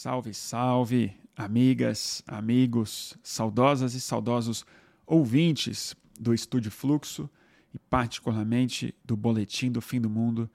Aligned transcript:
Salve, 0.00 0.32
salve, 0.32 1.12
amigas, 1.36 2.22
amigos, 2.24 3.18
saudosas 3.20 3.94
e 3.94 4.00
saudosos 4.00 4.64
ouvintes 5.04 5.92
do 6.20 6.32
Estúdio 6.32 6.70
Fluxo 6.70 7.28
e, 7.74 7.80
particularmente, 7.80 8.94
do 9.04 9.16
Boletim 9.16 9.72
do 9.72 9.80
Fim 9.80 10.00
do 10.00 10.08
Mundo. 10.08 10.48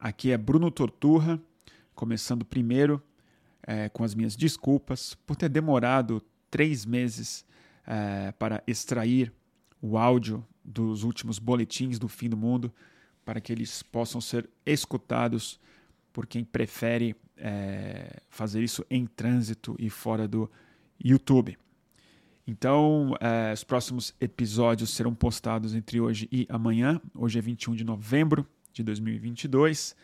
Aqui 0.00 0.32
é 0.32 0.38
Bruno 0.38 0.70
Torturra, 0.70 1.38
começando 1.94 2.46
primeiro 2.46 3.02
é, 3.62 3.90
com 3.90 4.04
as 4.04 4.14
minhas 4.14 4.34
desculpas 4.34 5.14
por 5.26 5.36
ter 5.36 5.50
demorado 5.50 6.22
três 6.50 6.86
meses 6.86 7.44
é, 7.86 8.32
para 8.38 8.62
extrair 8.66 9.30
o 9.82 9.98
áudio 9.98 10.42
dos 10.64 11.02
últimos 11.02 11.38
boletins 11.38 11.98
do 11.98 12.08
fim 12.08 12.30
do 12.30 12.38
mundo 12.38 12.72
para 13.22 13.38
que 13.38 13.52
eles 13.52 13.82
possam 13.82 14.18
ser 14.18 14.48
escutados 14.64 15.60
por 16.18 16.26
quem 16.26 16.42
prefere 16.42 17.14
é, 17.36 18.20
fazer 18.28 18.60
isso 18.60 18.84
em 18.90 19.06
trânsito 19.06 19.76
e 19.78 19.88
fora 19.88 20.26
do 20.26 20.50
YouTube. 20.98 21.56
Então, 22.44 23.14
é, 23.20 23.52
os 23.52 23.62
próximos 23.62 24.12
episódios 24.20 24.90
serão 24.90 25.14
postados 25.14 25.76
entre 25.76 26.00
hoje 26.00 26.28
e 26.32 26.44
amanhã. 26.50 27.00
Hoje 27.14 27.38
é 27.38 27.40
21 27.40 27.76
de 27.76 27.84
novembro 27.84 28.44
de 28.72 28.82
2022 28.82 29.94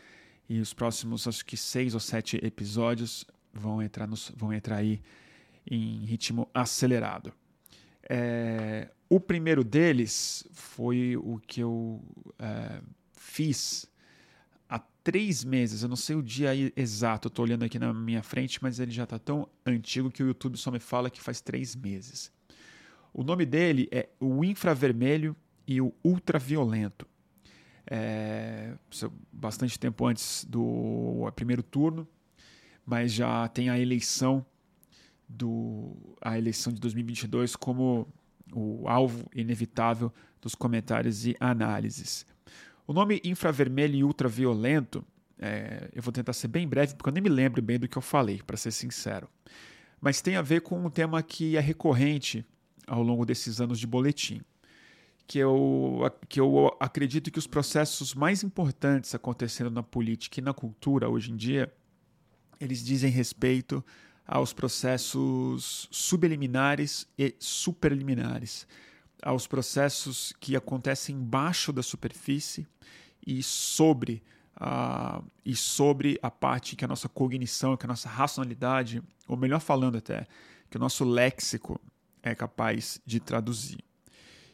e 0.48 0.60
os 0.60 0.72
próximos, 0.72 1.26
acho 1.26 1.44
que 1.44 1.56
seis 1.56 1.94
ou 1.94 2.00
sete 2.00 2.38
episódios 2.44 3.24
vão 3.52 3.82
entrar, 3.82 4.06
nos, 4.06 4.30
vão 4.36 4.52
entrar 4.52 4.76
aí 4.76 5.02
em 5.68 6.04
ritmo 6.04 6.48
acelerado. 6.54 7.32
É, 8.08 8.88
o 9.08 9.18
primeiro 9.18 9.64
deles 9.64 10.46
foi 10.52 11.16
o 11.16 11.40
que 11.44 11.58
eu 11.60 12.00
é, 12.38 12.80
fiz 13.16 13.92
há 14.74 14.80
três 15.04 15.44
meses, 15.44 15.82
eu 15.82 15.88
não 15.88 15.96
sei 15.96 16.16
o 16.16 16.22
dia 16.22 16.50
exato, 16.76 17.28
eu 17.28 17.28
estou 17.28 17.44
olhando 17.44 17.64
aqui 17.64 17.78
na 17.78 17.92
minha 17.94 18.22
frente, 18.22 18.60
mas 18.60 18.80
ele 18.80 18.90
já 18.90 19.04
está 19.04 19.18
tão 19.18 19.48
antigo 19.64 20.10
que 20.10 20.22
o 20.22 20.26
YouTube 20.26 20.56
só 20.56 20.70
me 20.70 20.80
fala 20.80 21.08
que 21.08 21.20
faz 21.20 21.40
três 21.40 21.76
meses. 21.76 22.32
O 23.12 23.22
nome 23.22 23.46
dele 23.46 23.88
é 23.92 24.08
o 24.18 24.44
infravermelho 24.44 25.36
e 25.66 25.80
o 25.80 25.94
ultraviolento. 26.02 27.06
É, 27.86 28.74
bastante 29.30 29.78
tempo 29.78 30.06
antes 30.06 30.44
do 30.44 31.30
primeiro 31.36 31.62
turno, 31.62 32.08
mas 32.84 33.12
já 33.12 33.46
tem 33.48 33.68
a 33.68 33.78
eleição 33.78 34.44
do 35.28 36.16
a 36.20 36.36
eleição 36.36 36.72
de 36.72 36.80
2022 36.80 37.56
como 37.56 38.08
o 38.52 38.88
alvo 38.88 39.28
inevitável 39.34 40.12
dos 40.40 40.54
comentários 40.54 41.26
e 41.26 41.36
análises. 41.38 42.26
O 42.86 42.92
nome 42.92 43.20
infravermelho 43.24 43.94
e 43.94 44.04
ultraviolento, 44.04 45.04
é, 45.38 45.88
eu 45.94 46.02
vou 46.02 46.12
tentar 46.12 46.34
ser 46.34 46.48
bem 46.48 46.68
breve, 46.68 46.94
porque 46.94 47.08
eu 47.08 47.14
nem 47.14 47.22
me 47.22 47.30
lembro 47.30 47.62
bem 47.62 47.78
do 47.78 47.88
que 47.88 47.96
eu 47.96 48.02
falei, 48.02 48.42
para 48.42 48.56
ser 48.56 48.72
sincero. 48.72 49.28
Mas 50.00 50.20
tem 50.20 50.36
a 50.36 50.42
ver 50.42 50.60
com 50.60 50.84
um 50.84 50.90
tema 50.90 51.22
que 51.22 51.56
é 51.56 51.60
recorrente 51.60 52.44
ao 52.86 53.02
longo 53.02 53.24
desses 53.24 53.58
anos 53.58 53.80
de 53.80 53.86
boletim. 53.86 54.42
Que 55.26 55.38
eu, 55.38 56.02
que 56.28 56.38
eu 56.38 56.76
acredito 56.78 57.30
que 57.30 57.38
os 57.38 57.46
processos 57.46 58.14
mais 58.14 58.42
importantes 58.42 59.14
acontecendo 59.14 59.70
na 59.70 59.82
política 59.82 60.38
e 60.38 60.42
na 60.42 60.52
cultura 60.52 61.08
hoje 61.08 61.32
em 61.32 61.36
dia, 61.36 61.72
eles 62.60 62.84
dizem 62.84 63.10
respeito 63.10 63.82
aos 64.26 64.52
processos 64.52 65.88
subliminares 65.90 67.08
e 67.18 67.34
superliminares 67.38 68.66
aos 69.24 69.46
processos 69.46 70.34
que 70.38 70.54
acontecem 70.54 71.16
embaixo 71.16 71.72
da 71.72 71.82
superfície 71.82 72.66
e 73.26 73.42
sobre 73.42 74.22
a, 74.54 75.22
e 75.44 75.56
sobre 75.56 76.18
a 76.22 76.30
parte 76.30 76.76
que 76.76 76.84
a 76.84 76.88
nossa 76.88 77.08
cognição, 77.08 77.76
que 77.76 77.86
a 77.86 77.88
nossa 77.88 78.08
racionalidade, 78.08 79.02
ou 79.26 79.36
melhor 79.36 79.60
falando 79.60 79.96
até, 79.98 80.26
que 80.70 80.76
o 80.76 80.80
nosso 80.80 81.04
léxico 81.04 81.80
é 82.22 82.34
capaz 82.34 83.00
de 83.04 83.18
traduzir. 83.18 83.78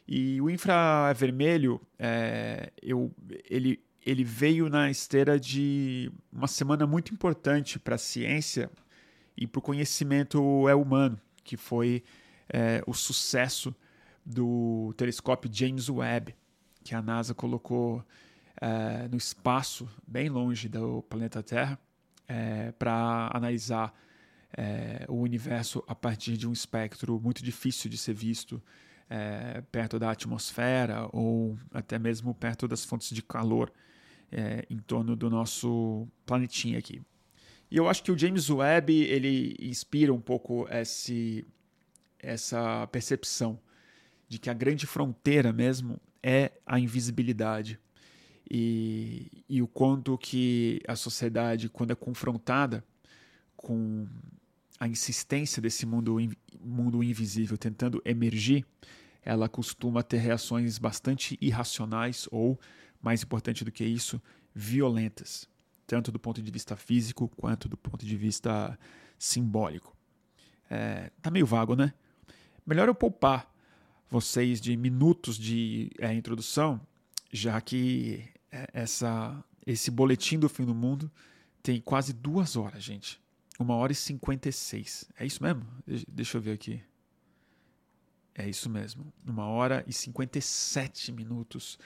E 0.06 0.40
o 0.40 0.48
infravermelho, 0.48 1.80
é, 1.98 2.72
eu, 2.82 3.12
ele, 3.48 3.80
ele 4.04 4.24
veio 4.24 4.68
na 4.68 4.90
esteira 4.90 5.38
de 5.38 6.10
uma 6.32 6.48
semana 6.48 6.86
muito 6.86 7.12
importante 7.12 7.78
para 7.78 7.96
a 7.96 7.98
ciência 7.98 8.70
e 9.36 9.46
para 9.46 9.58
o 9.58 9.62
conhecimento 9.62 10.68
é 10.68 10.74
humano, 10.74 11.20
que 11.44 11.56
foi 11.56 12.02
é, 12.48 12.82
o 12.86 12.94
sucesso 12.94 13.74
do 14.30 14.94
telescópio 14.96 15.50
James 15.52 15.88
Webb, 15.88 16.34
que 16.82 16.94
a 16.94 17.02
NASA 17.02 17.34
colocou 17.34 18.04
é, 18.60 19.08
no 19.08 19.16
espaço, 19.16 19.88
bem 20.06 20.28
longe 20.28 20.68
do 20.68 21.02
planeta 21.02 21.42
Terra, 21.42 21.78
é, 22.28 22.72
para 22.72 23.30
analisar 23.34 23.94
é, 24.56 25.04
o 25.08 25.14
universo 25.14 25.82
a 25.86 25.94
partir 25.94 26.36
de 26.36 26.48
um 26.48 26.52
espectro 26.52 27.20
muito 27.20 27.42
difícil 27.42 27.90
de 27.90 27.98
ser 27.98 28.14
visto 28.14 28.62
perto 29.72 29.98
da 29.98 30.12
atmosfera 30.12 31.08
ou 31.12 31.58
até 31.74 31.98
mesmo 31.98 32.32
perto 32.32 32.68
das 32.68 32.84
fontes 32.84 33.12
de 33.12 33.20
calor 33.20 33.72
em 34.68 34.78
torno 34.78 35.16
do 35.16 35.28
nosso 35.28 36.06
planetinha 36.24 36.78
aqui. 36.78 37.02
E 37.68 37.76
eu 37.76 37.88
acho 37.88 38.04
que 38.04 38.12
o 38.12 38.16
James 38.16 38.48
Webb 38.48 38.94
ele 38.94 39.56
inspira 39.60 40.14
um 40.14 40.20
pouco 40.20 40.64
esse, 40.70 41.44
essa 42.20 42.86
percepção 42.92 43.58
de 44.30 44.38
que 44.38 44.48
a 44.48 44.54
grande 44.54 44.86
fronteira 44.86 45.52
mesmo 45.52 46.00
é 46.22 46.52
a 46.64 46.78
invisibilidade. 46.78 47.80
E, 48.48 49.44
e 49.48 49.60
o 49.60 49.66
quanto 49.66 50.16
que 50.16 50.80
a 50.86 50.94
sociedade, 50.94 51.68
quando 51.68 51.90
é 51.90 51.96
confrontada 51.96 52.84
com 53.56 54.06
a 54.78 54.86
insistência 54.86 55.60
desse 55.60 55.84
mundo, 55.84 56.16
mundo 56.60 57.02
invisível 57.02 57.58
tentando 57.58 58.00
emergir, 58.04 58.64
ela 59.20 59.48
costuma 59.48 60.00
ter 60.00 60.18
reações 60.18 60.78
bastante 60.78 61.36
irracionais 61.40 62.28
ou, 62.30 62.58
mais 63.02 63.24
importante 63.24 63.64
do 63.64 63.72
que 63.72 63.84
isso, 63.84 64.22
violentas, 64.54 65.48
tanto 65.88 66.12
do 66.12 66.20
ponto 66.20 66.40
de 66.40 66.50
vista 66.52 66.76
físico 66.76 67.28
quanto 67.36 67.68
do 67.68 67.76
ponto 67.76 68.06
de 68.06 68.16
vista 68.16 68.78
simbólico. 69.18 69.96
É, 70.70 71.10
tá 71.20 71.32
meio 71.32 71.46
vago, 71.46 71.74
né? 71.74 71.92
Melhor 72.64 72.86
eu 72.86 72.94
poupar 72.94 73.52
vocês 74.10 74.60
de 74.60 74.76
minutos 74.76 75.38
de 75.38 75.90
é, 75.98 76.12
introdução, 76.12 76.80
já 77.32 77.60
que 77.60 78.24
é, 78.50 78.68
essa, 78.72 79.42
esse 79.64 79.90
boletim 79.90 80.38
do 80.38 80.48
fim 80.48 80.64
do 80.64 80.74
mundo 80.74 81.10
tem 81.62 81.80
quase 81.80 82.12
duas 82.12 82.56
horas, 82.56 82.82
gente. 82.82 83.20
Uma 83.58 83.76
hora 83.76 83.92
e 83.92 83.94
cinquenta 83.94 84.48
e 84.48 84.52
seis. 84.52 85.04
É 85.18 85.24
isso 85.24 85.42
mesmo? 85.42 85.64
Deixa 86.08 86.38
eu 86.38 86.42
ver 86.42 86.52
aqui. 86.52 86.82
É 88.34 88.48
isso 88.48 88.68
mesmo. 88.70 89.12
Uma 89.24 89.46
hora 89.46 89.84
e 89.86 89.92
cinquenta 89.92 90.38
e 90.38 90.42
sete 90.42 91.12
minutos 91.12 91.78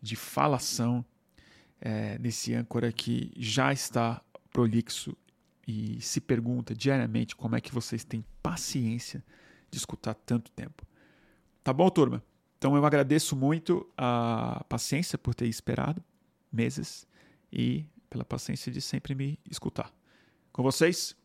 de 0.00 0.16
falação 0.16 1.04
é, 1.80 2.18
nesse 2.18 2.52
âncora 2.54 2.92
que 2.92 3.30
já 3.36 3.72
está 3.72 4.20
prolixo 4.52 5.16
e 5.66 6.00
se 6.00 6.20
pergunta 6.20 6.74
diariamente 6.74 7.36
como 7.36 7.54
é 7.54 7.60
que 7.60 7.72
vocês 7.72 8.04
têm 8.04 8.24
paciência 8.42 9.24
de 9.70 9.78
escutar 9.78 10.14
tanto 10.14 10.50
tempo. 10.50 10.84
Tá 11.62 11.72
bom, 11.72 11.88
turma? 11.88 12.22
Então 12.58 12.76
eu 12.76 12.84
agradeço 12.84 13.36
muito 13.36 13.88
a 13.96 14.64
paciência 14.68 15.16
por 15.16 15.34
ter 15.34 15.46
esperado 15.46 16.02
meses 16.52 17.06
e 17.52 17.84
pela 18.10 18.24
paciência 18.24 18.70
de 18.70 18.80
sempre 18.80 19.14
me 19.14 19.38
escutar. 19.48 19.92
Com 20.52 20.62
vocês, 20.62 21.16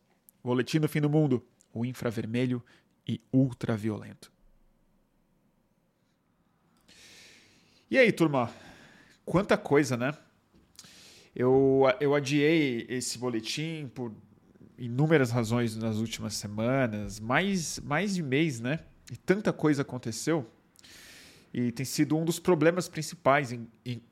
Boletim 0.42 0.78
do 0.78 0.88
Fim 0.88 1.00
do 1.00 1.10
Mundo, 1.10 1.44
o 1.72 1.84
infravermelho 1.84 2.62
e 3.06 3.20
ultraviolento. 3.32 4.32
E 7.90 7.98
aí, 7.98 8.12
turma? 8.12 8.52
Quanta 9.24 9.58
coisa, 9.58 9.96
né? 9.96 10.16
Eu, 11.34 11.82
eu 12.00 12.14
adiei 12.14 12.86
esse 12.88 13.18
boletim 13.18 13.90
por 13.94 14.12
inúmeras 14.78 15.30
razões 15.30 15.76
nas 15.76 15.96
últimas 15.96 16.34
semanas, 16.34 17.18
mais, 17.18 17.78
mais 17.80 18.14
de 18.14 18.22
mês, 18.22 18.60
né? 18.60 18.80
E 19.10 19.16
tanta 19.16 19.52
coisa 19.52 19.82
aconteceu. 19.82 20.46
E 21.52 21.72
tem 21.72 21.84
sido 21.84 22.16
um 22.16 22.24
dos 22.24 22.38
problemas 22.38 22.88
principais, 22.88 23.52
em, 23.52 23.66
em, 23.84 24.02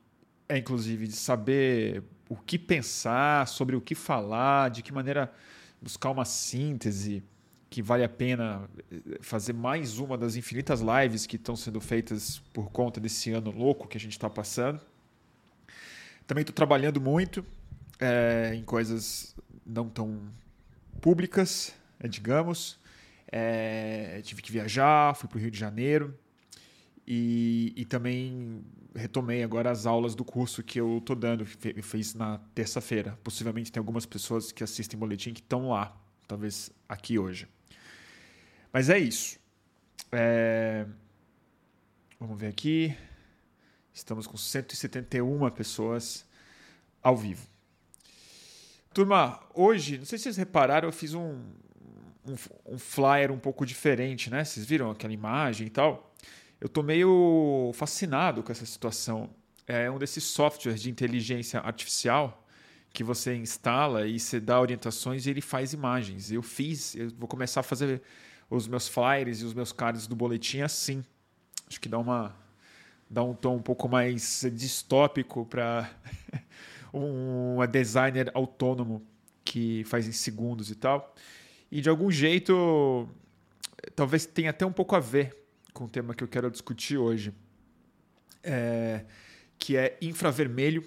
é, 0.49 0.57
inclusive, 0.57 1.07
de 1.07 1.13
saber 1.15 2.03
o 2.29 2.35
que 2.35 2.57
pensar, 2.57 3.47
sobre 3.47 3.75
o 3.75 3.81
que 3.81 3.95
falar, 3.95 4.69
de 4.69 4.81
que 4.81 4.91
maneira 4.91 5.31
buscar 5.81 6.09
uma 6.09 6.25
síntese 6.25 7.23
que 7.69 7.81
vale 7.81 8.03
a 8.03 8.09
pena 8.09 8.69
eh, 8.91 9.19
fazer 9.21 9.53
mais 9.53 9.99
uma 9.99 10.17
das 10.17 10.35
infinitas 10.35 10.81
lives 10.81 11.25
que 11.25 11.35
estão 11.35 11.55
sendo 11.55 11.79
feitas 11.81 12.39
por 12.53 12.71
conta 12.71 12.99
desse 12.99 13.31
ano 13.31 13.51
louco 13.51 13.87
que 13.87 13.97
a 13.97 13.99
gente 13.99 14.13
está 14.13 14.29
passando. 14.29 14.79
Também 16.25 16.41
estou 16.41 16.53
trabalhando 16.53 16.99
muito 16.99 17.45
é, 17.99 18.53
em 18.55 18.63
coisas 18.63 19.35
não 19.65 19.89
tão 19.89 20.19
públicas, 21.01 21.73
é, 21.99 22.07
digamos. 22.07 22.79
É, 23.29 24.21
tive 24.23 24.41
que 24.41 24.51
viajar, 24.51 25.15
fui 25.15 25.27
para 25.27 25.37
o 25.37 25.41
Rio 25.41 25.51
de 25.51 25.59
Janeiro 25.59 26.17
e, 27.05 27.73
e, 27.75 27.85
também 27.85 28.63
retomei 28.93 29.41
agora 29.41 29.71
as 29.71 29.85
aulas 29.85 30.13
do 30.13 30.25
curso 30.25 30.61
que 30.61 30.79
eu 30.79 30.97
estou 30.97 31.15
dando, 31.15 31.45
fiz 31.45 32.13
na 32.13 32.37
terça-feira. 32.53 33.17
Possivelmente 33.23 33.71
tem 33.71 33.79
algumas 33.79 34.05
pessoas 34.05 34.51
que 34.51 34.63
assistem 34.63 34.99
boletim 34.99 35.33
que 35.33 35.39
estão 35.39 35.69
lá, 35.69 35.95
talvez 36.27 36.69
aqui 36.87 37.17
hoje. 37.17 37.47
Mas 38.73 38.89
é 38.89 38.99
isso. 38.99 39.39
É... 40.11 40.85
Vamos 42.19 42.37
ver 42.37 42.47
aqui. 42.47 42.97
Estamos 43.93 44.27
com 44.27 44.35
171 44.35 45.49
pessoas 45.51 46.25
ao 47.01 47.15
vivo. 47.15 47.47
Turma, 48.93 49.39
hoje, 49.53 49.97
não 49.97 50.05
sei 50.05 50.17
se 50.17 50.23
vocês 50.23 50.37
repararam, 50.37 50.89
eu 50.89 50.91
fiz 50.91 51.13
um, 51.13 51.39
um, 52.27 52.73
um 52.73 52.77
flyer 52.77 53.31
um 53.31 53.39
pouco 53.39 53.65
diferente, 53.65 54.29
né? 54.29 54.43
Vocês 54.43 54.65
viram 54.65 54.91
aquela 54.91 55.13
imagem 55.13 55.67
e 55.67 55.69
tal? 55.69 56.13
Eu 56.59 56.67
tô 56.67 56.81
meio 56.81 57.71
fascinado 57.73 58.43
com 58.43 58.51
essa 58.51 58.65
situação. 58.65 59.29
É 59.65 59.89
um 59.91 59.97
desses 59.97 60.23
softwares 60.23 60.81
de 60.81 60.89
inteligência 60.89 61.59
artificial 61.59 62.43
que 62.91 63.03
você 63.03 63.35
instala 63.35 64.07
e 64.07 64.19
você 64.19 64.39
dá 64.39 64.59
orientações 64.59 65.25
e 65.25 65.29
ele 65.29 65.41
faz 65.41 65.73
imagens. 65.73 66.31
Eu 66.31 66.41
fiz, 66.41 66.95
eu 66.95 67.11
vou 67.11 67.27
começar 67.27 67.59
a 67.59 67.63
fazer 67.63 68.01
os 68.49 68.67
meus 68.67 68.87
flyers 68.87 69.41
e 69.41 69.45
os 69.45 69.53
meus 69.53 69.71
cards 69.71 70.07
do 70.07 70.15
boletim 70.15 70.61
assim. 70.61 71.03
Acho 71.67 71.79
que 71.79 71.89
dá 71.89 71.99
uma 71.99 72.35
dá 73.09 73.23
um 73.23 73.33
tom 73.33 73.55
um 73.55 73.61
pouco 73.61 73.87
mais 73.87 74.45
distópico 74.53 75.45
para 75.45 75.89
um 76.93 77.57
designer 77.69 78.31
autônomo 78.33 79.05
que 79.45 79.83
faz 79.85 80.07
em 80.07 80.11
segundos 80.11 80.71
e 80.71 80.75
tal. 80.75 81.13
E 81.71 81.81
de 81.81 81.89
algum 81.89 82.09
jeito, 82.09 83.09
talvez 83.95 84.25
tenha 84.25 84.49
até 84.49 84.65
um 84.65 84.71
pouco 84.71 84.95
a 84.95 84.99
ver 84.99 85.35
com 85.73 85.85
o 85.85 85.89
tema 85.89 86.13
que 86.13 86.23
eu 86.23 86.27
quero 86.27 86.49
discutir 86.49 86.97
hoje, 86.97 87.33
é, 88.43 89.05
que 89.59 89.75
é 89.75 89.97
infravermelho 90.01 90.83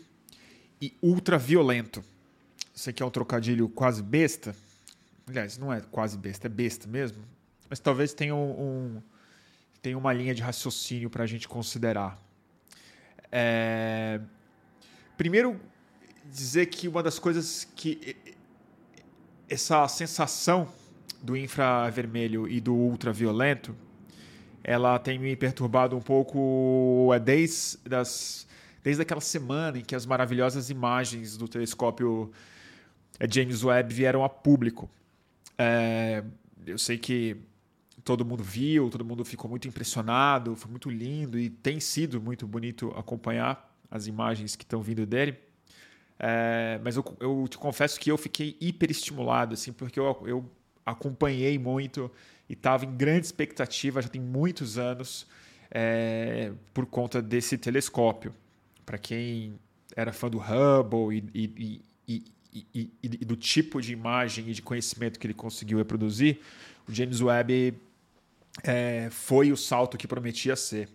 e 0.80 0.96
ultraviolento. 1.02 2.02
Sei 2.74 2.92
que 2.92 3.02
é 3.02 3.06
um 3.06 3.10
trocadilho 3.10 3.68
quase 3.68 4.02
besta. 4.02 4.56
Aliás, 5.26 5.58
não 5.58 5.72
é 5.72 5.80
quase 5.80 6.16
besta, 6.16 6.46
é 6.46 6.50
besta 6.50 6.88
mesmo. 6.88 7.22
Mas 7.68 7.78
talvez 7.78 8.12
tenha 8.12 8.34
um, 8.34 8.50
um 8.50 9.02
tenha 9.82 9.96
uma 9.96 10.12
linha 10.12 10.34
de 10.34 10.42
raciocínio 10.42 11.08
para 11.08 11.24
a 11.24 11.26
gente 11.26 11.46
considerar. 11.46 12.18
É... 13.30 14.20
Primeiro, 15.16 15.60
dizer 16.24 16.66
que 16.66 16.88
uma 16.88 17.02
das 17.02 17.18
coisas 17.18 17.66
que 17.76 18.16
essa 19.50 19.86
sensação 19.88 20.68
do 21.20 21.36
infravermelho 21.36 22.48
e 22.48 22.60
do 22.60 22.74
ultraviolento 22.74 23.74
ela 24.62 24.98
tem 24.98 25.18
me 25.18 25.34
perturbado 25.34 25.96
um 25.96 26.00
pouco 26.00 27.10
é, 27.12 27.18
desde, 27.18 27.78
das, 27.84 28.46
desde 28.82 29.02
aquela 29.02 29.20
semana 29.20 29.78
em 29.78 29.82
que 29.82 29.94
as 29.94 30.06
maravilhosas 30.06 30.70
imagens 30.70 31.36
do 31.36 31.48
telescópio 31.48 32.30
é, 33.18 33.26
James 33.30 33.64
Webb 33.64 33.92
vieram 33.92 34.22
a 34.22 34.28
público. 34.28 34.88
É, 35.58 36.22
eu 36.66 36.78
sei 36.78 36.96
que 36.96 37.36
todo 38.04 38.24
mundo 38.24 38.44
viu, 38.44 38.88
todo 38.88 39.04
mundo 39.04 39.24
ficou 39.24 39.48
muito 39.50 39.66
impressionado, 39.66 40.54
foi 40.54 40.70
muito 40.70 40.88
lindo 40.88 41.38
e 41.38 41.50
tem 41.50 41.80
sido 41.80 42.20
muito 42.20 42.46
bonito 42.46 42.92
acompanhar 42.96 43.68
as 43.90 44.06
imagens 44.06 44.54
que 44.54 44.62
estão 44.62 44.80
vindo 44.80 45.04
dele. 45.04 45.36
É, 46.22 46.78
mas 46.84 46.96
eu, 46.96 47.16
eu, 47.18 47.48
te 47.48 47.56
confesso 47.56 47.98
que 47.98 48.10
eu 48.10 48.18
fiquei 48.18 48.54
hiper 48.60 48.90
estimulado, 48.90 49.54
assim, 49.54 49.72
porque 49.72 49.98
eu, 49.98 50.22
eu 50.26 50.50
acompanhei 50.84 51.58
muito 51.58 52.10
e 52.46 52.52
estava 52.52 52.84
em 52.84 52.94
grande 52.94 53.24
expectativa 53.24 54.02
já 54.02 54.08
tem 54.08 54.20
muitos 54.20 54.76
anos 54.76 55.26
é, 55.70 56.52
por 56.74 56.84
conta 56.84 57.22
desse 57.22 57.56
telescópio. 57.56 58.34
Para 58.84 58.98
quem 58.98 59.58
era 59.96 60.12
fã 60.12 60.28
do 60.28 60.38
Hubble 60.38 61.24
e, 61.32 61.80
e, 62.06 62.22
e, 62.74 62.90
e, 63.02 63.24
do 63.24 63.36
tipo 63.36 63.80
de 63.80 63.92
imagem 63.92 64.46
e 64.50 64.52
de 64.52 64.60
conhecimento 64.60 65.18
que 65.18 65.26
ele 65.26 65.34
conseguiu 65.34 65.78
reproduzir, 65.78 66.40
o 66.86 66.92
James 66.92 67.22
Webb 67.22 67.74
é, 68.62 69.08
foi 69.10 69.52
o 69.52 69.56
salto 69.56 69.96
que 69.96 70.06
prometia 70.06 70.54
ser. 70.54 70.88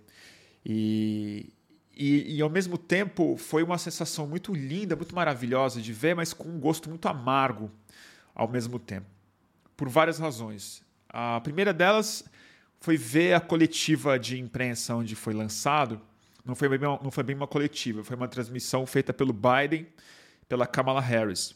E, 0.63 1.50
e, 1.95 2.38
e, 2.38 2.42
ao 2.42 2.50
mesmo 2.50 2.77
tempo 2.77 3.38
foi 3.38 3.63
uma 3.63 3.77
sensação 3.77 4.27
muito 4.27 4.53
linda, 4.53 4.95
muito 4.95 5.15
maravilhosa 5.15 5.81
de 5.81 5.94
ver, 5.94 6.15
mas 6.15 6.33
com 6.33 6.50
um 6.50 6.59
gosto 6.59 6.89
muito 6.89 7.07
amargo 7.07 7.71
ao 8.33 8.50
mesmo 8.50 8.77
tempo. 8.77 9.07
Por 9.77 9.88
várias 9.88 10.19
razões. 10.19 10.83
A 11.07 11.39
primeira 11.39 11.74
delas 11.74 12.25
foi 12.81 12.97
ver 12.97 13.33
a 13.33 13.39
coletiva 13.39 14.19
de 14.19 14.38
imprensa 14.39 14.94
onde 14.94 15.15
foi 15.15 15.33
lançado. 15.33 16.01
Não 16.44 16.53
foi 16.53 16.68
bem 16.69 16.88
uma, 16.88 17.00
não 17.01 17.09
foi 17.09 17.24
bem 17.24 17.36
uma 17.36 17.47
coletiva, 17.47 18.03
foi 18.03 18.15
uma 18.15 18.27
transmissão 18.27 18.86
feita 18.86 19.13
pelo 19.13 19.33
Biden, 19.33 19.88
pela 20.47 20.68
Kamala 20.68 21.01
Harris. 21.01 21.56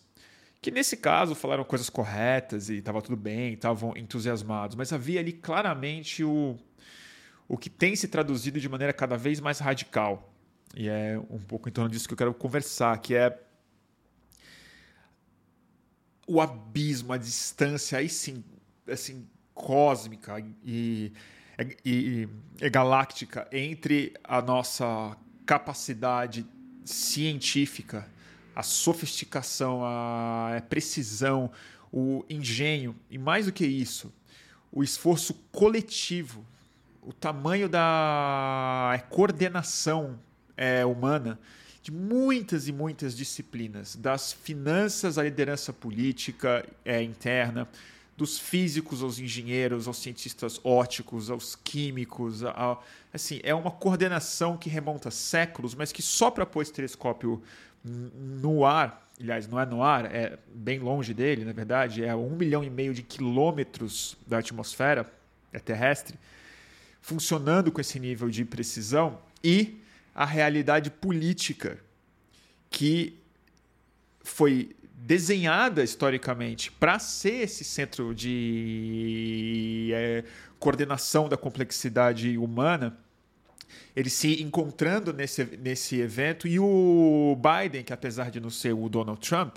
Que 0.61 0.71
nesse 0.71 0.97
caso 0.97 1.35
falaram 1.35 1.63
coisas 1.63 1.89
corretas 1.89 2.69
e 2.69 2.77
estava 2.77 3.01
tudo 3.01 3.15
bem, 3.15 3.53
estavam 3.53 3.95
entusiasmados, 3.95 4.75
mas 4.75 4.91
havia 4.91 5.19
ali 5.19 5.31
claramente 5.31 6.23
o, 6.23 6.57
o 7.47 7.57
que 7.57 7.69
tem 7.69 7.95
se 7.95 8.07
traduzido 8.07 8.59
de 8.59 8.67
maneira 8.67 8.91
cada 8.91 9.17
vez 9.17 9.39
mais 9.39 9.59
radical. 9.59 10.28
E 10.75 10.87
é 10.87 11.19
um 11.29 11.39
pouco 11.39 11.67
em 11.67 11.71
torno 11.71 11.89
disso 11.89 12.07
que 12.07 12.13
eu 12.13 12.17
quero 12.17 12.33
conversar, 12.33 12.97
que 12.99 13.15
é 13.15 13.41
o 16.27 16.39
abismo, 16.39 17.11
a 17.11 17.17
distância, 17.17 17.97
aí 17.97 18.07
sim, 18.07 18.43
assim, 18.87 19.27
cósmica 19.53 20.39
e, 20.63 21.11
e, 21.83 22.27
e 22.61 22.69
galáctica 22.69 23.47
entre 23.51 24.13
a 24.23 24.41
nossa 24.41 25.17
capacidade 25.45 26.45
científica, 26.85 28.07
a 28.55 28.61
sofisticação, 28.61 29.81
a 29.83 30.61
precisão, 30.69 31.51
o 31.91 32.23
engenho 32.29 32.95
e 33.09 33.17
mais 33.17 33.47
do 33.47 33.51
que 33.51 33.65
isso, 33.65 34.13
o 34.71 34.83
esforço 34.83 35.33
coletivo 35.51 36.45
o 37.09 37.13
tamanho 37.13 37.67
da 37.67 38.91
é, 38.93 38.99
coordenação 38.99 40.19
é, 40.59 40.85
humana 40.85 41.39
de 41.81 41.89
muitas 41.89 42.67
e 42.67 42.73
muitas 42.73 43.15
disciplinas, 43.15 43.95
das 43.95 44.33
finanças 44.33 45.17
à 45.17 45.23
liderança 45.23 45.71
política 45.71 46.67
é, 46.83 47.01
interna, 47.01 47.67
dos 48.17 48.37
físicos 48.37 49.01
aos 49.01 49.17
engenheiros, 49.17 49.87
aos 49.87 49.97
cientistas 49.97 50.59
óticos, 50.65 51.31
aos 51.31 51.55
químicos, 51.55 52.43
a, 52.43 52.77
assim, 53.13 53.39
é 53.43 53.55
uma 53.55 53.71
coordenação 53.71 54.57
que 54.57 54.69
remonta 54.69 55.09
séculos, 55.09 55.73
mas 55.73 55.93
que 55.93 56.01
só 56.01 56.29
para 56.29 56.45
pôr 56.45 56.63
esse 56.63 56.73
telescópio 56.73 57.41
no 57.81 58.65
ar, 58.65 59.09
aliás, 59.17 59.47
não 59.47 59.57
é 59.57 59.65
no 59.65 59.81
ar, 59.81 60.13
é 60.13 60.37
bem 60.53 60.79
longe 60.79 61.13
dele, 61.13 61.45
na 61.45 61.53
verdade, 61.53 62.03
é 62.03 62.09
a 62.09 62.17
um 62.17 62.35
milhão 62.35 62.61
e 62.61 62.69
meio 62.69 62.93
de 62.93 63.03
quilômetros 63.03 64.17
da 64.27 64.39
atmosfera 64.39 65.09
é 65.53 65.59
terrestre, 65.59 66.19
funcionando 67.01 67.71
com 67.71 67.79
esse 67.79 67.97
nível 67.97 68.29
de 68.29 68.43
precisão 68.43 69.17
e 69.41 69.79
a 70.19 70.25
realidade 70.25 70.91
política 70.91 71.79
que 72.69 73.17
foi 74.21 74.75
desenhada 74.93 75.81
historicamente 75.81 76.73
para 76.73 76.99
ser 76.99 77.43
esse 77.43 77.63
centro 77.63 78.13
de 78.13 79.91
é, 79.93 80.25
coordenação 80.59 81.29
da 81.29 81.37
complexidade 81.37 82.37
humana, 82.37 82.97
ele 83.95 84.09
se 84.09 84.43
encontrando 84.43 85.13
nesse, 85.13 85.45
nesse 85.57 86.01
evento 86.01 86.49
e 86.49 86.59
o 86.59 87.37
Biden, 87.37 87.85
que 87.85 87.93
apesar 87.93 88.29
de 88.29 88.41
não 88.41 88.49
ser 88.49 88.73
o 88.73 88.89
Donald 88.89 89.25
Trump, 89.25 89.55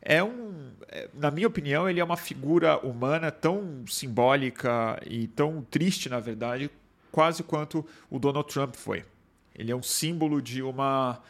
é 0.00 0.24
um, 0.24 0.72
é, 0.88 1.10
na 1.12 1.30
minha 1.30 1.46
opinião, 1.46 1.86
ele 1.90 2.00
é 2.00 2.04
uma 2.04 2.16
figura 2.16 2.78
humana 2.78 3.30
tão 3.30 3.84
simbólica 3.86 4.98
e 5.06 5.26
tão 5.26 5.60
triste, 5.60 6.08
na 6.08 6.20
verdade, 6.20 6.70
quase 7.12 7.42
quanto 7.42 7.86
o 8.08 8.18
Donald 8.18 8.48
Trump 8.48 8.76
foi. 8.76 9.04
Ele 9.54 9.70
é 9.70 9.76
um 9.76 9.82
símbolo 9.82 10.40
de 10.42 10.62
uma 10.62 11.20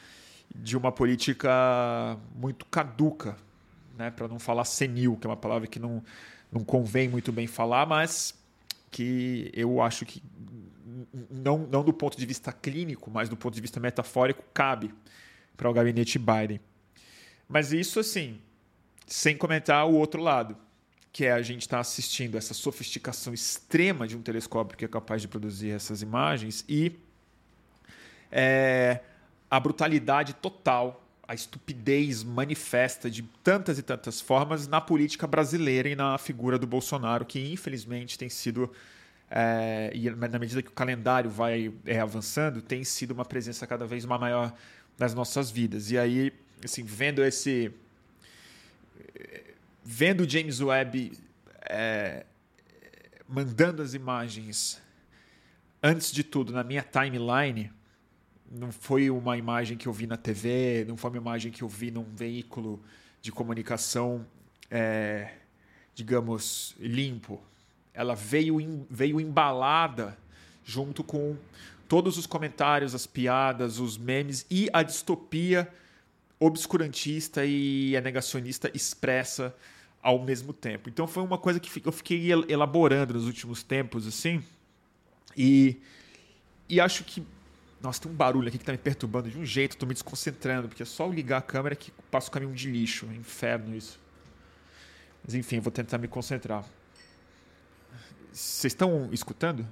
de 0.54 0.76
uma 0.76 0.92
política 0.92 2.16
muito 2.36 2.64
caduca, 2.66 3.36
né, 3.98 4.10
para 4.10 4.28
não 4.28 4.38
falar 4.38 4.64
senil, 4.64 5.16
que 5.16 5.26
é 5.26 5.30
uma 5.30 5.36
palavra 5.36 5.66
que 5.66 5.80
não, 5.80 6.02
não 6.52 6.62
convém 6.62 7.08
muito 7.08 7.32
bem 7.32 7.48
falar, 7.48 7.86
mas 7.86 8.34
que 8.90 9.50
eu 9.52 9.82
acho 9.82 10.06
que 10.06 10.22
não, 11.28 11.58
não 11.66 11.82
do 11.82 11.92
ponto 11.92 12.16
de 12.16 12.24
vista 12.24 12.52
clínico, 12.52 13.10
mas 13.10 13.28
do 13.28 13.36
ponto 13.36 13.54
de 13.54 13.60
vista 13.60 13.80
metafórico, 13.80 14.44
cabe 14.54 14.94
para 15.56 15.68
o 15.68 15.72
gabinete 15.72 16.18
Biden. 16.18 16.60
Mas 17.48 17.72
isso, 17.72 17.98
assim, 17.98 18.38
sem 19.06 19.36
comentar 19.36 19.86
o 19.86 19.94
outro 19.94 20.22
lado, 20.22 20.56
que 21.12 21.24
é 21.24 21.32
a 21.32 21.42
gente 21.42 21.62
estar 21.62 21.78
tá 21.78 21.80
assistindo 21.80 22.36
essa 22.36 22.54
sofisticação 22.54 23.34
extrema 23.34 24.06
de 24.06 24.16
um 24.16 24.22
telescópio 24.22 24.76
que 24.76 24.84
é 24.84 24.88
capaz 24.88 25.20
de 25.22 25.28
produzir 25.28 25.70
essas 25.70 26.02
imagens 26.02 26.64
e 26.68 26.92
é, 28.36 29.00
a 29.48 29.60
brutalidade 29.60 30.34
total, 30.34 31.06
a 31.26 31.34
estupidez 31.34 32.24
manifesta 32.24 33.08
de 33.08 33.22
tantas 33.44 33.78
e 33.78 33.82
tantas 33.82 34.20
formas 34.20 34.66
na 34.66 34.80
política 34.80 35.24
brasileira 35.24 35.88
e 35.88 35.94
na 35.94 36.18
figura 36.18 36.58
do 36.58 36.66
Bolsonaro, 36.66 37.24
que 37.24 37.52
infelizmente 37.52 38.18
tem 38.18 38.28
sido, 38.28 38.68
é, 39.30 39.92
e 39.94 40.10
na 40.10 40.36
medida 40.36 40.60
que 40.60 40.68
o 40.68 40.72
calendário 40.72 41.30
vai 41.30 41.72
é, 41.86 42.00
avançando, 42.00 42.60
tem 42.60 42.82
sido 42.82 43.12
uma 43.12 43.24
presença 43.24 43.64
cada 43.68 43.86
vez 43.86 44.04
maior 44.04 44.52
nas 44.98 45.14
nossas 45.14 45.48
vidas. 45.48 45.92
E 45.92 45.96
aí, 45.96 46.32
assim, 46.64 46.82
vendo 46.82 47.22
esse 47.22 47.72
vendo 49.84 50.28
James 50.28 50.60
Webb 50.60 51.12
é, 51.68 52.24
mandando 53.28 53.80
as 53.80 53.94
imagens 53.94 54.82
antes 55.80 56.10
de 56.10 56.24
tudo 56.24 56.52
na 56.52 56.64
minha 56.64 56.82
timeline, 56.82 57.70
não 58.50 58.70
foi 58.70 59.10
uma 59.10 59.36
imagem 59.36 59.76
que 59.76 59.86
eu 59.86 59.92
vi 59.92 60.06
na 60.06 60.16
TV, 60.16 60.84
não 60.86 60.96
foi 60.96 61.10
uma 61.10 61.18
imagem 61.18 61.50
que 61.50 61.62
eu 61.62 61.68
vi 61.68 61.90
num 61.90 62.04
veículo 62.14 62.82
de 63.20 63.32
comunicação, 63.32 64.26
é, 64.70 65.32
digamos, 65.94 66.74
limpo. 66.78 67.40
Ela 67.92 68.14
veio, 68.14 68.86
veio 68.90 69.20
embalada 69.20 70.16
junto 70.64 71.02
com 71.04 71.36
todos 71.88 72.18
os 72.18 72.26
comentários, 72.26 72.94
as 72.94 73.06
piadas, 73.06 73.78
os 73.78 73.96
memes 73.96 74.46
e 74.50 74.68
a 74.72 74.82
distopia 74.82 75.68
obscurantista 76.38 77.44
e 77.44 77.98
negacionista 78.02 78.70
expressa 78.74 79.54
ao 80.02 80.22
mesmo 80.22 80.52
tempo. 80.52 80.88
Então 80.88 81.06
foi 81.06 81.22
uma 81.22 81.38
coisa 81.38 81.58
que 81.58 81.86
eu 81.86 81.92
fiquei 81.92 82.30
elaborando 82.48 83.14
nos 83.14 83.26
últimos 83.26 83.62
tempos, 83.62 84.06
assim, 84.06 84.42
e, 85.36 85.80
e 86.68 86.80
acho 86.80 87.04
que. 87.04 87.22
Nossa, 87.84 88.00
tem 88.00 88.10
um 88.10 88.14
barulho 88.14 88.48
aqui 88.48 88.56
que 88.56 88.62
está 88.62 88.72
me 88.72 88.78
perturbando 88.78 89.28
de 89.28 89.36
um 89.36 89.44
jeito, 89.44 89.72
estou 89.72 89.86
me 89.86 89.92
desconcentrando, 89.92 90.68
porque 90.68 90.82
é 90.82 90.86
só 90.86 91.06
ligar 91.06 91.36
a 91.36 91.42
câmera 91.42 91.76
que 91.76 91.90
passa 92.10 92.30
o 92.30 92.32
caminho 92.32 92.54
de 92.54 92.70
lixo. 92.70 93.06
É 93.12 93.14
inferno 93.14 93.76
isso. 93.76 94.00
Mas 95.22 95.34
enfim, 95.34 95.60
vou 95.60 95.70
tentar 95.70 95.98
me 95.98 96.08
concentrar. 96.08 96.64
Vocês 98.32 98.72
estão 98.72 99.10
escutando? 99.12 99.68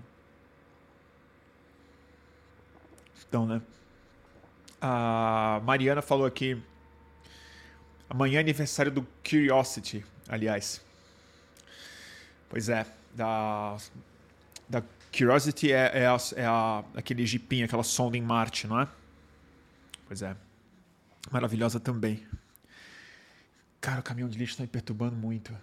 Então, 3.27 3.47
né? 3.47 3.63
A 4.79 5.63
Mariana 5.65 6.03
falou 6.03 6.27
aqui. 6.27 6.63
Amanhã 8.11 8.37
é 8.37 8.41
aniversário 8.41 8.93
do 8.93 9.09
Curiosity, 9.27 10.05
aliás. 10.29 10.83
Pois 12.51 12.69
é, 12.69 12.87
da, 13.15 13.79
da 14.69 14.83
Curiosity 15.17 15.71
é, 15.71 15.91
é, 15.93 16.07
a, 16.07 16.17
é 16.37 16.45
a, 16.47 16.85
aquele 16.95 17.27
jipinho, 17.27 17.67
aquela 17.67 17.83
sonda 17.83 18.17
em 18.17 18.23
Marte, 18.23 18.67
não 18.67 18.81
é? 18.81 18.89
Pois 20.07 20.23
é. 20.23 20.35
Maravilhosa 21.31 21.79
também. 21.79 22.27
Cara, 23.81 24.01
o 24.01 24.03
caminhão 24.03 24.29
de 24.29 24.39
lixo 24.39 24.53
está 24.53 24.63
me 24.63 24.69
perturbando 24.69 25.15
muito. 25.15 25.55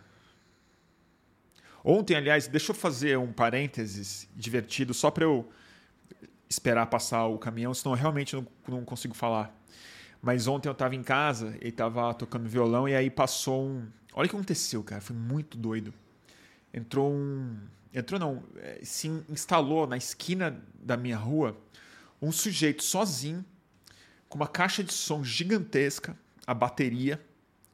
Ontem, 1.84 2.16
aliás, 2.16 2.48
deixa 2.48 2.72
eu 2.72 2.76
fazer 2.76 3.18
um 3.18 3.32
parênteses 3.32 4.28
divertido 4.36 4.94
só 4.94 5.10
para 5.10 5.24
eu 5.24 5.50
esperar 6.50 6.86
passar 6.88 7.26
o 7.26 7.38
caminhão, 7.38 7.74
senão 7.74 7.96
eu 7.96 8.00
realmente 8.00 8.36
não, 8.36 8.48
não 8.68 8.86
consigo 8.86 9.14
falar. 9.14 9.56
Mas 10.22 10.48
ontem 10.48 10.68
eu 10.68 10.74
estava 10.74 10.96
em 10.96 11.04
casa 11.04 11.58
e 11.62 11.70
estava 11.70 12.14
tocando 12.14 12.48
violão 12.50 12.88
e 12.88 12.96
aí 12.96 13.10
passou 13.10 13.66
um. 13.66 13.88
Olha 14.14 14.26
o 14.26 14.30
que 14.30 14.36
aconteceu, 14.36 14.84
cara. 14.84 15.02
Foi 15.02 15.16
muito 15.16 15.58
doido. 15.58 15.94
Entrou 16.74 17.12
um. 17.12 17.58
Entrou 17.94 18.20
não. 18.20 18.44
É, 18.58 18.80
se 18.84 19.08
instalou 19.30 19.88
na 19.88 19.98
esquina 19.98 20.62
da 20.74 20.96
minha 20.96 21.18
rua 21.18 21.58
um 22.22 22.32
sujeito 22.32 22.84
sozinho, 22.84 23.44
com 24.28 24.38
uma 24.38 24.48
caixa 24.48 24.84
de 24.84 24.94
som 24.94 25.24
gigantesca, 25.24 26.18
a 26.46 26.54
bateria, 26.54 27.22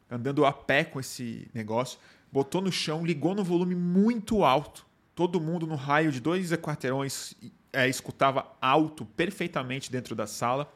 andando 0.09 0.45
a 0.45 0.53
pé 0.53 0.83
com 0.83 0.99
esse 0.99 1.49
negócio, 1.53 1.99
botou 2.31 2.61
no 2.61 2.71
chão, 2.71 3.05
ligou 3.05 3.33
no 3.33 3.43
volume 3.43 3.75
muito 3.75 4.43
alto. 4.43 4.85
Todo 5.15 5.39
mundo 5.39 5.65
no 5.65 5.75
raio 5.75 6.11
de 6.11 6.19
dois 6.19 6.51
quarteirões 6.53 7.33
é, 7.71 7.87
escutava 7.87 8.45
alto, 8.61 9.05
perfeitamente 9.05 9.91
dentro 9.91 10.15
da 10.15 10.27
sala. 10.27 10.71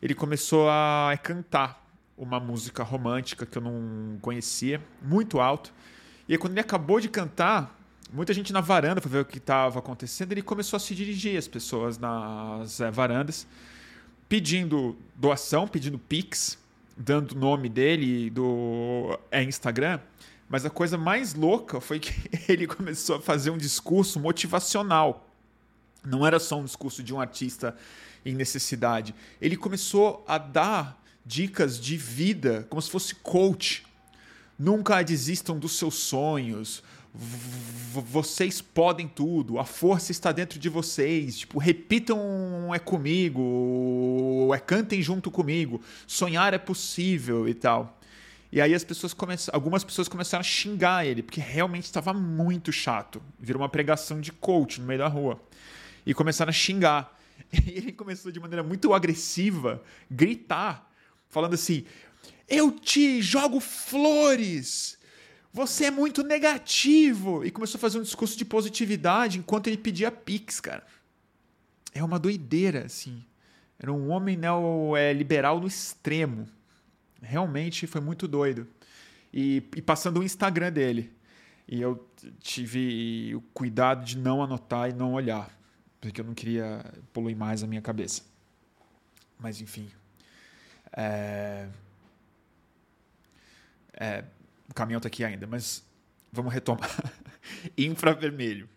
Ele 0.00 0.14
começou 0.14 0.68
a 0.68 1.18
cantar 1.22 1.84
uma 2.16 2.38
música 2.38 2.82
romântica 2.82 3.44
que 3.44 3.58
eu 3.58 3.62
não 3.62 4.18
conhecia, 4.20 4.80
muito 5.02 5.40
alto. 5.40 5.72
E 6.28 6.32
aí, 6.32 6.38
quando 6.38 6.52
ele 6.52 6.60
acabou 6.60 7.00
de 7.00 7.08
cantar, 7.08 7.78
muita 8.12 8.32
gente 8.32 8.52
na 8.52 8.60
varanda 8.60 9.00
foi 9.00 9.10
ver 9.10 9.18
o 9.20 9.24
que 9.24 9.38
estava 9.38 9.78
acontecendo. 9.78 10.32
Ele 10.32 10.42
começou 10.42 10.76
a 10.76 10.80
se 10.80 10.94
dirigir 10.94 11.36
às 11.36 11.48
pessoas 11.48 11.98
nas 11.98 12.80
é, 12.80 12.90
varandas, 12.90 13.46
pedindo 14.28 14.96
doação, 15.14 15.68
pedindo 15.68 15.98
pix, 15.98 16.58
dando 16.96 17.32
o 17.32 17.38
nome 17.38 17.68
dele 17.68 18.30
do 18.30 19.18
é, 19.30 19.42
Instagram. 19.42 20.00
Mas 20.48 20.64
a 20.64 20.70
coisa 20.70 20.96
mais 20.96 21.34
louca 21.34 21.80
foi 21.80 21.98
que 21.98 22.12
ele 22.50 22.66
começou 22.66 23.16
a 23.16 23.20
fazer 23.20 23.50
um 23.50 23.58
discurso 23.58 24.18
motivacional 24.20 25.30
não 26.04 26.26
era 26.26 26.38
só 26.38 26.58
um 26.58 26.64
discurso 26.64 27.02
de 27.02 27.14
um 27.14 27.20
artista 27.20 27.74
em 28.24 28.34
necessidade. 28.34 29.14
Ele 29.40 29.56
começou 29.56 30.24
a 30.28 30.38
dar 30.38 31.02
dicas 31.24 31.80
de 31.80 31.96
vida, 31.96 32.66
como 32.68 32.80
se 32.80 32.90
fosse 32.90 33.14
coach. 33.14 33.86
Nunca 34.58 35.02
desistam 35.02 35.58
dos 35.58 35.76
seus 35.76 35.94
sonhos. 35.94 36.82
V 37.12 38.00
vocês 38.00 38.60
podem 38.60 39.06
tudo. 39.06 39.58
A 39.58 39.64
força 39.64 40.10
está 40.10 40.32
dentro 40.32 40.58
de 40.58 40.68
vocês. 40.68 41.38
Tipo, 41.38 41.58
repitam 41.58 42.74
é 42.74 42.78
comigo, 42.78 44.50
é 44.54 44.58
cantem 44.58 45.00
junto 45.00 45.30
comigo. 45.30 45.80
Sonhar 46.06 46.52
é 46.54 46.58
possível 46.58 47.48
e 47.48 47.54
tal. 47.54 47.98
E 48.54 48.60
aí 48.60 48.72
as 48.72 48.84
pessoas 48.84 49.12
começaram, 49.12 49.56
algumas 49.56 49.82
pessoas 49.82 50.06
começaram 50.06 50.40
a 50.40 50.44
xingar 50.44 51.04
ele, 51.04 51.24
porque 51.24 51.40
realmente 51.40 51.84
estava 51.84 52.12
muito 52.12 52.70
chato. 52.70 53.20
Virou 53.38 53.60
uma 53.62 53.68
pregação 53.68 54.20
de 54.20 54.30
coach 54.30 54.80
no 54.80 54.86
meio 54.86 55.00
da 55.00 55.08
rua 55.08 55.40
e 56.06 56.14
começaram 56.14 56.50
a 56.50 56.52
xingar. 56.52 57.12
E 57.66 57.70
ele 57.70 57.92
começou 57.92 58.30
de 58.32 58.40
maneira 58.40 58.62
muito 58.62 58.94
agressiva, 58.94 59.82
gritar, 60.10 60.88
falando 61.28 61.54
assim: 61.54 61.84
Eu 62.48 62.70
te 62.70 63.22
jogo 63.22 63.60
flores! 63.60 64.98
Você 65.52 65.86
é 65.86 65.90
muito 65.90 66.22
negativo! 66.22 67.44
E 67.44 67.50
começou 67.50 67.78
a 67.78 67.80
fazer 67.80 67.98
um 67.98 68.02
discurso 68.02 68.36
de 68.36 68.44
positividade 68.44 69.38
enquanto 69.38 69.68
ele 69.68 69.76
pedia 69.76 70.10
pix, 70.10 70.60
cara. 70.60 70.84
É 71.92 72.02
uma 72.02 72.18
doideira, 72.18 72.86
assim. 72.86 73.24
Era 73.78 73.92
um 73.92 74.10
homem 74.10 74.36
neoliberal 74.36 75.60
no 75.60 75.66
extremo. 75.66 76.48
Realmente 77.22 77.86
foi 77.86 78.00
muito 78.00 78.26
doido. 78.26 78.66
E, 79.32 79.62
e 79.76 79.82
passando 79.82 80.20
o 80.20 80.24
Instagram 80.24 80.72
dele. 80.72 81.12
E 81.66 81.80
eu 81.80 82.06
tive 82.40 83.34
o 83.34 83.40
cuidado 83.52 84.04
de 84.04 84.18
não 84.18 84.42
anotar 84.42 84.90
e 84.90 84.92
não 84.92 85.14
olhar 85.14 85.50
porque 86.04 86.20
eu 86.20 86.24
não 86.26 86.34
queria 86.34 86.84
poluir 87.14 87.34
mais 87.34 87.62
a 87.62 87.66
minha 87.66 87.80
cabeça. 87.80 88.22
Mas 89.38 89.62
enfim. 89.62 89.88
É... 90.94 91.66
É... 93.94 94.24
O 94.68 94.74
caminhão 94.74 94.98
está 94.98 95.08
aqui 95.08 95.24
ainda, 95.24 95.46
mas 95.46 95.84
vamos 96.32 96.52
retomar. 96.52 96.90
Infravermelho. 97.76 98.68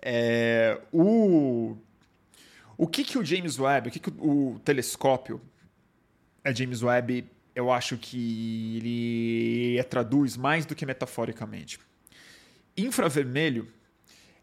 É... 0.00 0.80
O... 0.92 1.76
o 2.76 2.86
que, 2.86 3.04
que 3.04 3.18
o 3.18 3.24
James 3.24 3.58
Webb, 3.58 3.88
o 3.88 3.92
que, 3.92 3.98
que 3.98 4.10
o, 4.10 4.54
o 4.54 4.58
telescópio 4.60 5.40
é 6.42 6.54
James 6.54 6.82
Webb, 6.82 7.26
eu 7.54 7.70
acho 7.70 7.96
que 7.98 8.76
ele 8.78 9.82
traduz 9.84 10.36
mais 10.36 10.64
do 10.64 10.74
que 10.74 10.86
metaforicamente. 10.86 11.78
Infravermelho 12.76 13.68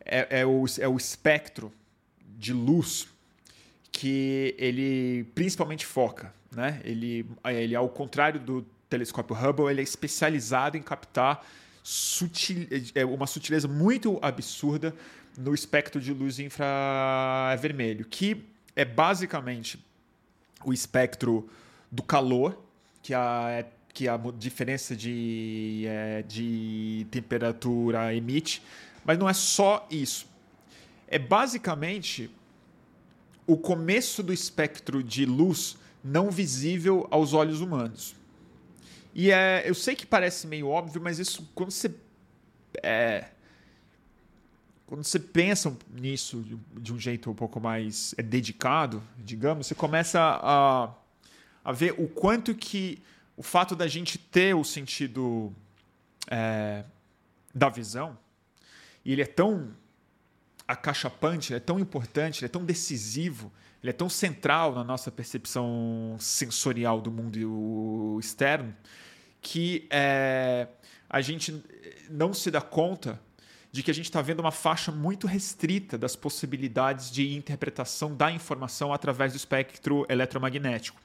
é, 0.06 0.42
é, 0.42 0.46
o, 0.46 0.66
é 0.80 0.88
o 0.88 0.96
espectro 0.96 1.72
de 2.38 2.54
luz 2.54 3.08
que 3.92 4.56
ele 4.58 5.26
principalmente 5.34 5.86
foca. 5.86 6.34
Né? 6.56 6.82
Ele, 6.84 7.26
ele, 7.46 7.76
ao 7.76 7.90
contrário 7.90 8.40
do 8.40 8.66
telescópio 8.90 9.36
Hubble, 9.36 9.70
ele 9.70 9.82
é 9.82 9.84
especializado 9.84 10.78
em 10.78 10.82
captar 10.82 11.46
sutil, 11.84 12.68
é, 12.94 13.06
uma 13.06 13.28
sutileza 13.28 13.68
muito 13.68 14.20
absurda 14.22 14.94
no 15.38 15.54
espectro 15.54 16.02
de 16.02 16.14
luz 16.14 16.40
infravermelho, 16.40 18.06
que 18.06 18.44
é 18.76 18.84
basicamente 18.84 19.80
o 20.66 20.74
espectro 20.74 21.50
do 21.92 22.04
calor, 22.04 22.62
que 23.02 23.14
a, 23.14 23.66
que 23.94 24.08
a 24.08 24.18
diferença 24.38 24.96
de, 24.96 25.86
é, 25.88 26.24
de 26.24 27.06
temperatura 27.12 28.14
emite, 28.14 28.62
mas 29.06 29.18
não 29.18 29.30
é 29.30 29.34
só 29.34 29.88
isso 29.90 30.28
é 31.08 31.18
basicamente 31.18 32.30
o 33.46 33.56
começo 33.56 34.22
do 34.22 34.34
espectro 34.34 35.02
de 35.02 35.26
luz 35.26 35.78
não 36.04 36.30
visível 36.30 37.08
aos 37.10 37.34
olhos 37.34 37.62
humanos. 37.62 38.16
E 39.20 39.32
é, 39.32 39.68
eu 39.68 39.74
sei 39.74 39.96
que 39.96 40.06
parece 40.06 40.46
meio 40.46 40.68
óbvio, 40.68 41.02
mas 41.02 41.18
isso 41.18 41.50
quando 41.56 41.72
você 41.72 41.92
é, 42.84 43.30
quando 44.86 45.04
você 45.04 45.20
pensa 45.20 45.76
nisso 45.92 46.46
de 46.76 46.94
um 46.94 47.00
jeito 47.00 47.32
um 47.32 47.34
pouco 47.34 47.60
mais 47.60 48.14
é, 48.16 48.22
dedicado, 48.22 49.02
digamos, 49.18 49.66
você 49.66 49.74
começa 49.74 50.20
a, 50.22 50.94
a 51.66 51.72
ver 51.72 51.96
o 51.98 52.08
quanto 52.08 52.54
que 52.54 53.02
o 53.36 53.42
fato 53.42 53.76
da 53.76 53.88
gente 53.88 54.20
ter 54.20 54.56
o 54.56 54.64
sentido 54.64 55.52
é, 56.30 56.84
da 57.56 57.70
visão, 57.70 58.16
e 59.04 59.14
ele 59.14 59.24
é 59.24 59.26
tão 59.26 59.74
acachapante, 60.68 61.56
é 61.56 61.60
tão 61.60 61.80
importante, 61.80 62.42
ele 62.42 62.46
é 62.46 62.50
tão 62.50 62.64
decisivo, 62.64 63.52
ele 63.82 63.90
é 63.90 63.94
tão 63.94 64.10
central 64.10 64.76
na 64.76 64.84
nossa 64.84 65.10
percepção 65.10 66.16
sensorial 66.20 67.02
do 67.02 67.12
mundo 67.12 68.20
externo, 68.20 68.76
que 69.50 69.88
é, 69.90 70.68
a 71.10 71.22
gente 71.22 71.64
não 72.10 72.34
se 72.34 72.52
dá 72.52 72.60
conta 72.60 73.18
de 73.72 73.82
que 73.82 73.90
a 73.90 73.94
gente 73.94 74.06
está 74.06 74.22
vendo 74.22 74.42
uma 74.42 74.52
faixa 74.52 74.92
muito 74.92 75.26
restrita 75.26 75.98
das 75.98 76.18
possibilidades 76.18 77.10
de 77.10 77.34
interpretação 77.34 78.14
da 78.14 78.30
informação 78.30 78.92
através 78.92 79.32
do 79.32 79.38
espectro 79.38 80.06
eletromagnético. 80.10 81.00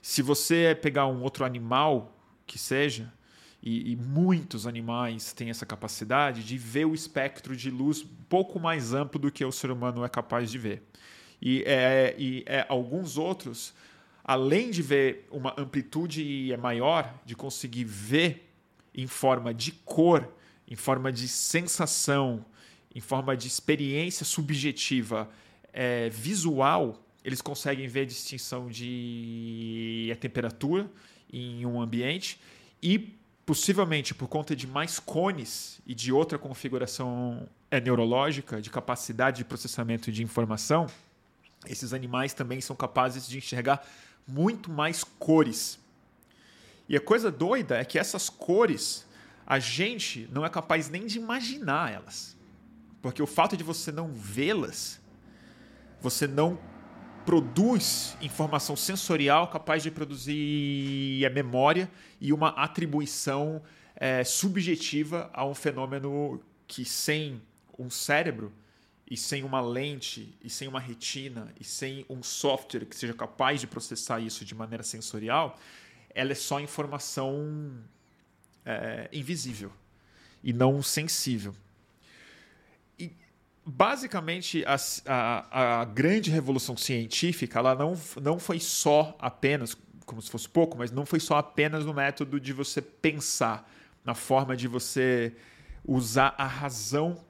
Se 0.00 0.22
você 0.22 0.78
pegar 0.80 1.08
um 1.08 1.20
outro 1.22 1.44
animal 1.44 2.16
que 2.46 2.60
seja, 2.60 3.12
e, 3.60 3.90
e, 3.92 3.96
muitos 3.96 4.64
animais 4.64 5.32
têm 5.32 5.50
essa 5.50 5.66
capacidade 5.66 6.44
de 6.44 6.56
ver 6.56 6.84
o 6.84 6.94
espectro 6.94 7.56
de 7.56 7.70
luz 7.70 8.04
pouco 8.28 8.60
mais 8.60 8.92
amplo 8.92 9.20
do 9.20 9.32
que 9.32 9.44
o 9.44 9.52
ser 9.52 9.70
humano 9.72 10.04
é 10.04 10.08
capaz 10.08 10.48
de 10.50 10.58
ver. 10.58 10.82
E, 11.40 11.64
é, 11.66 12.14
e 12.16 12.44
é, 12.46 12.66
alguns 12.68 13.18
outros, 13.18 13.74
além 14.24 14.70
de 14.70 14.82
ver 14.82 15.26
uma 15.30 15.54
amplitude 15.58 16.56
maior, 16.60 17.12
de 17.24 17.34
conseguir 17.34 17.84
ver 17.84 18.48
em 18.94 19.06
forma 19.06 19.52
de 19.52 19.72
cor, 19.72 20.32
em 20.68 20.76
forma 20.76 21.12
de 21.12 21.26
sensação, 21.26 22.44
em 22.94 23.00
forma 23.00 23.36
de 23.36 23.48
experiência 23.48 24.24
subjetiva 24.24 25.28
é, 25.72 26.08
visual, 26.10 27.02
eles 27.24 27.40
conseguem 27.40 27.86
ver 27.88 28.00
a 28.00 28.04
distinção 28.04 28.68
de 28.68 30.10
a 30.12 30.16
temperatura 30.16 30.90
em 31.32 31.64
um 31.64 31.80
ambiente 31.80 32.38
e 32.82 33.16
possivelmente 33.46 34.14
por 34.14 34.28
conta 34.28 34.54
de 34.54 34.66
mais 34.66 34.98
cones 34.98 35.80
e 35.86 35.94
de 35.94 36.12
outra 36.12 36.38
configuração 36.38 37.48
é, 37.70 37.80
neurológica, 37.80 38.60
de 38.60 38.70
capacidade 38.70 39.38
de 39.38 39.44
processamento 39.44 40.12
de 40.12 40.22
informação, 40.22 40.86
esses 41.66 41.92
animais 41.92 42.34
também 42.34 42.60
são 42.60 42.74
capazes 42.74 43.28
de 43.28 43.38
enxergar 43.38 43.86
muito 44.26 44.70
mais 44.70 45.04
cores. 45.04 45.78
E 46.88 46.96
a 46.96 47.00
coisa 47.00 47.30
doida 47.30 47.78
é 47.78 47.84
que 47.84 47.98
essas 47.98 48.28
cores 48.28 49.06
a 49.46 49.58
gente 49.58 50.28
não 50.32 50.44
é 50.44 50.48
capaz 50.48 50.88
nem 50.88 51.06
de 51.06 51.18
imaginar 51.18 51.92
elas. 51.92 52.36
Porque 53.00 53.22
o 53.22 53.26
fato 53.26 53.56
de 53.56 53.64
você 53.64 53.90
não 53.90 54.12
vê-las, 54.12 55.00
você 56.00 56.26
não 56.26 56.58
produz 57.24 58.16
informação 58.20 58.76
sensorial 58.76 59.48
capaz 59.48 59.82
de 59.82 59.90
produzir 59.90 61.24
a 61.24 61.30
memória 61.30 61.90
e 62.20 62.32
uma 62.32 62.48
atribuição 62.50 63.62
é, 63.96 64.24
subjetiva 64.24 65.30
a 65.32 65.44
um 65.44 65.54
fenômeno 65.54 66.42
que 66.66 66.84
sem 66.84 67.40
um 67.78 67.88
cérebro 67.90 68.52
e 69.10 69.16
sem 69.16 69.42
uma 69.42 69.60
lente 69.60 70.36
e 70.42 70.48
sem 70.48 70.68
uma 70.68 70.80
retina 70.80 71.52
e 71.60 71.64
sem 71.64 72.06
um 72.08 72.22
software 72.22 72.86
que 72.86 72.96
seja 72.96 73.12
capaz 73.12 73.60
de 73.60 73.66
processar 73.66 74.20
isso 74.20 74.44
de 74.44 74.54
maneira 74.54 74.82
sensorial, 74.82 75.58
ela 76.14 76.32
é 76.32 76.34
só 76.34 76.60
informação 76.60 77.78
é, 78.64 79.08
invisível 79.12 79.72
e 80.42 80.52
não 80.52 80.82
sensível. 80.82 81.54
Basicamente 83.64 84.64
a, 84.64 84.76
a, 85.06 85.80
a, 85.80 85.84
grande 85.84 86.30
revolução 86.30 86.76
científica 86.76 87.60
ela 87.60 87.76
não, 87.76 87.96
não 88.20 88.38
foi 88.38 88.58
só 88.58 89.16
apenas 89.20 89.76
como 90.04 90.20
se 90.20 90.28
fosse 90.28 90.48
pouco 90.48 90.76
mas 90.76 90.90
não 90.90 91.06
foi 91.06 91.20
só 91.20 91.36
apenas 91.36 91.84
no 91.84 91.94
método 91.94 92.40
de 92.40 92.52
você 92.52 92.82
pensar 92.82 93.70
na 94.04 94.16
forma 94.16 94.56
de 94.56 94.66
você 94.66 95.32
usar 95.86 96.34
a 96.36 96.44
razão 96.44 97.24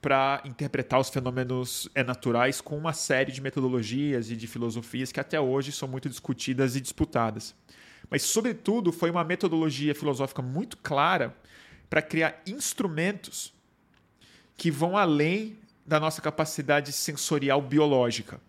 para 0.00 0.42
interpretar 0.44 1.00
os 1.00 1.08
fenômenos 1.08 1.88
é, 1.94 2.04
naturais 2.04 2.60
com 2.60 2.76
uma 2.76 2.92
série 2.92 3.32
de 3.32 3.40
metodologias 3.40 4.30
e 4.30 4.36
de 4.36 4.46
filosofias 4.46 5.10
que 5.10 5.18
até 5.18 5.40
hoje 5.40 5.72
são 5.72 5.88
muito 5.88 6.08
discutidas 6.08 6.76
e 6.76 6.80
disputadas 6.80 7.54
mas 8.10 8.22
sobretudo 8.22 8.92
foi 8.92 9.10
uma 9.10 9.24
metodologia 9.24 9.94
filosófica 9.94 10.42
muito 10.42 10.76
clara 10.76 11.36
para 11.88 12.02
criar 12.02 12.40
instrumentos 12.46 13.52
que 14.56 14.70
vão 14.70 14.96
além 14.96 15.56
da 15.84 16.00
nossa 16.00 16.20
capacidade 16.20 16.92
sensorial 16.92 17.60
biológica. 17.60 18.40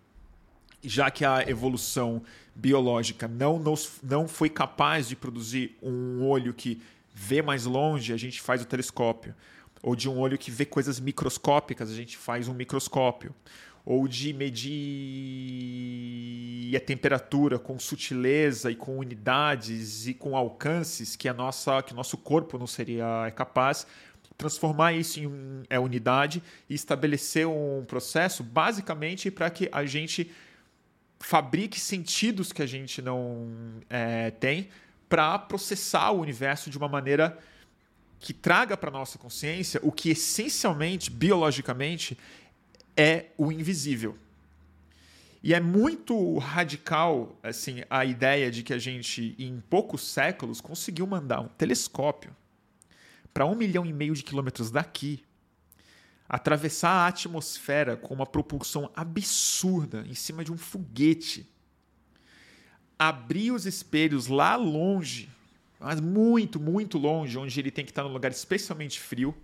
Já 0.84 1.12
que 1.12 1.26
a 1.26 1.48
evolução 1.48 2.22
biológica 2.56 3.28
não, 3.28 3.60
nos, 3.60 4.00
não 4.02 4.28
foi 4.28 4.50
capaz 4.50 5.08
de 5.08 5.16
produzir 5.16 5.76
um 5.82 6.24
olho 6.24 6.54
que 6.54 6.82
vê 7.14 7.42
mais 7.42 7.66
longe, 7.66 8.14
a 8.14 8.18
gente 8.18 8.42
faz 8.42 8.62
o 8.62 8.66
telescópio. 8.66 9.36
Ou 9.82 9.96
de 9.96 10.10
um 10.10 10.18
olho 10.20 10.38
que 10.38 10.52
vê 10.52 10.66
coisas 10.66 11.00
microscópicas, 11.00 11.90
a 11.90 11.96
gente 11.96 12.18
faz 12.18 12.48
um 12.48 12.54
microscópio. 12.54 13.34
Ou 13.86 14.08
de 14.08 14.34
medir 14.34 14.68
a 16.76 16.80
temperatura 16.80 17.58
com 17.58 17.80
sutileza 17.80 18.70
e 18.70 18.76
com 18.76 18.98
unidades 18.98 20.08
e 20.08 20.14
com 20.14 20.36
alcances 20.36 21.16
que 21.16 21.30
a 21.30 21.34
nossa 21.34 21.82
que 21.82 21.94
o 21.94 21.96
nosso 21.96 22.18
corpo 22.18 22.58
não 22.58 22.68
seria 22.68 23.32
capaz 23.34 23.88
transformar 24.38 24.94
isso 24.94 25.20
em 25.20 25.64
é, 25.70 25.80
unidade 25.80 26.44
e 26.70 26.76
estabelecer 26.76 27.48
um 27.48 27.84
processo 27.86 28.44
basicamente 28.44 29.32
para 29.32 29.50
que 29.50 29.68
a 29.72 29.86
gente 29.86 30.32
fabrique 31.20 31.80
sentidos 31.80 32.54
que 32.54 32.62
a 32.62 32.66
gente 32.66 33.02
não 33.02 33.48
é, 33.90 34.30
tem 34.32 34.70
para 35.10 35.40
processar 35.40 36.12
o 36.12 36.20
universo 36.20 36.70
de 36.70 36.78
uma 36.78 36.88
maneira 36.88 37.38
que 38.20 38.34
traga 38.34 38.76
para 38.76 38.92
nossa 38.92 39.18
consciência 39.18 39.80
o 39.84 39.92
que 39.92 40.10
essencialmente, 40.10 41.12
biologicamente, 41.12 42.18
é 42.96 43.28
o 43.38 43.52
invisível. 43.52 44.18
E 45.44 45.54
é 45.54 45.60
muito 45.60 46.38
radical 46.40 47.38
assim 47.44 47.84
a 47.90 48.04
ideia 48.04 48.50
de 48.50 48.64
que 48.64 48.74
a 48.74 48.80
gente, 48.80 49.36
em 49.38 49.62
poucos 49.70 50.02
séculos, 50.02 50.60
conseguiu 50.60 51.06
mandar 51.06 51.42
um 51.42 51.48
telescópio 51.48 52.36
para 53.34 53.46
um 53.46 53.56
milhão 53.56 53.86
e 53.86 53.94
meio 53.94 54.16
de 54.16 54.24
quilômetros 54.24 54.72
daqui, 54.72 55.24
atravessar 56.28 56.90
a 56.90 57.08
atmosfera 57.08 57.96
com 57.96 58.14
uma 58.14 58.26
propulsão 58.26 58.92
absurda 58.96 60.04
em 60.08 60.16
cima 60.16 60.44
de 60.44 60.52
um 60.52 60.58
foguete, 60.58 61.48
abrir 62.98 63.52
os 63.52 63.66
espelhos 63.66 64.28
lá 64.28 64.56
longe, 64.56 65.30
mas 65.80 66.00
muito, 66.00 66.60
muito 66.60 66.98
longe, 66.98 67.38
onde 67.38 67.60
ele 67.60 67.72
tem 67.72 67.86
que 67.86 67.92
estar 67.92 68.04
num 68.04 68.14
lugar 68.14 68.32
especialmente 68.32 69.00
frio, 69.00 69.36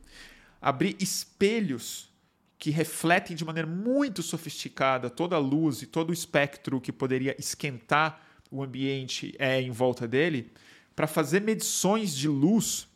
abrir 0.61 0.95
espelhos 0.99 2.09
que 2.57 2.69
refletem 2.69 3.35
de 3.35 3.43
maneira 3.43 3.67
muito 3.67 4.23
sofisticada 4.23 5.09
toda 5.09 5.35
a 5.35 5.39
luz 5.39 5.81
e 5.81 5.85
todo 5.85 6.11
o 6.11 6.13
espectro 6.13 6.79
que 6.79 6.91
poderia 6.91 7.35
esquentar 7.37 8.21
o 8.49 8.63
ambiente 8.63 9.35
é, 9.37 9.61
em 9.61 9.71
volta 9.71 10.07
dele, 10.07 10.51
para 10.95 11.07
fazer 11.07 11.41
medições 11.41 12.15
de 12.15 12.27
luz 12.27 12.87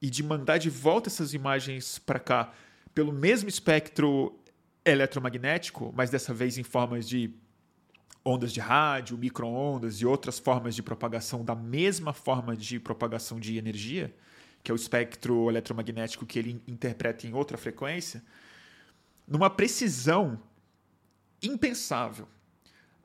e 0.00 0.10
de 0.10 0.22
mandar 0.22 0.58
de 0.58 0.70
volta 0.70 1.08
essas 1.08 1.34
imagens 1.34 1.98
para 1.98 2.18
cá 2.18 2.52
pelo 2.94 3.12
mesmo 3.12 3.48
espectro 3.48 4.38
eletromagnético, 4.84 5.92
mas 5.94 6.10
dessa 6.10 6.32
vez 6.32 6.56
em 6.56 6.62
formas 6.62 7.08
de 7.08 7.30
ondas 8.26 8.52
de 8.52 8.58
rádio, 8.58 9.16
microondas 9.16 10.00
e 10.00 10.06
outras 10.06 10.38
formas 10.38 10.74
de 10.74 10.82
propagação 10.82 11.44
da 11.44 11.54
mesma 11.54 12.12
forma 12.12 12.56
de 12.56 12.80
propagação 12.80 13.38
de 13.38 13.56
energia, 13.56 14.12
que 14.64 14.70
é 14.70 14.74
o 14.74 14.76
espectro 14.76 15.48
eletromagnético 15.48 16.26
que 16.26 16.38
ele 16.38 16.60
interpreta 16.66 17.24
em 17.24 17.32
outra 17.32 17.56
frequência, 17.56 18.22
numa 19.28 19.48
precisão 19.48 20.40
impensável. 21.40 22.26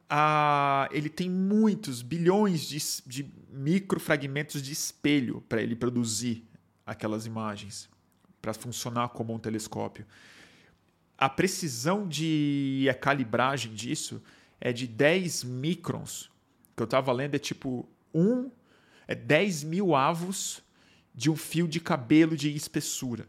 Ah, 0.10 0.90
ele 0.92 1.08
tem 1.08 1.30
muitos 1.30 2.02
bilhões 2.02 2.62
de, 2.62 2.80
de 3.06 3.32
microfragmentos 3.50 4.62
de 4.62 4.74
espelho 4.74 5.42
para 5.48 5.62
ele 5.62 5.76
produzir 5.76 6.44
aquelas 6.86 7.28
imagens 7.28 7.88
para 8.42 8.54
funcionar 8.54 9.10
como 9.10 9.34
um 9.34 9.40
telescópio. 9.40 10.06
A 11.16 11.30
precisão 11.30 12.08
de 12.08 12.88
a 12.90 12.94
calibragem 12.96 13.72
disso 13.74 14.22
é 14.62 14.72
de 14.72 14.88
10 14.88 15.44
microns. 15.44 16.30
Que 16.78 16.84
eu 16.84 16.86
estava 16.86 17.12
lendo 17.12 17.36
é 17.36 17.40
tipo 17.40 17.90
um, 18.14 18.52
é 19.08 19.16
10 19.16 19.64
mil 19.64 19.96
avos 19.96 20.64
de 21.14 21.30
um 21.30 21.36
fio 21.36 21.68
de 21.68 21.80
cabelo 21.80 22.38
de 22.38 22.56
espessura. 22.56 23.28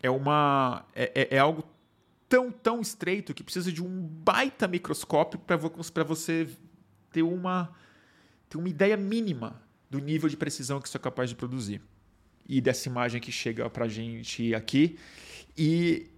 É 0.00 0.10
uma 0.10 0.86
é, 0.94 1.10
é, 1.14 1.36
é 1.36 1.38
algo 1.38 1.64
tão 2.28 2.52
tão 2.52 2.80
estreito 2.80 3.34
que 3.34 3.42
precisa 3.42 3.72
de 3.72 3.82
um 3.82 4.06
baita 4.06 4.68
microscópio 4.68 5.40
para 5.40 6.04
você 6.04 6.48
ter 7.10 7.22
uma 7.22 7.74
ter 8.48 8.58
uma 8.58 8.68
ideia 8.68 8.96
mínima 8.96 9.62
do 9.88 9.98
nível 9.98 10.28
de 10.28 10.36
precisão 10.36 10.80
que 10.80 10.88
isso 10.88 10.96
é 10.96 11.00
capaz 11.00 11.30
de 11.30 11.36
produzir. 11.36 11.80
E 12.48 12.60
dessa 12.60 12.88
imagem 12.88 13.20
que 13.20 13.30
chega 13.30 13.68
para 13.70 13.86
gente 13.88 14.54
aqui. 14.54 14.98
E, 15.56 16.10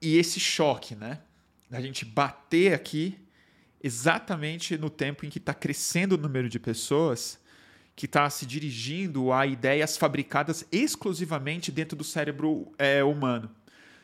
e 0.00 0.16
esse 0.16 0.40
choque, 0.40 0.94
né? 0.94 1.20
Da 1.72 1.80
gente 1.80 2.04
bater 2.04 2.74
aqui 2.74 3.18
exatamente 3.82 4.76
no 4.76 4.90
tempo 4.90 5.24
em 5.24 5.30
que 5.30 5.38
está 5.38 5.54
crescendo 5.54 6.16
o 6.16 6.18
número 6.18 6.46
de 6.46 6.58
pessoas 6.58 7.40
que 7.96 8.04
está 8.04 8.28
se 8.28 8.44
dirigindo 8.44 9.32
a 9.32 9.46
ideias 9.46 9.96
fabricadas 9.96 10.66
exclusivamente 10.70 11.72
dentro 11.72 11.96
do 11.96 12.04
cérebro 12.04 12.70
é, 12.76 13.02
humano, 13.02 13.50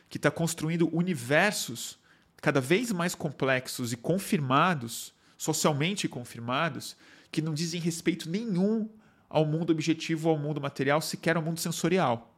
que 0.09 0.17
está 0.17 0.31
construindo 0.31 0.89
universos 0.91 1.99
cada 2.37 2.59
vez 2.59 2.91
mais 2.91 3.13
complexos 3.13 3.93
e 3.93 3.97
confirmados, 3.97 5.13
socialmente 5.37 6.07
confirmados, 6.07 6.97
que 7.31 7.39
não 7.39 7.53
dizem 7.53 7.79
respeito 7.79 8.27
nenhum 8.27 8.89
ao 9.29 9.45
mundo 9.45 9.69
objetivo, 9.69 10.29
ao 10.29 10.39
mundo 10.39 10.59
material, 10.59 11.01
sequer 11.01 11.35
ao 11.35 11.43
mundo 11.43 11.59
sensorial. 11.59 12.35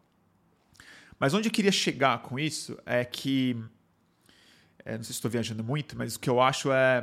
Mas 1.18 1.34
onde 1.34 1.48
eu 1.48 1.54
queria 1.54 1.72
chegar 1.72 2.22
com 2.22 2.38
isso 2.38 2.78
é 2.86 3.06
que. 3.06 3.56
É, 4.84 4.98
não 4.98 5.04
sei 5.04 5.14
se 5.14 5.20
estou 5.20 5.30
viajando 5.30 5.64
muito, 5.64 5.98
mas 5.98 6.16
o 6.16 6.20
que 6.20 6.30
eu 6.30 6.42
acho 6.42 6.72
é. 6.72 7.02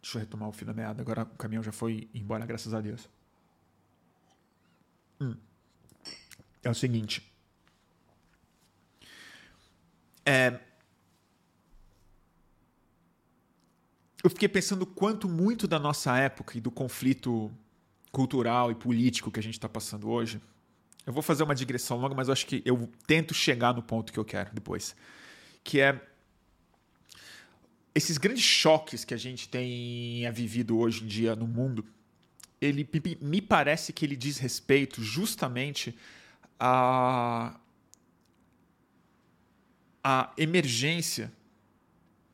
Deixa 0.00 0.16
eu 0.16 0.20
retomar 0.20 0.48
o 0.48 0.52
fio 0.52 0.66
da 0.66 0.72
meada, 0.72 1.02
agora 1.02 1.22
o 1.22 1.36
caminhão 1.36 1.62
já 1.62 1.72
foi 1.72 2.08
embora, 2.14 2.46
graças 2.46 2.72
a 2.72 2.80
Deus. 2.80 3.08
Hum. 5.20 5.36
É 6.62 6.70
o 6.70 6.74
seguinte. 6.74 7.32
É, 10.24 10.60
eu 14.22 14.30
fiquei 14.30 14.48
pensando 14.48 14.84
quanto 14.84 15.28
muito 15.28 15.68
da 15.68 15.78
nossa 15.78 16.16
época 16.18 16.58
e 16.58 16.60
do 16.60 16.70
conflito 16.70 17.50
cultural 18.10 18.70
e 18.70 18.74
político 18.74 19.30
que 19.30 19.38
a 19.38 19.42
gente 19.42 19.54
está 19.54 19.68
passando 19.68 20.08
hoje. 20.10 20.40
Eu 21.06 21.12
vou 21.12 21.22
fazer 21.22 21.44
uma 21.44 21.54
digressão 21.54 21.98
longa, 21.98 22.14
mas 22.14 22.28
eu 22.28 22.32
acho 22.32 22.46
que 22.46 22.62
eu 22.64 22.90
tento 23.06 23.32
chegar 23.32 23.72
no 23.72 23.82
ponto 23.82 24.12
que 24.12 24.18
eu 24.18 24.24
quero 24.24 24.52
depois. 24.52 24.94
Que 25.62 25.80
é 25.80 26.00
esses 27.98 28.16
grandes 28.16 28.44
choques 28.44 29.04
que 29.04 29.12
a 29.12 29.16
gente 29.16 29.48
tem 29.48 30.30
vivido 30.32 30.78
hoje 30.78 31.04
em 31.04 31.06
dia 31.06 31.34
no 31.34 31.46
mundo, 31.46 31.84
ele 32.60 32.88
me 33.20 33.42
parece 33.42 33.92
que 33.92 34.04
ele 34.04 34.16
diz 34.16 34.38
respeito 34.38 35.02
justamente 35.02 35.96
à, 36.58 37.58
à 40.02 40.32
emergência 40.38 41.32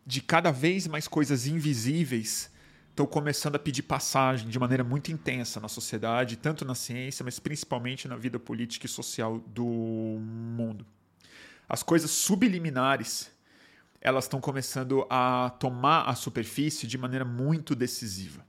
de 0.07 0.20
cada 0.20 0.50
vez 0.50 0.87
mais 0.87 1.09
coisas 1.09 1.46
invisíveis 1.46 2.50
estão 2.90 3.07
começando 3.07 3.57
a 3.57 3.59
pedir 3.59 3.83
passagem 3.83 4.48
de 4.48 4.59
maneira 4.59 4.85
muito 4.85 5.11
intensa 5.11 5.59
na 5.61 5.68
sociedade, 5.68 6.37
tanto 6.37 6.64
na 6.64 6.74
ciência, 6.74 7.24
mas 7.24 7.38
principalmente 7.40 8.07
na 8.07 8.16
vida 8.16 8.38
política 8.38 8.85
e 8.85 8.88
social 8.88 9.38
do 9.38 9.64
mundo. 9.64 10.87
As 11.66 11.83
coisas 11.83 12.11
subliminares 12.11 13.33
elas 14.04 14.24
estão 14.24 14.38
começando 14.38 15.06
a 15.08 15.48
tomar 15.58 16.02
a 16.02 16.14
superfície 16.14 16.86
de 16.86 16.98
maneira 16.98 17.24
muito 17.24 17.74
decisiva. 17.74 18.46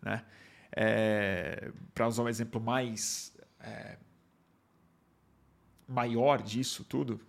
Né? 0.00 0.24
É, 0.74 1.70
Para 1.92 2.08
usar 2.08 2.22
um 2.22 2.28
exemplo 2.28 2.58
mais 2.58 3.36
é, 3.60 3.98
maior 5.86 6.40
disso 6.40 6.82
tudo, 6.82 7.20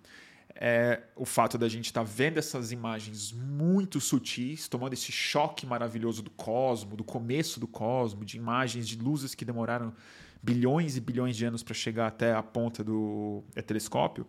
é 0.55 1.03
o 1.13 1.25
fato 1.25 1.57
da 1.57 1.67
gente 1.67 1.87
estar 1.87 2.05
tá 2.05 2.09
vendo 2.09 2.37
essas 2.37 2.71
imagens 2.71 3.33
muito 3.33 3.99
sutis, 3.99 4.69
tomando 4.69 4.93
esse 4.93 5.11
choque 5.11 5.65
maravilhoso 5.65 6.21
do 6.21 6.29
cosmo, 6.29 6.95
do 6.95 7.03
começo 7.03 7.59
do 7.59 7.67
cosmo, 7.67 8.23
de 8.23 8.37
imagens 8.37 8.87
de 8.87 8.95
luzes 8.95 9.35
que 9.35 9.43
demoraram 9.43 9.93
bilhões 10.41 10.95
e 10.95 11.01
bilhões 11.01 11.35
de 11.35 11.45
anos 11.45 11.63
para 11.63 11.73
chegar 11.73 12.07
até 12.07 12.33
a 12.33 12.41
ponta 12.41 12.81
do 12.81 13.43
telescópio, 13.65 14.25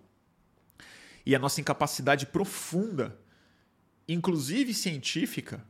e 1.24 1.34
a 1.34 1.38
nossa 1.38 1.60
incapacidade 1.60 2.26
profunda, 2.26 3.18
inclusive 4.08 4.74
científica, 4.74 5.64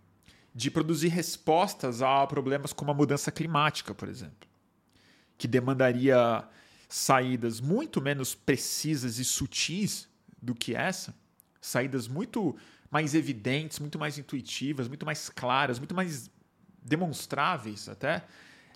de 0.54 0.70
produzir 0.70 1.08
respostas 1.08 2.02
a 2.02 2.26
problemas 2.26 2.72
como 2.72 2.90
a 2.90 2.94
mudança 2.94 3.30
climática, 3.30 3.94
por 3.94 4.08
exemplo, 4.08 4.48
que 5.38 5.48
demandaria 5.48 6.44
saídas 6.88 7.60
muito 7.60 8.00
menos 8.00 8.34
precisas 8.34 9.18
e 9.18 9.24
sutis 9.24 10.08
do 10.40 10.54
que 10.54 10.74
essa, 10.74 11.14
saídas 11.60 12.06
muito 12.06 12.56
mais 12.90 13.14
evidentes, 13.14 13.78
muito 13.78 13.98
mais 13.98 14.18
intuitivas, 14.18 14.88
muito 14.88 15.06
mais 15.06 15.30
claras, 15.30 15.78
muito 15.78 15.94
mais 15.94 16.30
demonstráveis 16.82 17.88
até 17.88 18.22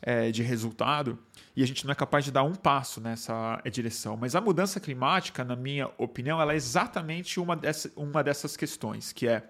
é, 0.03 0.31
de 0.31 0.43
resultado, 0.43 1.19
e 1.55 1.63
a 1.63 1.67
gente 1.67 1.85
não 1.85 1.93
é 1.93 1.95
capaz 1.95 2.25
de 2.25 2.31
dar 2.31 2.43
um 2.43 2.55
passo 2.55 3.01
nessa 3.01 3.61
direção. 3.71 4.17
Mas 4.17 4.35
a 4.35 4.41
mudança 4.41 4.79
climática, 4.79 5.45
na 5.45 5.57
minha 5.57 5.91
opinião, 5.99 6.41
ela 6.41 6.53
é 6.53 6.57
exatamente 6.57 7.41
uma, 7.41 7.57
dessa, 7.57 7.91
uma 7.97 8.23
dessas 8.23 8.57
questões, 8.57 9.13
que 9.13 9.27
é 9.27 9.49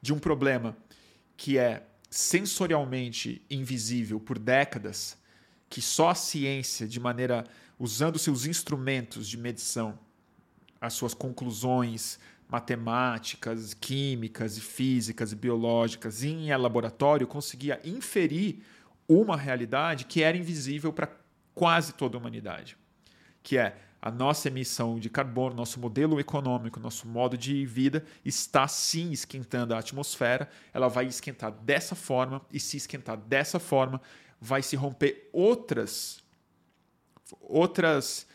de 0.00 0.12
um 0.12 0.18
problema 0.18 0.76
que 1.36 1.58
é 1.58 1.86
sensorialmente 2.08 3.42
invisível 3.50 4.20
por 4.20 4.38
décadas, 4.38 5.18
que 5.68 5.82
só 5.82 6.10
a 6.10 6.14
ciência, 6.14 6.86
de 6.86 7.00
maneira 7.00 7.44
usando 7.78 8.18
seus 8.18 8.46
instrumentos 8.46 9.28
de 9.28 9.36
medição, 9.36 9.98
as 10.80 10.92
suas 10.94 11.12
conclusões 11.12 12.18
matemáticas, 12.48 13.74
químicas 13.74 14.56
e 14.56 14.60
físicas 14.60 15.32
e 15.32 15.36
biológicas 15.36 16.22
em 16.22 16.54
laboratório, 16.54 17.26
conseguia 17.26 17.80
inferir 17.84 18.62
uma 19.08 19.36
realidade 19.36 20.04
que 20.04 20.22
era 20.22 20.36
invisível 20.36 20.92
para 20.92 21.10
quase 21.54 21.94
toda 21.94 22.16
a 22.16 22.20
humanidade, 22.20 22.76
que 23.42 23.58
é 23.58 23.76
a 24.00 24.10
nossa 24.10 24.48
emissão 24.48 24.98
de 24.98 25.08
carbono, 25.08 25.56
nosso 25.56 25.80
modelo 25.80 26.20
econômico, 26.20 26.78
nosso 26.78 27.08
modo 27.08 27.38
de 27.38 27.64
vida 27.64 28.04
está 28.22 28.68
sim 28.68 29.12
esquentando 29.12 29.74
a 29.74 29.78
atmosfera. 29.78 30.48
Ela 30.74 30.88
vai 30.88 31.06
esquentar 31.06 31.50
dessa 31.50 31.94
forma 31.94 32.42
e 32.52 32.60
se 32.60 32.76
esquentar 32.76 33.16
dessa 33.16 33.58
forma, 33.58 34.02
vai 34.38 34.62
se 34.62 34.76
romper 34.76 35.30
outras 35.32 36.22
outras 37.40 38.26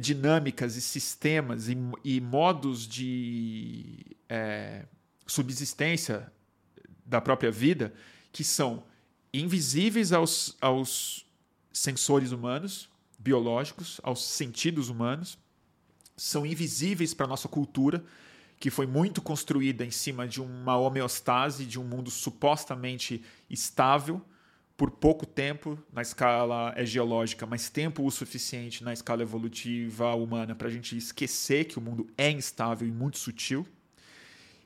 dinâmicas 0.00 0.76
e 0.76 0.80
sistemas 0.80 1.68
e, 1.68 1.76
e 2.04 2.20
modos 2.20 2.86
de 2.86 4.16
é, 4.28 4.84
subsistência 5.26 6.32
da 7.04 7.20
própria 7.20 7.50
vida 7.50 7.92
que 8.30 8.44
são 8.44 8.84
invisíveis 9.32 10.12
aos, 10.12 10.56
aos 10.60 11.26
sensores 11.72 12.32
humanos, 12.32 12.88
biológicos, 13.18 14.00
aos 14.02 14.24
sentidos 14.24 14.88
humanos, 14.88 15.38
são 16.16 16.44
invisíveis 16.44 17.14
para 17.14 17.26
a 17.26 17.28
nossa 17.28 17.48
cultura, 17.48 18.04
que 18.58 18.70
foi 18.70 18.86
muito 18.86 19.22
construída 19.22 19.84
em 19.84 19.90
cima 19.90 20.28
de 20.28 20.40
uma 20.40 20.76
homeostase, 20.76 21.64
de 21.64 21.78
um 21.78 21.84
mundo 21.84 22.10
supostamente 22.10 23.22
estável, 23.48 24.22
por 24.76 24.90
pouco 24.90 25.26
tempo 25.26 25.78
na 25.92 26.00
escala 26.00 26.72
é 26.74 26.86
geológica, 26.86 27.44
mas 27.44 27.68
tempo 27.68 28.02
o 28.02 28.10
suficiente 28.10 28.82
na 28.82 28.94
escala 28.94 29.20
evolutiva 29.20 30.14
humana 30.14 30.54
para 30.54 30.68
a 30.68 30.70
gente 30.70 30.96
esquecer 30.96 31.66
que 31.66 31.78
o 31.78 31.82
mundo 31.82 32.06
é 32.16 32.30
instável 32.30 32.88
e 32.88 32.90
muito 32.90 33.18
sutil. 33.18 33.66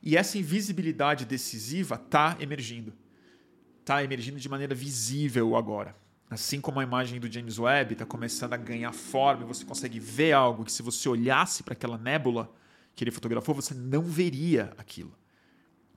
E 0.01 0.15
essa 0.15 0.37
invisibilidade 0.37 1.25
decisiva 1.25 1.95
está 1.95 2.37
emergindo. 2.39 2.93
Está 3.85 4.03
emergindo 4.03 4.39
de 4.39 4.49
maneira 4.49 4.73
visível 4.73 5.55
agora. 5.55 5.95
Assim 6.27 6.59
como 6.59 6.79
a 6.79 6.83
imagem 6.83 7.19
do 7.19 7.31
James 7.31 7.59
Webb 7.59 7.93
está 7.93 8.03
começando 8.03 8.53
a 8.53 8.57
ganhar 8.57 8.91
forma 8.91 9.43
e 9.43 9.45
você 9.45 9.63
consegue 9.63 9.99
ver 9.99 10.31
algo 10.31 10.65
que, 10.65 10.71
se 10.71 10.81
você 10.81 11.07
olhasse 11.07 11.61
para 11.61 11.73
aquela 11.73 11.95
nébula 11.95 12.51
que 12.95 13.03
ele 13.03 13.11
fotografou, 13.11 13.53
você 13.53 13.75
não 13.75 14.01
veria 14.01 14.73
aquilo. 14.75 15.15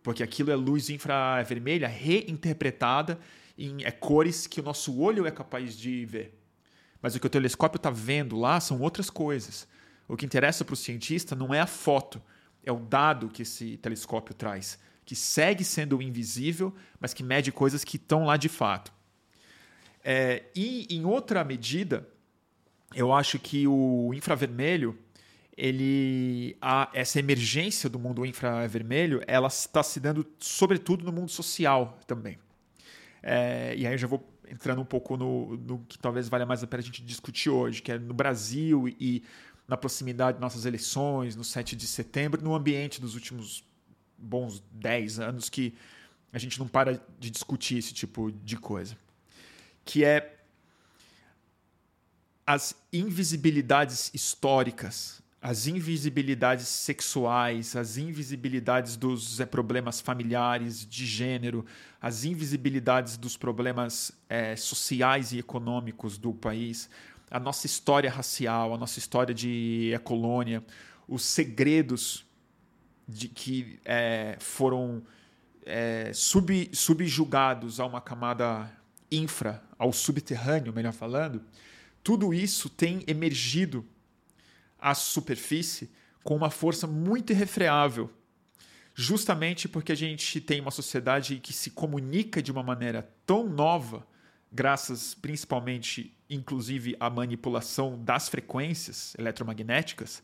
Porque 0.03 0.22
aquilo 0.22 0.51
é 0.51 0.55
luz 0.55 0.90
infravermelha 0.90 1.88
reinterpretada 1.88 3.18
em 3.57 3.83
é, 3.83 3.90
cores 3.90 4.46
que 4.46 4.61
o 4.61 4.62
nosso 4.62 5.01
olho 5.01 5.27
é 5.27 5.31
capaz 5.31 5.74
de 5.74 6.05
ver. 6.05 6.38
Mas 7.01 7.14
o 7.14 7.20
que 7.20 7.27
o 7.27 7.31
telescópio 7.31 7.79
está 7.79 7.88
vendo 7.88 8.38
lá 8.38 8.61
são 8.61 8.79
outras 8.83 9.09
coisas. 9.09 9.66
O 10.07 10.14
que 10.14 10.27
interessa 10.27 10.62
para 10.62 10.74
o 10.74 10.77
cientista 10.77 11.35
não 11.35 11.55
é 11.55 11.61
a 11.61 11.66
foto, 11.66 12.20
é 12.62 12.70
o 12.70 12.81
dado 12.81 13.31
que 13.31 13.40
esse 13.40 13.79
telescópio 13.79 14.35
traz, 14.35 14.79
que 15.09 15.16
segue 15.16 15.64
sendo 15.64 16.03
invisível, 16.03 16.71
mas 17.01 17.14
que 17.14 17.23
mede 17.23 17.51
coisas 17.51 17.83
que 17.83 17.97
estão 17.97 18.27
lá 18.27 18.37
de 18.37 18.51
fato. 18.51 18.92
É, 20.05 20.44
e 20.55 20.87
em 20.90 21.07
outra 21.07 21.42
medida, 21.42 22.07
eu 22.94 23.11
acho 23.11 23.38
que 23.38 23.66
o 23.66 24.12
infravermelho, 24.12 24.99
ele, 25.57 26.59
a, 26.61 26.90
essa 26.92 27.18
emergência 27.18 27.88
do 27.88 27.99
mundo 27.99 28.27
infravermelho, 28.27 29.23
ela 29.27 29.49
está 29.49 29.83
se 29.83 29.99
dando 29.99 30.27
sobretudo 30.38 31.07
no 31.07 31.11
mundo 31.11 31.31
social 31.31 31.99
também. 32.07 32.38
É, 33.23 33.75
e 33.79 33.87
aí 33.87 33.94
eu 33.94 33.99
já 33.99 34.07
vou 34.07 34.23
entrando 34.47 34.83
um 34.83 34.85
pouco 34.85 35.16
no, 35.16 35.57
no, 35.57 35.79
que 35.88 35.99
talvez 35.99 36.29
valha 36.29 36.44
mais 36.44 36.62
a 36.62 36.66
pena 36.66 36.83
a 36.83 36.85
gente 36.85 37.03
discutir 37.03 37.49
hoje, 37.49 37.81
que 37.81 37.92
é 37.92 37.99
no 37.99 38.12
Brasil 38.12 38.87
e 39.01 39.23
na 39.66 39.79
proximidade 39.79 40.37
de 40.37 40.42
nossas 40.42 40.66
eleições, 40.66 41.35
no 41.35 41.44
7 41.44 41.75
de 41.75 41.87
setembro, 41.87 42.44
no 42.44 42.55
ambiente 42.55 43.01
dos 43.01 43.14
últimos 43.14 43.66
bons 44.19 44.63
10 44.73 45.21
anos 45.21 45.49
que 45.49 45.75
a 46.33 46.39
gente 46.39 46.59
não 46.59 46.69
para 46.69 47.01
de 47.19 47.31
discutir 47.31 47.79
esse 47.79 47.95
tipo 47.95 48.31
de 48.31 48.57
coisa. 48.57 48.97
Que 49.85 50.05
é 50.05 50.37
as 52.47 52.75
invisibilidades 52.93 54.11
históricas 54.13 55.23
as 55.41 55.69
invisibilidades 55.69 56.67
sexuais, 56.67 57.77
as 57.77 57.97
invisibilidades 57.97 58.97
dos 58.97 59.39
é, 59.39 59.47
problemas 59.47 60.01
familiares, 60.01 60.85
de 60.85 61.07
gênero, 61.07 61.65
as 62.01 62.25
invisibilidades 62.25 63.17
dos 63.17 63.37
problemas 63.37 64.11
é, 64.29 64.57
sociais 64.57 65.33
e 65.33 65.39
econômicos 65.39 66.19
do 66.19 66.35
país, 66.35 66.91
a 67.31 67.39
nossa 67.39 67.67
história 67.67 68.11
racial, 68.11 68.75
a 68.75 68.79
nossa 68.79 68.99
história 68.99 69.35
de 69.35 69.93
é, 69.95 69.99
colônia, 69.99 70.65
os 71.07 71.23
segredos 71.23 72.27
de 73.09 73.29
que 73.29 73.81
é, 73.85 74.37
foram 74.38 75.03
é, 75.64 76.12
sub, 76.12 76.71
subjugados 76.75 77.81
a 77.81 77.87
uma 77.87 78.01
camada 78.01 78.71
infra 79.11 79.62
ao 79.79 79.92
subterrâneo, 79.92 80.73
melhor 80.73 80.92
falando, 80.92 81.42
tudo 82.05 82.35
isso 82.35 82.68
tem 82.68 83.03
emergido 83.07 83.85
à 84.79 84.94
superfície 84.94 85.90
com 86.23 86.37
uma 86.37 86.51
força 86.51 86.87
muito 86.87 87.33
irrefreável, 87.33 88.11
justamente 88.94 89.68
porque 89.68 89.92
a 89.92 89.97
gente 89.97 90.40
tem 90.40 90.61
uma 90.61 90.71
sociedade 90.71 91.38
que 91.38 91.53
se 91.53 91.71
comunica 91.71 92.42
de 92.42 92.53
uma 92.53 92.62
maneira 92.62 93.11
tão 93.25 93.49
nova, 93.49 94.07
graças 94.53 95.14
principalmente, 95.14 96.14
inclusive, 96.29 96.97
à 97.01 97.09
manipulação 97.09 98.03
das 98.03 98.29
frequências 98.29 99.14
eletromagnéticas, 99.18 100.23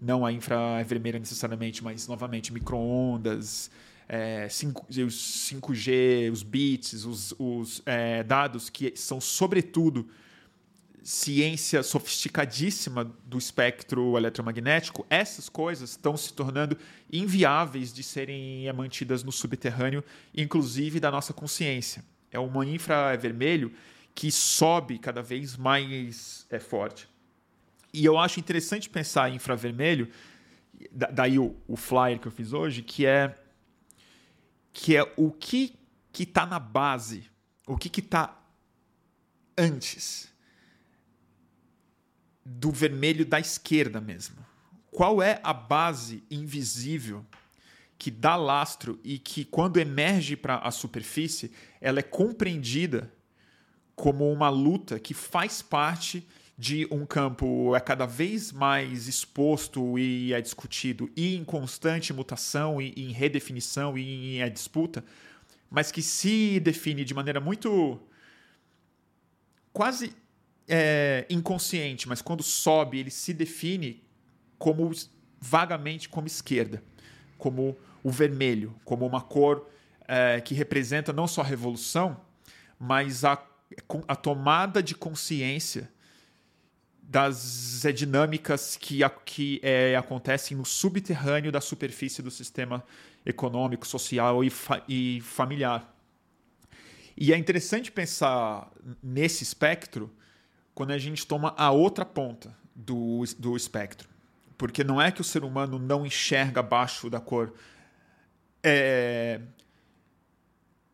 não 0.00 0.24
a 0.24 0.32
infravermelha 0.32 1.18
necessariamente, 1.18 1.84
mas 1.84 2.08
novamente 2.08 2.52
microondas, 2.52 3.70
é, 4.08 4.48
5, 4.48 4.86
os 5.06 5.50
5G, 5.50 6.32
os 6.32 6.42
bits, 6.42 7.04
os, 7.04 7.34
os 7.38 7.82
é, 7.86 8.22
dados 8.22 8.70
que 8.70 8.92
são, 8.96 9.20
sobretudo, 9.20 10.08
ciência 11.02 11.82
sofisticadíssima 11.82 13.04
do 13.24 13.38
espectro 13.38 14.16
eletromagnético, 14.16 15.06
essas 15.08 15.48
coisas 15.48 15.90
estão 15.90 16.16
se 16.16 16.32
tornando 16.32 16.76
inviáveis 17.10 17.92
de 17.92 18.02
serem 18.02 18.70
mantidas 18.72 19.22
no 19.22 19.32
subterrâneo, 19.32 20.04
inclusive 20.34 21.00
da 21.00 21.10
nossa 21.10 21.32
consciência. 21.32 22.04
É 22.30 22.38
uma 22.38 22.64
infravermelho 22.64 23.72
que 24.14 24.30
sobe 24.30 24.98
cada 24.98 25.22
vez 25.22 25.56
mais 25.56 26.46
é, 26.50 26.58
forte. 26.58 27.08
E 27.92 28.04
eu 28.04 28.18
acho 28.18 28.38
interessante 28.38 28.88
pensar 28.88 29.30
em 29.30 29.36
infravermelho, 29.36 30.10
daí 30.92 31.38
o, 31.38 31.56
o 31.66 31.76
flyer 31.76 32.18
que 32.18 32.26
eu 32.26 32.32
fiz 32.32 32.52
hoje, 32.52 32.82
que 32.82 33.04
é 33.04 33.34
que 34.72 34.96
é 34.96 35.12
o 35.16 35.30
que 35.32 35.74
que 36.12 36.24
está 36.24 36.44
na 36.44 36.58
base, 36.58 37.24
o 37.66 37.76
que 37.76 38.00
está 38.00 38.36
antes 39.56 40.32
do 42.44 42.70
vermelho 42.70 43.24
da 43.24 43.38
esquerda 43.38 44.00
mesmo. 44.00 44.44
Qual 44.90 45.22
é 45.22 45.40
a 45.42 45.52
base 45.52 46.24
invisível 46.30 47.24
que 47.96 48.10
dá 48.10 48.34
lastro 48.34 48.98
e 49.04 49.18
que, 49.18 49.44
quando 49.44 49.78
emerge 49.78 50.34
para 50.34 50.56
a 50.56 50.70
superfície, 50.70 51.52
ela 51.80 52.00
é 52.00 52.02
compreendida 52.02 53.12
como 53.94 54.32
uma 54.32 54.48
luta 54.48 54.98
que 54.98 55.12
faz 55.12 55.60
parte 55.60 56.26
de 56.60 56.86
um 56.90 57.06
campo 57.06 57.74
é 57.74 57.80
cada 57.80 58.04
vez 58.04 58.52
mais 58.52 59.08
exposto 59.08 59.98
e 59.98 60.34
é 60.34 60.42
discutido 60.42 61.10
e 61.16 61.34
em 61.34 61.42
constante 61.42 62.12
mutação 62.12 62.82
e 62.82 62.92
em 62.98 63.12
redefinição 63.12 63.96
e 63.96 64.36
em 64.36 64.42
é 64.42 64.50
disputa, 64.50 65.02
mas 65.70 65.90
que 65.90 66.02
se 66.02 66.60
define 66.60 67.02
de 67.02 67.14
maneira 67.14 67.40
muito 67.40 67.98
quase 69.72 70.14
é, 70.68 71.24
inconsciente, 71.30 72.06
mas 72.06 72.20
quando 72.20 72.42
sobe 72.42 72.98
ele 72.98 73.10
se 73.10 73.32
define 73.32 74.04
como 74.58 74.92
vagamente 75.40 76.10
como 76.10 76.26
esquerda, 76.26 76.82
como 77.38 77.74
o 78.02 78.10
vermelho, 78.10 78.78
como 78.84 79.06
uma 79.06 79.22
cor 79.22 79.66
é, 80.06 80.42
que 80.42 80.52
representa 80.52 81.10
não 81.10 81.26
só 81.26 81.40
a 81.40 81.44
revolução, 81.44 82.20
mas 82.78 83.24
a, 83.24 83.42
a 84.06 84.14
tomada 84.14 84.82
de 84.82 84.94
consciência 84.94 85.90
das 87.10 87.84
é, 87.84 87.90
dinâmicas 87.90 88.76
que, 88.76 89.00
que 89.24 89.60
é, 89.64 89.96
acontecem 89.96 90.56
no 90.56 90.64
subterrâneo 90.64 91.50
da 91.50 91.60
superfície 91.60 92.22
do 92.22 92.30
sistema 92.30 92.84
econômico, 93.26 93.84
social 93.84 94.44
e, 94.44 94.48
fa 94.48 94.80
e 94.88 95.20
familiar. 95.22 95.92
E 97.16 97.32
é 97.32 97.36
interessante 97.36 97.90
pensar 97.90 98.70
nesse 99.02 99.42
espectro 99.42 100.08
quando 100.72 100.92
a 100.92 100.98
gente 100.98 101.26
toma 101.26 101.52
a 101.56 101.72
outra 101.72 102.04
ponta 102.04 102.56
do, 102.76 103.24
do 103.36 103.56
espectro. 103.56 104.08
Porque 104.56 104.84
não 104.84 105.02
é 105.02 105.10
que 105.10 105.20
o 105.20 105.24
ser 105.24 105.42
humano 105.42 105.80
não 105.80 106.06
enxerga 106.06 106.60
abaixo 106.60 107.10
da 107.10 107.18
cor 107.18 107.52
é, 108.62 109.40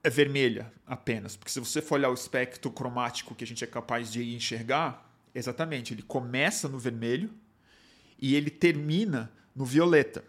é 0.03 0.09
vermelha 0.09 0.73
apenas. 0.87 1.37
Porque 1.37 1.53
se 1.53 1.61
você 1.61 1.83
for 1.83 1.97
olhar 1.97 2.09
o 2.09 2.15
espectro 2.15 2.71
cromático 2.71 3.35
que 3.35 3.45
a 3.45 3.47
gente 3.47 3.63
é 3.63 3.67
capaz 3.67 4.11
de 4.11 4.35
enxergar, 4.35 5.06
Exatamente, 5.37 5.93
ele 5.93 6.01
começa 6.01 6.67
no 6.67 6.79
vermelho 6.79 7.31
e 8.19 8.35
ele 8.35 8.49
termina 8.49 9.31
no 9.55 9.67
violeta. 9.67 10.25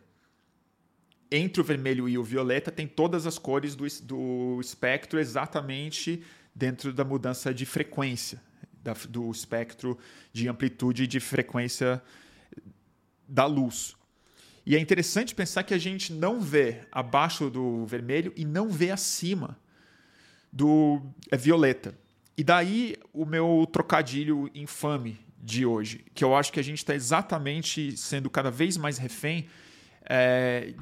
Entre 1.32 1.62
o 1.62 1.64
vermelho 1.64 2.10
e 2.10 2.18
o 2.18 2.24
violeta 2.26 2.70
tem 2.74 2.86
todas 2.86 3.26
as 3.26 3.40
cores 3.40 3.74
do, 3.74 3.86
do 4.04 4.60
espectro 4.60 5.18
exatamente 5.18 6.22
dentro 6.54 6.92
da 6.92 7.06
mudança 7.06 7.54
de 7.54 7.66
frequência, 7.66 8.42
da, 8.84 8.92
do 9.08 9.32
espectro 9.32 9.98
de 10.34 10.50
amplitude 10.50 11.04
e 11.04 11.08
de 11.08 11.22
frequência 11.22 12.04
da 13.26 13.46
luz. 13.46 13.96
E 14.66 14.76
é 14.76 14.80
interessante 14.80 15.34
pensar 15.34 15.64
que 15.64 15.74
a 15.74 15.78
gente 15.78 16.12
não 16.12 16.42
vê 16.42 16.82
abaixo 16.92 17.50
do 17.50 17.86
vermelho 17.86 18.34
e 18.36 18.44
não 18.44 18.68
vê 18.68 18.92
acima 18.92 19.58
do 20.52 21.02
é 21.32 21.38
violeta. 21.38 21.96
E 22.38 22.44
daí 22.44 22.96
o 23.12 23.26
meu 23.26 23.68
trocadilho 23.72 24.50
infame 24.54 25.20
de 25.42 25.66
hoje, 25.66 26.06
que 26.14 26.24
eu 26.24 26.36
acho 26.36 26.52
que 26.54 26.60
a 26.60 26.64
gente 26.64 26.78
está 26.78 26.94
exatamente 26.94 27.98
sendo 27.98 28.30
cada 28.30 28.52
vez 28.52 28.78
mais 28.78 28.98
refém 28.98 29.48
é, 30.04 30.74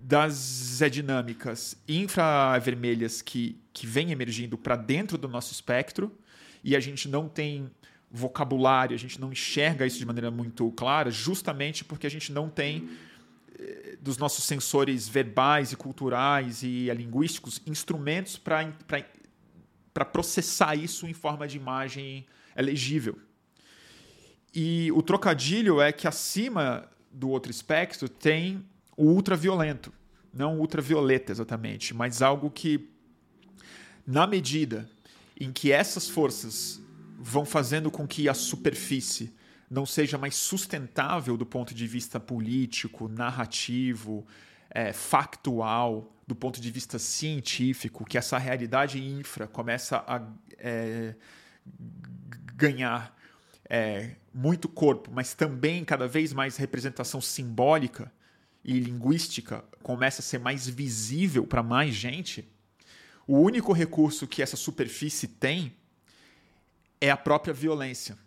das 0.00 0.80
dinâmicas 0.90 1.76
infravermelhas 1.86 3.22
que, 3.22 3.60
que 3.72 3.86
vêm 3.86 4.10
emergindo 4.10 4.58
para 4.58 4.74
dentro 4.74 5.16
do 5.16 5.28
nosso 5.28 5.52
espectro 5.52 6.12
e 6.64 6.74
a 6.74 6.80
gente 6.80 7.08
não 7.08 7.28
tem 7.28 7.70
vocabulário, 8.10 8.94
a 8.94 8.98
gente 8.98 9.20
não 9.20 9.30
enxerga 9.30 9.86
isso 9.86 9.98
de 9.98 10.06
maneira 10.06 10.30
muito 10.30 10.70
clara, 10.72 11.10
justamente 11.10 11.84
porque 11.84 12.06
a 12.06 12.10
gente 12.10 12.32
não 12.32 12.48
tem 12.48 12.88
eh, 13.58 13.96
dos 14.00 14.16
nossos 14.16 14.44
sensores 14.44 15.08
verbais 15.08 15.72
e 15.72 15.76
culturais 15.76 16.62
e 16.62 16.88
linguísticos 16.94 17.60
instrumentos 17.66 18.36
para 18.38 18.64
para 19.96 20.04
processar 20.04 20.74
isso 20.74 21.06
em 21.06 21.14
forma 21.14 21.48
de 21.48 21.56
imagem 21.56 22.26
legível. 22.54 23.18
E 24.54 24.92
o 24.92 25.00
trocadilho 25.00 25.80
é 25.80 25.90
que 25.90 26.06
acima 26.06 26.86
do 27.10 27.30
outro 27.30 27.50
espectro 27.50 28.06
tem 28.06 28.62
o 28.94 29.04
ultraviolento, 29.04 29.90
não 30.34 30.60
ultravioleta 30.60 31.32
exatamente, 31.32 31.94
mas 31.94 32.20
algo 32.20 32.50
que, 32.50 32.90
na 34.06 34.26
medida 34.26 34.86
em 35.40 35.50
que 35.50 35.72
essas 35.72 36.06
forças 36.06 36.78
vão 37.18 37.46
fazendo 37.46 37.90
com 37.90 38.06
que 38.06 38.28
a 38.28 38.34
superfície 38.34 39.34
não 39.70 39.86
seja 39.86 40.18
mais 40.18 40.36
sustentável 40.36 41.38
do 41.38 41.46
ponto 41.46 41.74
de 41.74 41.86
vista 41.86 42.20
político, 42.20 43.08
narrativo, 43.08 44.26
é, 44.76 44.92
factual, 44.92 46.14
do 46.26 46.34
ponto 46.34 46.60
de 46.60 46.70
vista 46.70 46.98
científico, 46.98 48.04
que 48.04 48.18
essa 48.18 48.36
realidade 48.36 49.02
infra 49.02 49.46
começa 49.46 50.04
a 50.06 50.20
é, 50.58 51.14
ganhar 52.54 53.16
é, 53.70 54.16
muito 54.34 54.68
corpo, 54.68 55.10
mas 55.10 55.32
também 55.32 55.82
cada 55.82 56.06
vez 56.06 56.34
mais 56.34 56.58
representação 56.58 57.22
simbólica 57.22 58.12
e 58.62 58.78
linguística 58.78 59.64
começa 59.82 60.20
a 60.20 60.22
ser 60.22 60.40
mais 60.40 60.68
visível 60.68 61.46
para 61.46 61.62
mais 61.62 61.94
gente, 61.94 62.46
o 63.26 63.38
único 63.38 63.72
recurso 63.72 64.26
que 64.26 64.42
essa 64.42 64.58
superfície 64.58 65.26
tem 65.26 65.74
é 67.00 67.10
a 67.10 67.16
própria 67.16 67.54
violência. 67.54 68.18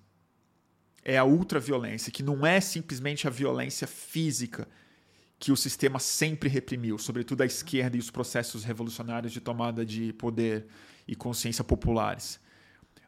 É 1.06 1.16
a 1.16 1.24
ultraviolência, 1.24 2.12
que 2.12 2.24
não 2.24 2.44
é 2.44 2.60
simplesmente 2.60 3.28
a 3.28 3.30
violência 3.30 3.86
física, 3.86 4.68
que 5.40 5.52
o 5.52 5.56
sistema 5.56 6.00
sempre 6.00 6.50
reprimiu, 6.50 6.98
sobretudo 6.98 7.42
a 7.42 7.46
esquerda 7.46 7.96
e 7.96 8.00
os 8.00 8.12
processos 8.12 8.66
revolucionários 8.66 9.32
de 9.32 9.40
tomada 9.40 9.86
de 9.86 10.12
poder 10.14 10.68
e 11.08 11.16
consciência 11.16 11.64
populares. 11.64 12.40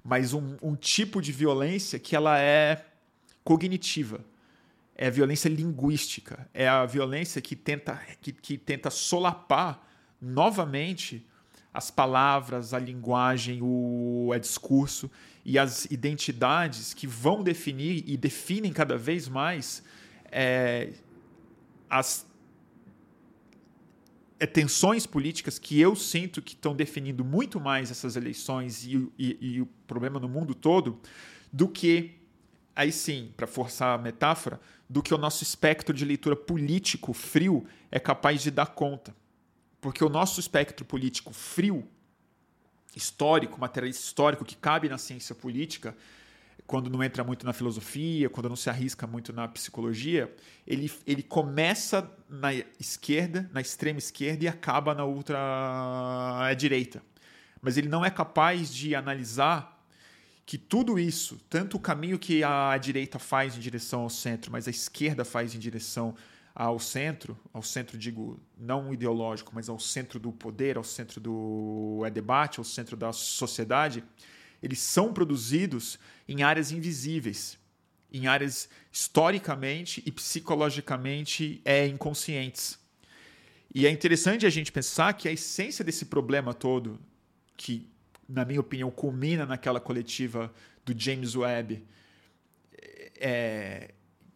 Mas 0.04 0.34
um, 0.34 0.56
um 0.62 0.76
tipo 0.76 1.22
de 1.22 1.32
violência 1.32 2.00
que 2.00 2.16
ela 2.16 2.40
é 2.40 2.86
cognitiva, 3.44 4.24
é 4.96 5.08
a 5.08 5.10
violência 5.10 5.50
linguística, 5.50 6.50
é 6.54 6.68
a 6.68 6.86
violência 6.86 7.42
que 7.42 7.56
tenta, 7.56 8.00
que, 8.22 8.32
que 8.32 8.58
tenta 8.58 8.90
solapar 8.90 9.86
novamente 10.22 11.28
as 11.74 11.92
palavras, 11.92 12.74
a 12.74 12.80
linguagem, 12.80 13.60
o, 13.62 14.32
discurso 14.40 15.12
e 15.44 15.60
as 15.60 15.86
identidades 15.86 16.94
que 16.94 17.06
vão 17.06 17.44
definir 17.44 18.04
e 18.08 18.16
definem 18.16 18.72
cada 18.72 18.98
vez 18.98 19.28
mais 19.28 19.84
é, 20.32 20.94
as 21.92 22.26
é, 24.40 24.48
tensões 24.48 25.06
políticas 25.06 25.60
que 25.60 25.78
eu 25.78 25.94
sinto 25.94 26.42
que 26.42 26.54
estão 26.54 26.74
definindo 26.74 27.26
muito 27.26 27.60
mais 27.60 27.92
essas 27.92 28.16
eleições 28.16 28.86
e, 28.86 29.12
e, 29.20 29.38
e 29.42 29.62
o 29.62 29.66
problema 29.86 30.18
no 30.18 30.30
mundo 30.30 30.56
todo 30.56 31.02
do 31.52 31.68
que, 31.68 32.18
aí 32.74 32.94
sim, 32.94 33.34
para 33.36 33.46
forçar 33.46 34.00
a 34.00 34.02
metáfora, 34.02 34.62
do 34.90 35.04
que 35.04 35.14
o 35.14 35.18
nosso 35.18 35.44
espectro 35.44 35.94
de 35.94 36.06
leitura 36.06 36.36
político 36.36 37.12
frio 37.12 37.66
é 37.92 38.00
capaz 38.00 38.42
de 38.42 38.50
dar 38.50 38.68
conta. 38.68 39.14
Porque 39.82 40.04
o 40.04 40.10
nosso 40.10 40.40
espectro 40.40 40.86
político 40.86 41.34
frio 41.34 41.86
histórico, 42.96 43.60
materialista 43.60 44.06
histórico 44.06 44.46
que 44.46 44.56
cabe 44.56 44.88
na 44.88 44.98
ciência 44.98 45.36
política, 45.36 45.96
quando 46.68 46.90
não 46.90 47.04
entra 47.04 47.24
muito 47.24 47.46
na 47.46 47.54
filosofia, 47.54 48.30
quando 48.30 48.50
não 48.50 48.56
se 48.56 48.70
arrisca 48.70 49.06
muito 49.06 49.34
na 49.34 49.48
psicologia, 49.48 50.34
ele, 50.66 50.92
ele 51.06 51.22
começa 51.22 52.10
na 52.30 52.54
esquerda, 52.80 53.50
na 53.54 53.62
extrema 53.62 54.00
esquerda 54.00 54.46
e 54.46 54.48
acaba 54.48 54.94
na 54.94 55.06
ultra 55.06 56.54
direita. 56.58 57.02
Mas 57.62 57.78
ele 57.78 57.90
não 57.90 58.04
é 58.04 58.10
capaz 58.10 58.74
de 58.74 58.96
analisar 58.96 59.80
que 60.46 60.58
tudo 60.58 61.00
isso, 61.00 61.40
tanto 61.50 61.78
o 61.78 61.80
caminho 61.80 62.18
que 62.18 62.44
a 62.44 62.78
direita 62.78 63.20
faz 63.20 63.56
em 63.56 63.60
direção 63.60 64.02
ao 64.02 64.10
centro, 64.10 64.52
mas 64.52 64.68
a 64.68 64.72
esquerda 64.72 65.24
faz 65.24 65.56
em 65.56 65.60
direção 65.60 66.16
ao 66.54 66.80
centro, 66.80 67.38
ao 67.54 67.64
centro 67.64 67.98
digo 67.98 68.40
não 68.58 68.94
ideológico, 68.94 69.52
mas 69.54 69.70
ao 69.70 69.80
centro 69.80 70.20
do 70.20 70.32
poder, 70.32 70.78
ao 70.78 70.84
centro 70.84 71.22
do 71.22 72.04
é 72.06 72.10
debate, 72.10 72.60
ao 72.60 72.66
centro 72.66 72.98
da 72.98 73.14
sociedade, 73.14 74.04
eles 74.62 74.80
são 74.80 75.14
produzidos 75.14 75.98
em 76.28 76.44
áreas 76.44 76.72
invisíveis, 76.72 77.58
em 78.12 78.28
áreas 78.28 78.70
historicamente 78.92 80.04
e 80.06 80.12
psicologicamente 80.12 81.62
é, 81.64 81.88
inconscientes. 81.88 82.78
E 83.74 83.88
é 83.88 83.90
interessante 83.90 84.46
a 84.46 84.50
gente 84.50 84.72
pensar 84.72 85.14
que 85.14 85.28
a 85.28 85.32
essência 85.32 85.84
desse 85.84 86.06
problema 86.06 86.54
todo, 86.54 87.00
que, 87.56 87.88
na 88.28 88.44
minha 88.44 88.60
opinião, 88.60 88.92
culmina 88.92 89.46
naquela 89.46 89.80
coletiva 89.80 90.54
do 90.86 90.94
James 90.98 91.36
Webb, 91.36 91.84
é, 93.18 93.92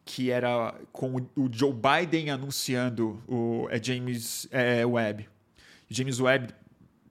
que 0.05 0.29
era 0.29 0.79
com 0.93 1.15
o 1.35 1.49
Joe 1.51 1.73
Biden 1.73 2.29
anunciando 2.29 3.21
o 3.27 3.67
é 3.69 3.81
James 3.81 4.47
é, 4.51 4.85
Webb. 4.85 5.27
James 5.89 6.19
Webb 6.19 6.53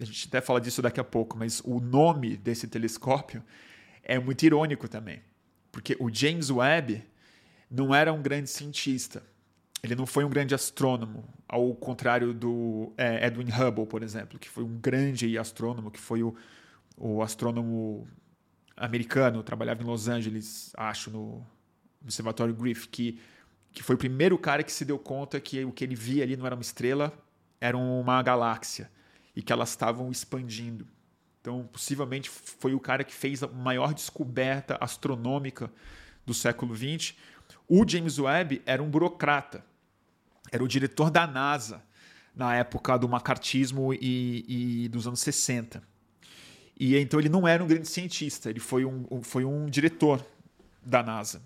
a 0.01 0.05
gente 0.05 0.27
até 0.29 0.41
fala 0.41 0.61
disso 0.61 0.83
daqui 0.83 1.01
a 1.01 1.05
pouco, 1.05 1.37
mas 1.37 1.61
o 1.65 1.81
nome 1.81 2.37
desse 2.37 2.67
telescópio 2.67 3.43
é 4.03 4.19
muito 4.19 4.45
irônico 4.45 4.89
também. 4.89 5.23
Porque 5.71 5.97
o 6.01 6.13
James 6.13 6.51
Webb 6.51 7.05
não 7.71 7.95
era 7.95 8.13
um 8.13 8.21
grande 8.21 8.51
cientista. 8.51 9.23
Ele 9.83 9.95
não 9.95 10.07
foi 10.07 10.25
um 10.25 10.31
grande 10.31 10.55
astrônomo, 10.55 11.25
ao 11.49 11.75
contrário 11.75 12.33
do 12.33 12.93
é, 12.97 13.27
Edwin 13.27 13.51
Hubble, 13.51 13.87
por 13.87 14.03
exemplo, 14.03 14.39
que 14.39 14.49
foi 14.49 14.65
um 14.65 14.79
grande 14.79 15.37
astrônomo, 15.39 15.91
que 15.91 16.01
foi 16.01 16.23
o, 16.23 16.35
o 16.97 17.23
astrônomo 17.23 18.09
americano, 18.77 19.43
trabalhava 19.43 19.83
em 19.83 19.87
Los 19.87 20.09
Angeles, 20.09 20.73
acho, 20.77 21.11
no 21.11 21.47
Observatório 22.03 22.55
Griffith, 22.55 22.89
que, 22.91 23.21
que 23.73 23.83
foi 23.83 23.95
o 23.95 23.99
primeiro 23.99 24.39
cara 24.39 24.63
que 24.63 24.73
se 24.73 24.85
deu 24.85 24.99
conta 24.99 25.39
que 25.39 25.65
o 25.65 25.71
que 25.71 25.85
ele 25.85 25.95
via 25.95 26.25
ali 26.25 26.37
não 26.37 26.47
era 26.47 26.55
uma 26.55 26.63
estrela, 26.63 27.13
era 27.61 27.77
uma 27.77 28.23
galáxia 28.23 28.91
e 29.35 29.43
que 29.43 29.53
elas 29.53 29.71
estavam 29.71 30.11
expandindo. 30.11 30.87
Então, 31.41 31.69
possivelmente 31.71 32.31
foi 32.31 32.75
o 32.75 32.81
cara 32.81 33.05
que 33.05 33.13
fez 33.13 33.43
a 33.43 33.49
maior 33.49 33.93
descoberta 33.93 34.79
astronômica 34.81 35.71
do 36.25 36.33
século 36.33 36.75
XX. 36.75 37.15
O 37.69 37.87
James 37.87 38.19
Webb 38.19 38.63
era 38.65 38.83
um 38.83 38.89
burocrata, 38.89 39.65
era 40.51 40.65
o 40.65 40.69
diretor 40.69 41.11
da 41.11 41.27
NASA 41.27 41.83
na 42.35 42.57
época 42.57 42.97
do 42.97 43.09
macartismo 43.09 43.93
e, 43.93 44.85
e 44.85 44.89
dos 44.89 45.07
anos 45.07 45.21
60. 45.21 45.83
E 46.79 46.97
então 46.97 47.21
ele 47.21 47.29
não 47.29 47.47
era 47.47 47.63
um 47.63 47.67
grande 47.67 47.89
cientista, 47.89 48.49
ele 48.49 48.61
foi 48.61 48.85
um, 48.85 49.23
foi 49.23 49.45
um 49.45 49.67
diretor 49.67 50.25
da 50.83 51.03
NASA. 51.03 51.43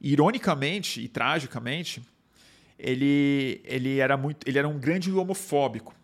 ironicamente 0.00 1.00
e 1.00 1.08
tragicamente, 1.08 2.02
ele, 2.78 3.60
ele, 3.64 3.98
era 3.98 4.16
muito, 4.16 4.46
ele 4.46 4.58
era 4.58 4.68
um 4.68 4.78
grande 4.78 5.10
homofóbico. 5.10 5.94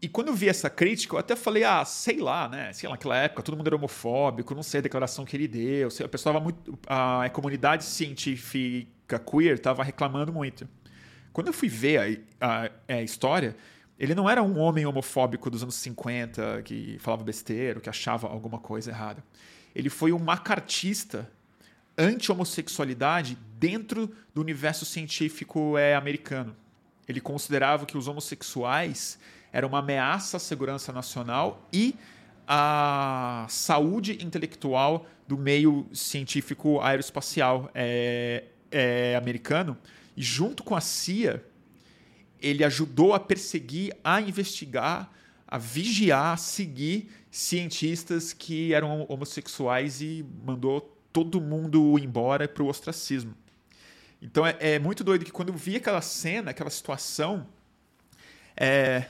E 0.00 0.08
quando 0.08 0.28
eu 0.28 0.34
vi 0.34 0.48
essa 0.48 0.68
crítica, 0.68 1.14
eu 1.14 1.18
até 1.18 1.34
falei, 1.34 1.64
ah, 1.64 1.84
sei 1.84 2.18
lá, 2.18 2.48
né? 2.48 2.72
Sei 2.72 2.88
lá, 2.88 2.94
naquela 2.94 3.16
época 3.16 3.42
todo 3.42 3.56
mundo 3.56 3.66
era 3.66 3.76
homofóbico, 3.76 4.54
não 4.54 4.62
sei 4.62 4.78
a 4.78 4.82
declaração 4.82 5.24
que 5.24 5.36
ele 5.36 5.48
deu. 5.48 5.88
A 5.88 5.90
pessoa 5.90 6.08
estava 6.08 6.40
muito. 6.40 6.78
A 6.86 7.28
comunidade 7.30 7.84
científica 7.84 9.18
queer 9.18 9.54
estava 9.54 9.82
reclamando 9.82 10.32
muito. 10.32 10.68
Quando 11.32 11.48
eu 11.48 11.52
fui 11.52 11.68
ver 11.68 12.30
a, 12.40 12.64
a, 12.88 12.94
a, 12.94 13.02
história, 13.02 13.56
ele 13.98 14.14
não 14.14 14.28
era 14.28 14.42
um 14.42 14.58
homem 14.58 14.84
homofóbico 14.84 15.50
dos 15.50 15.62
anos 15.62 15.74
50 15.76 16.62
que 16.62 16.98
falava 16.98 17.24
besteira, 17.24 17.80
que 17.80 17.88
achava 17.88 18.28
alguma 18.28 18.58
coisa 18.58 18.90
errada. 18.90 19.24
Ele 19.74 19.88
foi 19.88 20.12
um 20.12 20.18
macartista 20.18 21.30
anti-homossexualidade 21.96 23.38
dentro 23.58 24.14
do 24.34 24.40
universo 24.40 24.84
científico 24.84 25.78
é, 25.78 25.94
americano. 25.94 26.54
Ele 27.08 27.20
considerava 27.20 27.86
que 27.86 27.96
os 27.96 28.08
homossexuais 28.08 29.18
era 29.56 29.66
uma 29.66 29.78
ameaça 29.78 30.36
à 30.36 30.40
segurança 30.40 30.92
nacional 30.92 31.66
e 31.72 31.94
à 32.46 33.46
saúde 33.48 34.22
intelectual 34.22 35.06
do 35.26 35.38
meio 35.38 35.86
científico 35.94 36.78
aeroespacial 36.82 37.70
é, 37.74 38.44
é, 38.70 39.16
americano. 39.16 39.74
E 40.14 40.22
junto 40.22 40.62
com 40.62 40.76
a 40.76 40.80
CIA, 40.82 41.42
ele 42.38 42.64
ajudou 42.64 43.14
a 43.14 43.18
perseguir, 43.18 43.96
a 44.04 44.20
investigar, 44.20 45.10
a 45.48 45.56
vigiar, 45.56 46.34
a 46.34 46.36
seguir 46.36 47.08
cientistas 47.30 48.34
que 48.34 48.74
eram 48.74 49.06
homossexuais 49.08 50.02
e 50.02 50.22
mandou 50.44 50.82
todo 51.10 51.40
mundo 51.40 51.98
embora 51.98 52.46
para 52.46 52.62
o 52.62 52.68
ostracismo. 52.68 53.34
Então 54.20 54.46
é, 54.46 54.54
é, 54.60 54.78
muito 54.78 55.02
doido 55.02 55.24
que 55.24 55.32
quando 55.32 55.48
eu 55.48 55.54
vi 55.54 55.76
aquela 55.76 56.02
cena, 56.02 56.50
aquela 56.50 56.68
situação, 56.68 57.46
é, 58.54 59.06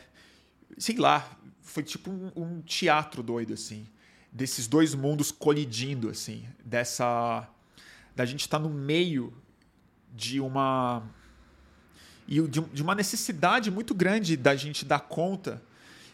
sei 0.79 0.97
lá, 0.97 1.39
foi 1.63 1.83
tipo 1.83 2.11
um, 2.11 2.31
um, 2.37 2.61
teatro 2.63 3.23
doido, 3.23 3.55
assim. 3.55 3.87
Desses 4.33 4.67
dois 4.67 4.95
mundos 4.95 5.31
colidindo, 5.31 6.09
assim. 6.09 6.45
Dessa. 6.65 7.49
Da 8.15 8.25
gente 8.25 8.41
estar 8.41 8.59
tá 8.59 8.65
no 8.65 8.71
meio 8.71 9.33
de 10.15 10.41
uma. 10.41 11.03
E 12.29 12.41
de, 12.49 12.61
de 12.61 12.83
uma 12.83 12.95
necessidade 12.95 13.71
muito 13.71 13.95
grande 13.95 14.37
da 14.37 14.57
gente 14.57 14.85
dar 14.85 15.01
conta 15.01 15.63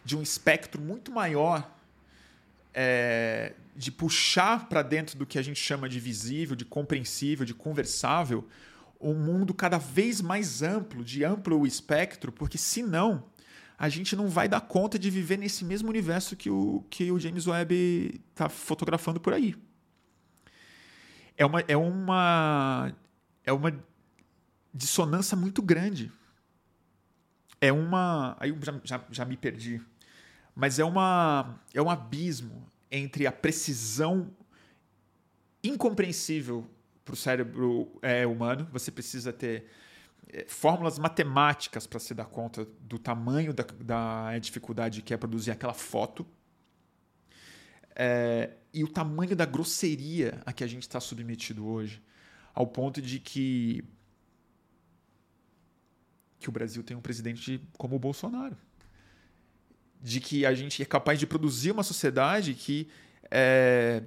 de 0.04 0.16
um 0.16 0.22
espectro 0.22 0.80
muito 0.80 1.10
maior 1.12 1.70
é, 2.74 3.54
de 3.76 3.90
puxar 3.90 4.68
para 4.68 4.82
dentro 4.82 5.18
do 5.18 5.26
que 5.26 5.38
a 5.38 5.42
gente 5.42 5.60
chama 5.60 5.88
de 5.88 6.00
visível, 6.00 6.56
de 6.56 6.64
compreensível, 6.64 7.44
de 7.44 7.54
conversável, 7.54 8.46
um 9.00 9.14
mundo 9.14 9.52
cada 9.52 9.78
vez 9.78 10.20
mais 10.20 10.62
amplo, 10.62 11.04
de 11.04 11.24
amplo 11.24 11.66
espectro, 11.66 12.30
porque 12.30 12.58
senão 12.58 13.24
a 13.82 13.88
gente 13.88 14.14
não 14.14 14.28
vai 14.28 14.48
dar 14.48 14.60
conta 14.60 14.96
de 14.96 15.10
viver 15.10 15.36
nesse 15.36 15.64
mesmo 15.64 15.88
universo 15.88 16.36
que 16.36 16.48
o, 16.48 16.86
que 16.88 17.10
o 17.10 17.18
James 17.18 17.48
Webb 17.48 18.22
está 18.30 18.48
fotografando 18.48 19.18
por 19.18 19.34
aí. 19.34 19.56
É 21.36 21.44
uma, 21.44 21.60
é 21.62 21.76
uma, 21.76 22.94
é 23.42 23.52
uma 23.52 23.84
dissonância 24.72 25.36
muito 25.36 25.60
grande. 25.60 26.12
É 27.60 27.72
uma. 27.72 28.36
Aí 28.38 28.56
já, 28.62 28.80
já, 28.84 29.04
já 29.10 29.24
me 29.24 29.36
perdi. 29.36 29.82
Mas 30.54 30.78
é, 30.78 30.84
uma, 30.84 31.60
é 31.74 31.82
um 31.82 31.90
abismo 31.90 32.70
entre 32.88 33.26
a 33.26 33.32
precisão 33.32 34.30
incompreensível 35.60 36.70
para 37.04 37.14
o 37.14 37.16
cérebro 37.16 37.98
é, 38.00 38.24
humano. 38.28 38.68
Você 38.70 38.92
precisa 38.92 39.32
ter 39.32 39.66
fórmulas 40.46 40.98
matemáticas 40.98 41.86
para 41.86 41.98
se 41.98 42.14
dar 42.14 42.24
conta 42.24 42.66
do 42.80 42.98
tamanho 42.98 43.52
da, 43.52 43.64
da 43.80 44.38
dificuldade 44.38 45.02
que 45.02 45.12
é 45.12 45.16
produzir 45.16 45.50
aquela 45.50 45.74
foto. 45.74 46.26
É, 47.94 48.56
e 48.72 48.82
o 48.82 48.88
tamanho 48.88 49.36
da 49.36 49.44
grosseria 49.44 50.40
a 50.46 50.52
que 50.52 50.64
a 50.64 50.66
gente 50.66 50.82
está 50.82 50.98
submetido 50.98 51.66
hoje, 51.66 52.02
ao 52.54 52.66
ponto 52.66 53.02
de 53.02 53.18
que 53.18 53.84
que 56.38 56.48
o 56.48 56.52
Brasil 56.52 56.82
tem 56.82 56.96
um 56.96 57.00
presidente 57.00 57.60
como 57.78 57.94
o 57.94 57.98
Bolsonaro, 58.00 58.56
de 60.00 60.18
que 60.18 60.44
a 60.44 60.52
gente 60.52 60.82
é 60.82 60.84
capaz 60.84 61.20
de 61.20 61.24
produzir 61.24 61.70
uma 61.70 61.84
sociedade 61.84 62.52
que 62.54 62.88
é, 63.30 64.02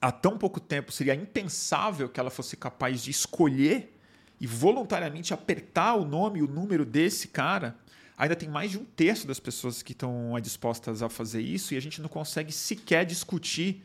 há 0.00 0.10
tão 0.10 0.36
pouco 0.36 0.58
tempo 0.58 0.90
seria 0.90 1.14
impensável 1.14 2.08
que 2.08 2.18
ela 2.18 2.30
fosse 2.30 2.56
capaz 2.56 3.00
de 3.00 3.12
escolher 3.12 3.95
e 4.40 4.46
voluntariamente 4.46 5.32
apertar 5.32 5.94
o 5.94 6.04
nome 6.04 6.42
o 6.42 6.46
número 6.46 6.84
desse 6.84 7.28
cara, 7.28 7.76
ainda 8.16 8.36
tem 8.36 8.48
mais 8.48 8.70
de 8.70 8.78
um 8.78 8.84
terço 8.84 9.26
das 9.26 9.40
pessoas 9.40 9.82
que 9.82 9.92
estão 9.92 10.38
dispostas 10.40 11.02
a 11.02 11.08
fazer 11.08 11.40
isso 11.40 11.74
e 11.74 11.76
a 11.76 11.80
gente 11.80 12.00
não 12.00 12.08
consegue 12.08 12.52
sequer 12.52 13.04
discutir 13.04 13.82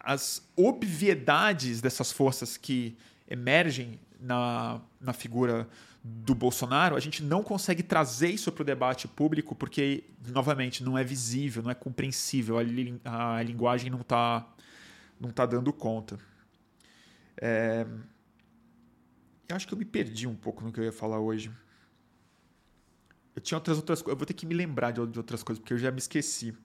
as 0.00 0.42
obviedades 0.56 1.80
dessas 1.80 2.10
forças 2.10 2.56
que 2.56 2.96
emergem 3.28 4.00
na, 4.20 4.80
na 5.00 5.12
figura 5.12 5.68
do 6.04 6.34
Bolsonaro, 6.34 6.96
a 6.96 7.00
gente 7.00 7.22
não 7.22 7.44
consegue 7.44 7.82
trazer 7.82 8.28
isso 8.28 8.50
para 8.50 8.62
o 8.62 8.64
debate 8.64 9.06
público 9.06 9.54
porque, 9.54 10.02
novamente, 10.26 10.82
não 10.82 10.98
é 10.98 11.04
visível, 11.04 11.62
não 11.62 11.70
é 11.70 11.74
compreensível, 11.74 12.56
a, 12.58 13.36
a 13.36 13.42
linguagem 13.42 13.88
não 13.90 14.00
está 14.00 14.46
não 15.20 15.30
tá 15.30 15.46
dando 15.46 15.72
conta. 15.72 16.18
É, 17.40 17.86
eu 19.52 19.56
acho 19.56 19.68
que 19.68 19.74
eu 19.74 19.78
me 19.78 19.84
perdi 19.84 20.26
um 20.26 20.34
pouco 20.34 20.64
no 20.64 20.72
que 20.72 20.80
eu 20.80 20.84
ia 20.84 20.92
falar 20.92 21.20
hoje. 21.20 21.50
Eu 23.34 23.42
tinha 23.42 23.56
outras 23.56 23.76
outras 23.76 24.00
coisas. 24.00 24.14
Eu 24.14 24.16
vou 24.18 24.26
ter 24.26 24.34
que 24.34 24.46
me 24.46 24.54
lembrar 24.54 24.90
de 24.90 25.00
outras 25.00 25.42
coisas, 25.42 25.60
porque 25.60 25.74
eu 25.74 25.78
já 25.78 25.90
me 25.90 25.98
esqueci. 25.98 26.56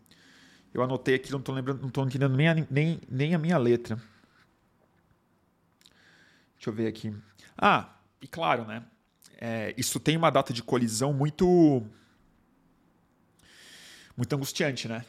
Eu 0.74 0.82
anotei 0.82 1.16
aqui, 1.16 1.32
não 1.32 1.40
estou 1.40 1.54
lembrando, 1.54 1.82
não 1.82 1.90
estou 1.90 2.06
entendendo 2.06 2.36
nem 2.36 2.48
a, 2.48 2.56
nem, 2.70 3.02
nem 3.10 3.36
a 3.36 3.38
minha 3.38 3.58
letra. 3.58 3.96
Deixa 6.56 6.70
eu 6.70 6.74
ver 6.74 6.88
aqui. 6.88 7.16
Ah, 7.58 7.96
e 8.22 8.28
claro, 8.28 8.66
né? 8.66 8.84
É, 9.40 9.74
isso 9.78 10.00
tem 10.00 10.18
uma 10.18 10.30
data 10.30 10.52
de 10.52 10.64
colisão 10.64 11.14
muito 11.14 11.86
muito 14.16 14.34
angustiante, 14.36 14.88
né? 14.88 15.06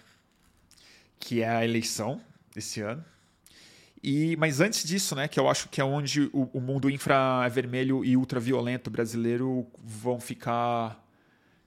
Que 1.18 1.42
é 1.42 1.48
a 1.48 1.64
eleição 1.64 2.20
desse 2.54 2.80
ano. 2.80 3.04
E, 4.02 4.36
mas 4.36 4.60
antes 4.60 4.84
disso, 4.84 5.14
né, 5.16 5.26
que 5.26 5.40
eu 5.40 5.48
acho 5.48 5.68
que 5.68 5.80
é 5.80 5.84
onde 5.84 6.30
o, 6.32 6.48
o 6.52 6.60
mundo 6.60 6.88
infravermelho 6.88 8.04
e 8.04 8.16
ultraviolento 8.16 8.90
brasileiro 8.90 9.66
vão 9.82 10.20
ficar, 10.20 11.04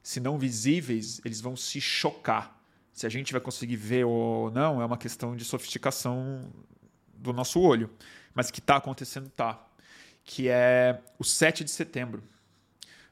se 0.02 0.20
não 0.20 0.38
visíveis, 0.38 1.20
eles 1.26 1.42
vão 1.42 1.56
se 1.56 1.82
chocar. 1.82 2.58
Se 2.94 3.06
a 3.06 3.10
gente 3.10 3.32
vai 3.32 3.42
conseguir 3.42 3.76
ver 3.76 4.06
ou 4.06 4.50
não, 4.52 4.82
é 4.82 4.86
uma 4.86 4.98
questão 4.98 5.36
de 5.36 5.44
sofisticação 5.44 6.50
do 7.14 7.34
nosso 7.34 7.60
olho. 7.60 7.90
Mas 8.34 8.50
que 8.50 8.60
está 8.60 8.78
acontecendo, 8.78 9.30
tá. 9.30 9.66
Que 10.24 10.48
é 10.48 11.02
o 11.20 11.24
7 11.24 11.64
de 11.64 11.72
setembro. 11.72 12.24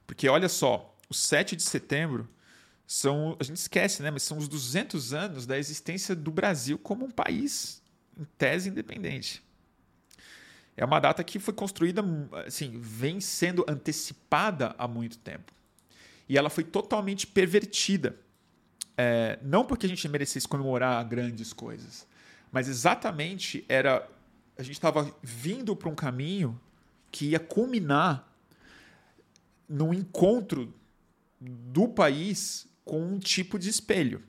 Porque 0.07 0.29
olha 0.29 0.47
só, 0.47 0.95
o 1.09 1.13
7 1.13 1.55
de 1.55 1.63
setembro 1.63 2.29
são, 2.87 3.35
a 3.39 3.43
gente 3.43 3.57
esquece, 3.57 4.01
né, 4.01 4.11
mas 4.11 4.23
são 4.23 4.37
os 4.37 4.47
200 4.47 5.13
anos 5.13 5.45
da 5.45 5.57
existência 5.57 6.15
do 6.15 6.31
Brasil 6.31 6.77
como 6.77 7.05
um 7.05 7.11
país 7.11 7.78
tese 8.37 8.69
independente. 8.69 9.43
É 10.75 10.85
uma 10.85 10.99
data 10.99 11.23
que 11.23 11.39
foi 11.39 11.53
construída, 11.53 12.01
assim, 12.45 12.79
vem 12.79 13.19
sendo 13.19 13.65
antecipada 13.67 14.73
há 14.77 14.87
muito 14.87 15.17
tempo. 15.17 15.51
E 16.27 16.37
ela 16.37 16.49
foi 16.49 16.63
totalmente 16.63 17.27
pervertida. 17.27 18.15
É, 18.95 19.39
não 19.41 19.65
porque 19.65 19.85
a 19.85 19.89
gente 19.89 20.07
merecesse 20.07 20.47
comemorar 20.47 21.03
grandes 21.05 21.51
coisas, 21.51 22.07
mas 22.51 22.67
exatamente 22.67 23.65
era. 23.67 24.07
A 24.57 24.63
gente 24.63 24.73
estava 24.75 25.13
vindo 25.21 25.75
para 25.75 25.89
um 25.89 25.95
caminho 25.95 26.59
que 27.11 27.27
ia 27.27 27.39
culminar 27.39 28.27
num 29.67 29.93
encontro 29.93 30.73
do 31.39 31.87
país 31.87 32.67
com 32.83 33.01
um 33.01 33.19
tipo 33.19 33.59
de 33.59 33.69
espelho. 33.69 34.23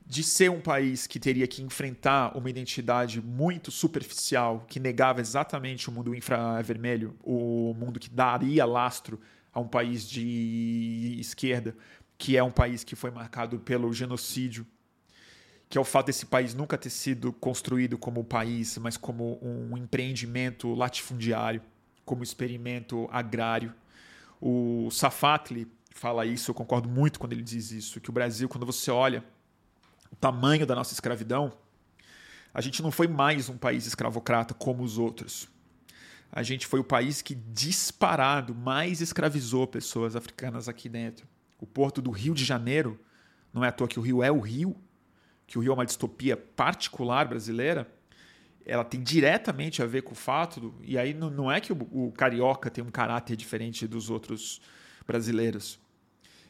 de 0.05 0.23
ser 0.23 0.49
um 0.49 0.61
país 0.61 1.05
que 1.05 1.19
teria 1.19 1.45
que 1.45 1.61
enfrentar 1.61 2.37
uma 2.37 2.49
identidade 2.49 3.21
muito 3.21 3.71
superficial, 3.71 4.65
que 4.67 4.79
negava 4.79 5.19
exatamente 5.19 5.89
o 5.89 5.91
mundo 5.91 6.15
infravermelho, 6.15 7.13
o 7.21 7.73
mundo 7.77 7.99
que 7.99 8.09
daria 8.09 8.65
lastro 8.65 9.19
a 9.53 9.59
um 9.59 9.67
país 9.67 10.09
de 10.09 11.17
esquerda, 11.19 11.75
que 12.17 12.37
é 12.37 12.43
um 12.43 12.51
país 12.51 12.85
que 12.85 12.95
foi 12.95 13.11
marcado 13.11 13.59
pelo 13.59 13.91
genocídio, 13.91 14.65
que 15.69 15.77
é 15.77 15.81
o 15.81 15.83
fato 15.83 16.05
desse 16.05 16.25
país 16.25 16.53
nunca 16.53 16.77
ter 16.77 16.89
sido 16.89 17.33
construído 17.33 17.97
como 17.97 18.23
país, 18.23 18.77
mas 18.77 18.95
como 18.95 19.37
um 19.41 19.77
empreendimento 19.77 20.73
latifundiário, 20.73 21.61
como 22.05 22.23
experimento 22.23 23.09
agrário. 23.11 23.73
O 24.39 24.89
Safatli, 24.89 25.67
fala 25.97 26.25
isso, 26.25 26.51
eu 26.51 26.55
concordo 26.55 26.87
muito 26.87 27.19
quando 27.19 27.33
ele 27.33 27.41
diz 27.41 27.71
isso, 27.71 27.99
que 27.99 28.09
o 28.09 28.13
Brasil, 28.13 28.47
quando 28.47 28.65
você 28.65 28.91
olha 28.91 29.23
o 30.11 30.15
tamanho 30.15 30.65
da 30.65 30.75
nossa 30.75 30.93
escravidão, 30.93 31.51
a 32.53 32.61
gente 32.61 32.83
não 32.83 32.91
foi 32.91 33.07
mais 33.07 33.49
um 33.49 33.57
país 33.57 33.87
escravocrata 33.87 34.53
como 34.53 34.83
os 34.83 34.97
outros. 34.99 35.49
A 36.31 36.43
gente 36.43 36.67
foi 36.67 36.79
o 36.79 36.83
país 36.83 37.21
que 37.21 37.33
disparado 37.33 38.53
mais 38.53 39.01
escravizou 39.01 39.65
pessoas 39.65 40.15
africanas 40.15 40.69
aqui 40.69 40.87
dentro. 40.87 41.27
O 41.59 41.65
porto 41.65 41.99
do 41.99 42.11
Rio 42.11 42.35
de 42.35 42.45
Janeiro, 42.45 42.99
não 43.51 43.65
é 43.65 43.69
à 43.69 43.71
toa 43.71 43.87
que 43.87 43.99
o 43.99 44.01
Rio 44.01 44.21
é 44.21 44.31
o 44.31 44.39
Rio, 44.39 44.75
que 45.47 45.57
o 45.57 45.61
Rio 45.61 45.71
é 45.71 45.73
uma 45.73 45.85
distopia 45.85 46.37
particular 46.37 47.27
brasileira, 47.27 47.91
ela 48.65 48.83
tem 48.83 49.01
diretamente 49.01 49.81
a 49.81 49.85
ver 49.87 50.03
com 50.03 50.11
o 50.11 50.15
fato, 50.15 50.59
do, 50.59 50.75
e 50.83 50.95
aí 50.97 51.13
não, 51.13 51.29
não 51.31 51.51
é 51.51 51.59
que 51.59 51.73
o, 51.73 51.77
o 51.91 52.11
carioca 52.11 52.69
tem 52.69 52.83
um 52.83 52.91
caráter 52.91 53.35
diferente 53.35 53.87
dos 53.87 54.11
outros 54.11 54.61
brasileiros 55.07 55.79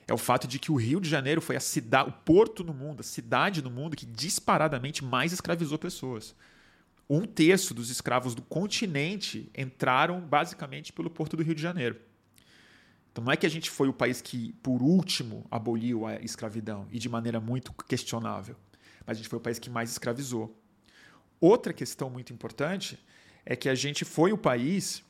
é 0.07 0.13
o 0.13 0.17
fato 0.17 0.47
de 0.47 0.57
que 0.57 0.71
o 0.71 0.75
Rio 0.75 1.01
de 1.01 1.09
Janeiro 1.09 1.41
foi 1.41 1.57
a 1.57 1.59
cidade, 1.59 2.09
o 2.09 2.13
porto 2.13 2.63
no 2.63 2.73
mundo, 2.73 3.01
a 3.01 3.03
cidade 3.03 3.61
no 3.61 3.69
mundo 3.69 3.95
que 3.95 4.05
disparadamente 4.05 5.03
mais 5.03 5.33
escravizou 5.33 5.77
pessoas. 5.77 6.33
Um 7.09 7.25
terço 7.25 7.73
dos 7.73 7.89
escravos 7.89 8.33
do 8.33 8.41
continente 8.41 9.51
entraram 9.55 10.21
basicamente 10.21 10.93
pelo 10.93 11.09
porto 11.09 11.35
do 11.35 11.43
Rio 11.43 11.55
de 11.55 11.61
Janeiro. 11.61 11.97
Então 13.11 13.23
não 13.23 13.31
é 13.31 13.37
que 13.37 13.45
a 13.45 13.49
gente 13.49 13.69
foi 13.69 13.89
o 13.89 13.93
país 13.93 14.21
que, 14.21 14.53
por 14.63 14.81
último, 14.81 15.45
aboliu 15.51 16.05
a 16.05 16.15
escravidão 16.21 16.87
e 16.91 16.99
de 16.99 17.09
maneira 17.09 17.39
muito 17.39 17.73
questionável, 17.73 18.55
mas 19.05 19.17
a 19.17 19.19
gente 19.19 19.29
foi 19.29 19.39
o 19.39 19.41
país 19.41 19.59
que 19.59 19.69
mais 19.69 19.89
escravizou. 19.89 20.57
Outra 21.39 21.73
questão 21.73 22.09
muito 22.09 22.31
importante 22.31 22.97
é 23.45 23.55
que 23.55 23.67
a 23.67 23.75
gente 23.75 24.05
foi 24.05 24.31
o 24.31 24.37
país 24.37 25.03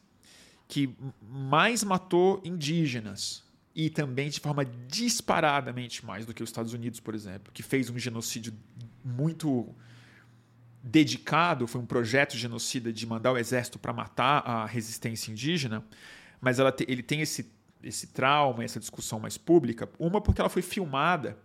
que 0.67 0.95
mais 1.21 1.83
matou 1.83 2.41
indígenas 2.43 3.46
e 3.77 3.91
também 3.91 4.27
de 4.27 4.39
forma 4.39 4.65
disparadamente 4.65 6.03
mais 6.03 6.25
do 6.25 6.33
que 6.33 6.41
os 6.41 6.49
Estados 6.49 6.73
Unidos, 6.73 6.99
por 6.99 7.13
exemplo, 7.13 7.53
que 7.53 7.61
fez 7.61 7.91
um 7.91 7.99
genocídio 7.99 8.51
muito 9.05 9.71
dedicado, 10.81 11.67
foi 11.67 11.79
um 11.79 11.85
projeto 11.85 12.35
genocida 12.35 12.91
de 12.91 13.05
mandar 13.05 13.33
o 13.33 13.37
exército 13.37 13.77
para 13.77 13.93
matar 13.93 14.39
a 14.39 14.65
resistência 14.65 15.31
indígena, 15.31 15.85
mas 16.41 16.57
te, 16.75 16.85
ele 16.87 17.03
tem 17.03 17.21
esse, 17.21 17.53
esse 17.83 18.07
trauma, 18.07 18.63
essa 18.63 18.79
discussão 18.79 19.19
mais 19.19 19.37
pública, 19.37 19.87
uma 19.99 20.19
porque 20.19 20.41
ela 20.41 20.49
foi 20.49 20.63
filmada, 20.63 21.37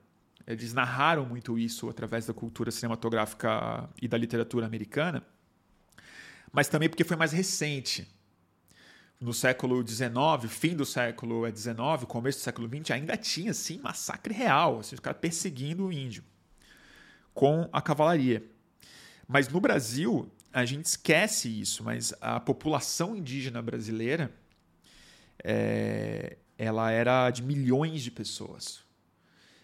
eles 0.47 0.73
narraram 0.73 1.27
muito 1.27 1.59
isso 1.59 1.91
através 1.91 2.25
da 2.25 2.33
cultura 2.33 2.71
cinematográfica 2.71 3.91
e 4.01 4.09
da 4.09 4.17
literatura 4.17 4.65
americana, 4.65 5.23
mas 6.51 6.67
também 6.67 6.89
porque 6.89 7.05
foi 7.05 7.17
mais 7.19 7.33
recente 7.33 8.09
no 9.23 9.33
século 9.33 9.87
XIX, 9.87 10.11
fim 10.49 10.75
do 10.75 10.85
século 10.85 11.49
XIX, 11.49 12.05
começo 12.09 12.41
do 12.41 12.43
século 12.43 12.69
XX, 12.69 12.91
ainda 12.91 13.17
tinha 13.17 13.53
assim 13.53 13.79
massacre 13.79 14.35
real, 14.35 14.81
assim, 14.81 14.97
os 14.97 15.01
caras 15.01 15.21
perseguindo 15.21 15.87
o 15.87 15.93
índio 15.93 16.25
com 17.33 17.69
a 17.73 17.81
cavalaria. 17.81 18.45
Mas 19.29 19.49
no 19.49 19.61
Brasil, 19.61 20.29
a 20.53 20.65
gente 20.65 20.87
esquece 20.87 21.49
isso, 21.49 21.85
mas 21.85 22.13
a 22.21 22.41
população 22.41 23.17
indígena 23.17 23.63
brasileira 23.63 24.33
é, 25.43 26.37
ela 26.59 26.91
era 26.91 27.31
de 27.31 27.43
milhões 27.43 28.03
de 28.03 28.11
pessoas. 28.11 28.83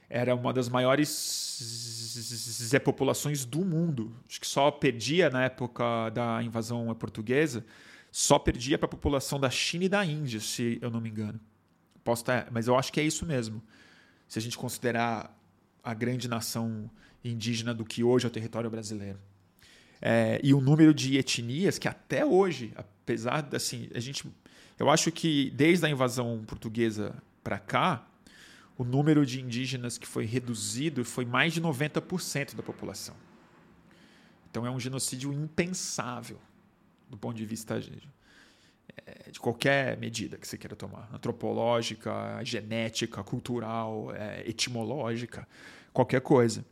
Era 0.08 0.34
uma 0.36 0.52
das 0.52 0.68
maiores 0.68 2.14
populações 2.84 3.44
do 3.44 3.64
mundo. 3.64 4.14
Acho 4.28 4.40
que 4.40 4.46
só 4.46 4.70
perdia 4.70 5.28
na 5.28 5.44
época 5.44 6.10
da 6.10 6.42
invasão 6.42 6.94
portuguesa 6.94 7.66
só 8.10 8.38
perdia 8.38 8.78
para 8.78 8.86
a 8.86 8.90
população 8.90 9.38
da 9.38 9.50
China 9.50 9.84
e 9.84 9.88
da 9.88 10.04
Índia, 10.04 10.40
se 10.40 10.78
eu 10.80 10.90
não 10.90 11.00
me 11.00 11.08
engano. 11.08 11.40
Posso 12.02 12.22
estar, 12.22 12.48
mas 12.50 12.66
eu 12.66 12.76
acho 12.76 12.92
que 12.92 13.00
é 13.00 13.02
isso 13.02 13.26
mesmo. 13.26 13.62
Se 14.26 14.38
a 14.38 14.42
gente 14.42 14.56
considerar 14.56 15.36
a 15.82 15.94
grande 15.94 16.28
nação 16.28 16.90
indígena 17.24 17.74
do 17.74 17.84
que 17.84 18.02
hoje 18.02 18.26
é 18.26 18.28
o 18.28 18.30
território 18.30 18.70
brasileiro. 18.70 19.18
É, 20.00 20.40
e 20.42 20.54
o 20.54 20.60
número 20.60 20.94
de 20.94 21.16
etnias 21.18 21.78
que 21.78 21.88
até 21.88 22.24
hoje, 22.24 22.72
apesar 22.76 23.48
assim, 23.54 23.88
a 23.94 24.00
gente, 24.00 24.24
eu 24.78 24.88
acho 24.88 25.10
que 25.10 25.50
desde 25.50 25.84
a 25.86 25.88
invasão 25.88 26.44
portuguesa 26.46 27.20
para 27.42 27.58
cá, 27.58 28.06
o 28.76 28.84
número 28.84 29.26
de 29.26 29.40
indígenas 29.40 29.98
que 29.98 30.06
foi 30.06 30.24
reduzido 30.24 31.04
foi 31.04 31.24
mais 31.24 31.52
de 31.52 31.60
90% 31.60 32.54
da 32.54 32.62
população. 32.62 33.16
Então 34.50 34.64
é 34.64 34.70
um 34.70 34.78
genocídio 34.78 35.32
impensável 35.32 36.38
do 37.08 37.16
ponto 37.16 37.36
de 37.36 37.44
vista 37.44 37.80
de, 37.80 38.02
é, 39.06 39.30
de 39.30 39.40
qualquer 39.40 39.96
medida 39.98 40.36
que 40.36 40.46
você 40.46 40.56
queira 40.56 40.76
tomar, 40.76 41.08
antropológica, 41.12 42.42
genética, 42.44 43.22
cultural, 43.22 44.14
é, 44.14 44.48
etimológica, 44.48 45.46
qualquer 45.92 46.20
coisa. 46.20 46.64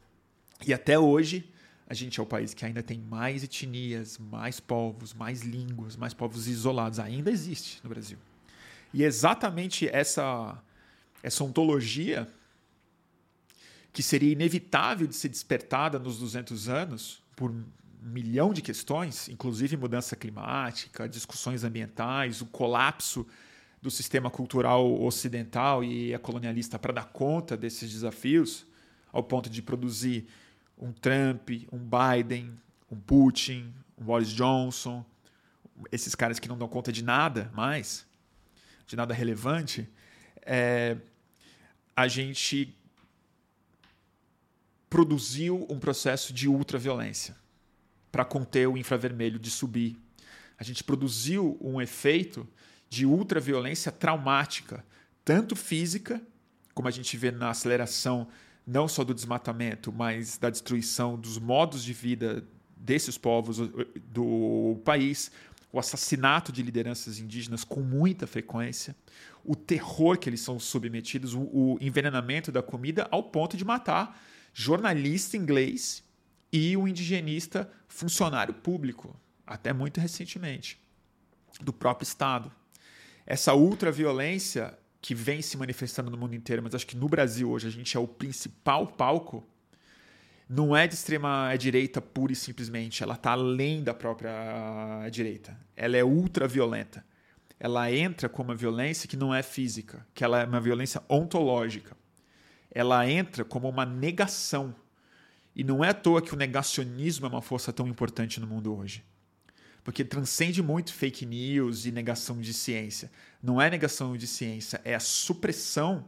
E 0.67 0.73
até 0.73 0.99
hoje 0.99 1.51
a 1.89 1.95
gente 1.95 2.19
é 2.19 2.23
o 2.23 2.27
país 2.27 2.53
que 2.53 2.65
ainda 2.65 2.83
tem 2.83 2.99
mais 2.99 3.45
etnias, 3.45 4.19
mais 4.19 4.59
povos, 4.59 5.15
mais 5.15 5.43
línguas, 5.43 5.97
mais 5.97 6.13
povos 6.13 6.49
isolados. 6.49 6.99
Ainda 6.99 7.31
existe 7.31 7.81
no 7.83 7.91
Brasil. 7.91 8.19
E 8.93 9.05
exatamente 9.05 9.89
essa 9.89 10.61
essa 11.23 11.43
ontologia 11.43 12.29
que 13.93 14.03
seria 14.03 14.31
inevitável 14.31 15.07
de 15.07 15.17
ser 15.17 15.29
despertada 15.29 15.99
nos 15.99 16.19
200 16.19 16.69
anos 16.69 17.23
por 17.35 17.53
milhão 18.01 18.53
de 18.53 18.63
questões, 18.63 19.29
inclusive 19.29 19.77
mudança 19.77 20.15
climática, 20.17 21.09
discussões 21.09 21.65
ambientais, 21.65 22.41
o 22.41 22.47
colapso 22.47 23.27
do 23.81 23.91
sistema 23.91 24.31
cultural 24.31 25.01
ocidental 25.03 25.85
e 25.85 26.17
colonialista 26.19 26.79
para 26.79 26.93
dar 26.93 27.07
conta 27.07 27.57
desses 27.57 27.91
desafios, 27.91 28.67
ao 29.13 29.23
ponto 29.23 29.49
de 29.49 29.63
produzir 29.63 30.27
um 30.79 30.93
Trump, 30.93 31.51
um 31.73 31.79
Biden, 31.79 32.53
um 32.91 32.99
Putin, 32.99 33.73
um 33.97 34.05
Boris 34.05 34.29
Johnson, 34.29 35.05
esses 35.91 36.15
caras 36.15 36.39
que 36.39 36.49
não 36.49 36.59
dão 36.59 36.69
conta 36.69 36.93
de 36.93 37.03
nada 37.03 37.51
mais, 37.55 38.07
de 38.87 38.97
nada 38.97 39.15
relevante, 39.15 39.89
é, 40.43 40.97
a 41.95 42.09
gente 42.09 42.75
produziu 44.89 45.67
um 45.69 45.79
processo 45.79 46.33
de 46.33 46.49
ultraviolência 46.49 47.37
para 48.17 48.25
conter 48.25 48.67
o 48.67 48.79
infravermelho 48.79 49.39
de 49.39 49.51
subir. 49.51 49.95
A 50.59 50.65
gente 50.65 50.83
produziu 50.83 51.59
um 51.61 51.83
efeito 51.83 52.49
de 52.89 53.05
ultraviolência 53.05 53.93
traumática, 53.93 54.83
tanto 55.23 55.55
física, 55.55 56.23
como 56.73 56.89
a 56.89 56.91
gente 56.91 57.15
vê 57.15 57.31
na 57.31 57.51
aceleração 57.51 58.27
não 58.67 58.89
só 58.89 59.05
do 59.05 59.13
desmatamento, 59.13 59.93
mas 59.93 60.39
da 60.39 60.49
destruição 60.49 61.19
dos 61.19 61.39
modos 61.39 61.85
de 61.85 61.93
vida 61.93 62.43
desses 62.75 63.19
povos 63.19 63.59
do 64.07 64.81
país, 64.83 65.31
o 65.71 65.79
assassinato 65.79 66.51
de 66.51 66.63
lideranças 66.63 67.19
indígenas 67.19 67.65
com 67.65 67.81
muita 67.81 68.27
frequência, 68.27 68.97
o 69.45 69.55
terror 69.55 70.17
que 70.17 70.31
eles 70.31 70.41
são 70.41 70.59
submetidos, 70.59 71.35
o, 71.35 71.77
envenenamento 71.83 72.51
da 72.51 72.63
comida 72.63 73.07
ao 73.11 73.25
ponto 73.25 73.59
de 73.59 73.65
matar 73.65 74.19
jornalista 74.55 75.37
inglês 75.37 76.06
e 76.53 76.77
um 76.77 76.87
indigenista 76.87 77.71
funcionário 77.89 78.55
público, 78.55 79.19
até 79.47 79.73
muito 79.73 80.01
recentemente, 80.01 80.81
do 81.61 81.73
próprio 81.73 82.05
Estado. 82.05 82.51
Essa 83.27 83.55
ultraviolência 83.55 84.77
que 85.01 85.15
vem 85.15 85.43
se 85.43 85.57
manifestando 85.57 86.11
no 86.11 86.17
mundo 86.17 86.35
inteiro, 86.35 86.63
mas 86.63 86.75
acho 86.75 86.87
que 86.87 86.97
no 86.97 87.09
Brasil 87.09 87.51
hoje 87.51 87.67
a 87.69 87.71
gente 87.71 87.97
é 87.97 88.01
o 88.01 88.09
principal 88.09 88.87
palco, 88.87 89.47
não 90.49 90.77
é 90.77 90.87
de 90.87 90.95
extrema 90.95 91.55
direita 91.57 92.01
pura 92.01 92.33
e 92.33 92.37
simplesmente, 92.37 93.03
ela 93.03 93.15
está 93.15 93.33
além 93.33 93.83
da 93.83 93.93
própria 93.93 95.09
direita. 95.11 95.59
Ela 95.75 95.97
é 95.97 96.05
ultraviolenta. 96.05 97.05
Ela 97.59 97.91
entra 97.91 98.29
com 98.29 98.43
uma 98.43 98.55
violência 98.55 99.09
que 99.09 99.17
não 99.17 99.35
é 99.35 99.43
física, 99.43 100.07
que 100.15 100.23
ela 100.23 100.43
é 100.43 100.45
uma 100.45 100.61
violência 100.61 101.03
ontológica. 101.09 101.97
Ela 102.71 103.09
entra 103.11 103.45
como 103.45 103.69
uma 103.69 103.85
negação. 103.85 104.75
E 105.57 105.65
não 105.65 105.83
é 105.83 105.89
à 105.89 105.95
toa 105.95 106.23
que 106.23 106.33
o 106.33 106.37
negacionismo 106.37 107.27
é 107.27 107.29
uma 107.29 107.43
força 107.43 107.73
tão 107.73 107.89
importante 107.89 108.39
no 108.39 108.47
mundo 108.47 108.77
hoje 108.77 109.03
porque 109.87 110.05
transcende 110.05 110.61
muito 110.61 110.93
fake 110.93 111.25
news 111.25 111.87
e 111.87 111.93
negação 111.93 112.41
de 112.41 112.53
ciência. 112.53 113.09
Não 113.41 113.63
é 113.63 113.71
negação 113.71 114.17
de 114.17 114.27
ciência, 114.27 114.81
é 114.85 114.97
a 114.97 114.99
supressão 114.99 116.05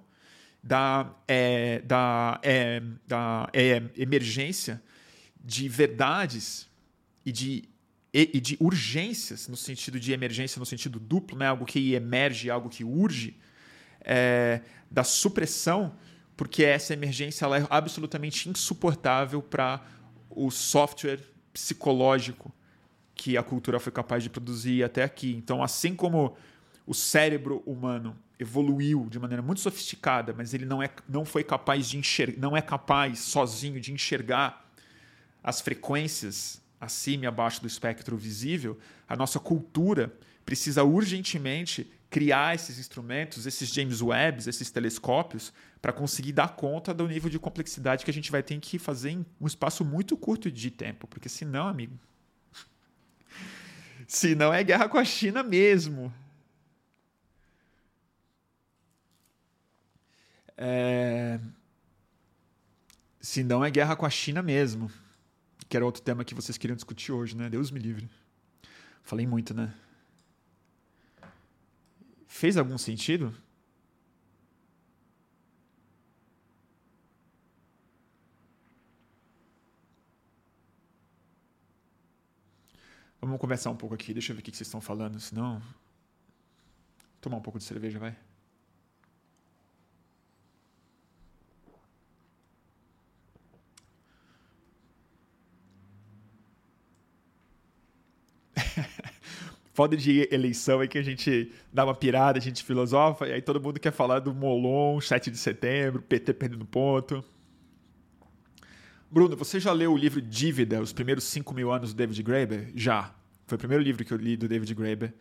da, 0.60 1.14
é, 1.28 1.78
da, 1.82 2.40
é, 2.42 2.82
da 3.06 3.48
é, 3.52 3.80
emergência 3.96 4.82
de 5.40 5.68
verdades 5.68 6.68
e 7.24 7.30
de, 7.30 7.68
e, 8.12 8.30
e, 8.34 8.40
de 8.40 8.56
urgências, 8.58 9.46
no 9.46 9.56
sentido 9.56 10.00
de 10.00 10.12
emergência, 10.12 10.58
no 10.58 10.66
sentido 10.66 10.98
duplo, 10.98 11.38
né? 11.38 11.46
algo 11.46 11.64
que 11.64 11.94
emerge, 11.94 12.50
algo 12.50 12.68
que 12.68 12.82
urge, 12.82 13.36
é, 14.00 14.60
da 14.90 15.04
supressão, 15.04 15.94
porque 16.38 16.62
essa 16.62 16.92
emergência 16.92 17.44
ela 17.44 17.58
é 17.58 17.66
absolutamente 17.68 18.48
insuportável 18.48 19.42
para 19.42 19.84
o 20.30 20.52
software 20.52 21.20
psicológico 21.52 22.54
que 23.12 23.36
a 23.36 23.42
cultura 23.42 23.80
foi 23.80 23.90
capaz 23.90 24.22
de 24.22 24.30
produzir 24.30 24.84
até 24.84 25.02
aqui. 25.02 25.34
Então, 25.34 25.64
assim 25.64 25.96
como 25.96 26.36
o 26.86 26.94
cérebro 26.94 27.60
humano 27.66 28.16
evoluiu 28.38 29.08
de 29.10 29.18
maneira 29.18 29.42
muito 29.42 29.60
sofisticada, 29.60 30.32
mas 30.32 30.54
ele 30.54 30.64
não, 30.64 30.80
é, 30.80 30.88
não 31.08 31.24
foi 31.24 31.42
capaz 31.42 31.88
de 31.88 31.98
enxergar, 31.98 32.38
não 32.38 32.56
é 32.56 32.62
capaz 32.62 33.18
sozinho 33.18 33.80
de 33.80 33.92
enxergar 33.92 34.64
as 35.42 35.60
frequências 35.60 36.62
acima 36.80 37.24
e 37.24 37.26
abaixo 37.26 37.60
do 37.60 37.66
espectro 37.66 38.16
visível, 38.16 38.78
a 39.08 39.16
nossa 39.16 39.40
cultura 39.40 40.14
precisa 40.46 40.84
urgentemente 40.84 41.90
criar 42.10 42.54
esses 42.54 42.78
instrumentos, 42.78 43.46
esses 43.46 43.68
James 43.68 44.00
Webbs, 44.00 44.46
esses 44.46 44.70
telescópios, 44.70 45.52
para 45.80 45.92
conseguir 45.92 46.32
dar 46.32 46.56
conta 46.56 46.94
do 46.94 47.06
nível 47.06 47.30
de 47.30 47.38
complexidade 47.38 48.04
que 48.04 48.10
a 48.10 48.14
gente 48.14 48.30
vai 48.30 48.42
ter 48.42 48.58
que 48.60 48.78
fazer 48.78 49.10
em 49.10 49.26
um 49.40 49.46
espaço 49.46 49.84
muito 49.84 50.16
curto 50.16 50.50
de 50.50 50.70
tempo, 50.70 51.06
porque 51.06 51.28
senão, 51.28 51.68
amigo, 51.68 51.98
se 54.06 54.34
não 54.34 54.52
é 54.52 54.64
guerra 54.64 54.88
com 54.88 54.98
a 54.98 55.04
China 55.04 55.42
mesmo. 55.42 56.12
É... 60.56 61.38
Se 63.20 63.44
não 63.44 63.64
é 63.64 63.70
guerra 63.70 63.94
com 63.94 64.06
a 64.06 64.10
China 64.10 64.42
mesmo. 64.42 64.90
Que 65.68 65.76
era 65.76 65.84
outro 65.84 66.02
tema 66.02 66.24
que 66.24 66.34
vocês 66.34 66.56
queriam 66.56 66.74
discutir 66.74 67.12
hoje, 67.12 67.36
né? 67.36 67.50
Deus 67.50 67.70
me 67.70 67.78
livre. 67.78 68.08
Falei 69.02 69.26
muito, 69.26 69.52
né? 69.52 69.72
Fez 72.38 72.56
algum 72.56 72.78
sentido? 72.78 73.34
Vamos 83.20 83.40
conversar 83.40 83.70
um 83.70 83.76
pouco 83.76 83.96
aqui. 83.96 84.12
Deixa 84.12 84.30
eu 84.30 84.36
ver 84.36 84.42
o 84.42 84.44
que 84.44 84.52
vocês 84.52 84.68
estão 84.68 84.80
falando, 84.80 85.18
senão. 85.18 85.60
Tomar 87.20 87.38
um 87.38 87.42
pouco 87.42 87.58
de 87.58 87.64
cerveja, 87.64 87.98
vai. 87.98 88.16
Foda 99.78 99.96
de 99.96 100.28
eleição 100.32 100.82
é 100.82 100.88
que 100.88 100.98
a 100.98 101.02
gente 101.02 101.52
dá 101.72 101.84
uma 101.84 101.94
pirada, 101.94 102.36
a 102.36 102.42
gente 102.42 102.64
filosofa, 102.64 103.28
e 103.28 103.32
aí 103.34 103.40
todo 103.40 103.60
mundo 103.60 103.78
quer 103.78 103.92
falar 103.92 104.18
do 104.18 104.34
Molon, 104.34 105.00
7 105.00 105.30
de 105.30 105.38
setembro, 105.38 106.02
PT 106.02 106.32
perdendo 106.32 106.66
ponto. 106.66 107.24
Bruno, 109.08 109.36
você 109.36 109.60
já 109.60 109.70
leu 109.70 109.92
o 109.92 109.96
livro 109.96 110.20
Dívida, 110.20 110.82
Os 110.82 110.92
Primeiros 110.92 111.22
5 111.22 111.54
Mil 111.54 111.70
Anos 111.70 111.94
do 111.94 111.96
David 111.96 112.20
Graeber? 112.24 112.72
Já. 112.74 113.14
Foi 113.46 113.54
o 113.54 113.58
primeiro 113.60 113.80
livro 113.80 114.04
que 114.04 114.12
eu 114.12 114.18
li 114.18 114.36
do 114.36 114.48
David 114.48 114.74
Graeber. 114.74 115.14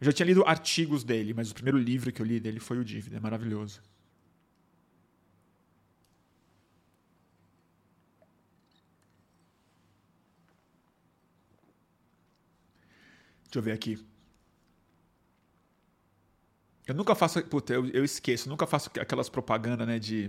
Eu 0.00 0.06
já 0.06 0.12
tinha 0.12 0.26
lido 0.26 0.42
artigos 0.44 1.04
dele, 1.04 1.32
mas 1.32 1.52
o 1.52 1.54
primeiro 1.54 1.78
livro 1.78 2.10
que 2.10 2.20
eu 2.20 2.26
li 2.26 2.40
dele 2.40 2.58
foi 2.58 2.78
o 2.78 2.84
Dívida. 2.84 3.18
É 3.18 3.20
maravilhoso. 3.20 3.80
Deixa 13.54 13.60
eu 13.60 13.62
ver 13.62 13.72
aqui. 13.72 14.04
Eu 16.88 16.94
nunca 16.96 17.14
faço. 17.14 17.40
Puta, 17.44 17.72
eu, 17.72 17.86
eu 17.90 18.04
esqueço. 18.04 18.48
Eu 18.48 18.50
nunca 18.50 18.66
faço 18.66 18.90
aquelas 19.00 19.28
propagandas, 19.28 19.86
né, 19.86 19.96
de. 19.96 20.28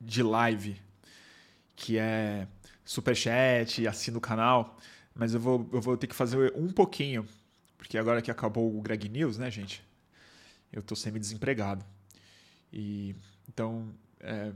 de 0.00 0.22
live 0.22 0.80
que 1.74 1.98
é 1.98 2.46
superchat, 2.84 3.84
assina 3.84 4.16
o 4.16 4.20
canal, 4.20 4.78
mas 5.12 5.34
eu 5.34 5.40
vou, 5.40 5.68
eu 5.72 5.80
vou 5.80 5.96
ter 5.96 6.06
que 6.06 6.14
fazer 6.14 6.52
um 6.54 6.70
pouquinho, 6.72 7.26
porque 7.76 7.98
agora 7.98 8.22
que 8.22 8.30
acabou 8.30 8.78
o 8.78 8.80
Greg 8.80 9.08
News, 9.08 9.36
né, 9.36 9.50
gente? 9.50 9.84
Eu 10.72 10.82
tô 10.84 10.94
semi-desempregado. 10.94 11.84
E 12.72 13.16
então, 13.48 13.92
é, 14.20 14.52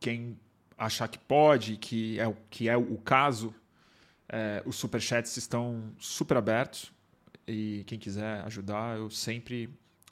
quem 0.00 0.36
achar 0.76 1.06
que 1.06 1.20
pode, 1.20 1.76
que 1.76 2.18
é, 2.18 2.36
que 2.50 2.68
é 2.68 2.76
o 2.76 2.98
caso, 2.98 3.54
é, 4.28 4.62
os 4.64 4.76
superchats 4.76 5.36
estão 5.36 5.92
super 5.98 6.36
abertos 6.36 6.92
e 7.46 7.84
quem 7.86 7.98
quiser 7.98 8.40
ajudar, 8.44 8.96
eu 8.96 9.08
sempre 9.10 9.70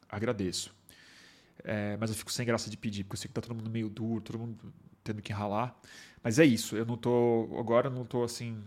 agradeço. 0.09 0.75
É, 1.63 1.97
mas 1.97 2.11
eu 2.11 2.17
fico 2.17 2.31
sem 2.33 2.47
graça 2.47 2.71
de 2.71 2.77
pedir, 2.77 3.05
porque 3.05 3.15
eu 3.15 3.19
sei 3.21 3.29
que 3.29 3.35
tá 3.35 3.41
todo 3.41 3.55
mundo 3.55 3.71
meio 3.71 3.89
duro, 3.89 4.21
todo 4.21 4.39
mundo 4.39 4.73
tendo 5.03 5.23
que 5.23 5.33
ralar. 5.33 5.79
Mas 6.23 6.39
é 6.39 6.45
isso, 6.45 6.77
eu 6.77 6.85
não 6.87 6.97
tô. 6.97 7.49
Agora 7.59 7.89
eu 7.89 7.93
não 7.93 8.05
tô 8.05 8.23
assim. 8.25 8.63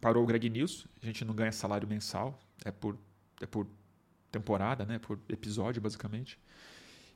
Parou 0.00 0.22
o 0.22 0.26
Greg 0.26 0.48
News, 0.48 0.86
a 1.02 1.06
gente 1.06 1.24
não 1.24 1.34
ganha 1.34 1.50
salário 1.50 1.88
mensal, 1.88 2.38
é 2.64 2.70
por, 2.70 2.96
é 3.40 3.46
por 3.46 3.66
temporada, 4.30 4.86
né? 4.86 4.98
Por 4.98 5.18
episódio, 5.28 5.82
basicamente. 5.82 6.38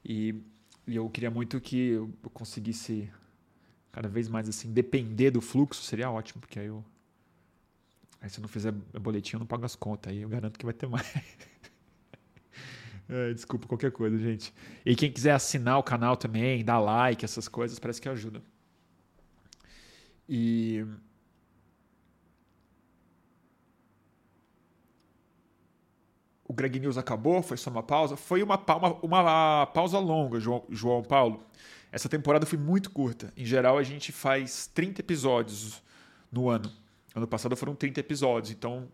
E, 0.05 0.35
e 0.87 0.97
eu 0.97 1.09
queria 1.09 1.31
muito 1.31 1.61
que 1.61 1.91
eu 1.91 2.13
conseguisse 2.33 3.09
cada 3.93 4.09
vez 4.09 4.29
mais 4.29 4.49
assim 4.49 4.73
depender 4.73 5.31
do 5.31 5.41
fluxo, 5.41 5.83
seria 5.83 6.11
ótimo, 6.11 6.41
porque 6.41 6.59
aí 6.59 6.67
eu. 6.67 6.85
Aí 8.23 8.31
se 8.31 8.41
não 8.41 8.49
fizer 8.49 8.71
boletim, 8.73 9.35
eu 9.35 9.41
não 9.41 9.47
pago 9.47 9.65
as 9.65 9.75
contas, 9.75 10.13
aí 10.13 10.23
eu 10.23 10.29
garanto 10.29 10.57
que 10.57 10.65
vai 10.65 10.73
ter 10.73 10.87
mais. 10.87 11.07
É, 13.09 13.35
desculpa 13.35 13.67
qualquer 13.67 13.93
coisa, 13.93 14.17
gente. 14.17 14.55
E 14.87 14.95
quem 14.97 15.13
quiser 15.13 15.33
assinar 15.33 15.79
o 15.79 15.83
canal 15.83 16.17
também, 16.17 16.65
dar 16.65 16.79
like, 16.79 17.23
essas 17.23 17.47
coisas, 17.47 17.79
parece 17.79 18.01
que 18.01 18.09
ajuda. 18.09 18.41
E. 20.27 20.87
O 26.45 26.55
Greg 26.55 26.79
News 26.81 26.97
acabou? 26.97 27.43
Foi 27.43 27.59
só 27.59 27.69
uma 27.69 27.83
pausa? 27.83 28.17
Foi 28.17 28.43
uma, 28.43 28.57
uma, 28.57 28.95
uma 29.03 29.67
pausa 29.67 29.99
longa, 29.99 30.41
João, 30.41 30.65
João 30.71 31.03
Paulo. 31.03 31.45
Essa 31.91 32.09
temporada 32.09 32.47
foi 32.47 32.59
muito 32.59 32.91
curta. 32.91 33.31
Em 33.37 33.45
geral, 33.45 33.77
a 33.77 33.83
gente 33.83 34.11
faz 34.11 34.69
30 34.69 35.03
episódios 35.03 35.83
no 36.31 36.49
ano. 36.49 36.73
Ano 37.15 37.27
passado 37.27 37.57
foram 37.57 37.75
30 37.75 38.01
episódios, 38.01 38.51
então 38.51 38.89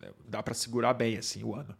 é, 0.00 0.12
dá 0.26 0.42
para 0.42 0.54
segurar 0.54 0.94
bem 0.94 1.16
assim 1.16 1.42
o 1.42 1.54
ano. 1.54 1.76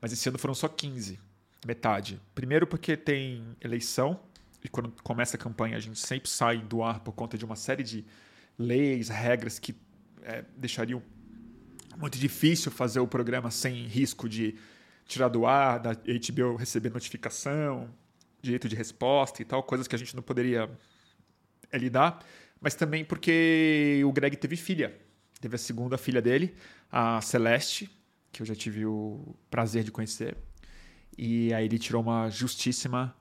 Mas 0.00 0.12
esse 0.12 0.28
ano 0.28 0.38
foram 0.38 0.54
só 0.54 0.68
15, 0.68 1.18
metade. 1.66 2.20
Primeiro 2.34 2.66
porque 2.66 2.96
tem 2.96 3.56
eleição 3.60 4.20
e 4.62 4.68
quando 4.68 4.92
começa 5.02 5.36
a 5.36 5.40
campanha 5.40 5.76
a 5.76 5.80
gente 5.80 5.98
sempre 5.98 6.28
sai 6.28 6.58
do 6.58 6.82
ar 6.82 7.00
por 7.00 7.12
conta 7.12 7.38
de 7.38 7.44
uma 7.44 7.56
série 7.56 7.82
de 7.82 8.04
leis, 8.58 9.08
regras 9.08 9.58
que 9.58 9.74
é, 10.22 10.44
deixariam 10.56 11.02
muito 11.96 12.18
difícil 12.18 12.70
fazer 12.70 13.00
o 13.00 13.06
programa 13.06 13.50
sem 13.50 13.86
risco 13.86 14.28
de 14.28 14.56
tirar 15.06 15.28
do 15.28 15.44
ar, 15.46 15.78
da 15.80 15.92
HBO 15.92 16.56
receber 16.56 16.90
notificação, 16.90 17.90
direito 18.40 18.68
de 18.68 18.76
resposta 18.76 19.42
e 19.42 19.44
tal, 19.44 19.62
coisas 19.62 19.88
que 19.88 19.94
a 19.94 19.98
gente 19.98 20.14
não 20.14 20.22
poderia 20.22 20.70
é, 21.70 21.78
lidar. 21.78 22.24
Mas 22.60 22.74
também 22.74 23.04
porque 23.04 24.02
o 24.04 24.12
Greg 24.12 24.36
teve 24.36 24.56
filha. 24.56 24.94
Teve 25.40 25.56
a 25.56 25.58
segunda 25.58 25.96
filha 25.96 26.20
dele, 26.20 26.54
a 26.90 27.20
Celeste, 27.20 27.90
que 28.30 28.42
eu 28.42 28.46
já 28.46 28.54
tive 28.54 28.84
o 28.84 29.34
prazer 29.50 29.84
de 29.84 29.90
conhecer. 29.90 30.36
E 31.16 31.52
aí 31.52 31.64
ele 31.64 31.78
tirou 31.78 32.02
uma 32.02 32.28
justíssima 32.30 33.14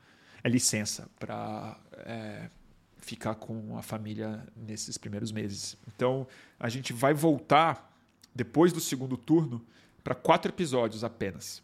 é, 0.43 0.49
licença 0.49 1.09
para 1.20 1.80
é, 1.93 2.49
ficar 2.97 3.36
com 3.36 3.78
a 3.78 3.82
família 3.82 4.45
nesses 4.55 4.97
primeiros 4.97 5.32
meses. 5.32 5.78
Então, 5.88 6.28
a 6.59 6.70
gente 6.70 6.93
vai 6.93 7.13
voltar 7.13 7.89
depois 8.34 8.72
do 8.72 8.80
segundo 8.80 9.17
turno 9.17 9.65
para 10.03 10.15
quatro 10.15 10.51
episódios 10.51 11.03
apenas, 11.03 11.63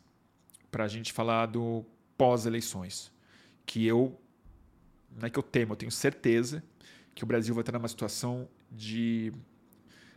para 0.72 0.84
a 0.84 0.88
gente 0.88 1.14
falar 1.14 1.46
do 1.46 1.86
pós-eleições, 2.18 3.12
que 3.66 3.86
eu 3.86 4.20
não 5.16 5.28
é 5.28 5.30
que 5.30 5.40
eu 5.40 5.44
temo, 5.44 5.74
eu 5.74 5.78
tenho 5.78 5.92
certeza 5.92 6.64
que 7.14 7.24
o 7.24 7.28
Brasil 7.28 7.56
vai 7.56 7.62
estar 7.62 7.72
numa 7.72 7.88
situação 7.88 8.48
de, 8.70 9.32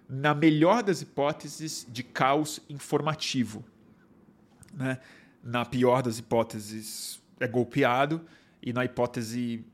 na 0.09 0.35
melhor 0.35 0.83
das 0.83 1.03
hipóteses, 1.03 1.87
de 1.89 2.03
caos 2.03 2.61
informativo, 2.69 3.65
né? 4.73 4.99
Na 5.43 5.65
pior 5.65 6.03
das 6.03 6.19
hipóteses, 6.19 7.23
é 7.39 7.47
golpeado 7.47 8.25
e 8.63 8.73
na 8.73 8.85
hipótese 8.85 9.65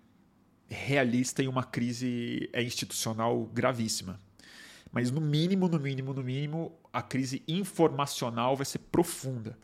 realista 0.69 1.43
em 1.43 1.49
uma 1.49 1.63
crise 1.63 2.49
é 2.53 2.63
institucional 2.63 3.45
gravíssima. 3.47 4.19
Mas 4.93 5.11
no 5.11 5.21
mínimo, 5.21 5.69
no 5.69 5.81
mínimo, 5.81 6.13
no 6.13 6.23
mínimo, 6.23 6.73
a 6.93 7.03
crise 7.03 7.43
informacional 7.49 8.57
vai 8.57 8.67
ser 8.67 8.79
profunda. 8.79 9.59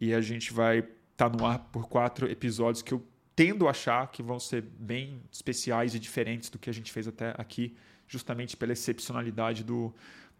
E 0.00 0.12
a 0.14 0.20
gente 0.20 0.52
vai 0.52 0.78
estar 0.78 1.28
tá 1.30 1.36
no 1.36 1.46
ar 1.46 1.58
por 1.58 1.88
quatro 1.88 2.28
episódios 2.30 2.82
que 2.82 2.92
eu 2.92 3.04
tendo 3.36 3.66
a 3.66 3.70
achar 3.70 4.10
que 4.10 4.22
vão 4.22 4.38
ser 4.38 4.62
bem 4.62 5.22
especiais 5.30 5.94
e 5.94 5.98
diferentes 5.98 6.50
do 6.50 6.58
que 6.58 6.68
a 6.68 6.72
gente 6.72 6.92
fez 6.92 7.06
até 7.06 7.34
aqui, 7.38 7.74
justamente 8.12 8.56
pela 8.58 8.72
excepcionalidade 8.72 9.64
do, 9.64 9.92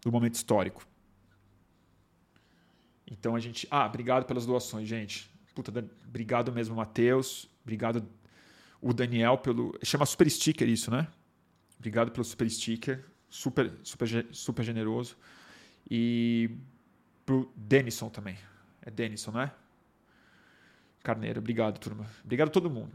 do 0.02 0.12
momento 0.12 0.34
histórico. 0.34 0.86
Então 3.10 3.34
a 3.34 3.40
gente. 3.40 3.66
Ah, 3.70 3.86
obrigado 3.86 4.26
pelas 4.26 4.44
doações, 4.44 4.86
gente. 4.86 5.30
Puta, 5.54 5.72
obrigado 6.06 6.52
mesmo, 6.52 6.76
Matheus. 6.76 7.48
Obrigado 7.62 8.06
o 8.80 8.92
Daniel 8.92 9.38
pelo. 9.38 9.76
Chama 9.82 10.04
Super 10.04 10.30
Sticker 10.30 10.68
isso, 10.68 10.90
né? 10.90 11.08
Obrigado 11.78 12.10
pelo 12.10 12.24
Super 12.24 12.48
Sticker. 12.50 13.04
Super, 13.30 13.72
super, 13.82 14.26
super 14.30 14.62
generoso. 14.62 15.16
E 15.90 16.50
pro 17.24 17.50
Denison 17.56 18.10
também. 18.10 18.36
É 18.82 18.90
Denison, 18.90 19.32
né? 19.32 19.50
Carneiro, 21.02 21.40
obrigado, 21.40 21.78
turma. 21.78 22.06
Obrigado 22.22 22.48
a 22.48 22.52
todo 22.52 22.68
mundo. 22.68 22.92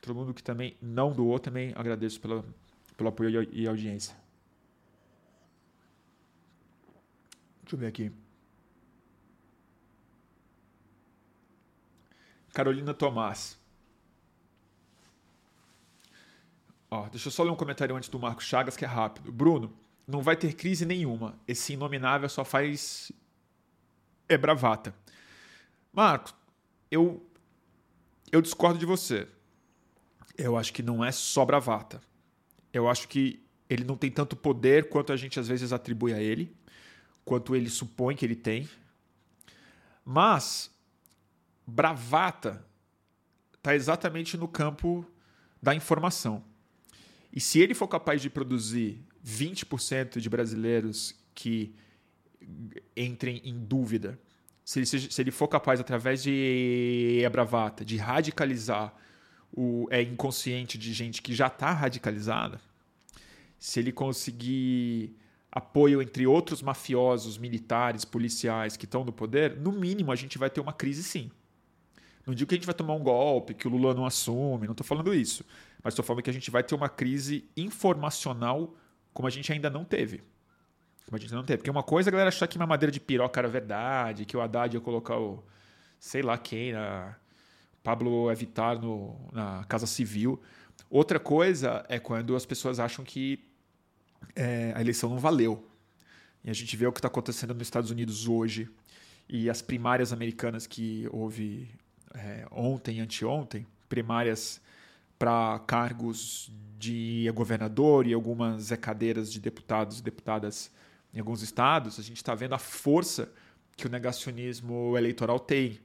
Todo 0.00 0.14
mundo 0.16 0.34
que 0.34 0.42
também 0.42 0.76
não 0.82 1.12
doou, 1.12 1.38
também 1.38 1.72
agradeço 1.76 2.20
pela, 2.20 2.44
pelo 3.02 3.08
apoio 3.08 3.48
e 3.52 3.66
audiência. 3.66 4.14
Deixa 7.62 7.74
eu 7.74 7.78
ver 7.78 7.86
aqui. 7.86 8.12
Carolina 12.52 12.94
Tomás. 12.94 13.58
Ó, 16.90 17.08
deixa 17.08 17.28
eu 17.28 17.32
só 17.32 17.42
ler 17.42 17.50
um 17.50 17.56
comentário 17.56 17.96
antes 17.96 18.08
do 18.08 18.20
Marcos 18.20 18.44
Chagas, 18.44 18.76
que 18.76 18.84
é 18.84 18.88
rápido. 18.88 19.32
Bruno, 19.32 19.74
não 20.06 20.20
vai 20.20 20.36
ter 20.36 20.52
crise 20.54 20.84
nenhuma. 20.84 21.36
Esse 21.48 21.72
inominável 21.72 22.28
só 22.28 22.44
faz. 22.44 23.10
É 24.28 24.36
bravata. 24.36 24.94
Marcos, 25.92 26.34
eu, 26.90 27.26
eu 28.30 28.40
discordo 28.40 28.78
de 28.78 28.86
você. 28.86 29.26
Eu 30.36 30.56
acho 30.56 30.72
que 30.72 30.82
não 30.82 31.04
é 31.04 31.10
só 31.10 31.44
bravata. 31.44 32.00
Eu 32.72 32.88
acho 32.88 33.08
que 33.08 33.42
ele 33.68 33.84
não 33.84 33.96
tem 33.96 34.10
tanto 34.10 34.36
poder 34.36 34.88
quanto 34.88 35.12
a 35.12 35.16
gente 35.16 35.38
às 35.38 35.48
vezes 35.48 35.72
atribui 35.72 36.12
a 36.12 36.20
ele, 36.20 36.54
quanto 37.24 37.54
ele 37.54 37.70
supõe 37.70 38.16
que 38.16 38.24
ele 38.24 38.36
tem. 38.36 38.68
Mas 40.04 40.70
bravata 41.66 42.64
está 43.56 43.74
exatamente 43.74 44.36
no 44.36 44.48
campo 44.48 45.06
da 45.62 45.74
informação. 45.74 46.44
E 47.32 47.40
se 47.40 47.60
ele 47.60 47.74
for 47.74 47.88
capaz 47.88 48.20
de 48.20 48.28
produzir 48.28 49.00
20% 49.24 50.18
de 50.18 50.28
brasileiros 50.28 51.14
que 51.34 51.74
entrem 52.96 53.40
em 53.44 53.58
dúvida, 53.58 54.18
se 54.64 54.80
ele, 54.80 54.86
se 54.86 55.20
ele 55.20 55.30
for 55.30 55.48
capaz, 55.48 55.80
através 55.80 56.22
de 56.22 57.22
bravata, 57.30 57.84
de 57.84 57.96
radicalizar 57.96 58.94
o 59.52 59.86
é, 59.90 60.02
inconsciente 60.02 60.78
de 60.78 60.92
gente 60.92 61.20
que 61.20 61.34
já 61.34 61.46
está 61.46 61.72
radicalizada, 61.72 62.60
se 63.58 63.78
ele 63.78 63.92
conseguir 63.92 65.16
apoio 65.50 66.00
entre 66.00 66.26
outros 66.26 66.62
mafiosos, 66.62 67.36
militares, 67.36 68.04
policiais 68.04 68.76
que 68.76 68.86
estão 68.86 69.04
no 69.04 69.12
poder, 69.12 69.56
no 69.56 69.70
mínimo 69.70 70.10
a 70.10 70.16
gente 70.16 70.38
vai 70.38 70.48
ter 70.48 70.60
uma 70.60 70.72
crise 70.72 71.02
sim. 71.02 71.30
Não 72.26 72.34
digo 72.34 72.48
que 72.48 72.54
a 72.54 72.58
gente 72.58 72.66
vai 72.66 72.74
tomar 72.74 72.94
um 72.94 73.02
golpe, 73.02 73.52
que 73.52 73.66
o 73.66 73.70
Lula 73.70 73.94
não 73.94 74.06
assume, 74.06 74.66
não 74.66 74.72
estou 74.72 74.86
falando 74.86 75.12
isso. 75.12 75.44
Mas 75.82 75.92
estou 75.92 76.04
falando 76.04 76.22
que 76.22 76.30
a 76.30 76.32
gente 76.32 76.50
vai 76.50 76.62
ter 76.62 76.74
uma 76.74 76.88
crise 76.88 77.44
informacional 77.56 78.74
como 79.12 79.26
a 79.26 79.30
gente 79.30 79.52
ainda 79.52 79.68
não 79.68 79.84
teve. 79.84 80.22
Como 81.04 81.16
a 81.16 81.18
gente 81.18 81.34
não 81.34 81.42
teve. 81.42 81.58
Porque 81.58 81.70
uma 81.70 81.82
coisa 81.82 82.08
é 82.08 82.10
a 82.10 82.12
galera 82.12 82.28
achar 82.28 82.46
que 82.46 82.56
uma 82.56 82.66
madeira 82.66 82.92
de 82.92 83.00
piroca 83.00 83.40
era 83.40 83.48
verdade, 83.48 84.24
que 84.24 84.36
o 84.36 84.40
Haddad 84.40 84.74
ia 84.74 84.80
colocar 84.80 85.18
o 85.18 85.44
sei 85.98 86.22
lá 86.22 86.36
quem, 86.36 86.72
na 86.72 87.16
Pablo 87.82 88.30
Evitar 88.30 88.80
no, 88.80 89.16
na 89.32 89.64
Casa 89.64 89.86
Civil. 89.86 90.40
Outra 90.88 91.18
coisa 91.18 91.84
é 91.88 91.98
quando 91.98 92.36
as 92.36 92.46
pessoas 92.46 92.78
acham 92.78 93.04
que 93.04 93.40
é, 94.36 94.72
a 94.74 94.80
eleição 94.80 95.10
não 95.10 95.18
valeu. 95.18 95.68
E 96.44 96.50
a 96.50 96.52
gente 96.52 96.76
vê 96.76 96.86
o 96.86 96.92
que 96.92 96.98
está 96.98 97.08
acontecendo 97.08 97.54
nos 97.54 97.62
Estados 97.62 97.90
Unidos 97.90 98.26
hoje 98.26 98.68
e 99.28 99.48
as 99.48 99.62
primárias 99.62 100.12
americanas 100.12 100.66
que 100.66 101.08
houve 101.10 101.70
é, 102.14 102.46
ontem 102.50 103.00
anteontem, 103.00 103.66
primárias 103.88 104.60
para 105.18 105.60
cargos 105.60 106.50
de 106.78 107.30
governador 107.34 108.06
e 108.06 108.12
algumas 108.12 108.70
cadeiras 108.72 109.32
de 109.32 109.38
deputados 109.38 110.00
e 110.00 110.02
deputadas 110.02 110.70
em 111.14 111.20
alguns 111.20 111.42
estados, 111.42 111.98
a 111.98 112.02
gente 112.02 112.16
está 112.16 112.34
vendo 112.34 112.54
a 112.54 112.58
força 112.58 113.30
que 113.76 113.86
o 113.86 113.90
negacionismo 113.90 114.96
eleitoral 114.96 115.38
tem. 115.38 115.78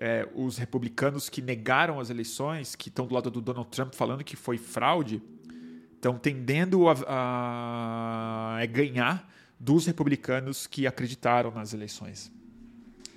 É, 0.00 0.28
os 0.32 0.56
republicanos 0.56 1.28
que 1.28 1.42
negaram 1.42 1.98
as 1.98 2.08
eleições, 2.08 2.76
que 2.76 2.88
estão 2.88 3.06
do 3.06 3.14
lado 3.14 3.30
do 3.30 3.40
Donald 3.40 3.68
Trump 3.68 3.94
falando 3.94 4.22
que 4.22 4.36
foi 4.36 4.56
fraude, 4.56 5.20
estão 5.94 6.16
tendendo 6.16 6.88
a, 6.88 6.94
a, 7.06 8.58
a 8.62 8.66
ganhar 8.66 9.28
dos 9.58 9.86
republicanos 9.86 10.68
que 10.68 10.86
acreditaram 10.86 11.50
nas 11.50 11.74
eleições. 11.74 12.30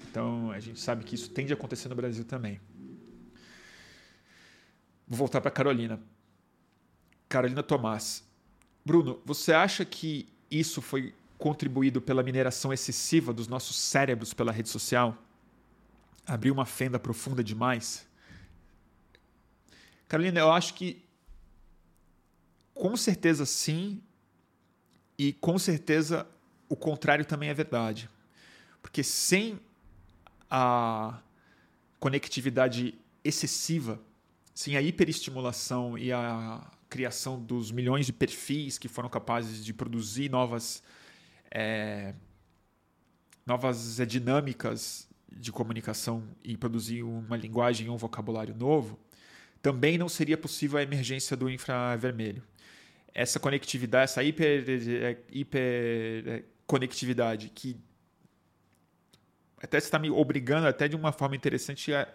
Então 0.10 0.52
a 0.52 0.60
gente 0.60 0.80
sabe 0.80 1.04
que 1.04 1.14
isso 1.14 1.30
tende 1.30 1.54
a 1.54 1.56
acontecer 1.56 1.88
no 1.88 1.96
Brasil 1.96 2.26
também. 2.26 2.60
Vou 5.08 5.18
voltar 5.18 5.40
para 5.40 5.52
Carolina. 5.52 6.00
Carolina 7.30 7.62
Tomás. 7.62 8.24
Bruno, 8.84 9.22
você 9.24 9.54
acha 9.54 9.86
que 9.86 10.28
isso 10.50 10.82
foi 10.82 11.14
contribuído 11.38 12.02
pela 12.02 12.24
mineração 12.24 12.74
excessiva 12.74 13.32
dos 13.32 13.48
nossos 13.48 13.78
cérebros 13.78 14.34
pela 14.34 14.52
rede 14.52 14.70
social? 14.70 15.18
Abriu 16.26 16.54
uma 16.54 16.66
fenda 16.66 17.00
profunda 17.00 17.44
demais? 17.44 18.08
Carolina, 20.08 20.40
eu 20.40 20.52
acho 20.52 20.74
que 20.74 21.04
com 22.74 22.96
certeza 22.98 23.46
sim, 23.46 24.02
e 25.18 25.34
com 25.34 25.60
certeza 25.60 26.28
o 26.68 26.76
contrário 26.76 27.24
também 27.24 27.50
é 27.50 27.54
verdade. 27.54 28.10
Porque 28.82 29.04
sem 29.04 29.60
a 30.50 31.20
conectividade 32.00 32.96
excessiva, 33.24 34.02
sem 34.54 34.76
a 34.76 34.82
hiperestimulação 34.82 35.98
e 35.98 36.12
a 36.12 36.68
criação 36.90 37.40
dos 37.40 37.72
milhões 37.72 38.06
de 38.06 38.14
perfis 38.14 38.78
que 38.78 38.88
foram 38.88 39.10
capazes 39.10 39.64
de 39.64 39.74
produzir 39.74 40.30
novas, 40.30 40.84
é, 41.52 42.14
novas 43.46 44.00
é, 44.00 44.06
dinâmicas 44.06 45.08
de 45.32 45.52
comunicação 45.52 46.24
e 46.44 46.58
produzir 46.58 47.04
uma 47.04 47.38
linguagem 47.38 47.88
e 47.88 47.90
um 47.90 47.98
vocabulário 47.98 48.56
novo, 48.56 49.00
também 49.62 49.98
não 49.98 50.10
seria 50.10 50.38
possível 50.38 50.80
a 50.80 50.84
emergência 50.84 51.38
do 51.38 51.50
infravermelho. 51.50 52.44
Essa 53.14 53.40
conectividade, 53.40 54.06
essa 54.06 54.24
hiper, 54.24 54.66
é, 54.68 55.18
hiper 55.32 56.46
conectividade 56.66 57.50
que 57.50 57.78
até 59.62 59.78
está 59.78 60.00
me 60.00 60.10
obrigando 60.10 60.68
até 60.68 60.88
de 60.88 60.96
uma 60.96 61.12
forma 61.12 61.36
interessante 61.36 61.94
a, 61.94 62.08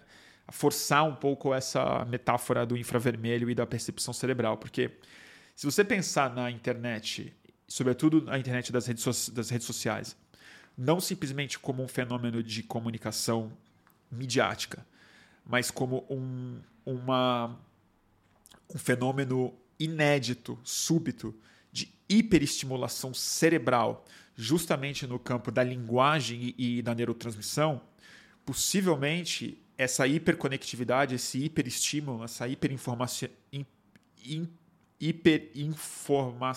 a 0.47 0.53
forçar 0.53 1.05
um 1.05 1.15
pouco 1.15 1.55
essa 1.55 2.05
metáfora 2.07 2.67
do 2.67 2.77
infravermelho 2.77 3.49
e 3.49 3.55
da 3.55 3.67
percepção 3.67 4.13
cerebral, 4.13 4.57
porque 4.57 4.91
se 5.55 5.65
você 5.65 5.85
pensar 5.85 6.35
na 6.35 6.51
internet, 6.51 7.33
sobretudo 7.69 8.23
na 8.23 8.39
internet 8.39 8.73
das 8.73 8.87
redes, 8.87 9.03
so 9.03 9.33
das 9.33 9.49
redes 9.49 9.67
sociais, 9.67 10.17
não 10.77 11.01
simplesmente 11.01 11.59
como 11.59 11.83
um 11.83 11.89
fenômeno 11.89 12.43
de 12.43 12.63
comunicação 12.63 13.51
midiática, 14.11 14.87
mas 15.45 15.71
como 15.71 16.05
um, 16.11 16.61
uma, 16.85 17.59
um 18.75 18.79
fenômeno 18.79 19.55
inédito, 19.79 20.59
súbito, 20.63 21.35
de 21.73 21.93
hiperestimulação 22.09 23.13
cerebral, 23.15 24.05
justamente 24.35 25.07
no 25.07 25.19
campo 25.19 25.51
da 25.51 25.63
linguagem 25.63 26.55
e, 26.59 26.83
da 26.83 26.95
neurotransmissão, 26.95 27.81
possivelmente 28.45 29.63
essa 29.79 30.07
hiperconectividade, 30.07 31.15
esse 31.15 31.45
hiperestímulo, 31.45 32.25
essa 32.25 32.49
hiperinformação, 32.49 33.29
hiperinforma, 35.01 36.53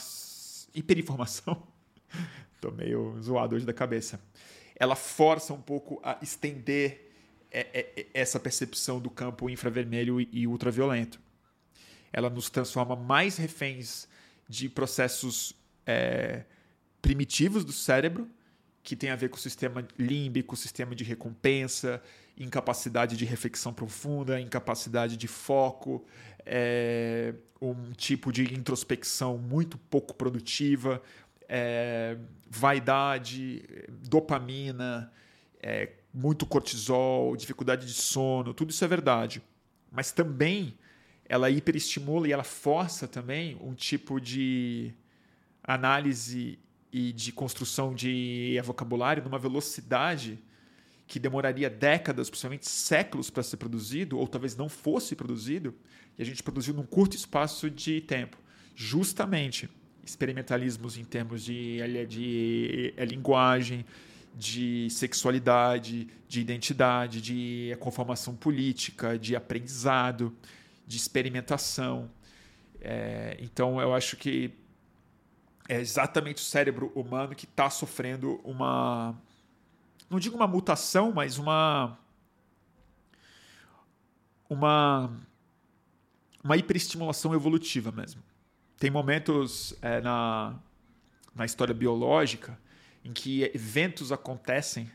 hiperinformação, 0.74 1.68
estou 2.56 2.72
meio 2.72 3.16
zoado 3.22 3.56
hoje 3.56 3.66
da 3.66 3.74
cabeça, 3.74 4.20
ela 4.76 4.96
força 4.96 5.54
um 5.54 5.62
pouco 5.62 6.00
a 6.04 6.18
estender 6.22 7.10
é, 7.52 7.60
é, 7.74 8.02
é, 8.02 8.08
essa 8.14 8.40
percepção 8.40 9.00
do 9.00 9.10
campo 9.10 9.50
infravermelho 9.50 10.22
e 10.22 10.48
ultraviolento. 10.48 11.20
Ela 12.14 12.30
nos 12.30 12.50
transforma 12.50 12.96
mais 12.96 13.38
reféns 13.38 14.08
de 14.48 14.70
processos 14.70 15.54
é, 15.86 16.44
primitivos 17.02 17.66
do 17.66 17.72
cérebro, 17.72 18.28
que 18.84 18.96
tem 18.96 19.10
a 19.10 19.16
ver 19.16 19.30
com 19.30 19.38
o 19.38 19.40
sistema 19.40 19.88
límbico, 19.98 20.54
o 20.54 20.58
sistema 20.58 20.96
de 20.96 21.04
recompensa, 21.04 22.02
incapacidade 22.38 23.18
de 23.18 23.26
reflexão 23.26 23.74
profunda, 23.74 24.40
incapacidade 24.40 25.18
de 25.18 25.28
foco, 25.28 26.06
é, 26.46 27.34
um 27.62 27.92
tipo 27.92 28.32
de 28.32 28.54
introspecção 28.54 29.38
muito 29.38 29.78
pouco 29.78 30.14
produtiva, 30.14 31.02
é, 31.50 32.16
vaidade, 32.48 33.64
dopamina, 34.08 35.12
é, 35.62 35.90
muito 36.14 36.46
cortisol, 36.46 37.36
dificuldade 37.36 37.88
de 37.88 37.94
sono, 37.94 38.54
tudo 38.54 38.70
isso 38.70 38.86
é 38.86 38.88
verdade. 38.88 39.42
Mas 39.92 40.12
também 40.12 40.78
ela 41.26 41.50
hiperestimula 41.50 42.28
e 42.28 42.32
ela 42.32 42.44
força 42.44 43.08
também 43.08 43.58
um 43.62 43.74
tipo 43.74 44.22
de 44.22 44.94
análise 45.64 46.60
e 46.92 47.12
de 47.12 47.32
construção 47.32 47.94
de 47.94 48.60
vocabulário 48.64 49.24
numa 49.24 49.38
velocidade 49.38 50.40
que 51.06 51.20
demoraria 51.20 51.70
décadas, 51.70 52.30
possivelmente 52.30 52.70
séculos 52.70 53.32
para 53.32 53.42
ser 53.42 53.58
produzido, 53.58 54.20
ou 54.20 54.28
talvez 54.28 54.56
não 54.56 54.70
fosse 54.70 55.16
produzido, 55.16 55.74
e 56.18 56.22
a 56.22 56.26
gente 56.26 56.44
produziu 56.44 56.74
num 56.74 56.86
curto 56.86 57.16
espaço 57.16 57.68
de 57.70 58.02
tempo. 58.02 58.38
Justamente 58.76 59.68
experimentalismos 60.10 60.98
em 60.98 61.04
termos 61.04 61.44
de, 61.44 61.78
de, 61.78 62.06
de 62.06 62.94
eh, 62.98 63.06
linguagem, 63.06 63.86
de 64.36 64.90
sexualidade, 64.90 66.08
de 66.28 66.40
identidade, 66.40 67.22
de 67.22 67.76
conformação 67.80 68.36
política, 68.36 69.18
de 69.18 69.36
aprendizado, 69.36 70.36
de 70.88 70.98
experimentação. 70.98 72.10
É, 72.82 73.38
então, 73.40 73.82
eu 73.82 73.94
acho 73.94 74.16
que 74.16 74.54
é 75.68 75.80
exatamente 75.80 76.38
o 76.38 76.46
cérebro 76.46 76.92
humano 76.96 77.36
que 77.36 77.46
está 77.46 77.70
sofrendo 77.70 78.40
uma. 78.44 79.16
Não 80.10 80.20
digo 80.20 80.36
uma 80.36 80.48
mutação, 80.48 81.12
mas 81.14 81.38
uma. 81.38 81.98
Uma. 84.50 85.12
Uma 86.44 86.56
hiperestimulação 86.56 87.34
evolutiva 87.34 87.92
mesmo. 87.92 88.24
Tem 88.80 88.90
momentos 88.90 89.76
é, 89.82 90.00
na, 90.02 90.56
na 91.36 91.46
história 91.46 91.74
biológica 91.74 92.58
em 93.04 93.12
que 93.12 93.44
eventos 93.54 94.12
acontecem 94.12 94.90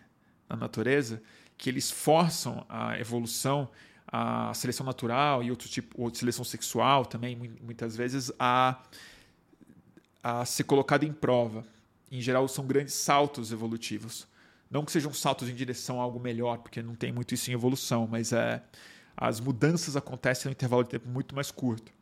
na 0.48 0.56
natureza 0.56 1.22
que 1.56 1.68
eles 1.68 1.90
forçam 1.90 2.64
a 2.68 2.98
evolução, 2.98 3.68
a 4.06 4.52
seleção 4.54 4.84
natural 4.84 5.42
e 5.42 5.50
outro 5.50 5.68
tipo, 5.68 6.02
ou 6.02 6.14
seleção 6.14 6.44
sexual 6.44 7.04
também, 7.06 7.36
muitas 7.36 7.96
vezes, 7.96 8.32
a 8.38 8.80
a 10.24 10.42
ser 10.46 10.64
colocado 10.64 11.04
em 11.04 11.12
prova. 11.12 11.66
Em 12.10 12.18
geral, 12.18 12.48
são 12.48 12.66
grandes 12.66 12.94
saltos 12.94 13.52
evolutivos. 13.52 14.26
Não 14.70 14.82
que 14.82 14.90
sejam 14.90 15.12
saltos 15.12 15.50
em 15.50 15.54
direção 15.54 16.00
a 16.00 16.02
algo 16.02 16.18
melhor, 16.18 16.58
porque 16.58 16.82
não 16.82 16.94
tem 16.94 17.12
muito 17.12 17.34
isso 17.34 17.50
em 17.50 17.54
evolução, 17.54 18.08
mas 18.10 18.32
é, 18.32 18.62
as 19.14 19.38
mudanças 19.38 19.96
acontecem 19.96 20.48
em 20.48 20.50
um 20.50 20.52
intervalo 20.52 20.82
de 20.82 20.88
tempo 20.88 21.06
muito 21.06 21.34
mais 21.34 21.50
curto. 21.50 21.92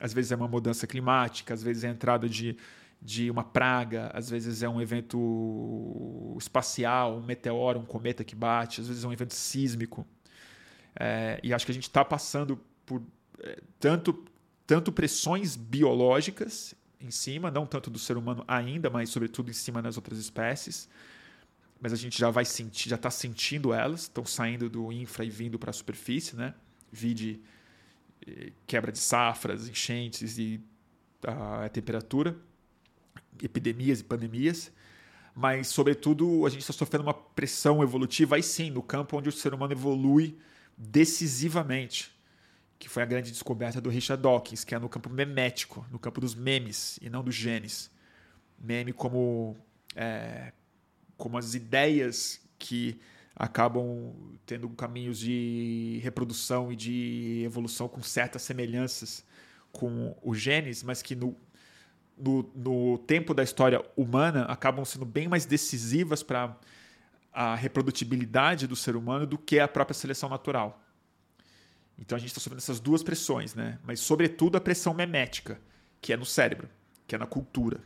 Às 0.00 0.12
vezes 0.12 0.32
é 0.32 0.36
uma 0.36 0.48
mudança 0.48 0.86
climática, 0.86 1.52
às 1.52 1.62
vezes 1.62 1.84
é 1.84 1.88
a 1.88 1.90
entrada 1.90 2.28
de, 2.28 2.56
de 3.00 3.30
uma 3.30 3.44
praga, 3.44 4.10
às 4.14 4.30
vezes 4.30 4.62
é 4.62 4.68
um 4.68 4.80
evento 4.80 6.36
espacial, 6.38 7.18
um 7.18 7.22
meteoro, 7.22 7.78
um 7.78 7.84
cometa 7.84 8.24
que 8.24 8.34
bate, 8.34 8.80
às 8.80 8.88
vezes 8.88 9.04
é 9.04 9.06
um 9.06 9.12
evento 9.12 9.34
sísmico. 9.34 10.06
É, 10.98 11.38
e 11.42 11.52
acho 11.52 11.64
que 11.64 11.72
a 11.72 11.74
gente 11.74 11.88
está 11.88 12.04
passando 12.04 12.58
por 12.84 13.02
é, 13.40 13.60
tanto, 13.78 14.24
tanto 14.66 14.90
pressões 14.90 15.54
biológicas 15.54 16.74
em 17.00 17.10
cima, 17.10 17.50
não 17.50 17.66
tanto 17.66 17.90
do 17.90 17.98
ser 17.98 18.16
humano 18.16 18.44
ainda, 18.46 18.90
mas 18.90 19.10
sobretudo 19.10 19.50
em 19.50 19.54
cima 19.54 19.80
das 19.80 19.96
outras 19.96 20.18
espécies. 20.18 20.88
Mas 21.80 21.92
a 21.92 21.96
gente 21.96 22.18
já 22.18 22.30
vai 22.30 22.44
sentir, 22.44 22.90
já 22.90 22.96
está 22.96 23.10
sentindo 23.10 23.72
elas, 23.72 24.02
estão 24.02 24.24
saindo 24.24 24.68
do 24.68 24.92
infra 24.92 25.24
e 25.24 25.30
vindo 25.30 25.58
para 25.58 25.70
a 25.70 25.72
superfície, 25.72 26.36
né? 26.36 26.54
Vide 26.92 27.40
quebra 28.66 28.92
de 28.92 28.98
safras, 28.98 29.68
enchentes 29.68 30.38
e 30.38 30.60
a 31.26 31.68
temperatura, 31.68 32.36
epidemias 33.42 34.00
e 34.00 34.04
pandemias. 34.04 34.72
Mas, 35.34 35.68
sobretudo, 35.68 36.44
a 36.44 36.50
gente 36.50 36.60
está 36.60 36.72
sofrendo 36.72 37.04
uma 37.04 37.14
pressão 37.14 37.82
evolutiva, 37.82 38.36
aí 38.36 38.42
sim, 38.42 38.70
no 38.70 38.82
campo 38.82 39.16
onde 39.16 39.28
o 39.28 39.32
ser 39.32 39.54
humano 39.54 39.72
evolui 39.72 40.36
decisivamente 40.76 42.12
que 42.80 42.88
foi 42.88 43.02
a 43.02 43.06
grande 43.06 43.30
descoberta 43.30 43.78
do 43.78 43.90
Richard 43.90 44.22
Dawkins, 44.22 44.64
que 44.64 44.74
é 44.74 44.78
no 44.78 44.88
campo 44.88 45.10
memético, 45.10 45.86
no 45.90 45.98
campo 45.98 46.18
dos 46.18 46.34
memes 46.34 46.98
e 47.02 47.10
não 47.10 47.22
dos 47.22 47.34
genes. 47.34 47.90
Meme 48.58 48.90
como, 48.90 49.54
é, 49.94 50.54
como 51.18 51.36
as 51.36 51.54
ideias 51.54 52.40
que 52.58 52.98
acabam 53.34 54.14
tendo 54.44 54.68
caminhos 54.70 55.18
de 55.18 56.00
reprodução 56.02 56.72
e 56.72 56.76
de 56.76 57.42
evolução 57.44 57.88
com 57.88 58.02
certas 58.02 58.42
semelhanças 58.42 59.24
com 59.72 60.16
os 60.22 60.38
genes, 60.38 60.82
mas 60.82 61.00
que 61.00 61.14
no, 61.14 61.36
no, 62.16 62.50
no 62.54 62.98
tempo 62.98 63.32
da 63.32 63.42
história 63.42 63.84
humana 63.96 64.44
acabam 64.44 64.84
sendo 64.84 65.04
bem 65.04 65.28
mais 65.28 65.46
decisivas 65.46 66.22
para 66.22 66.56
a 67.32 67.54
reprodutibilidade 67.54 68.66
do 68.66 68.74
ser 68.74 68.96
humano 68.96 69.26
do 69.26 69.38
que 69.38 69.58
a 69.58 69.68
própria 69.68 69.94
seleção 69.94 70.28
natural. 70.28 70.82
Então 71.98 72.16
a 72.16 72.18
gente 72.18 72.30
está 72.30 72.40
sofrendo 72.40 72.58
essas 72.58 72.80
duas 72.80 73.02
pressões, 73.02 73.54
né? 73.54 73.78
Mas 73.84 74.00
sobretudo 74.00 74.56
a 74.56 74.60
pressão 74.60 74.92
memética, 74.92 75.60
que 76.00 76.12
é 76.12 76.16
no 76.16 76.24
cérebro, 76.24 76.68
que 77.06 77.14
é 77.14 77.18
na 77.18 77.26
cultura, 77.26 77.80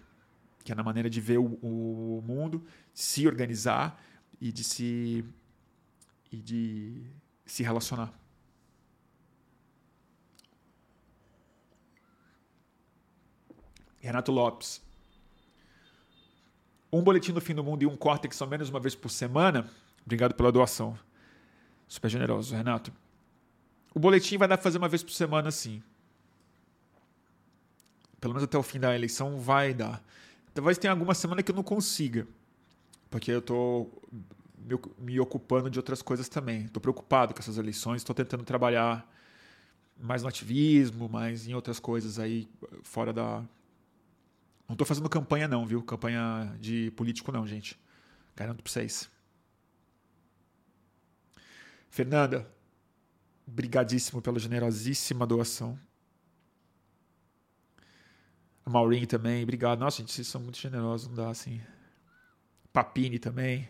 que 0.62 0.72
é 0.72 0.74
na 0.74 0.82
maneira 0.82 1.10
de 1.10 1.20
ver 1.20 1.38
o, 1.38 1.58
o 1.60 2.22
mundo, 2.26 2.64
se 2.92 3.26
organizar 3.26 4.00
e 4.44 4.52
de 4.52 4.62
se 4.62 5.24
e 6.30 6.36
de 6.36 7.02
se 7.46 7.62
relacionar. 7.62 8.12
Renato 14.02 14.30
Lopes. 14.30 14.82
Um 16.92 17.02
boletim 17.02 17.32
do 17.32 17.40
fim 17.40 17.54
do 17.54 17.64
mundo 17.64 17.84
e 17.84 17.86
um 17.86 17.96
córtex 17.96 18.36
são 18.36 18.46
menos 18.46 18.68
uma 18.68 18.78
vez 18.78 18.94
por 18.94 19.08
semana. 19.08 19.70
Obrigado 20.04 20.34
pela 20.34 20.52
doação. 20.52 20.98
Super 21.88 22.10
generoso, 22.10 22.54
Renato. 22.54 22.92
O 23.94 23.98
boletim 23.98 24.36
vai 24.36 24.46
dar 24.46 24.58
pra 24.58 24.64
fazer 24.64 24.76
uma 24.76 24.88
vez 24.90 25.02
por 25.02 25.12
semana, 25.12 25.50
sim. 25.50 25.82
Pelo 28.20 28.34
menos 28.34 28.44
até 28.44 28.58
o 28.58 28.62
fim 28.62 28.78
da 28.78 28.94
eleição 28.94 29.38
vai 29.38 29.72
dar. 29.72 30.04
Talvez 30.52 30.76
tenha 30.76 30.92
alguma 30.92 31.14
semana 31.14 31.42
que 31.42 31.50
eu 31.50 31.56
não 31.56 31.62
consiga. 31.62 32.28
Porque 33.08 33.30
eu 33.30 33.40
tô 33.40 33.88
me 34.98 35.20
ocupando 35.20 35.68
de 35.68 35.78
outras 35.78 36.00
coisas 36.02 36.28
também. 36.28 36.64
Estou 36.64 36.80
preocupado 36.80 37.34
com 37.34 37.40
essas 37.40 37.58
eleições, 37.58 37.96
estou 37.96 38.14
tentando 38.14 38.44
trabalhar 38.44 39.08
mais 39.98 40.22
no 40.22 40.28
ativismo, 40.28 41.08
mais 41.08 41.46
em 41.46 41.54
outras 41.54 41.78
coisas 41.78 42.18
aí 42.18 42.48
fora 42.82 43.12
da. 43.12 43.44
Não 44.66 44.72
estou 44.72 44.86
fazendo 44.86 45.08
campanha, 45.08 45.46
não, 45.46 45.66
viu? 45.66 45.82
Campanha 45.82 46.56
de 46.58 46.90
político, 46.92 47.30
não, 47.30 47.46
gente. 47.46 47.78
Garanto 48.34 48.62
para 48.62 48.72
vocês. 48.72 49.10
Fernanda, 51.90 52.50
brigadíssimo 53.46 54.20
pela 54.22 54.38
generosíssima 54.38 55.26
doação. 55.26 55.78
A 58.64 58.70
Maureen 58.70 59.06
também, 59.06 59.42
obrigado. 59.42 59.78
Nossa, 59.78 59.98
gente, 59.98 60.12
vocês 60.12 60.26
são 60.26 60.40
muito 60.40 60.58
generosos, 60.58 61.06
não 61.08 61.14
dá 61.14 61.28
assim. 61.28 61.60
Papini 62.72 63.18
também. 63.18 63.68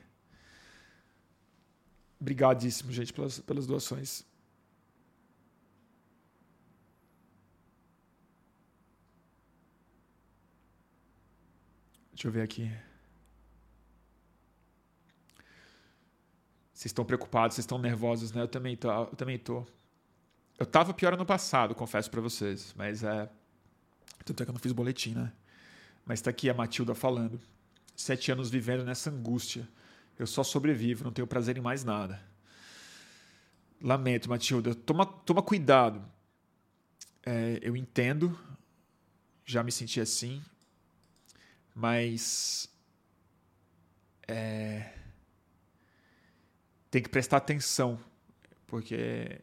Obrigadíssimo, 2.25 2.91
gente, 2.91 3.13
pelas, 3.13 3.39
pelas 3.41 3.67
doações. 3.67 4.25
Deixa 12.13 12.27
eu 12.27 12.33
ver 12.33 12.41
aqui. 12.41 12.73
Vocês 16.73 16.87
estão 16.87 17.05
preocupados, 17.05 17.57
vocês 17.57 17.65
estão 17.65 17.77
nervosos, 17.77 18.33
né? 18.33 18.41
Eu 18.41 18.49
também 18.49 18.75
tô. 18.75 18.91
Eu 18.91 19.07
também 19.09 19.39
tô. 19.39 19.67
Eu 20.59 20.65
tava 20.65 20.95
pior 20.95 21.13
ano 21.13 21.27
passado, 21.27 21.75
confesso 21.75 22.11
para 22.11 22.23
vocês, 22.23 22.73
mas 22.75 23.05
é. 23.05 23.29
Tanto 24.25 24.43
é 24.43 24.47
que 24.47 24.51
eu 24.51 24.55
não 24.55 24.61
fiz 24.61 24.73
boletim, 24.73 25.13
né? 25.13 25.31
Mas 26.07 26.23
tá 26.23 26.31
aqui 26.31 26.49
a 26.49 26.55
Matilda 26.55 26.95
falando. 26.95 27.39
Sete 27.95 28.33
anos 28.33 28.49
vivendo 28.49 28.83
nessa 28.83 29.11
angústia. 29.11 29.69
Eu 30.19 30.27
só 30.27 30.43
sobrevivo, 30.43 31.05
não 31.05 31.13
tenho 31.13 31.27
prazer 31.27 31.57
em 31.57 31.61
mais 31.61 31.85
nada. 31.85 32.23
Lamento, 33.81 34.29
Matilda. 34.29 34.75
Toma, 34.75 35.05
toma 35.05 35.43
cuidado. 35.43 36.05
É, 37.25 37.59
eu 37.63 37.77
entendo. 37.77 38.39
Já 39.45 39.63
me 39.63 39.71
senti 39.71 40.01
assim 40.01 40.43
mas 41.75 42.69
é, 44.29 44.93
tem 46.91 47.03
que 47.03 47.09
prestar 47.09 47.39
atenção, 47.39 47.99
porque 48.67 49.41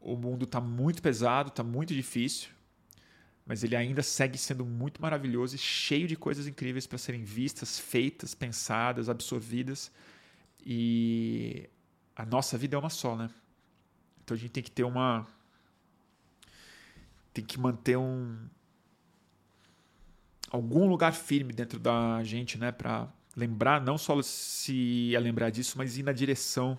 o 0.00 0.16
mundo 0.16 0.44
está 0.44 0.60
muito 0.60 1.02
pesado, 1.02 1.50
está 1.50 1.62
muito 1.62 1.92
difícil, 1.92 2.48
mas 3.48 3.64
ele 3.64 3.74
ainda 3.74 4.02
segue 4.02 4.36
sendo 4.36 4.64
muito 4.64 5.00
maravilhoso 5.00 5.56
e 5.56 5.58
cheio 5.58 6.06
de 6.06 6.14
coisas 6.14 6.46
incríveis 6.46 6.86
para 6.86 6.98
serem 6.98 7.24
vistas, 7.24 7.78
feitas, 7.78 8.34
pensadas, 8.34 9.08
absorvidas. 9.08 9.90
E 10.64 11.66
a 12.14 12.26
nossa 12.26 12.58
vida 12.58 12.76
é 12.76 12.78
uma 12.78 12.90
só, 12.90 13.16
né? 13.16 13.30
Então 14.22 14.34
a 14.34 14.38
gente 14.38 14.50
tem 14.50 14.62
que 14.62 14.70
ter 14.70 14.84
uma. 14.84 15.26
Tem 17.32 17.42
que 17.42 17.58
manter 17.58 17.96
um, 17.96 18.36
algum 20.50 20.86
lugar 20.86 21.14
firme 21.14 21.52
dentro 21.52 21.78
da 21.78 22.22
gente, 22.24 22.58
né, 22.58 22.70
para 22.70 23.08
lembrar, 23.36 23.80
não 23.80 23.96
só 23.96 24.20
se 24.20 25.14
é 25.14 25.20
lembrar 25.20 25.50
disso, 25.50 25.78
mas 25.78 25.96
ir 25.96 26.02
na 26.02 26.12
direção 26.12 26.78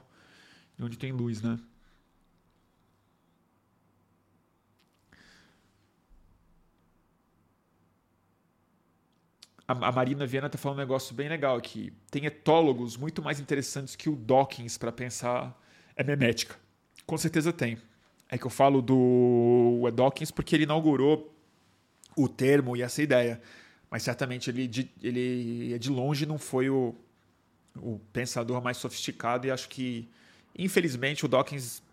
de 0.78 0.84
onde 0.84 0.98
tem 0.98 1.12
luz, 1.12 1.42
né? 1.42 1.58
A 9.70 9.92
Marina 9.92 10.26
Viana 10.26 10.48
está 10.48 10.58
falando 10.58 10.80
um 10.80 10.82
negócio 10.82 11.14
bem 11.14 11.30
legal 11.30 11.56
aqui. 11.56 11.94
Tem 12.10 12.26
etólogos 12.26 12.98
muito 12.98 13.22
mais 13.22 13.40
interessantes 13.40 13.96
que 13.96 14.10
o 14.10 14.16
Dawkins 14.16 14.80
para 14.80 14.92
pensar 14.92 15.56
a 15.96 16.04
memética. 16.04 16.56
Com 17.06 17.16
certeza 17.20 17.54
tem. 17.54 17.78
É 18.28 18.36
que 18.36 18.48
eu 18.48 18.50
falo 18.50 18.82
do 18.82 19.88
Dawkins 19.94 20.32
porque 20.32 20.56
ele 20.56 20.64
inaugurou 20.64 21.32
o 22.18 22.28
termo 22.28 22.76
e 22.76 22.82
essa 22.82 23.04
ideia. 23.04 23.40
Mas 23.92 24.02
certamente 24.02 24.50
ele, 24.50 24.68
de, 24.68 24.90
ele 25.04 25.78
de 25.78 25.92
longe 25.92 26.26
não 26.26 26.40
foi 26.40 26.68
o, 26.72 26.96
o 27.78 28.00
pensador 28.12 28.64
mais 28.64 28.78
sofisticado 28.78 29.46
e 29.46 29.52
acho 29.52 29.70
que, 29.70 30.10
infelizmente, 30.58 31.26
o 31.26 31.28
Dawkins 31.28 31.84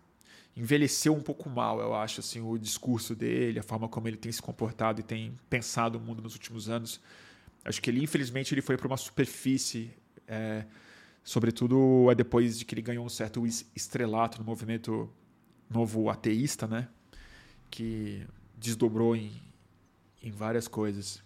envelheceu 0.55 1.13
um 1.13 1.21
pouco 1.21 1.47
mal, 1.47 1.79
eu 1.79 1.93
acho, 1.93 2.21
assim, 2.21 2.41
o 2.41 2.57
discurso 2.57 3.15
dele, 3.15 3.59
a 3.59 3.63
forma 3.63 3.87
como 3.87 4.07
ele 4.07 4.17
tem 4.17 4.31
se 4.31 4.41
comportado 4.41 4.99
e 4.99 5.03
tem 5.03 5.37
pensado 5.47 5.99
o 5.99 6.01
mundo 6.01 6.23
nos 6.23 6.33
últimos 6.33 6.67
anos. 6.67 6.99
Acho 7.67 7.81
que 7.81 7.89
ele, 7.89 8.01
infelizmente, 8.01 8.53
ele 8.53 8.61
foi 8.61 8.77
para 8.77 8.87
uma 8.87 8.95
superfície, 8.95 9.91
é, 10.25 10.65
sobretudo 11.21 12.09
é 12.09 12.15
depois 12.15 12.57
de 12.57 12.63
que 12.63 12.73
ele 12.73 12.81
ganhou 12.81 13.05
um 13.05 13.09
certo 13.09 13.45
estrelato 13.75 14.39
no 14.39 14.45
movimento 14.45 15.13
novo 15.69 16.09
ateísta, 16.09 16.65
né? 16.65 16.87
Que 17.69 18.25
desdobrou 18.55 19.17
em, 19.17 19.33
em 20.23 20.31
várias 20.31 20.65
coisas. 20.65 21.21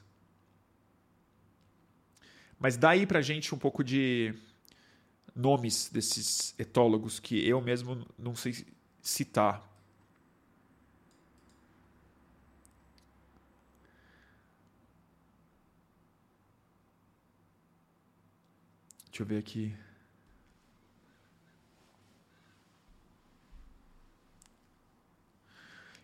Mas 2.59 2.75
dá 2.75 2.89
aí 2.89 3.05
pra 3.05 3.21
gente 3.21 3.53
um 3.53 3.57
pouco 3.59 3.83
de 3.83 4.33
nomes 5.35 5.91
desses 5.93 6.55
etólogos 6.57 7.19
que 7.19 7.47
eu 7.47 7.61
mesmo 7.61 8.03
não 8.17 8.35
sei 8.35 8.65
citar. 8.99 9.70
Deixa 19.21 19.33
eu 19.33 19.35
ver 19.35 19.39
aqui. 19.39 19.75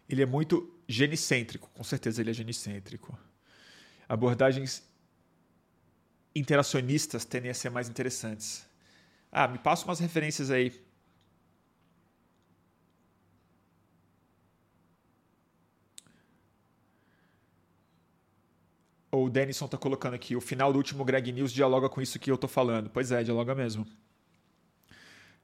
Ele 0.08 0.22
é 0.22 0.26
muito 0.26 0.72
genicêntrico, 0.88 1.68
com 1.74 1.84
certeza 1.84 2.22
ele 2.22 2.30
é 2.30 2.34
genicêntrico. 2.34 3.18
Abordagens 4.08 4.88
interacionistas 6.36 7.26
tendem 7.26 7.50
a 7.50 7.56
ser 7.56 7.72
mais 7.72 7.90
interessantes. 7.90 8.68
Ah, 9.32 9.48
me 9.48 9.58
passa 9.58 9.86
umas 9.86 10.00
referências 10.00 10.52
aí. 10.52 10.72
O 19.24 19.30
Denison 19.30 19.66
está 19.66 19.78
colocando 19.78 20.14
aqui, 20.14 20.36
o 20.36 20.42
final 20.42 20.72
do 20.72 20.78
último 20.78 21.04
Greg 21.04 21.32
News 21.32 21.52
dialoga 21.52 21.90
com 21.90 22.02
isso 22.02 22.20
que 22.20 22.30
eu 22.30 22.36
estou 22.36 22.50
falando. 22.50 22.90
Pois 22.90 23.12
é, 23.12 23.24
dialoga 23.24 23.56
mesmo. 23.56 23.86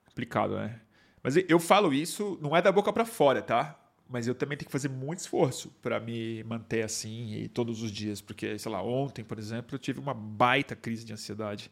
Complicado, 0.05 0.55
né? 0.55 0.80
Mas 1.21 1.36
eu 1.38 1.59
falo 1.59 1.93
isso, 1.93 2.38
não 2.41 2.55
é 2.55 2.61
da 2.61 2.71
boca 2.71 2.91
para 2.91 3.05
fora, 3.05 3.41
tá? 3.41 3.80
mas 4.13 4.28
eu 4.28 4.36
também 4.36 4.55
tenho 4.55 4.67
que 4.67 4.71
fazer 4.71 4.89
muito 4.89 5.19
esforço 5.19 5.69
para 5.82 5.99
me 5.99 6.43
manter 6.43 6.84
assim 6.84 7.34
e 7.34 7.47
todos 7.47 7.82
os 7.82 7.91
dias, 7.91 8.21
porque, 8.21 8.59
sei 8.59 8.71
lá, 8.71 8.80
ontem, 8.84 9.24
por 9.24 9.39
exemplo, 9.39 9.74
eu 9.74 9.80
tive 9.80 9.99
uma 9.99 10.13
baita 10.13 10.76
crise 10.76 11.03
de 11.03 11.13
ansiedade, 11.13 11.71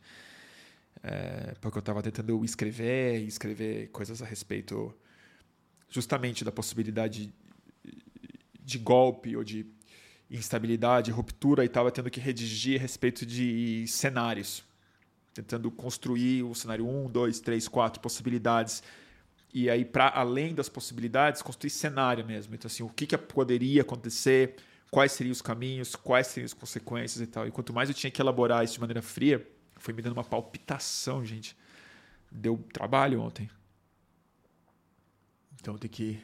é, 1.04 1.54
porque 1.62 1.78
eu 1.78 1.82
estava 1.82 2.02
tentando 2.02 2.44
escrever 2.44 3.22
e 3.22 3.28
escrever 3.28 3.90
coisas 3.90 4.24
a 4.24 4.26
respeito 4.26 4.92
justamente 5.88 6.44
da 6.44 6.52
possibilidade 6.52 7.32
de 8.60 8.80
golpe 8.80 9.36
ou 9.36 9.44
de 9.44 9.68
instabilidade, 10.38 11.12
ruptura, 11.12 11.64
e 11.64 11.68
estava 11.68 11.92
tendo 11.92 12.10
que 12.10 12.20
redigir 12.20 12.80
a 12.80 12.82
respeito 12.82 13.26
de 13.26 13.86
cenários, 13.88 14.64
tentando 15.34 15.70
construir 15.70 16.44
o 16.44 16.56
cenário 16.56 16.88
1, 16.88 17.10
2, 17.10 17.40
3, 17.42 17.68
4 17.68 18.02
possibilidades. 18.02 18.82
E 19.54 19.70
aí 19.70 19.84
para 19.84 20.08
além 20.10 20.56
das 20.56 20.70
possibilidades 20.70 21.42
construir 21.42 21.70
cenário 21.70 22.26
mesmo. 22.26 22.56
Então 22.56 22.68
assim 22.68 22.84
o 22.84 22.90
que, 22.90 23.06
que 23.06 23.18
poderia 23.18 23.82
acontecer 23.82 24.56
quais 24.90 25.12
seriam 25.12 25.32
os 25.32 25.42
caminhos 25.42 25.96
quais 25.96 26.28
seriam 26.28 26.46
as 26.46 26.54
consequências 26.54 27.22
e 27.22 27.28
tal. 27.28 27.46
E 27.46 27.52
quanto 27.52 27.74
mais 27.74 27.90
eu 27.90 27.96
tinha 27.96 28.10
que 28.10 28.22
elaborar 28.22 28.64
isso 28.64 28.76
de 28.76 28.80
maneira 28.80 29.02
fria 29.02 29.46
foi 29.76 29.94
me 29.94 30.02
dando 30.02 30.14
uma 30.14 30.24
palpitação 30.24 31.26
gente. 31.26 31.58
Deu 32.32 32.58
trabalho 32.72 33.20
ontem. 33.20 33.50
Então 35.60 35.78
tem 35.78 35.90
que 35.90 36.24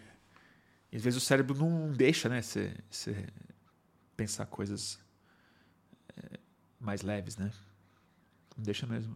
às 0.95 1.01
vezes 1.01 1.21
o 1.21 1.25
cérebro 1.25 1.53
não 1.55 1.91
deixa 1.91 2.29
né 2.29 2.41
você, 2.41 2.73
pensar 4.17 4.45
coisas 4.47 4.99
eh, 6.17 6.39
mais 6.79 7.01
leves 7.01 7.37
né 7.37 7.53
deixa 8.57 8.85
mesmo 8.85 9.15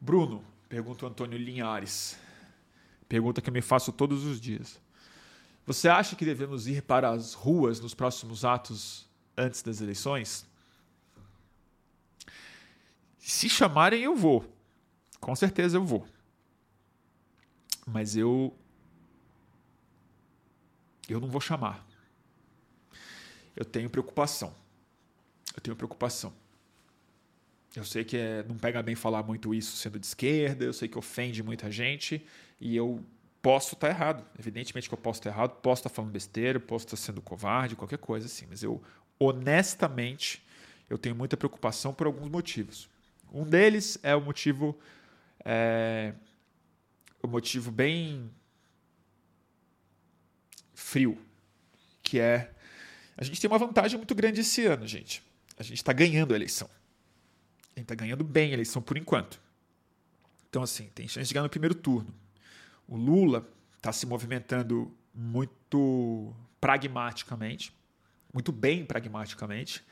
Bruno, 0.00 0.42
pergunta 0.66 1.04
o 1.04 1.08
Antônio 1.08 1.38
Linhares. 1.38 2.18
Pergunta 3.06 3.42
que 3.42 3.50
eu 3.50 3.52
me 3.52 3.60
faço 3.60 3.92
todos 3.92 4.24
os 4.24 4.40
dias. 4.40 4.80
Você 5.66 5.88
acha 5.88 6.16
que 6.16 6.24
devemos 6.24 6.66
ir 6.66 6.82
para 6.82 7.10
as 7.10 7.34
ruas 7.34 7.78
nos 7.78 7.94
próximos 7.94 8.44
atos 8.44 9.06
antes 9.36 9.62
das 9.62 9.80
eleições? 9.80 10.49
Se 13.20 13.48
chamarem, 13.48 14.02
eu 14.02 14.16
vou. 14.16 14.44
Com 15.20 15.36
certeza 15.36 15.76
eu 15.76 15.84
vou. 15.84 16.06
Mas 17.86 18.16
eu 18.16 18.56
Eu 21.08 21.20
não 21.20 21.28
vou 21.28 21.40
chamar. 21.40 21.86
Eu 23.54 23.64
tenho 23.64 23.90
preocupação. 23.90 24.54
Eu 25.54 25.60
tenho 25.60 25.76
preocupação. 25.76 26.32
Eu 27.74 27.84
sei 27.84 28.04
que 28.04 28.16
é, 28.16 28.42
não 28.44 28.56
pega 28.56 28.82
bem 28.82 28.94
falar 28.94 29.22
muito 29.22 29.54
isso 29.54 29.76
sendo 29.76 29.98
de 29.98 30.06
esquerda, 30.06 30.64
eu 30.64 30.72
sei 30.72 30.88
que 30.88 30.98
ofende 30.98 31.42
muita 31.42 31.70
gente 31.70 32.24
e 32.60 32.74
eu 32.74 33.04
posso 33.40 33.74
estar 33.74 33.88
errado. 33.88 34.24
Evidentemente 34.38 34.88
que 34.88 34.94
eu 34.94 34.98
posso 34.98 35.20
estar 35.20 35.30
errado, 35.30 35.52
posso 35.60 35.80
estar 35.80 35.88
falando 35.88 36.10
besteira, 36.10 36.58
posso 36.58 36.86
estar 36.86 36.96
sendo 36.96 37.20
covarde, 37.20 37.76
qualquer 37.76 37.98
coisa 37.98 38.26
assim, 38.26 38.46
mas 38.48 38.62
eu 38.62 38.82
honestamente 39.18 40.42
eu 40.88 40.98
tenho 40.98 41.14
muita 41.14 41.36
preocupação 41.36 41.94
por 41.94 42.06
alguns 42.06 42.28
motivos. 42.28 42.88
Um 43.32 43.44
deles 43.44 43.98
é 44.02 44.14
o 44.14 44.20
motivo 44.20 44.78
é, 45.44 46.14
o 47.22 47.28
motivo 47.28 47.70
bem 47.70 48.30
frio, 50.74 51.18
que 52.02 52.18
é 52.18 52.52
a 53.16 53.24
gente 53.24 53.38
tem 53.38 53.50
uma 53.50 53.58
vantagem 53.58 53.98
muito 53.98 54.14
grande 54.14 54.40
esse 54.40 54.64
ano, 54.64 54.86
gente. 54.86 55.22
A 55.58 55.62
gente 55.62 55.76
está 55.76 55.92
ganhando 55.92 56.32
a 56.32 56.36
eleição. 56.36 56.70
A 57.76 57.78
gente 57.78 57.82
está 57.84 57.94
ganhando 57.94 58.24
bem 58.24 58.50
a 58.50 58.54
eleição 58.54 58.80
por 58.80 58.96
enquanto. 58.96 59.38
Então, 60.48 60.62
assim, 60.62 60.88
tem 60.94 61.06
chance 61.06 61.28
de 61.28 61.34
ganhar 61.34 61.42
no 61.42 61.50
primeiro 61.50 61.74
turno. 61.74 62.12
O 62.88 62.96
Lula 62.96 63.46
está 63.76 63.92
se 63.92 64.06
movimentando 64.06 64.90
muito 65.14 66.34
pragmaticamente, 66.58 67.72
muito 68.32 68.50
bem 68.50 68.86
pragmaticamente. 68.86 69.84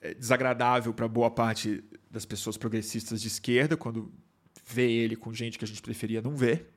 É 0.00 0.14
desagradável 0.14 0.94
para 0.94 1.06
boa 1.06 1.30
parte 1.30 1.84
das 2.10 2.24
pessoas 2.24 2.56
progressistas 2.56 3.20
de 3.20 3.28
esquerda 3.28 3.76
quando 3.76 4.12
vê 4.66 4.90
ele 4.90 5.16
com 5.16 5.32
gente 5.32 5.58
que 5.58 5.64
a 5.64 5.68
gente 5.68 5.82
preferia 5.82 6.22
não 6.22 6.36
ver. 6.36 6.72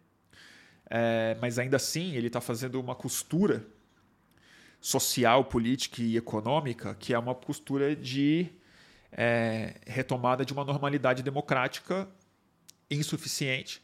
É, 0.89 1.37
mas 1.41 1.57
ainda 1.57 1.77
assim, 1.77 2.15
ele 2.15 2.27
está 2.27 2.41
fazendo 2.41 2.79
uma 2.79 2.95
costura 2.95 3.65
social, 4.79 5.45
política 5.45 6.01
e 6.01 6.17
econômica 6.17 6.93
que 6.95 7.13
é 7.13 7.17
uma 7.17 7.33
costura 7.33 7.95
de 7.95 8.49
é, 9.11 9.75
retomada 9.87 10.43
de 10.43 10.51
uma 10.51 10.65
normalidade 10.65 11.23
democrática 11.23 12.07
insuficiente, 12.91 13.81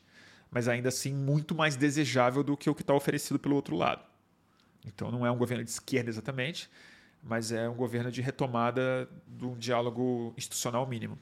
mas 0.51 0.67
ainda 0.67 0.89
assim 0.89 1.13
muito 1.13 1.55
mais 1.55 1.75
desejável 1.75 2.43
do 2.43 2.57
que 2.57 2.69
o 2.69 2.75
que 2.75 2.81
está 2.81 2.93
oferecido 2.93 3.39
pelo 3.39 3.55
outro 3.55 3.75
lado. 3.75 4.03
Então 4.85 5.09
não 5.11 5.25
é 5.25 5.31
um 5.31 5.37
governo 5.37 5.63
de 5.63 5.69
esquerda 5.69 6.09
exatamente, 6.09 6.69
mas 7.21 7.51
é 7.51 7.67
um 7.69 7.75
governo 7.75 8.11
de 8.11 8.21
retomada 8.21 9.09
de 9.27 9.45
um 9.45 9.57
diálogo 9.57 10.33
institucional 10.37 10.85
mínimo. 10.87 11.17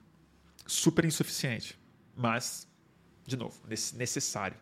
Super 0.66 1.06
insuficiente, 1.06 1.78
mas, 2.16 2.68
de 3.26 3.36
novo, 3.36 3.60
necessário. 3.68 4.58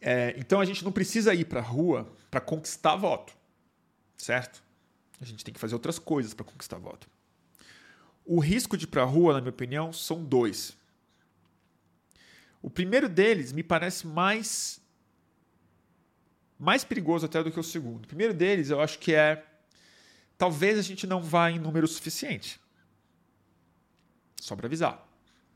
É, 0.00 0.34
então 0.36 0.60
a 0.60 0.64
gente 0.64 0.84
não 0.84 0.90
precisa 0.90 1.32
ir 1.32 1.44
para 1.44 1.60
a 1.60 1.62
rua 1.62 2.12
para 2.30 2.40
conquistar 2.40 2.96
voto, 2.96 3.32
certo? 4.16 4.62
A 5.20 5.24
gente 5.24 5.44
tem 5.44 5.54
que 5.54 5.60
fazer 5.60 5.74
outras 5.74 5.98
coisas 5.98 6.34
para 6.34 6.44
conquistar 6.44 6.78
voto. 6.78 7.08
O 8.24 8.40
risco 8.40 8.76
de 8.76 8.84
ir 8.84 8.88
para 8.88 9.02
a 9.02 9.06
rua, 9.06 9.34
na 9.34 9.40
minha 9.40 9.50
opinião, 9.50 9.92
são 9.92 10.24
dois. 10.24 10.76
O 12.60 12.68
primeiro 12.68 13.08
deles 13.08 13.52
me 13.52 13.62
parece 13.62 14.06
mais 14.06 14.81
mais 16.62 16.84
perigoso 16.84 17.26
até 17.26 17.42
do 17.42 17.50
que 17.50 17.58
o 17.58 17.62
segundo. 17.62 18.04
O 18.04 18.06
primeiro 18.06 18.32
deles, 18.32 18.70
eu 18.70 18.80
acho 18.80 19.00
que 19.00 19.12
é 19.12 19.44
talvez 20.38 20.78
a 20.78 20.82
gente 20.82 21.08
não 21.08 21.20
vá 21.20 21.50
em 21.50 21.58
número 21.58 21.88
suficiente. 21.88 22.60
Só 24.40 24.54
para 24.54 24.66
avisar. 24.66 25.04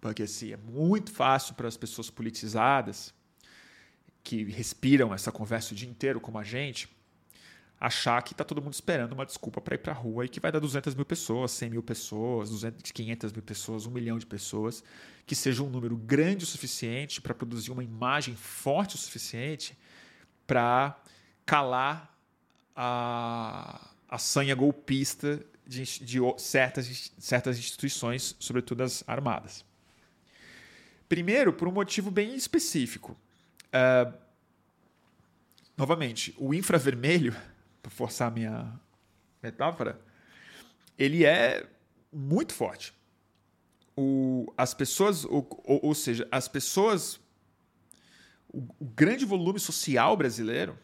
Porque 0.01 0.25
assim, 0.25 0.53
é 0.53 0.57
muito 0.57 1.13
fácil 1.13 1.55
para 1.55 1.69
as 1.69 1.77
pessoas 1.77 2.11
politizadas 2.11 3.15
que 4.25 4.43
respiram 4.45 5.15
essa 5.15 5.31
conversa 5.31 5.73
o 5.73 5.77
dia 5.77 5.89
inteiro 5.89 6.21
como 6.21 6.39
a 6.39 6.43
gente, 6.43 6.89
achar 7.79 8.21
que 8.23 8.33
está 8.33 8.43
todo 8.43 8.61
mundo 8.61 8.75
esperando 8.75 9.13
uma 9.13 9.25
desculpa 9.25 9.61
para 9.61 9.77
ir 9.77 9.79
para 9.79 9.93
a 9.93 9.97
rua 9.97 10.25
e 10.25 10.29
que 10.29 10.41
vai 10.41 10.51
dar 10.51 10.59
200 10.59 10.93
mil 10.97 11.05
pessoas, 11.05 11.53
100 11.53 11.71
mil 11.71 11.83
pessoas, 11.85 12.51
200, 12.51 12.91
500 12.91 13.33
mil 13.33 13.43
pessoas, 13.43 13.87
um 13.87 13.93
milhão 13.93 14.19
de 14.19 14.27
pessoas, 14.27 14.83
que 15.25 15.37
seja 15.37 15.63
um 15.63 15.71
número 15.71 15.97
grande 15.97 16.43
o 16.43 16.47
suficiente 16.47 17.21
para 17.21 17.33
produzir 17.33 17.71
uma 17.71 17.85
imagem 17.85 18.35
forte 18.35 18.97
o 18.97 18.99
suficiente 18.99 19.79
para 20.47 21.01
calar 21.45 22.15
a, 22.75 23.89
a 24.09 24.19
sanha 24.19 24.55
golpista 24.55 25.41
de, 25.67 25.83
de 25.83 26.19
certas, 26.39 27.13
certas 27.19 27.59
instituições, 27.59 28.37
sobretudo 28.39 28.83
as 28.83 29.03
armadas. 29.07 29.65
Primeiro, 31.09 31.53
por 31.53 31.69
um 31.69 31.73
motivo 31.73 32.11
bem 32.11 32.35
específico. 32.35 33.17
Uh, 33.69 34.13
novamente, 35.77 36.35
o 36.39 36.53
infravermelho 36.55 37.35
para 37.83 37.91
forçar 37.91 38.29
a 38.29 38.31
minha 38.31 38.81
metáfora, 39.43 40.01
ele 40.99 41.25
é 41.25 41.67
muito 42.13 42.55
forte. 42.55 42.93
O, 43.97 44.53
as 44.57 44.75
pessoas, 44.75 45.25
o, 45.25 45.47
ou, 45.65 45.87
ou, 45.87 45.95
seja, 45.95 46.27
as 46.31 46.49
pessoas, 46.49 47.21
o, 48.57 48.67
o 48.81 48.85
grande 48.87 49.25
volume 49.27 49.61
social 49.61 50.17
brasileiro, 50.17 50.79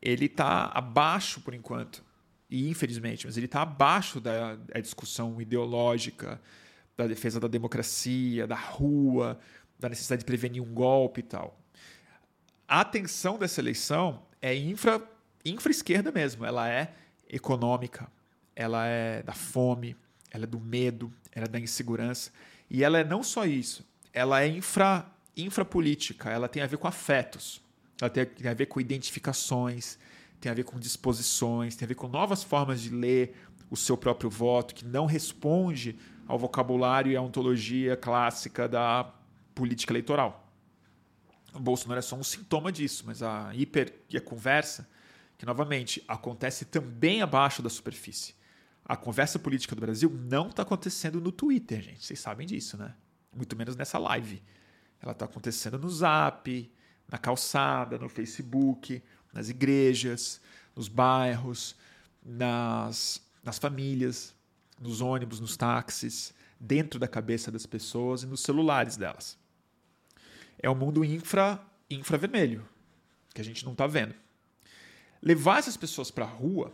ele 0.00 0.26
está 0.26 0.66
abaixo 0.66 1.40
por 1.42 1.52
enquanto, 1.52 2.02
e 2.48 2.68
infelizmente, 2.68 3.26
mas 3.26 3.36
ele 3.36 3.46
está 3.46 3.62
abaixo 3.62 4.20
da, 4.20 4.56
da 4.56 4.80
discussão 4.80 5.40
ideológica, 5.40 6.40
da 6.96 7.06
defesa 7.06 7.38
da 7.38 7.48
democracia, 7.48 8.46
da 8.46 8.56
rua, 8.56 9.38
da 9.78 9.88
necessidade 9.88 10.20
de 10.20 10.26
prevenir 10.26 10.62
um 10.62 10.72
golpe 10.72 11.20
e 11.20 11.24
tal. 11.24 11.58
A 12.66 12.80
atenção 12.80 13.38
dessa 13.38 13.60
eleição 13.60 14.22
é 14.40 14.54
infra 14.54 15.02
infra-esquerda 15.44 16.10
mesmo. 16.10 16.44
Ela 16.46 16.68
é 16.70 16.94
econômica, 17.28 18.10
ela 18.56 18.86
é 18.86 19.22
da 19.22 19.34
fome, 19.34 19.94
ela 20.30 20.44
é 20.44 20.46
do 20.46 20.58
medo, 20.58 21.12
ela 21.32 21.44
é 21.44 21.48
da 21.48 21.60
insegurança. 21.60 22.30
E 22.70 22.82
ela 22.82 22.98
é 22.98 23.04
não 23.04 23.22
só 23.22 23.44
isso, 23.44 23.86
ela 24.12 24.40
é 24.42 24.48
infra, 24.48 25.06
infrapolítica, 25.36 26.30
ela 26.30 26.48
tem 26.48 26.62
a 26.62 26.66
ver 26.66 26.76
com 26.76 26.86
afetos, 26.86 27.60
ela 28.00 28.10
tem, 28.10 28.26
a 28.48 28.54
ver 28.54 28.66
com 28.66 28.80
identificações, 28.80 29.98
tem 30.40 30.50
a 30.50 30.54
ver 30.54 30.64
com 30.64 30.78
disposições, 30.78 31.76
tem 31.76 31.86
a 31.86 31.88
ver 31.88 31.94
com 31.94 32.08
novas 32.08 32.42
formas 32.42 32.80
de 32.80 32.90
ler 32.90 33.34
o 33.70 33.76
seu 33.76 33.96
próprio 33.96 34.28
voto, 34.30 34.74
que 34.74 34.84
não 34.84 35.06
responde 35.06 35.98
ao 36.26 36.38
vocabulário 36.38 37.10
e 37.12 37.16
à 37.16 37.22
ontologia 37.22 37.96
clássica 37.96 38.68
da 38.68 39.12
política 39.54 39.92
eleitoral. 39.92 40.52
O 41.52 41.60
Bolsonaro 41.60 41.98
é 41.98 42.02
só 42.02 42.16
um 42.16 42.24
sintoma 42.24 42.72
disso, 42.72 43.04
mas 43.06 43.22
a 43.22 43.54
hiper 43.54 43.94
e 44.10 44.16
a 44.16 44.20
conversa 44.20 44.88
que, 45.38 45.46
novamente, 45.46 46.02
acontece 46.08 46.64
também 46.64 47.22
abaixo 47.22 47.62
da 47.62 47.70
superfície. 47.70 48.34
A 48.84 48.96
conversa 48.96 49.38
política 49.38 49.74
do 49.74 49.80
Brasil 49.80 50.10
não 50.10 50.48
está 50.48 50.62
acontecendo 50.62 51.20
no 51.20 51.32
Twitter, 51.32 51.80
gente. 51.80 52.04
Vocês 52.04 52.20
sabem 52.20 52.46
disso, 52.46 52.76
né? 52.76 52.94
Muito 53.34 53.56
menos 53.56 53.76
nessa 53.76 53.98
live. 53.98 54.42
Ela 55.04 55.12
está 55.12 55.26
acontecendo 55.26 55.78
no 55.78 55.90
Zap, 55.90 56.72
na 57.06 57.18
calçada, 57.18 57.98
no 57.98 58.08
Facebook, 58.08 59.02
nas 59.34 59.50
igrejas, 59.50 60.40
nos 60.74 60.88
bairros, 60.88 61.76
nas, 62.24 63.20
nas 63.42 63.58
famílias, 63.58 64.34
nos 64.80 65.02
ônibus, 65.02 65.40
nos 65.40 65.58
táxis, 65.58 66.32
dentro 66.58 66.98
da 66.98 67.06
cabeça 67.06 67.52
das 67.52 67.66
pessoas 67.66 68.22
e 68.22 68.26
nos 68.26 68.40
celulares 68.40 68.96
delas. 68.96 69.36
É 70.58 70.70
um 70.70 70.74
mundo 70.74 71.04
infra, 71.04 71.62
infravermelho, 71.90 72.66
que 73.34 73.42
a 73.42 73.44
gente 73.44 73.62
não 73.62 73.72
está 73.72 73.86
vendo. 73.86 74.14
Levar 75.20 75.58
essas 75.58 75.76
pessoas 75.76 76.10
para 76.10 76.24
a 76.24 76.28
rua 76.28 76.72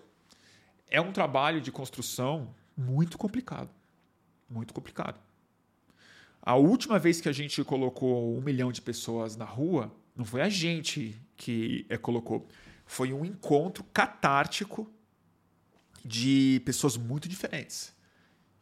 é 0.86 1.00
um 1.00 1.10
trabalho 1.10 1.60
de 1.60 1.72
construção 1.72 2.54
muito 2.76 3.18
complicado. 3.18 3.70
Muito 4.48 4.72
complicado. 4.72 5.18
A 6.50 6.56
última 6.56 6.98
vez 6.98 7.20
que 7.20 7.28
a 7.28 7.32
gente 7.32 7.62
colocou 7.62 8.36
um 8.36 8.40
milhão 8.40 8.72
de 8.72 8.82
pessoas 8.82 9.36
na 9.36 9.44
rua, 9.44 9.94
não 10.16 10.24
foi 10.24 10.40
a 10.40 10.48
gente 10.48 11.14
que 11.36 11.86
é, 11.88 11.96
colocou. 11.96 12.48
Foi 12.84 13.12
um 13.12 13.24
encontro 13.24 13.84
catártico 13.94 14.92
de 16.04 16.60
pessoas 16.64 16.96
muito 16.96 17.28
diferentes. 17.28 17.94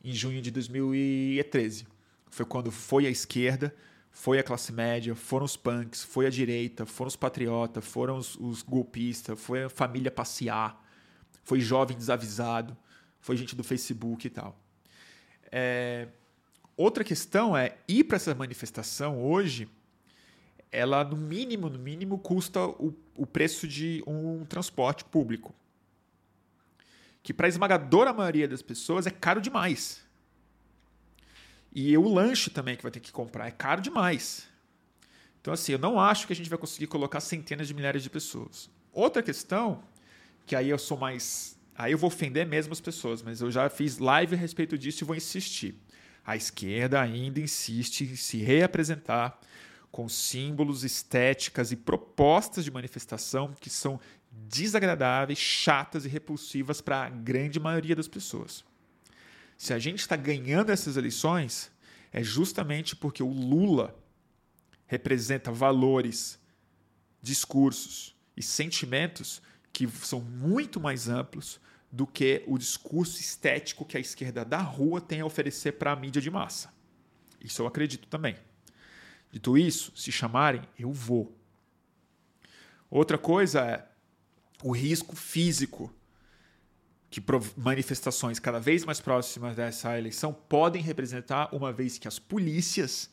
Em 0.04 0.12
junho 0.12 0.42
de 0.42 0.50
2013. 0.50 1.86
Foi 2.26 2.44
quando 2.44 2.70
foi 2.70 3.06
a 3.06 3.10
esquerda 3.10 3.74
foi 4.10 4.38
a 4.38 4.42
classe 4.42 4.70
média, 4.70 5.14
foram 5.14 5.46
os 5.46 5.56
punks, 5.56 6.02
foi 6.04 6.26
a 6.26 6.30
direita, 6.30 6.84
foram 6.84 7.08
os 7.08 7.16
patriotas, 7.16 7.82
foram 7.86 8.18
os, 8.18 8.34
os 8.36 8.60
golpistas, 8.60 9.40
foi 9.40 9.64
a 9.64 9.70
família 9.70 10.10
passear, 10.10 10.78
foi 11.42 11.58
jovem 11.60 11.96
desavisado, 11.96 12.76
foi 13.18 13.34
gente 13.34 13.56
do 13.56 13.64
Facebook 13.64 14.26
e 14.26 14.30
tal. 14.30 14.60
É... 15.50 16.08
Outra 16.78 17.02
questão 17.02 17.56
é 17.56 17.76
ir 17.88 18.04
para 18.04 18.14
essa 18.14 18.32
manifestação 18.36 19.20
hoje, 19.20 19.68
ela 20.70 21.02
no 21.02 21.16
mínimo, 21.16 21.68
no 21.68 21.76
mínimo 21.76 22.16
custa 22.20 22.64
o, 22.64 22.94
o 23.16 23.26
preço 23.26 23.66
de 23.66 24.00
um 24.06 24.44
transporte 24.44 25.04
público, 25.04 25.52
que 27.20 27.34
para 27.34 27.48
a 27.48 27.50
esmagadora 27.50 28.12
maioria 28.12 28.46
das 28.46 28.62
pessoas 28.62 29.08
é 29.08 29.10
caro 29.10 29.40
demais. 29.40 30.06
E 31.74 31.98
o 31.98 32.06
lanche 32.06 32.48
também 32.48 32.76
que 32.76 32.82
vai 32.84 32.92
ter 32.92 33.00
que 33.00 33.10
comprar 33.10 33.48
é 33.48 33.50
caro 33.50 33.82
demais. 33.82 34.48
Então, 35.40 35.52
assim, 35.52 35.72
eu 35.72 35.80
não 35.80 35.98
acho 35.98 36.28
que 36.28 36.32
a 36.32 36.36
gente 36.36 36.48
vai 36.48 36.58
conseguir 36.60 36.86
colocar 36.86 37.18
centenas 37.18 37.66
de 37.66 37.74
milhares 37.74 38.04
de 38.04 38.10
pessoas. 38.10 38.70
Outra 38.92 39.20
questão, 39.20 39.82
que 40.46 40.54
aí 40.54 40.68
eu 40.68 40.78
sou 40.78 40.96
mais. 40.96 41.58
Aí 41.74 41.90
eu 41.90 41.98
vou 41.98 42.06
ofender 42.06 42.46
mesmo 42.46 42.72
as 42.72 42.80
pessoas, 42.80 43.20
mas 43.20 43.40
eu 43.40 43.50
já 43.50 43.68
fiz 43.68 43.98
live 43.98 44.36
a 44.36 44.38
respeito 44.38 44.78
disso 44.78 45.02
e 45.02 45.04
vou 45.04 45.16
insistir. 45.16 45.74
A 46.28 46.36
esquerda 46.36 47.00
ainda 47.00 47.40
insiste 47.40 48.02
em 48.02 48.14
se 48.14 48.36
reapresentar 48.36 49.40
com 49.90 50.10
símbolos, 50.10 50.84
estéticas 50.84 51.72
e 51.72 51.76
propostas 51.76 52.66
de 52.66 52.70
manifestação 52.70 53.54
que 53.58 53.70
são 53.70 53.98
desagradáveis, 54.30 55.38
chatas 55.38 56.04
e 56.04 56.08
repulsivas 56.08 56.82
para 56.82 57.04
a 57.04 57.08
grande 57.08 57.58
maioria 57.58 57.96
das 57.96 58.06
pessoas. 58.06 58.62
Se 59.56 59.72
a 59.72 59.78
gente 59.78 60.00
está 60.00 60.16
ganhando 60.16 60.70
essas 60.70 60.98
eleições, 60.98 61.70
é 62.12 62.22
justamente 62.22 62.94
porque 62.94 63.22
o 63.22 63.32
Lula 63.32 63.98
representa 64.86 65.50
valores, 65.50 66.38
discursos 67.22 68.14
e 68.36 68.42
sentimentos 68.42 69.40
que 69.72 69.88
são 69.88 70.20
muito 70.20 70.78
mais 70.78 71.08
amplos 71.08 71.58
do 71.90 72.06
que 72.06 72.42
o 72.46 72.58
discurso 72.58 73.20
estético 73.20 73.84
que 73.84 73.96
a 73.96 74.00
esquerda 74.00 74.44
da 74.44 74.58
rua 74.58 75.00
tem 75.00 75.20
a 75.20 75.26
oferecer 75.26 75.72
para 75.72 75.92
a 75.92 75.96
mídia 75.96 76.20
de 76.20 76.30
massa. 76.30 76.72
Isso 77.40 77.62
eu 77.62 77.66
acredito 77.66 78.06
também. 78.08 78.36
Dito 79.30 79.56
isso, 79.56 79.92
se 79.96 80.10
chamarem, 80.10 80.62
eu 80.78 80.92
vou. 80.92 81.34
Outra 82.90 83.18
coisa 83.18 83.60
é 83.60 83.88
o 84.62 84.72
risco 84.72 85.14
físico 85.14 85.92
que 87.10 87.22
manifestações 87.56 88.38
cada 88.38 88.60
vez 88.60 88.84
mais 88.84 89.00
próximas 89.00 89.56
dessa 89.56 89.98
eleição 89.98 90.32
podem 90.32 90.82
representar, 90.82 91.48
uma 91.54 91.72
vez 91.72 91.98
que 91.98 92.08
as 92.08 92.18
polícias 92.18 93.10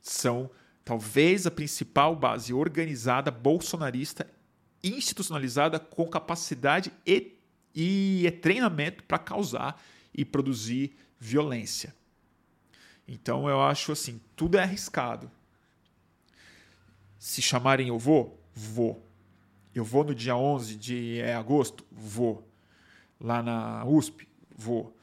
são 0.00 0.50
talvez 0.84 1.46
a 1.46 1.50
principal 1.50 2.14
base 2.14 2.52
organizada 2.52 3.30
bolsonarista 3.30 4.26
institucionalizada 4.82 5.78
com 5.78 6.08
capacidade 6.08 6.92
e, 7.06 7.38
e 7.74 8.30
treinamento 8.42 9.04
para 9.04 9.18
causar 9.18 9.80
e 10.12 10.24
produzir 10.24 10.96
violência. 11.18 11.94
Então 13.06 13.48
eu 13.48 13.60
acho 13.60 13.92
assim, 13.92 14.20
tudo 14.36 14.56
é 14.56 14.62
arriscado. 14.62 15.30
Se 17.18 17.42
chamarem 17.42 17.88
eu 17.88 17.98
vou, 17.98 18.42
vou. 18.54 19.06
Eu 19.74 19.84
vou 19.84 20.04
no 20.04 20.14
dia 20.14 20.36
11 20.36 20.76
de 20.76 21.22
agosto, 21.22 21.84
vou 21.90 22.48
lá 23.20 23.42
na 23.42 23.84
USP? 23.84 24.26
Vou. 24.56 24.96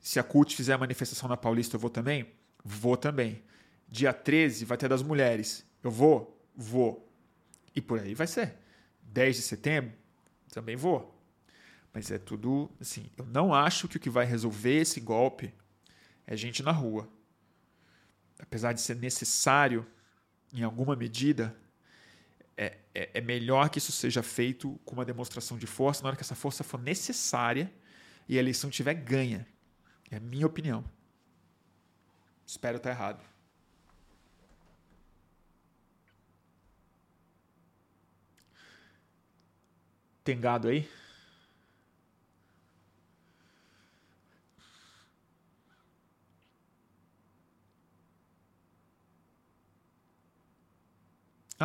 Se 0.00 0.18
a 0.18 0.22
CUT 0.22 0.54
fizer 0.54 0.74
a 0.74 0.78
manifestação 0.78 1.28
na 1.28 1.36
Paulista, 1.36 1.76
eu 1.76 1.80
vou 1.80 1.90
também? 1.90 2.26
Vou 2.62 2.96
também. 2.96 3.42
Dia 3.88 4.12
13 4.12 4.64
vai 4.64 4.76
ter 4.76 4.88
das 4.88 5.02
mulheres. 5.02 5.64
Eu 5.82 5.90
vou? 5.90 6.38
Vou. 6.54 7.08
E 7.74 7.80
por 7.80 7.98
aí 7.98 8.14
vai 8.14 8.26
ser. 8.26 8.56
10 9.02 9.36
de 9.36 9.42
setembro, 9.42 9.92
também 10.52 10.76
vou. 10.76 11.13
Mas 11.94 12.10
é 12.10 12.18
tudo 12.18 12.68
assim. 12.80 13.08
Eu 13.16 13.24
não 13.24 13.54
acho 13.54 13.86
que 13.86 13.96
o 13.96 14.00
que 14.00 14.10
vai 14.10 14.26
resolver 14.26 14.80
esse 14.80 14.98
golpe 15.00 15.54
é 16.26 16.36
gente 16.36 16.60
na 16.60 16.72
rua. 16.72 17.08
Apesar 18.36 18.72
de 18.72 18.80
ser 18.80 18.96
necessário, 18.96 19.86
em 20.52 20.64
alguma 20.64 20.96
medida, 20.96 21.56
é, 22.56 22.78
é, 22.92 23.10
é, 23.14 23.20
melhor 23.20 23.70
que 23.70 23.78
isso 23.78 23.92
seja 23.92 24.24
feito 24.24 24.78
com 24.84 24.94
uma 24.94 25.04
demonstração 25.04 25.56
de 25.56 25.68
força 25.68 26.02
na 26.02 26.08
hora 26.08 26.16
que 26.16 26.22
essa 26.22 26.34
força 26.34 26.64
for 26.64 26.80
necessária 26.80 27.72
e 28.28 28.36
a 28.36 28.40
eleição 28.40 28.68
tiver 28.68 28.94
ganha. 28.94 29.46
É 30.10 30.16
a 30.16 30.20
minha 30.20 30.46
opinião. 30.46 30.84
Espero 32.44 32.78
estar 32.78 32.90
errado. 32.90 33.24
Tem 40.24 40.40
gado 40.40 40.68
aí? 40.68 40.88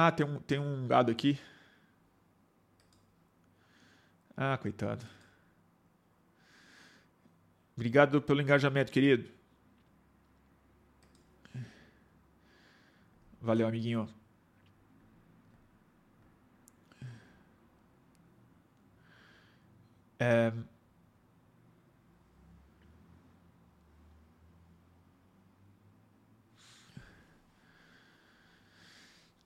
Ah, 0.02 0.12
tem 0.14 0.26
um, 0.26 0.40
tem 0.40 0.58
um 0.60 0.88
gado 0.88 1.12
aqui. 1.12 1.38
Ah, 4.36 4.58
coitado. 4.58 5.06
Obrigado 7.76 8.22
pelo 8.22 8.42
engajamento, 8.42 8.92
querido. 8.92 9.30
Valeu, 13.42 13.68
amiguinho. 13.68 14.08
É... 20.20 20.52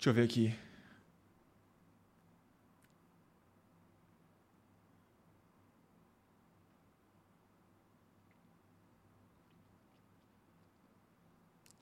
Deixa 0.04 0.10
eu 0.10 0.14
ver 0.16 0.24
aqui. 0.24 0.54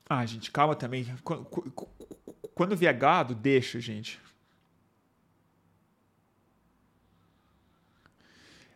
Ah, 0.07 0.23
gente, 0.23 0.51
calma 0.51 0.75
também. 0.75 1.03
Quando 2.53 2.75
vier 2.75 2.95
gado, 2.95 3.33
deixa, 3.33 3.79
gente. 3.79 4.21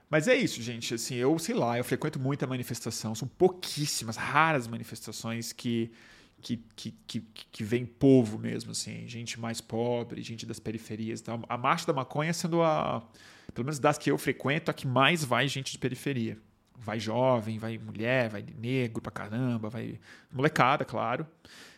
Mas 0.10 0.28
é 0.28 0.34
isso, 0.34 0.60
gente. 0.60 0.96
Assim, 0.96 1.14
eu 1.14 1.38
sei 1.38 1.54
lá, 1.54 1.78
eu 1.78 1.84
frequento 1.84 2.20
muita 2.20 2.48
manifestação. 2.48 3.14
São 3.14 3.28
pouquíssimas, 3.28 4.18
raras 4.18 4.66
manifestações 4.66 5.54
que 5.54 5.92
que, 6.42 6.58
que, 6.76 6.92
que, 7.08 7.22
que 7.22 7.64
vem 7.64 7.86
povo 7.86 8.38
mesmo, 8.38 8.72
assim, 8.72 9.08
gente 9.08 9.40
mais 9.40 9.62
pobre, 9.62 10.22
gente 10.22 10.46
das 10.46 10.60
periferias. 10.60 11.24
A 11.50 11.58
Marcha 11.58 11.88
da 11.88 11.94
Maconha 11.94 12.34
sendo 12.34 12.62
a, 12.62 13.02
pelo 13.54 13.66
menos 13.66 13.80
das 13.80 13.98
que 13.98 14.12
eu 14.12 14.18
frequento, 14.18 14.70
a 14.70 14.74
que 14.74 14.86
mais 14.86 15.24
vai 15.24 15.48
gente 15.48 15.72
de 15.72 15.78
periferia. 15.80 16.38
Vai 16.78 17.00
jovem, 17.00 17.58
vai 17.58 17.78
mulher, 17.78 18.30
vai 18.30 18.46
negro 18.60 19.02
pra 19.02 19.12
caramba, 19.12 19.70
vai 19.70 20.00
molecada, 20.32 20.84
claro, 20.84 21.26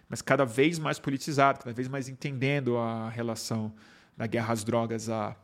mas 0.09 0.21
cada 0.21 0.43
vez 0.43 0.79
mais 0.79 0.97
politizado, 0.97 1.59
cada 1.59 1.73
vez 1.73 1.87
mais 1.87 2.09
entendendo 2.09 2.77
a 2.77 3.09
relação 3.09 3.73
da 4.17 4.25
guerra 4.25 4.53
às 4.53 4.63
drogas 4.63 5.07
à, 5.07 5.35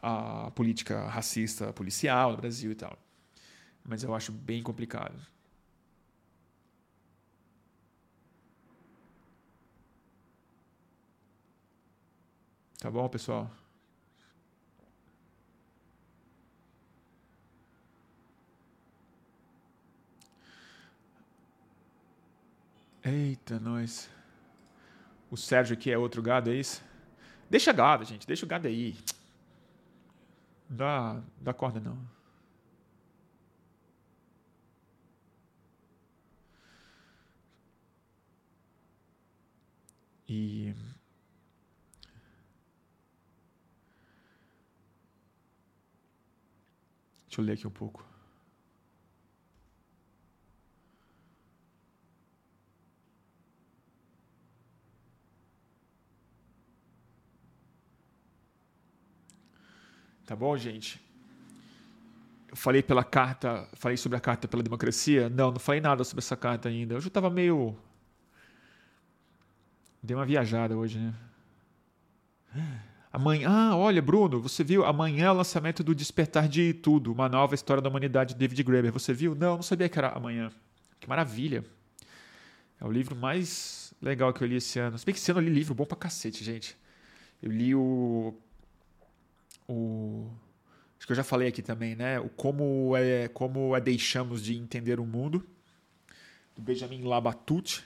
à 0.00 0.50
política 0.52 1.06
racista 1.06 1.72
policial 1.72 2.30
no 2.32 2.38
Brasil 2.38 2.72
e 2.72 2.74
tal. 2.74 2.98
Mas 3.84 4.02
eu 4.02 4.14
acho 4.14 4.32
bem 4.32 4.62
complicado. 4.62 5.14
Tá 12.78 12.90
bom, 12.90 13.08
pessoal? 13.08 13.50
Eita, 23.04 23.58
nós. 23.60 24.10
O 25.30 25.36
Sérgio 25.36 25.74
aqui 25.74 25.90
é 25.90 25.98
outro 25.98 26.22
gado, 26.22 26.50
é 26.50 26.54
isso? 26.54 26.82
Deixa 27.48 27.72
gado, 27.72 28.04
gente. 28.04 28.26
Deixa 28.26 28.44
o 28.44 28.48
gado 28.48 28.66
aí. 28.68 28.96
Dá, 30.68 31.20
dá 31.40 31.52
corda, 31.54 31.80
não. 31.80 31.98
E 40.28 40.74
Deixa 47.36 47.42
eu 47.42 47.44
ler 47.44 47.52
aqui 47.52 47.66
um 47.66 47.70
pouco. 47.70 48.02
Tá 60.24 60.34
bom, 60.34 60.56
gente? 60.56 60.98
Eu 62.48 62.56
falei 62.56 62.82
pela 62.82 63.04
carta, 63.04 63.68
falei 63.74 63.98
sobre 63.98 64.16
a 64.16 64.20
carta 64.20 64.48
pela 64.48 64.62
democracia? 64.62 65.28
Não, 65.28 65.50
não 65.50 65.60
falei 65.60 65.80
nada 65.82 66.04
sobre 66.04 66.24
essa 66.24 66.36
carta 66.38 66.70
ainda. 66.70 66.96
Hoje 66.96 67.06
eu 67.06 67.08
estava 67.08 67.28
meio. 67.28 67.76
Dei 70.02 70.16
uma 70.16 70.24
viajada 70.24 70.74
hoje, 70.74 70.98
né? 70.98 71.14
Amanhã, 73.16 73.48
ah, 73.48 73.74
olha, 73.74 74.02
Bruno, 74.02 74.42
você 74.42 74.62
viu? 74.62 74.84
Amanhã 74.84 75.28
é 75.28 75.30
o 75.30 75.34
lançamento 75.36 75.82
do 75.82 75.94
Despertar 75.94 76.46
de 76.46 76.74
Tudo, 76.74 77.10
uma 77.10 77.30
nova 77.30 77.54
história 77.54 77.82
da 77.82 77.88
humanidade 77.88 78.34
de 78.34 78.38
David 78.38 78.62
Graeber. 78.62 78.92
Você 78.92 79.14
viu? 79.14 79.34
Não, 79.34 79.54
não 79.54 79.62
sabia 79.62 79.88
que 79.88 79.98
era 79.98 80.10
amanhã. 80.10 80.50
Que 81.00 81.08
maravilha. 81.08 81.64
É 82.78 82.84
o 82.84 82.92
livro 82.92 83.16
mais 83.16 83.94
legal 84.02 84.34
que 84.34 84.44
eu 84.44 84.46
li 84.46 84.56
esse 84.56 84.78
ano. 84.78 84.98
Se 84.98 85.06
bem 85.06 85.14
que 85.14 85.18
esse 85.18 85.30
ano 85.30 85.40
eu 85.40 85.44
li 85.44 85.50
livro 85.50 85.74
bom 85.74 85.86
pra 85.86 85.96
cacete, 85.96 86.44
gente. 86.44 86.76
Eu 87.42 87.50
li 87.50 87.74
o 87.74 88.34
o 89.66 90.28
acho 90.98 91.06
que 91.06 91.12
eu 91.12 91.16
já 91.16 91.24
falei 91.24 91.48
aqui 91.48 91.62
também, 91.62 91.96
né? 91.96 92.20
O 92.20 92.28
como 92.28 92.94
é 92.98 93.28
como 93.28 93.74
é 93.74 93.80
deixamos 93.80 94.44
de 94.44 94.58
entender 94.58 95.00
o 95.00 95.06
mundo 95.06 95.42
do 96.54 96.60
Benjamin 96.60 97.02
Labatut. 97.02 97.82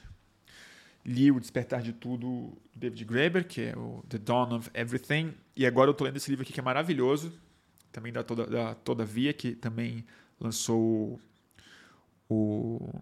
Li 1.05 1.31
o 1.31 1.41
Despertar 1.41 1.83
de 1.83 1.93
Tudo 1.93 2.57
do 2.73 2.79
David 2.79 3.05
Graeber, 3.05 3.47
que 3.47 3.63
é 3.63 3.77
o 3.77 4.05
The 4.09 4.19
Dawn 4.19 4.57
of 4.57 4.71
Everything, 4.75 5.35
e 5.57 5.67
agora 5.67 5.89
eu 5.89 5.93
estou 5.93 6.07
lendo 6.07 6.17
esse 6.17 6.31
livro 6.31 6.43
aqui 6.43 6.53
que 6.53 6.61
é 6.61 6.63
maravilhoso, 6.63 7.33
também 7.91 8.13
da 8.13 8.23
Toda 8.23 8.47
da 8.47 8.75
Todavia, 8.75 9.33
que 9.33 9.55
também 9.55 10.05
lançou 10.39 11.21
o 12.29 12.93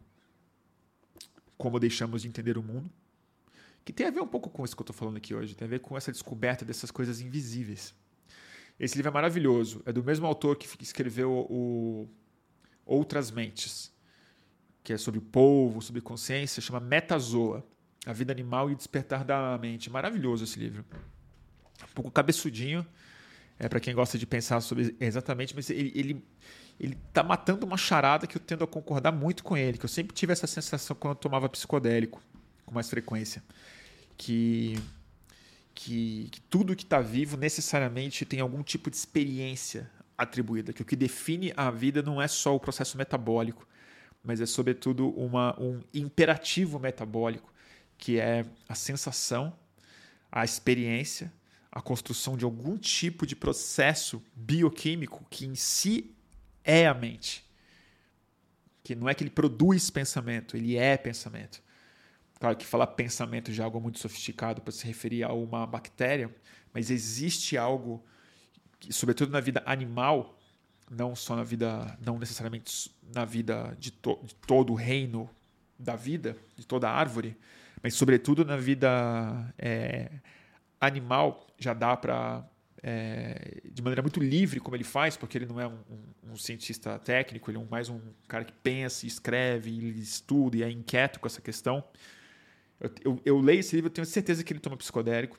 Como 1.56 1.78
Deixamos 1.78 2.22
de 2.22 2.28
Entender 2.28 2.56
o 2.56 2.62
Mundo, 2.62 2.90
que 3.84 3.92
tem 3.92 4.06
a 4.06 4.10
ver 4.10 4.20
um 4.20 4.26
pouco 4.26 4.50
com 4.50 4.64
isso 4.64 4.76
que 4.76 4.80
eu 4.80 4.84
estou 4.84 4.96
falando 4.96 5.16
aqui 5.16 5.34
hoje, 5.34 5.54
tem 5.54 5.66
a 5.66 5.68
ver 5.70 5.80
com 5.80 5.96
essa 5.96 6.12
descoberta 6.12 6.64
dessas 6.64 6.90
coisas 6.90 7.20
invisíveis. 7.20 7.94
Esse 8.78 8.96
livro 8.96 9.10
é 9.10 9.12
maravilhoso. 9.12 9.82
É 9.84 9.92
do 9.92 10.04
mesmo 10.04 10.26
autor 10.26 10.56
que 10.56 10.68
escreveu 10.82 11.30
o 11.50 12.08
Outras 12.86 13.30
Mentes, 13.30 13.92
que 14.84 14.92
é 14.92 14.96
sobre 14.96 15.18
o 15.18 15.22
povo, 15.22 15.82
sobre 15.82 16.00
consciência, 16.00 16.62
chama 16.62 16.80
Metazoa, 16.80 17.66
A 18.06 18.12
Vida 18.12 18.32
Animal 18.32 18.70
e 18.70 18.74
o 18.74 18.76
Despertar 18.76 19.24
da 19.24 19.58
Mente. 19.58 19.90
Maravilhoso 19.90 20.44
esse 20.44 20.58
livro. 20.58 20.84
Um 21.82 21.94
pouco 21.94 22.10
cabeçudinho, 22.10 22.86
é 23.58 23.68
para 23.68 23.80
quem 23.80 23.94
gosta 23.94 24.16
de 24.16 24.26
pensar 24.26 24.60
sobre 24.60 24.96
exatamente, 25.00 25.54
mas 25.54 25.68
ele, 25.70 25.92
ele 25.94 26.24
ele 26.80 26.96
tá 27.12 27.24
matando 27.24 27.66
uma 27.66 27.76
charada 27.76 28.26
que 28.26 28.36
eu 28.36 28.40
tendo 28.40 28.62
a 28.62 28.66
concordar 28.66 29.10
muito 29.10 29.42
com 29.42 29.56
ele, 29.56 29.78
que 29.78 29.84
eu 29.84 29.88
sempre 29.88 30.14
tive 30.14 30.32
essa 30.32 30.46
sensação 30.46 30.94
quando 30.94 31.16
eu 31.16 31.20
tomava 31.20 31.48
psicodélico 31.48 32.22
com 32.64 32.72
mais 32.72 32.88
frequência, 32.88 33.42
que 34.16 34.78
que, 35.74 36.28
que 36.32 36.40
tudo 36.40 36.74
que 36.74 36.82
está 36.82 37.00
vivo 37.00 37.36
necessariamente 37.36 38.24
tem 38.24 38.40
algum 38.40 38.64
tipo 38.64 38.90
de 38.90 38.96
experiência 38.96 39.88
atribuída, 40.16 40.72
que 40.72 40.82
o 40.82 40.84
que 40.84 40.96
define 40.96 41.52
a 41.56 41.70
vida 41.70 42.02
não 42.02 42.20
é 42.20 42.26
só 42.26 42.54
o 42.54 42.58
processo 42.58 42.98
metabólico, 42.98 43.66
mas 44.24 44.40
é 44.40 44.46
sobretudo 44.46 45.08
uma, 45.10 45.56
um 45.60 45.80
imperativo 45.94 46.80
metabólico, 46.80 47.52
que 47.98 48.18
é 48.18 48.46
a 48.68 48.74
sensação, 48.74 49.52
a 50.30 50.44
experiência, 50.44 51.32
a 51.70 51.82
construção 51.82 52.36
de 52.36 52.44
algum 52.44 52.78
tipo 52.78 53.26
de 53.26 53.36
processo 53.36 54.22
bioquímico 54.34 55.26
que 55.28 55.44
em 55.44 55.54
si 55.54 56.14
é 56.64 56.86
a 56.86 56.94
mente. 56.94 57.44
Que 58.82 58.94
não 58.94 59.08
é 59.08 59.14
que 59.14 59.22
ele 59.22 59.30
produz 59.30 59.90
pensamento, 59.90 60.56
ele 60.56 60.76
é 60.76 60.96
pensamento. 60.96 61.62
Claro 62.38 62.56
que 62.56 62.64
falar 62.64 62.86
pensamento 62.88 63.52
já 63.52 63.64
é 63.64 63.66
algo 63.66 63.80
muito 63.80 63.98
sofisticado 63.98 64.62
para 64.62 64.72
se 64.72 64.86
referir 64.86 65.24
a 65.24 65.32
uma 65.32 65.66
bactéria, 65.66 66.34
mas 66.72 66.90
existe 66.90 67.56
algo, 67.56 68.04
que, 68.78 68.92
sobretudo 68.92 69.32
na 69.32 69.40
vida 69.40 69.62
animal, 69.66 70.38
não 70.88 71.16
só 71.16 71.34
na 71.34 71.42
vida, 71.42 71.98
não 72.00 72.18
necessariamente 72.18 72.90
na 73.12 73.24
vida 73.24 73.76
de, 73.78 73.90
to, 73.90 74.20
de 74.22 74.34
todo 74.34 74.72
o 74.72 74.76
reino 74.76 75.28
da 75.78 75.96
vida, 75.96 76.36
de 76.56 76.66
toda 76.66 76.88
a 76.88 76.92
árvore, 76.92 77.36
mas 77.82 77.94
sobretudo 77.94 78.44
na 78.44 78.56
vida 78.56 79.54
é, 79.58 80.10
animal, 80.80 81.46
já 81.58 81.74
dá 81.74 81.96
para 81.96 82.44
é, 82.82 83.60
de 83.72 83.82
maneira 83.82 84.02
muito 84.02 84.20
livre, 84.20 84.60
como 84.60 84.76
ele 84.76 84.84
faz, 84.84 85.16
porque 85.16 85.36
ele 85.38 85.46
não 85.46 85.60
é 85.60 85.66
um, 85.66 85.78
um, 85.90 86.32
um, 86.32 86.36
cientista 86.36 86.98
técnico, 86.98 87.50
ele 87.50 87.58
é 87.58 87.64
mais 87.68 87.88
um 87.88 88.00
cara 88.26 88.44
que 88.44 88.52
pensa, 88.52 89.06
escreve, 89.06 89.70
estuda 89.98 90.56
e 90.56 90.62
é 90.62 90.70
inquieto 90.70 91.18
com 91.18 91.26
essa 91.26 91.40
questão. 91.40 91.82
Eu, 92.80 92.90
eu, 93.04 93.22
eu 93.24 93.38
leio 93.40 93.60
esse 93.60 93.74
livro, 93.74 93.88
eu 93.88 93.92
tenho 93.92 94.06
certeza 94.06 94.44
que 94.44 94.52
ele 94.52 94.60
toma 94.60 94.76
psicodélico, 94.76 95.38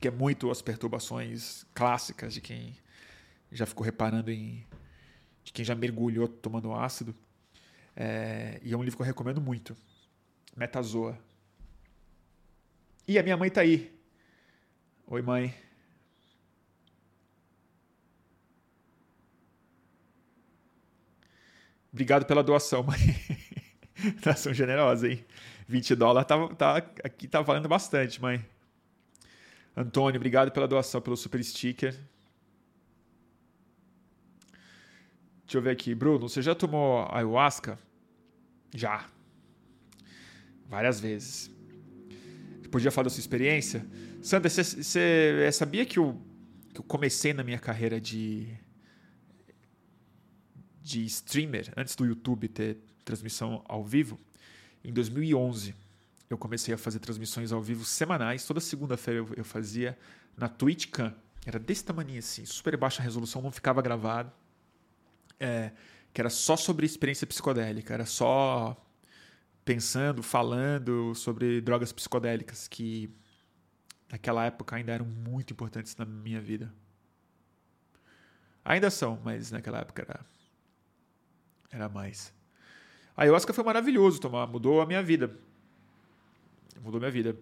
que 0.00 0.06
é 0.06 0.10
muito 0.10 0.50
as 0.50 0.62
perturbações 0.62 1.66
clássicas 1.74 2.34
de 2.34 2.40
quem 2.40 2.76
já 3.50 3.66
ficou 3.66 3.84
reparando 3.84 4.30
em. 4.30 4.64
de 5.42 5.52
quem 5.52 5.64
já 5.64 5.74
mergulhou 5.74 6.28
tomando 6.28 6.72
ácido. 6.72 7.14
É, 7.96 8.60
e 8.62 8.72
é 8.72 8.76
um 8.76 8.82
livro 8.82 8.96
que 8.96 9.02
eu 9.02 9.06
recomendo 9.06 9.40
muito. 9.40 9.76
Metazoa. 10.56 11.18
E 13.08 13.18
a 13.18 13.22
minha 13.22 13.38
mãe 13.38 13.48
tá 13.48 13.62
aí. 13.62 13.90
Oi, 15.06 15.22
mãe. 15.22 15.54
Obrigado 21.90 22.26
pela 22.26 22.42
doação, 22.42 22.82
mãe. 22.82 22.98
doação 24.22 24.52
generosa, 24.52 25.08
hein? 25.08 25.24
20 25.66 25.94
dólares 25.94 26.28
tá, 26.28 26.48
tá, 26.48 26.76
aqui 26.76 27.26
tá 27.26 27.40
valendo 27.40 27.66
bastante, 27.66 28.20
mãe. 28.20 28.44
Antônio, 29.74 30.18
obrigado 30.18 30.52
pela 30.52 30.68
doação, 30.68 31.00
pelo 31.00 31.16
super 31.16 31.42
sticker. 31.42 31.98
Deixa 35.44 35.56
eu 35.56 35.62
ver 35.62 35.70
aqui. 35.70 35.94
Bruno, 35.94 36.28
você 36.28 36.42
já 36.42 36.54
tomou 36.54 37.08
ayahuasca? 37.10 37.78
Já. 38.74 39.08
Várias 40.66 41.00
vezes. 41.00 41.57
Podia 42.70 42.90
falar 42.90 43.04
da 43.04 43.10
sua 43.10 43.20
experiência? 43.20 43.86
Sandra, 44.22 44.48
você, 44.50 44.62
você 44.62 45.52
sabia 45.52 45.86
que 45.86 45.98
eu, 45.98 46.20
que 46.72 46.80
eu 46.80 46.84
comecei 46.84 47.32
na 47.32 47.42
minha 47.42 47.58
carreira 47.58 48.00
de, 48.00 48.48
de 50.82 51.04
streamer, 51.06 51.72
antes 51.76 51.96
do 51.96 52.04
YouTube 52.04 52.48
ter 52.48 52.78
transmissão 53.04 53.64
ao 53.66 53.84
vivo? 53.84 54.18
Em 54.84 54.92
2011, 54.92 55.74
eu 56.28 56.36
comecei 56.36 56.74
a 56.74 56.78
fazer 56.78 56.98
transmissões 56.98 57.52
ao 57.52 57.62
vivo 57.62 57.84
semanais. 57.84 58.44
Toda 58.44 58.60
segunda-feira 58.60 59.20
eu, 59.20 59.28
eu, 59.36 59.44
fazia 59.44 59.98
na 60.36 60.48
TwitchCam. 60.48 61.14
Era 61.46 61.58
desse 61.58 61.84
tamanho 61.84 62.18
assim, 62.18 62.44
super 62.44 62.76
baixa 62.76 63.02
resolução, 63.02 63.40
não 63.40 63.50
ficava 63.50 63.80
gravado. 63.80 64.30
É, 65.40 65.72
que 66.12 66.20
era 66.20 66.30
só 66.30 66.56
sobre 66.56 66.84
experiência 66.84 67.26
psicodélica, 67.26 67.94
era 67.94 68.04
só 68.04 68.76
pensando, 69.68 70.22
falando 70.22 71.14
sobre 71.14 71.60
drogas 71.60 71.92
psicodélicas 71.92 72.66
que 72.66 73.14
naquela 74.10 74.46
época 74.46 74.74
ainda 74.74 74.92
eram 74.92 75.04
muito 75.04 75.52
importantes 75.52 75.94
na 75.94 76.06
minha 76.06 76.40
vida. 76.40 76.72
Ainda 78.64 78.88
são, 78.88 79.20
mas 79.22 79.50
naquela 79.50 79.80
época 79.80 80.06
era, 80.08 80.20
era 81.70 81.86
mais. 81.90 82.32
A 83.14 83.24
ayahuasca 83.24 83.52
foi 83.52 83.62
maravilhoso 83.62 84.18
tomar, 84.18 84.46
mudou 84.46 84.80
a 84.80 84.86
minha 84.86 85.02
vida. 85.02 85.38
Mudou 86.80 86.98
minha 86.98 87.12
vida. 87.12 87.36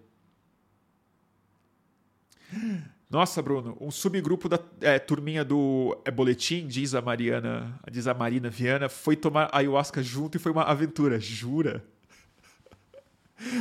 Nossa, 3.09 3.41
Bruno, 3.41 3.79
um 3.81 3.93
subgrupo 3.93 4.49
da 4.49 4.59
é, 4.81 4.99
turminha 4.99 5.45
do 5.45 5.97
é, 6.05 6.11
Boletim, 6.11 6.67
diz 6.67 6.93
a 6.93 7.01
Mariana, 7.01 7.79
diz 7.89 8.09
a 8.09 8.15
Marina 8.15 8.51
Viana, 8.51 8.89
foi 8.89 9.15
tomar 9.15 9.49
ayahuasca 9.53 10.03
junto 10.03 10.37
e 10.37 10.41
foi 10.41 10.51
uma 10.51 10.65
aventura. 10.65 11.21
Jura? 11.21 11.85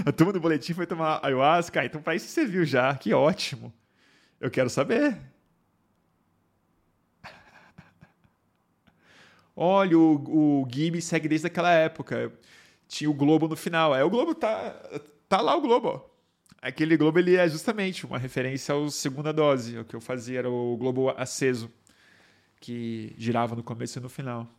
A 0.06 0.12
turma 0.12 0.32
do 0.32 0.40
Boletim 0.40 0.74
foi 0.74 0.86
tomar 0.86 1.20
ayahuasca? 1.24 1.82
Ah, 1.82 1.86
então 1.86 2.02
para 2.02 2.16
isso 2.16 2.28
você 2.28 2.46
viu 2.46 2.66
já, 2.66 2.96
que 2.96 3.14
ótimo. 3.14 3.74
Eu 4.40 4.50
quero 4.50 4.70
saber. 4.70 5.18
Olha, 9.56 9.98
o, 9.98 10.64
o 10.64 10.68
me 10.92 11.02
segue 11.02 11.28
desde 11.28 11.48
aquela 11.48 11.72
época. 11.72 12.32
Tinha 12.88 13.10
o 13.10 13.14
Globo 13.14 13.48
no 13.48 13.56
final. 13.56 13.96
É, 13.96 14.04
o 14.04 14.10
Globo 14.10 14.36
tá, 14.36 14.76
tá 15.30 15.42
lá 15.42 15.56
o 15.56 15.62
Globo. 15.62 16.10
Aquele 16.62 16.98
Globo 16.98 17.20
ele 17.20 17.36
é 17.36 17.48
justamente 17.48 18.06
uma 18.06 18.18
referência 18.18 18.74
ao 18.74 18.90
segunda 18.90 19.32
dose. 19.32 19.78
O 19.78 19.86
que 19.86 19.96
eu 19.96 20.02
fazia 20.02 20.40
era 20.40 20.50
o 20.50 20.76
Globo 20.78 21.10
aceso, 21.12 21.72
que 22.60 23.14
girava 23.18 23.56
no 23.56 23.64
começo 23.64 24.00
e 24.00 24.02
no 24.02 24.10
final. 24.10 24.50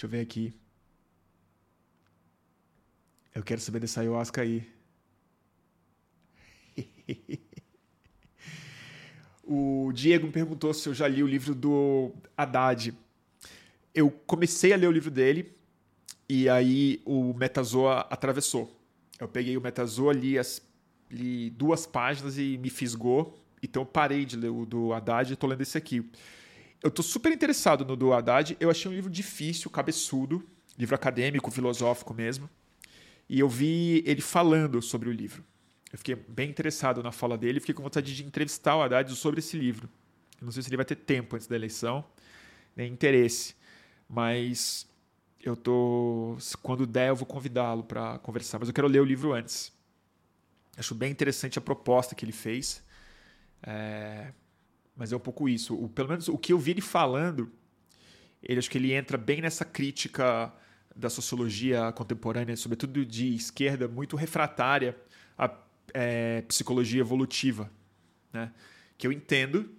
Deixa 0.00 0.06
eu 0.06 0.18
ver 0.18 0.22
aqui. 0.22 0.54
Eu 3.34 3.42
quero 3.42 3.60
saber 3.60 3.80
dessa 3.80 4.00
ayahuasca 4.00 4.40
aí. 4.40 4.66
o 9.44 9.92
Diego 9.92 10.26
me 10.26 10.32
perguntou 10.32 10.72
se 10.72 10.88
eu 10.88 10.94
já 10.94 11.06
li 11.06 11.22
o 11.22 11.26
livro 11.26 11.54
do 11.54 12.14
Haddad. 12.34 12.94
Eu 13.94 14.10
comecei 14.10 14.72
a 14.72 14.76
ler 14.76 14.86
o 14.86 14.90
livro 14.90 15.10
dele 15.10 15.54
e 16.26 16.48
aí 16.48 17.02
o 17.04 17.34
Metazoa 17.34 18.06
atravessou. 18.08 18.74
Eu 19.18 19.28
peguei 19.28 19.54
o 19.58 19.60
Metazoa, 19.60 20.14
li, 20.14 20.38
as, 20.38 20.62
li 21.10 21.50
duas 21.50 21.84
páginas 21.84 22.38
e 22.38 22.56
me 22.56 22.70
fisgou. 22.70 23.38
Então 23.62 23.82
eu 23.82 23.86
parei 23.86 24.24
de 24.24 24.38
ler 24.38 24.48
o 24.48 24.64
do 24.64 24.94
Haddad 24.94 25.30
e 25.30 25.34
estou 25.34 25.50
lendo 25.50 25.60
esse 25.60 25.76
aqui. 25.76 26.10
Eu 26.82 26.88
estou 26.88 27.04
super 27.04 27.30
interessado 27.32 27.84
no 27.84 27.94
do 27.94 28.12
Haddad. 28.12 28.56
Eu 28.58 28.70
achei 28.70 28.90
um 28.90 28.94
livro 28.94 29.10
difícil, 29.10 29.70
cabeçudo, 29.70 30.42
livro 30.78 30.94
acadêmico, 30.94 31.50
filosófico 31.50 32.14
mesmo. 32.14 32.48
E 33.28 33.38
eu 33.38 33.48
vi 33.48 34.02
ele 34.06 34.20
falando 34.20 34.80
sobre 34.80 35.08
o 35.08 35.12
livro. 35.12 35.44
Eu 35.92 35.98
fiquei 35.98 36.14
bem 36.14 36.48
interessado 36.48 37.02
na 37.02 37.12
fala 37.12 37.36
dele, 37.36 37.60
fiquei 37.60 37.74
com 37.74 37.82
vontade 37.82 38.14
de 38.14 38.24
entrevistar 38.24 38.76
o 38.76 38.82
Haddad 38.82 39.14
sobre 39.14 39.40
esse 39.40 39.56
livro. 39.56 39.88
Eu 40.40 40.46
não 40.46 40.52
sei 40.52 40.62
se 40.62 40.68
ele 40.68 40.76
vai 40.76 40.86
ter 40.86 40.96
tempo 40.96 41.36
antes 41.36 41.46
da 41.46 41.54
eleição, 41.54 42.04
nem 42.74 42.92
interesse, 42.92 43.54
mas 44.08 44.88
eu 45.42 45.56
tô. 45.56 46.36
Quando 46.62 46.86
der, 46.86 47.10
eu 47.10 47.16
vou 47.16 47.26
convidá-lo 47.26 47.84
para 47.84 48.18
conversar, 48.20 48.58
mas 48.58 48.68
eu 48.68 48.74
quero 48.74 48.86
ler 48.86 49.00
o 49.00 49.04
livro 49.04 49.32
antes. 49.32 49.72
Acho 50.76 50.94
bem 50.94 51.10
interessante 51.10 51.58
a 51.58 51.62
proposta 51.62 52.14
que 52.14 52.24
ele 52.24 52.32
fez. 52.32 52.82
É, 53.62 54.32
mas 55.00 55.12
é 55.12 55.16
um 55.16 55.20
pouco 55.20 55.48
isso. 55.48 55.74
O, 55.74 55.88
pelo 55.88 56.10
menos 56.10 56.28
o 56.28 56.36
que 56.36 56.52
eu 56.52 56.58
vi 56.58 56.72
ele 56.72 56.82
falando, 56.82 57.50
ele 58.42 58.58
acho 58.58 58.70
que 58.70 58.76
ele 58.76 58.92
entra 58.92 59.16
bem 59.16 59.40
nessa 59.40 59.64
crítica 59.64 60.52
da 60.94 61.08
sociologia 61.08 61.90
contemporânea, 61.92 62.54
sobretudo 62.54 63.06
de 63.06 63.34
esquerda, 63.34 63.88
muito 63.88 64.14
refratária 64.14 64.94
à 65.38 65.50
é, 65.94 66.42
psicologia 66.42 67.00
evolutiva, 67.00 67.72
né? 68.30 68.52
Que 68.98 69.06
eu 69.06 69.12
entendo 69.12 69.70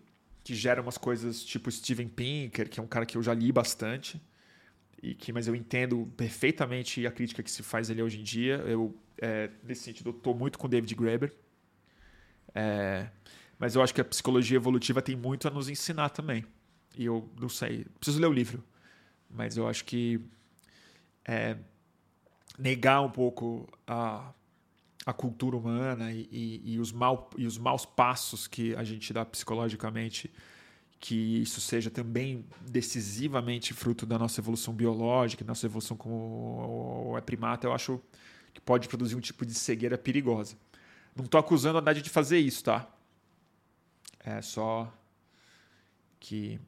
que 0.44 0.56
gera 0.56 0.82
umas 0.82 0.98
coisas 0.98 1.44
tipo 1.44 1.70
Steven 1.70 2.08
Pinker, 2.08 2.68
que 2.68 2.80
é 2.80 2.84
um 2.84 2.88
cara 2.88 3.06
que 3.06 3.16
eu 3.16 3.22
já 3.22 3.36
li 3.36 3.52
bastante, 3.52 4.20
e 5.04 5.14
que 5.14 5.32
mas 5.32 5.48
eu 5.48 5.56
entendo 5.56 6.12
perfeitamente 6.18 7.06
a 7.06 7.12
crítica 7.12 7.44
que 7.44 7.52
se 7.52 7.62
faz 7.62 7.92
ali 7.92 8.02
hoje 8.02 8.20
em 8.20 8.24
dia. 8.24 8.56
Eu 8.66 8.98
é, 9.22 9.52
nesse 9.64 9.84
sentido 9.84 10.10
eu 10.10 10.18
estou 10.18 10.34
muito 10.34 10.58
com 10.58 10.68
David 10.68 10.96
Graeber. 10.96 11.32
É, 12.56 13.08
mas 13.62 13.76
eu 13.76 13.84
acho 13.84 13.94
que 13.94 14.02
a 14.02 14.04
psicologia 14.04 14.56
evolutiva 14.56 15.04
tem 15.04 15.16
muito 15.16 15.48
a 15.48 15.52
nos 15.52 15.70
ensinar 15.70 16.10
também. 16.10 16.44
E 16.98 17.06
eu 17.06 17.30
não 17.40 17.48
sei, 17.48 17.86
preciso 18.00 18.20
ler 18.20 18.26
o 18.26 18.34
livro, 18.34 18.64
mas 19.30 19.56
eu 19.56 19.68
acho 19.68 19.86
que 19.86 20.20
é, 21.24 21.56
negar 22.58 23.02
um 23.02 23.12
pouco 23.12 23.72
a, 23.86 24.34
a 25.06 25.14
cultura 25.14 25.56
humana 25.56 26.12
e, 26.12 26.28
e, 26.32 26.74
e, 26.74 26.80
os 26.80 26.92
mal, 26.92 27.30
e 27.38 27.46
os 27.46 27.60
maus 27.60 27.86
passos 27.86 28.48
que 28.48 28.76
a 28.76 28.84
gente 28.84 29.14
dá 29.14 29.24
psicologicamente, 29.24 30.34
que 31.00 31.40
isso 31.40 31.62
seja 31.62 31.92
também 31.92 32.44
decisivamente 32.68 33.76
fruto 33.76 34.08
da 34.08 34.18
nossa 34.18 34.42
evolução 34.42 34.74
biológica, 34.74 35.46
nossa 35.46 35.68
evolução 35.68 35.96
como 35.96 37.14
é 37.16 37.22
primata, 37.22 37.68
eu 37.68 37.74
acho 37.74 38.02
que 38.56 38.60
pode 38.60 38.88
produzir 38.88 39.16
um 39.16 39.22
tipo 39.22 39.46
de 39.46 39.54
cegueira 39.54 40.00
perigosa. 40.00 40.58
Não 41.16 41.26
estou 41.26 41.40
acusando 41.40 41.78
a 41.78 41.80
Haddad 41.80 42.02
de 42.02 42.10
fazer 42.10 42.40
isso, 42.40 42.64
tá? 42.64 42.92
É 44.24 44.42
só 44.42 44.92
que, 46.20 46.60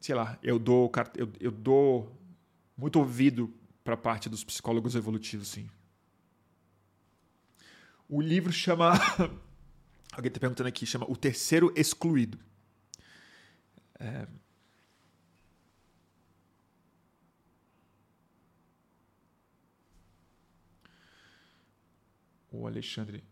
sei 0.00 0.14
lá, 0.14 0.38
eu 0.42 0.58
dou, 0.58 0.90
eu, 1.16 1.32
eu 1.40 1.50
dou 1.50 2.16
muito 2.76 2.98
ouvido 2.98 3.52
para 3.82 3.94
a 3.94 3.96
parte 3.96 4.28
dos 4.28 4.44
psicólogos 4.44 4.94
evolutivos, 4.94 5.48
sim. 5.48 5.68
O 8.08 8.20
livro 8.20 8.52
chama. 8.52 8.92
Alguém 10.12 10.28
está 10.28 10.40
perguntando 10.40 10.68
aqui, 10.68 10.86
chama 10.86 11.04
O 11.10 11.16
Terceiro 11.16 11.72
Excluído. 11.76 12.38
É... 13.98 14.26
O 22.50 22.66
Alexandre 22.66 23.22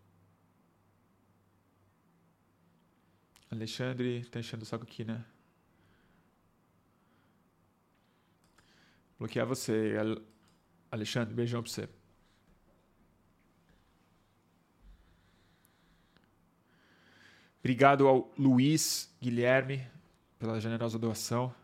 Alexandre 3.55 4.24
tá 4.26 4.40
enchendo 4.40 4.62
o 4.64 4.66
saco 4.66 4.85
aqui, 4.85 5.05
né? 5.05 5.24
Bloquear 9.18 9.47
você, 9.47 9.94
Alexandre. 10.90 11.35
Beijão 11.35 11.62
pra 11.62 11.70
você. 11.70 11.89
Obrigado 17.60 18.06
ao 18.06 18.31
Luiz 18.36 19.10
Guilherme 19.22 19.86
pela 20.39 20.60
generosa 20.60 20.98
doação. 20.98 21.55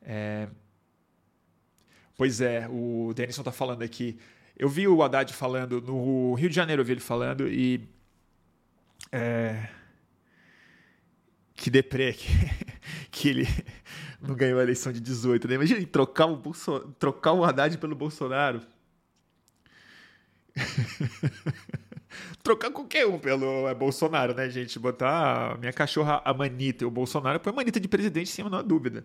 É... 0.00 0.48
Pois 2.16 2.40
é, 2.40 2.66
o 2.68 3.12
Denison 3.14 3.42
está 3.42 3.52
falando 3.52 3.82
aqui. 3.82 4.18
Eu 4.56 4.68
vi 4.68 4.88
o 4.88 5.02
Haddad 5.02 5.32
falando 5.34 5.80
no 5.82 6.34
Rio 6.34 6.48
de 6.48 6.54
Janeiro, 6.54 6.80
eu 6.80 6.86
vi 6.86 6.92
ele 6.92 7.00
falando 7.00 7.46
e. 7.46 7.86
É, 9.12 9.68
que 11.54 11.70
deprê 11.70 12.12
que, 12.14 12.26
que 13.10 13.28
ele 13.28 13.48
não 14.20 14.34
ganhou 14.34 14.58
a 14.58 14.62
eleição 14.62 14.92
de 14.92 15.00
18. 15.00 15.48
Né? 15.48 15.54
Imagina 15.54 15.86
trocar 15.86 16.26
o, 16.26 16.36
Bolso, 16.36 16.80
trocar 16.98 17.32
o 17.32 17.44
Haddad 17.44 17.76
pelo 17.78 17.94
Bolsonaro. 17.94 18.60
trocar 22.42 22.70
qualquer 22.70 23.06
um 23.06 23.18
pelo 23.18 23.68
é, 23.68 23.74
Bolsonaro, 23.74 24.34
né, 24.34 24.48
gente? 24.48 24.78
Botar 24.78 25.52
a 25.52 25.56
minha 25.58 25.72
cachorra, 25.72 26.22
a 26.24 26.32
Manita, 26.32 26.84
e 26.84 26.86
o 26.86 26.90
Bolsonaro, 26.90 27.40
põe 27.40 27.52
a 27.52 27.56
Manita 27.56 27.78
de 27.78 27.88
presidente, 27.88 28.30
sim, 28.30 28.42
não 28.42 28.58
há 28.58 28.62
dúvida. 28.62 29.04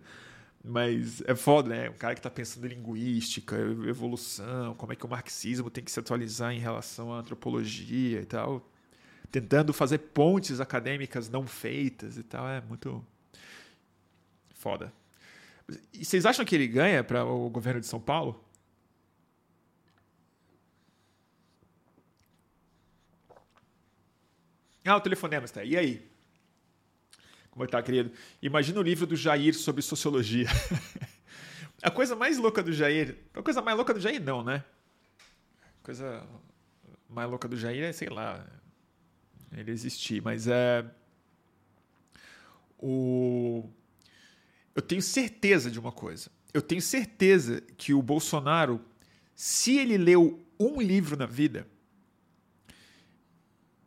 Mas 0.64 1.20
é 1.22 1.34
foda, 1.34 1.70
né? 1.70 1.90
Um 1.90 1.94
cara 1.94 2.14
que 2.14 2.20
está 2.20 2.30
pensando 2.30 2.66
em 2.66 2.70
linguística, 2.70 3.56
evolução, 3.56 4.74
como 4.76 4.92
é 4.92 4.96
que 4.96 5.04
o 5.04 5.08
marxismo 5.08 5.70
tem 5.70 5.82
que 5.82 5.90
se 5.90 5.98
atualizar 5.98 6.52
em 6.52 6.60
relação 6.60 7.12
à 7.12 7.18
antropologia 7.18 8.20
e 8.20 8.24
tal. 8.24 8.68
Tentando 9.30 9.72
fazer 9.72 9.98
pontes 9.98 10.60
acadêmicas 10.60 11.28
não 11.28 11.46
feitas 11.46 12.16
e 12.16 12.22
tal. 12.22 12.48
É 12.48 12.60
muito 12.60 13.04
foda. 14.54 14.92
E 15.92 16.04
vocês 16.04 16.26
acham 16.26 16.44
que 16.44 16.54
ele 16.54 16.68
ganha 16.68 17.02
para 17.02 17.24
o 17.24 17.50
governo 17.50 17.80
de 17.80 17.86
São 17.86 18.00
Paulo? 18.00 18.44
Ah, 24.84 24.96
o 24.96 25.00
telefonema 25.00 25.44
está. 25.44 25.64
E 25.64 25.76
aí? 25.76 26.11
Como 27.52 27.66
está, 27.66 27.82
querido? 27.82 28.10
Imagina 28.40 28.80
o 28.80 28.82
livro 28.82 29.06
do 29.06 29.14
Jair 29.14 29.54
sobre 29.54 29.82
sociologia. 29.82 30.46
a 31.82 31.90
coisa 31.90 32.16
mais 32.16 32.38
louca 32.38 32.62
do 32.62 32.72
Jair. 32.72 33.18
A 33.34 33.42
coisa 33.42 33.60
mais 33.60 33.76
louca 33.76 33.92
do 33.92 34.00
Jair, 34.00 34.22
não, 34.22 34.42
né? 34.42 34.64
A 35.60 35.84
coisa 35.84 36.26
mais 37.06 37.28
louca 37.28 37.46
do 37.46 37.54
Jair 37.54 37.84
é, 37.84 37.92
sei 37.92 38.08
lá, 38.08 38.42
ele 39.54 39.70
existir, 39.70 40.22
mas 40.22 40.48
é. 40.48 40.82
O... 42.78 43.68
Eu 44.74 44.80
tenho 44.80 45.02
certeza 45.02 45.70
de 45.70 45.78
uma 45.78 45.92
coisa. 45.92 46.30
Eu 46.54 46.62
tenho 46.62 46.80
certeza 46.80 47.60
que 47.76 47.92
o 47.92 48.00
Bolsonaro, 48.00 48.82
se 49.34 49.76
ele 49.76 49.98
leu 49.98 50.42
um 50.58 50.80
livro 50.80 51.18
na 51.18 51.26
vida, 51.26 51.68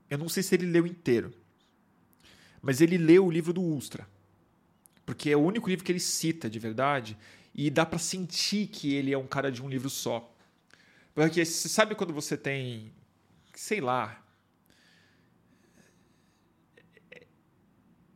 eu 0.07 0.19
não 0.19 0.29
sei 0.29 0.43
se 0.43 0.53
ele 0.53 0.67
leu 0.67 0.85
inteiro 0.85 1.33
mas 2.65 2.81
ele 2.81 2.97
leu 2.97 3.27
o 3.27 3.29
livro 3.29 3.53
do 3.53 3.61
Ustra. 3.61 4.07
Porque 5.05 5.29
é 5.29 5.37
o 5.37 5.39
único 5.39 5.69
livro 5.69 5.85
que 5.85 5.91
ele 5.91 5.99
cita 5.99 6.49
de 6.49 6.57
verdade 6.57 7.15
e 7.53 7.69
dá 7.69 7.85
para 7.85 7.99
sentir 7.99 8.65
que 8.65 8.91
ele 8.95 9.13
é 9.13 9.17
um 9.17 9.27
cara 9.27 9.51
de 9.51 9.61
um 9.61 9.69
livro 9.69 9.87
só. 9.87 10.35
Porque 11.13 11.45
você 11.45 11.69
sabe 11.69 11.93
quando 11.93 12.11
você 12.11 12.35
tem, 12.35 12.91
sei 13.53 13.79
lá. 13.79 14.19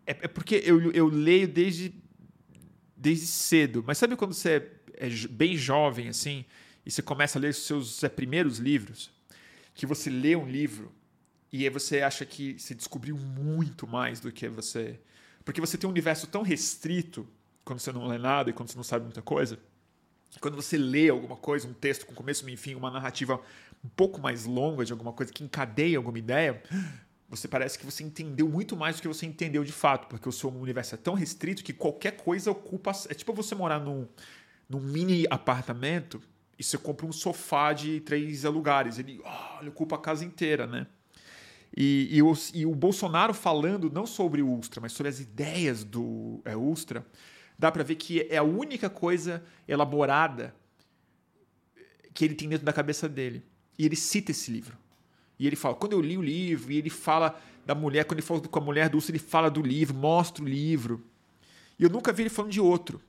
É, 0.03 0.17
é 0.21 0.27
porque 0.27 0.63
eu, 0.65 0.91
eu 0.93 1.07
leio 1.07 1.47
desde, 1.47 1.93
desde 2.97 3.27
cedo, 3.27 3.84
mas 3.85 3.99
sabe 3.99 4.15
quando 4.15 4.34
você 4.34 4.67
é, 4.95 5.05
é 5.05 5.27
bem 5.30 5.55
jovem 5.55 6.07
assim 6.07 6.43
e 6.84 6.89
você 6.89 7.03
começa 7.03 7.38
a 7.38 7.39
ler 7.39 7.49
os 7.49 7.67
seus 7.67 8.03
é, 8.03 8.09
primeiros 8.09 8.57
livros? 8.57 9.11
Que 9.76 9.85
você 9.85 10.09
lê 10.09 10.35
um 10.35 10.49
livro 10.49 10.91
e 11.51 11.63
aí 11.63 11.69
você 11.69 12.01
acha 12.01 12.26
que 12.26 12.59
você 12.59 12.76
descobriu 12.76 13.17
muito 13.17 13.88
mais 13.88 14.19
do 14.19 14.31
que 14.31 14.47
você. 14.47 14.99
Porque 15.43 15.59
você 15.59 15.77
tem 15.77 15.88
um 15.88 15.91
universo 15.91 16.27
tão 16.27 16.41
restrito 16.41 17.27
quando 17.65 17.80
você 17.80 17.91
não 17.91 18.07
lê 18.07 18.17
nada 18.17 18.49
e 18.49 18.53
quando 18.53 18.69
você 18.69 18.77
não 18.77 18.84
sabe 18.84 19.05
muita 19.05 19.21
coisa. 19.21 19.59
Quando 20.39 20.55
você 20.55 20.77
lê 20.77 21.09
alguma 21.09 21.35
coisa, 21.35 21.67
um 21.67 21.73
texto 21.73 22.05
com 22.05 22.13
começo, 22.13 22.45
meio 22.45 22.57
fim, 22.57 22.76
uma 22.76 22.91
narrativa 22.91 23.41
um 23.84 23.89
pouco 23.89 24.21
mais 24.21 24.45
longa 24.45 24.85
de 24.85 24.91
alguma 24.91 25.11
coisa 25.11 25.31
que 25.31 25.43
encadeia 25.43 25.97
alguma 25.97 26.19
ideia, 26.19 26.61
você 27.27 27.47
parece 27.47 27.80
que 27.80 27.85
você 27.85 28.03
entendeu 28.03 28.47
muito 28.47 28.76
mais 28.77 28.97
do 28.97 29.01
que 29.01 29.07
você 29.07 29.26
entendeu 29.26 29.63
de 29.63 29.71
fato, 29.71 30.07
porque 30.07 30.30
o 30.30 30.31
seu 30.31 30.49
universo 30.51 30.95
é 30.95 30.97
tão 30.97 31.15
restrito 31.15 31.63
que 31.63 31.73
qualquer 31.73 32.11
coisa 32.11 32.51
ocupa. 32.51 32.91
É 33.09 33.13
tipo 33.13 33.34
você 33.34 33.55
morar 33.55 33.80
num, 33.80 34.07
num 34.67 34.80
mini 34.80 35.26
apartamento 35.30 36.21
e 36.59 36.63
você 36.63 36.77
compra 36.77 37.07
um 37.07 37.11
sofá 37.11 37.73
de 37.73 37.99
três 38.01 38.43
lugares. 38.43 38.99
Ele, 38.99 39.19
oh, 39.23 39.61
ele 39.61 39.69
ocupa 39.69 39.95
a 39.95 39.99
casa 39.99 40.23
inteira, 40.23 40.67
né? 40.67 40.85
E, 41.75 42.09
e, 42.11 42.21
o, 42.21 42.33
e 42.53 42.65
o 42.65 42.73
Bolsonaro 42.73 43.33
falando 43.33 43.91
não 43.91 44.05
sobre 44.05 44.41
o 44.41 44.51
Ustra, 44.57 44.81
mas 44.81 44.91
sobre 44.91 45.09
as 45.09 45.19
ideias 45.19 45.83
do 45.83 46.41
é, 46.43 46.55
Ustra, 46.55 47.05
dá 47.57 47.71
para 47.71 47.83
ver 47.83 47.95
que 47.95 48.21
é 48.29 48.37
a 48.37 48.43
única 48.43 48.89
coisa 48.89 49.43
elaborada 49.67 50.53
que 52.13 52.25
ele 52.25 52.35
tem 52.35 52.49
dentro 52.49 52.65
da 52.65 52.73
cabeça 52.73 53.07
dele. 53.07 53.43
E 53.77 53.85
ele 53.85 53.95
cita 53.95 54.31
esse 54.31 54.51
livro. 54.51 54.77
E 55.37 55.47
ele 55.47 55.55
fala, 55.55 55.75
quando 55.75 55.93
eu 55.93 56.01
li 56.01 56.17
o 56.17 56.21
livro, 56.21 56.71
e 56.71 56.77
ele 56.77 56.89
fala 56.89 57.39
da 57.65 57.73
mulher, 57.73 58.03
quando 58.03 58.19
ele 58.19 58.27
fala 58.27 58.41
com 58.41 58.59
a 58.59 58.61
mulher 58.61 58.89
do 58.89 58.97
Ustra, 58.97 59.11
ele 59.11 59.23
fala 59.23 59.49
do 59.49 59.61
livro, 59.61 59.95
mostra 59.95 60.43
o 60.43 60.47
livro. 60.47 61.05
E 61.77 61.83
eu 61.83 61.89
nunca 61.89 62.11
vi 62.11 62.23
ele 62.23 62.29
falando 62.29 62.51
de 62.51 62.59
outro. 62.59 62.99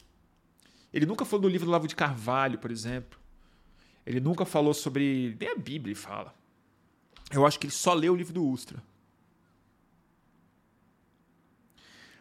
Ele 0.93 1.07
nunca 1.07 1.25
falou 1.25 1.43
do 1.43 1.49
livro 1.49 1.67
do 1.67 1.71
Lavo 1.71 1.89
de 1.89 1.97
Carvalho, 1.97 2.59
por 2.59 2.71
exemplo. 2.71 3.19
Ele 4.05 4.21
nunca 4.21 4.45
falou 4.45 4.75
sobre. 4.75 5.37
Nem 5.39 5.51
a 5.51 5.57
Bíblia 5.57 5.95
fala. 5.95 6.35
Eu 7.31 7.47
acho 7.47 7.59
que 7.59 7.67
ele 7.67 7.73
só 7.73 7.95
leu 7.95 8.13
o 8.13 8.17
livro 8.17 8.33
do 8.33 8.45
Ustra. 8.45 8.83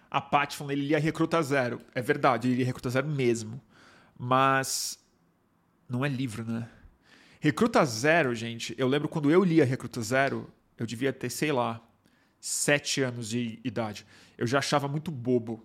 a 0.09 0.19
Paty 0.19 0.57
falando 0.57 0.71
ele 0.71 0.87
lia 0.87 0.99
Recruta 0.99 1.41
Zero. 1.41 1.79
É 1.93 2.01
verdade, 2.01 2.47
ele 2.47 2.57
lia 2.57 2.65
Recruta 2.65 2.89
Zero 2.89 3.07
mesmo. 3.07 3.61
Mas 4.17 4.99
não 5.87 6.03
é 6.03 6.09
livro, 6.09 6.43
né? 6.43 6.67
Recruta 7.39 7.83
Zero, 7.85 8.33
gente, 8.35 8.75
eu 8.77 8.87
lembro 8.87 9.07
quando 9.07 9.31
eu 9.31 9.43
lia 9.43 9.63
Recruta 9.63 10.01
Zero, 10.01 10.51
eu 10.77 10.85
devia 10.85 11.13
ter, 11.13 11.29
sei 11.29 11.51
lá, 11.51 11.81
sete 12.39 13.01
anos 13.01 13.29
de 13.29 13.59
idade. 13.63 14.05
Eu 14.37 14.45
já 14.45 14.59
achava 14.59 14.87
muito 14.87 15.11
bobo. 15.11 15.63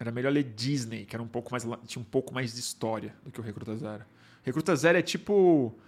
Era 0.00 0.10
melhor 0.10 0.32
ler 0.32 0.42
Disney, 0.42 1.04
que 1.04 1.14
era 1.14 1.22
um 1.22 1.28
pouco 1.28 1.52
mais, 1.52 1.64
tinha 1.86 2.02
um 2.02 2.04
pouco 2.04 2.34
mais 2.34 2.54
de 2.54 2.58
história 2.58 3.14
do 3.22 3.30
que 3.30 3.38
o 3.38 3.42
Recruta 3.42 3.76
Zero. 3.76 4.04
Recruta 4.42 4.74
Zero 4.74 4.98
é 4.98 5.02
tipo. 5.02 5.78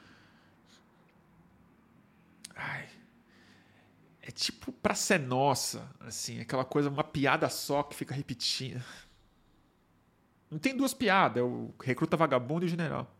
É 4.27 4.31
tipo 4.31 4.73
pra 4.73 4.95
ser 4.95 5.21
nossa, 5.21 5.87
assim, 6.01 6.41
aquela 6.41 6.65
coisa, 6.65 6.89
uma 6.89 7.05
piada 7.05 7.47
só 7.51 7.83
que 7.83 7.95
fica 7.95 8.15
repetindo. 8.15 8.83
Não 10.51 10.59
tem 10.59 10.75
duas 10.75 10.95
piadas, 10.95 11.37
é 11.37 11.43
o 11.43 11.75
Recruta 11.83 12.17
Vagabundo 12.17 12.65
e 12.65 12.67
o 12.67 12.69
General. 12.71 13.15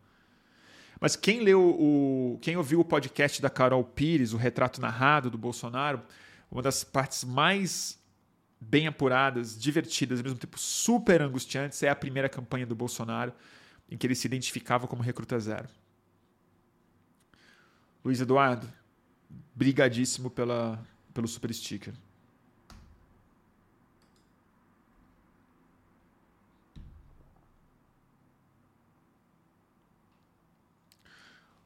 Mas 0.99 1.15
quem 1.15 1.41
leu 1.41 1.61
o. 1.61 2.39
Quem 2.41 2.57
ouviu 2.57 2.79
o 2.79 2.85
podcast 2.85 3.39
da 3.39 3.51
Carol 3.51 3.83
Pires, 3.83 4.33
o 4.33 4.37
retrato 4.37 4.81
narrado 4.81 5.29
do 5.29 5.37
Bolsonaro, 5.37 6.01
uma 6.49 6.63
das 6.63 6.83
partes 6.83 7.23
mais 7.23 7.99
bem 8.59 8.87
apuradas, 8.87 9.59
divertidas, 9.59 10.19
ao 10.19 10.23
mesmo 10.23 10.39
tempo 10.39 10.57
super 10.57 11.21
angustiantes, 11.21 11.83
é 11.83 11.89
a 11.89 11.95
primeira 11.95 12.27
campanha 12.27 12.65
do 12.65 12.73
Bolsonaro, 12.73 13.31
em 13.87 13.95
que 13.95 14.07
ele 14.07 14.15
se 14.15 14.25
identificava 14.25 14.87
como 14.87 15.03
recruta 15.03 15.39
zero. 15.39 15.69
Luiz 18.03 18.19
Eduardo, 18.19 18.67
brigadíssimo 19.53 20.31
pela, 20.31 20.83
pelo 21.15 21.29
super 21.29 21.51
sticker. 21.53 21.93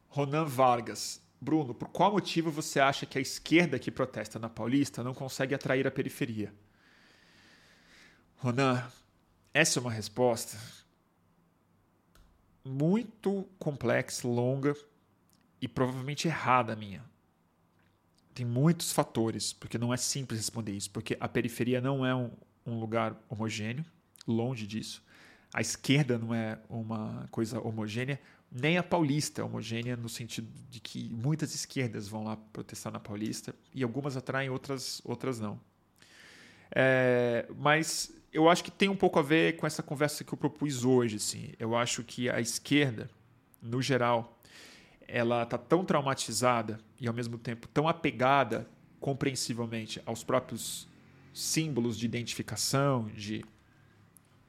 Ronan 0.07 0.45
Vargas. 0.45 1.19
Bruno, 1.41 1.73
por 1.73 1.87
qual 1.89 2.11
motivo 2.11 2.51
você 2.51 2.79
acha 2.79 3.05
que 3.05 3.17
a 3.17 3.21
esquerda 3.21 3.79
que 3.79 3.89
protesta 3.89 4.37
na 4.37 4.49
Paulista 4.49 5.03
não 5.03 5.15
consegue 5.15 5.55
atrair 5.55 5.87
a 5.87 5.91
periferia? 5.91 6.53
Ronan, 8.37 8.85
essa 9.53 9.79
é 9.79 9.81
uma 9.81 9.91
resposta 9.91 10.59
muito 12.63 13.49
complexa, 13.57 14.27
longa 14.27 14.75
e 15.59 15.67
provavelmente 15.67 16.27
errada 16.27 16.75
minha. 16.75 17.08
Tem 18.33 18.45
muitos 18.45 18.91
fatores, 18.91 19.53
porque 19.53 19.77
não 19.77 19.93
é 19.93 19.97
simples 19.97 20.39
responder 20.39 20.71
isso, 20.71 20.89
porque 20.91 21.17
a 21.19 21.27
periferia 21.27 21.81
não 21.81 22.05
é 22.05 22.15
um, 22.15 22.31
um 22.65 22.79
lugar 22.79 23.15
homogêneo, 23.27 23.83
longe 24.27 24.65
disso. 24.65 25.03
A 25.53 25.61
esquerda 25.61 26.17
não 26.17 26.33
é 26.33 26.59
uma 26.69 27.27
coisa 27.31 27.59
homogênea, 27.59 28.19
nem 28.51 28.77
a 28.77 28.83
paulista 28.83 29.41
é 29.41 29.43
homogênea, 29.43 29.95
no 29.95 30.09
sentido 30.09 30.47
de 30.69 30.79
que 30.79 31.09
muitas 31.09 31.53
esquerdas 31.53 32.07
vão 32.07 32.23
lá 32.23 32.35
protestar 32.35 32.91
na 32.91 32.99
paulista 32.99 33.53
e 33.73 33.83
algumas 33.83 34.15
atraem, 34.15 34.49
outras, 34.49 35.01
outras 35.03 35.39
não. 35.39 35.59
É, 36.71 37.47
mas 37.57 38.11
eu 38.31 38.49
acho 38.49 38.63
que 38.63 38.71
tem 38.71 38.89
um 38.89 38.95
pouco 38.95 39.19
a 39.19 39.21
ver 39.21 39.55
com 39.55 39.65
essa 39.65 39.83
conversa 39.83 40.23
que 40.23 40.33
eu 40.33 40.37
propus 40.37 40.83
hoje. 40.83 41.17
Assim. 41.17 41.51
Eu 41.59 41.75
acho 41.75 42.03
que 42.03 42.29
a 42.29 42.39
esquerda, 42.39 43.09
no 43.61 43.81
geral, 43.81 44.38
ela 45.11 45.43
está 45.43 45.57
tão 45.57 45.83
traumatizada 45.83 46.79
e 46.99 47.07
ao 47.07 47.13
mesmo 47.13 47.37
tempo 47.37 47.67
tão 47.67 47.87
apegada, 47.87 48.67
compreensivelmente, 48.99 50.01
aos 50.05 50.23
próprios 50.23 50.87
símbolos 51.33 51.97
de 51.97 52.05
identificação, 52.05 53.07
de 53.07 53.43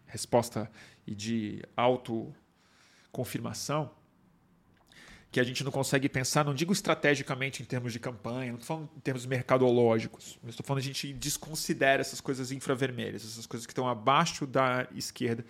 resposta 0.07 0.70
e 1.07 1.15
de 1.15 1.62
autoconfirmação, 1.77 3.91
que 5.31 5.39
a 5.39 5.45
gente 5.45 5.62
não 5.62 5.70
consegue 5.70 6.09
pensar, 6.09 6.45
não 6.45 6.55
digo 6.55 6.73
estrategicamente 6.73 7.62
em 7.62 7.65
termos 7.65 7.93
de 7.93 8.01
campanha, 8.01 8.51
não 8.51 8.59
estou 8.59 8.77
falando 8.77 8.91
em 8.97 9.01
termos 9.01 9.24
mercadológicos, 9.27 10.39
mas 10.43 10.51
estou 10.51 10.66
falando 10.66 10.82
a 10.82 10.87
gente 10.87 11.12
desconsidera 11.12 12.01
essas 12.01 12.20
coisas 12.20 12.51
infravermelhas, 12.51 13.24
essas 13.24 13.47
coisas 13.47 13.65
que 13.65 13.70
estão 13.70 13.89
abaixo 13.89 14.45
da 14.47 14.89
esquerda, 14.93 15.45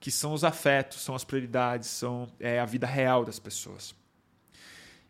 que 0.00 0.10
são 0.10 0.32
os 0.32 0.42
afetos, 0.42 1.02
são 1.02 1.14
as 1.14 1.24
prioridades, 1.24 1.90
são 1.90 2.32
é, 2.40 2.58
a 2.58 2.64
vida 2.64 2.86
real 2.86 3.26
das 3.26 3.38
pessoas. 3.38 3.94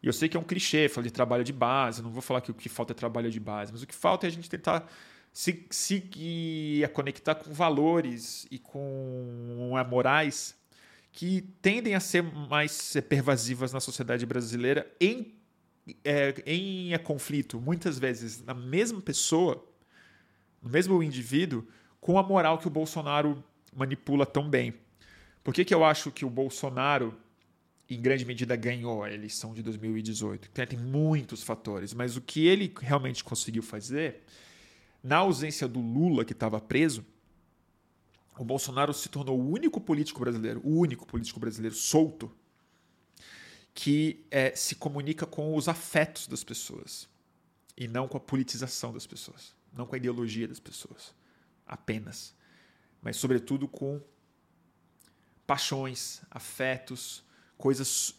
E 0.06 0.08
eu 0.08 0.12
sei 0.12 0.28
que 0.28 0.36
é 0.36 0.40
um 0.40 0.44
clichê 0.44 0.88
falar 0.88 1.04
de 1.04 1.12
trabalho 1.12 1.42
de 1.42 1.52
base, 1.52 2.00
não 2.00 2.12
vou 2.12 2.22
falar 2.22 2.40
que 2.40 2.52
o 2.52 2.54
que 2.54 2.68
falta 2.68 2.92
é 2.92 2.94
trabalho 2.94 3.28
de 3.28 3.40
base, 3.40 3.72
mas 3.72 3.82
o 3.82 3.86
que 3.88 3.94
falta 3.94 4.24
é 4.24 4.28
a 4.28 4.30
gente 4.30 4.48
tentar 4.48 4.88
se, 5.32 5.66
a 6.84 6.88
conectar 6.88 7.34
com 7.34 7.52
valores 7.52 8.46
e 8.48 8.56
com 8.56 9.72
é, 9.76 9.82
morais 9.82 10.54
que 11.10 11.42
tendem 11.60 11.96
a 11.96 11.98
ser 11.98 12.22
mais 12.22 12.94
pervasivas 13.08 13.72
na 13.72 13.80
sociedade 13.80 14.24
brasileira 14.24 14.88
em, 15.00 15.34
é, 16.04 16.40
em 16.46 16.94
é, 16.94 16.98
conflito, 16.98 17.60
muitas 17.60 17.98
vezes, 17.98 18.44
na 18.44 18.54
mesma 18.54 19.00
pessoa, 19.00 19.66
no 20.62 20.70
mesmo 20.70 21.02
indivíduo, 21.02 21.66
com 22.00 22.16
a 22.16 22.22
moral 22.22 22.58
que 22.58 22.68
o 22.68 22.70
Bolsonaro 22.70 23.42
manipula 23.74 24.24
tão 24.24 24.48
bem. 24.48 24.72
Por 25.42 25.52
que, 25.52 25.64
que 25.64 25.74
eu 25.74 25.84
acho 25.84 26.12
que 26.12 26.24
o 26.24 26.30
Bolsonaro, 26.30 27.12
em 27.88 28.00
grande 28.00 28.24
medida, 28.24 28.56
ganhou 28.56 29.02
a 29.04 29.12
eleição 29.12 29.54
de 29.54 29.62
2018? 29.62 30.50
Tem, 30.50 30.66
tem 30.66 30.78
muitos 30.78 31.42
fatores, 31.42 31.94
mas 31.94 32.16
o 32.16 32.20
que 32.20 32.46
ele 32.46 32.72
realmente 32.80 33.22
conseguiu 33.22 33.62
fazer, 33.62 34.22
na 35.02 35.18
ausência 35.18 35.68
do 35.68 35.80
Lula, 35.80 36.24
que 36.24 36.32
estava 36.32 36.60
preso, 36.60 37.04
o 38.38 38.44
Bolsonaro 38.44 38.92
se 38.92 39.08
tornou 39.08 39.38
o 39.38 39.50
único 39.50 39.80
político 39.80 40.20
brasileiro, 40.20 40.60
o 40.64 40.78
único 40.78 41.06
político 41.06 41.40
brasileiro 41.40 41.74
solto, 41.74 42.30
que 43.72 44.24
é, 44.30 44.54
se 44.54 44.74
comunica 44.74 45.26
com 45.26 45.54
os 45.54 45.68
afetos 45.68 46.26
das 46.26 46.42
pessoas 46.42 47.08
e 47.76 47.86
não 47.86 48.08
com 48.08 48.16
a 48.16 48.20
politização 48.20 48.92
das 48.92 49.06
pessoas, 49.06 49.54
não 49.72 49.86
com 49.86 49.94
a 49.94 49.98
ideologia 49.98 50.48
das 50.48 50.58
pessoas, 50.58 51.14
apenas, 51.66 52.34
mas 53.02 53.16
sobretudo 53.16 53.68
com 53.68 54.00
paixões, 55.46 56.22
afetos, 56.30 57.22
coisas 57.56 58.14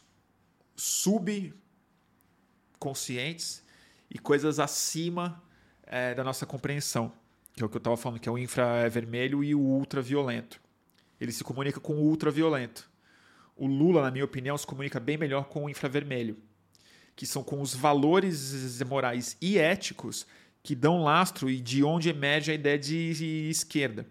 subconscientes 0.76 3.64
e 4.10 4.20
coisas 4.20 4.60
acima 4.60 5.42
é, 5.84 6.14
da 6.14 6.24
nossa 6.24 6.46
compreensão 6.46 7.12
que 7.58 7.64
é 7.64 7.66
o 7.66 7.70
que 7.70 7.76
eu 7.76 7.80
estava 7.80 7.98
falando, 7.98 8.20
que 8.20 8.30
é 8.30 8.32
o 8.32 8.38
infravermelho 8.38 9.44
e 9.44 9.56
o 9.56 9.60
ultraviolento. 9.60 10.62
Ele 11.20 11.32
se 11.32 11.44
comunica 11.44 11.80
com 11.80 11.94
o 11.94 12.08
ultraviolento. 12.08 12.88
O 13.56 13.66
Lula, 13.66 14.04
na 14.04 14.12
minha 14.12 14.24
opinião, 14.24 14.56
se 14.56 14.68
comunica 14.68 15.00
bem 15.00 15.18
melhor 15.18 15.46
com 15.46 15.66
o 15.66 15.70
infravermelho, 15.70 16.38
que 17.16 17.26
são 17.26 17.44
com 17.44 17.60
os 17.60 17.74
valores 17.74 18.80
morais 18.84 19.36
e 19.42 19.58
éticos 19.58 20.28
que 20.62 20.76
dão 20.76 21.04
lastro 21.04 21.50
e 21.50 21.60
de 21.60 21.84
onde 21.84 22.10
emerge 22.10 22.52
a 22.52 22.54
ideia 22.54 22.78
de 22.78 23.50
esquerda. 23.50 24.06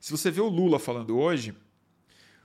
Se 0.00 0.10
você 0.10 0.28
vê 0.28 0.40
o 0.40 0.48
Lula 0.48 0.80
falando 0.80 1.16
hoje, 1.16 1.54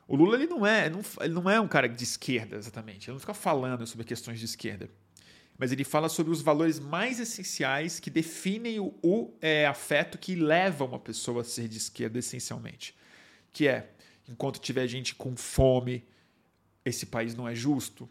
o 0.08 0.16
Lula 0.16 0.36
ele 0.36 0.48
não 0.48 0.66
é, 0.66 0.88
ele 1.22 1.34
não 1.34 1.50
é 1.50 1.60
um 1.60 1.68
cara 1.68 1.88
de 1.88 2.04
esquerda 2.04 2.56
exatamente. 2.56 3.10
Ele 3.10 3.14
não 3.14 3.20
fica 3.20 3.34
falando 3.34 3.86
sobre 3.86 4.06
questões 4.06 4.40
de 4.40 4.46
esquerda 4.46 4.90
mas 5.58 5.72
ele 5.72 5.84
fala 5.84 6.08
sobre 6.08 6.32
os 6.32 6.42
valores 6.42 6.80
mais 6.80 7.20
essenciais 7.20 8.00
que 8.00 8.10
definem 8.10 8.80
o, 8.80 8.94
o 9.02 9.34
é, 9.42 9.66
afeto 9.66 10.18
que 10.18 10.36
leva 10.36 10.86
uma 10.86 11.00
pessoa 11.00 11.42
a 11.42 11.44
ser 11.44 11.68
de 11.68 11.78
esquerda, 11.78 12.20
essencialmente. 12.20 12.96
Que 13.52 13.68
é, 13.68 13.92
enquanto 14.30 14.60
tiver 14.60 14.88
gente 14.88 15.16
com 15.16 15.36
fome, 15.36 16.06
esse 16.86 17.08
país 17.08 17.34
não 17.34 17.48
é 17.48 17.56
justo. 17.56 18.08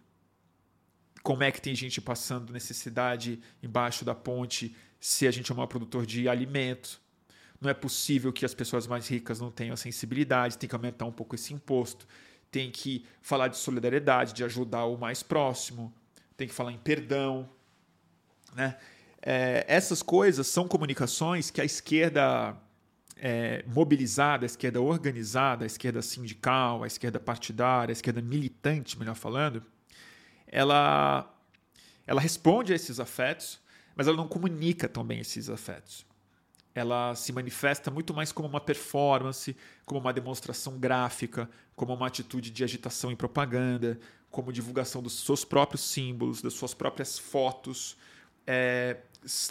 Como 1.23 1.45
é 1.45 1.53
que 1.53 1.61
tem 1.61 1.75
gente 1.75 2.01
passando 2.01 2.53
necessidade 2.53 3.41
embaixo 3.63 4.05
da 4.05 4.15
ponte 4.15 4.75
se 4.99 5.27
a 5.27 5.31
gente 5.31 5.53
é 5.53 5.55
um 5.55 5.67
produtor 5.69 6.05
de 6.05 6.29
alimento? 6.29 7.01
Não 7.61 7.71
é 7.71 7.75
possível 7.75 8.33
que 8.33 8.45
as 8.45 8.55
pessoas 8.55 8.87
mais 8.87 9.09
ricas 9.09 9.41
não 9.41 9.51
tenham 9.51 9.77
sensibilidade, 9.77 10.59
tem 10.59 10.69
que 10.69 10.75
aumentar 10.75 11.07
um 11.07 11.13
pouco 11.13 11.35
esse 11.35 11.55
imposto, 11.55 12.07
tem 12.51 12.71
que 12.71 13.05
falar 13.21 13.49
de 13.49 13.57
solidariedade, 13.57 14.33
de 14.33 14.45
ajudar 14.45 14.85
o 14.85 14.97
mais 14.97 15.23
próximo, 15.23 15.93
tem 16.37 16.47
que 16.47 16.55
falar 16.55 16.73
em 16.73 16.79
perdão. 16.79 17.49
Né? 18.55 18.77
É, 19.23 19.65
essas 19.67 20.03
coisas 20.03 20.47
são 20.47 20.69
comunicações 20.69 21.51
que 21.51 21.61
a 21.61 21.65
esquerda 21.65 22.57
é, 23.17 23.65
mobilizada, 23.67 24.45
a 24.45 24.47
esquerda 24.47 24.81
organizada, 24.81 25.65
a 25.65 25.67
esquerda 25.67 26.03
sindical, 26.03 26.85
a 26.85 26.87
esquerda 26.87 27.19
partidária, 27.19 27.91
a 27.91 27.95
esquerda 27.95 28.21
militante, 28.21 28.99
melhor 28.99 29.15
falando, 29.15 29.65
ela, 30.47 31.35
ela 32.07 32.21
responde 32.21 32.73
a 32.73 32.77
esses 32.77 33.01
afetos, 33.01 33.59
mas 33.97 34.07
ela 34.07 34.17
não 34.17 34.29
comunica 34.29 34.89
também 34.89 35.21
esses 35.21 35.51
afetos. 35.51 36.06
Ela 36.77 37.15
se 37.15 37.33
manifesta 37.33 37.91
muito 37.91 38.13
mais 38.13 38.31
como 38.31 38.47
uma 38.47 38.61
performance, 38.61 39.57
como 39.87 39.99
uma 39.99 40.13
demonstração 40.13 40.79
gráfica, 40.79 41.49
como 41.75 41.95
uma 41.95 42.07
atitude 42.07 42.51
de 42.51 42.63
agitação 42.63 43.11
e 43.11 43.17
propaganda, 43.17 43.99
como 44.31 44.53
divulgação 44.53 45.03
dos 45.03 45.25
seus 45.25 45.43
próprios 45.43 45.81
símbolos, 45.81 46.43
das 46.43 46.53
suas 46.53 46.75
próprias 46.75 47.19
fotos, 47.19 47.97
é, 48.47 48.99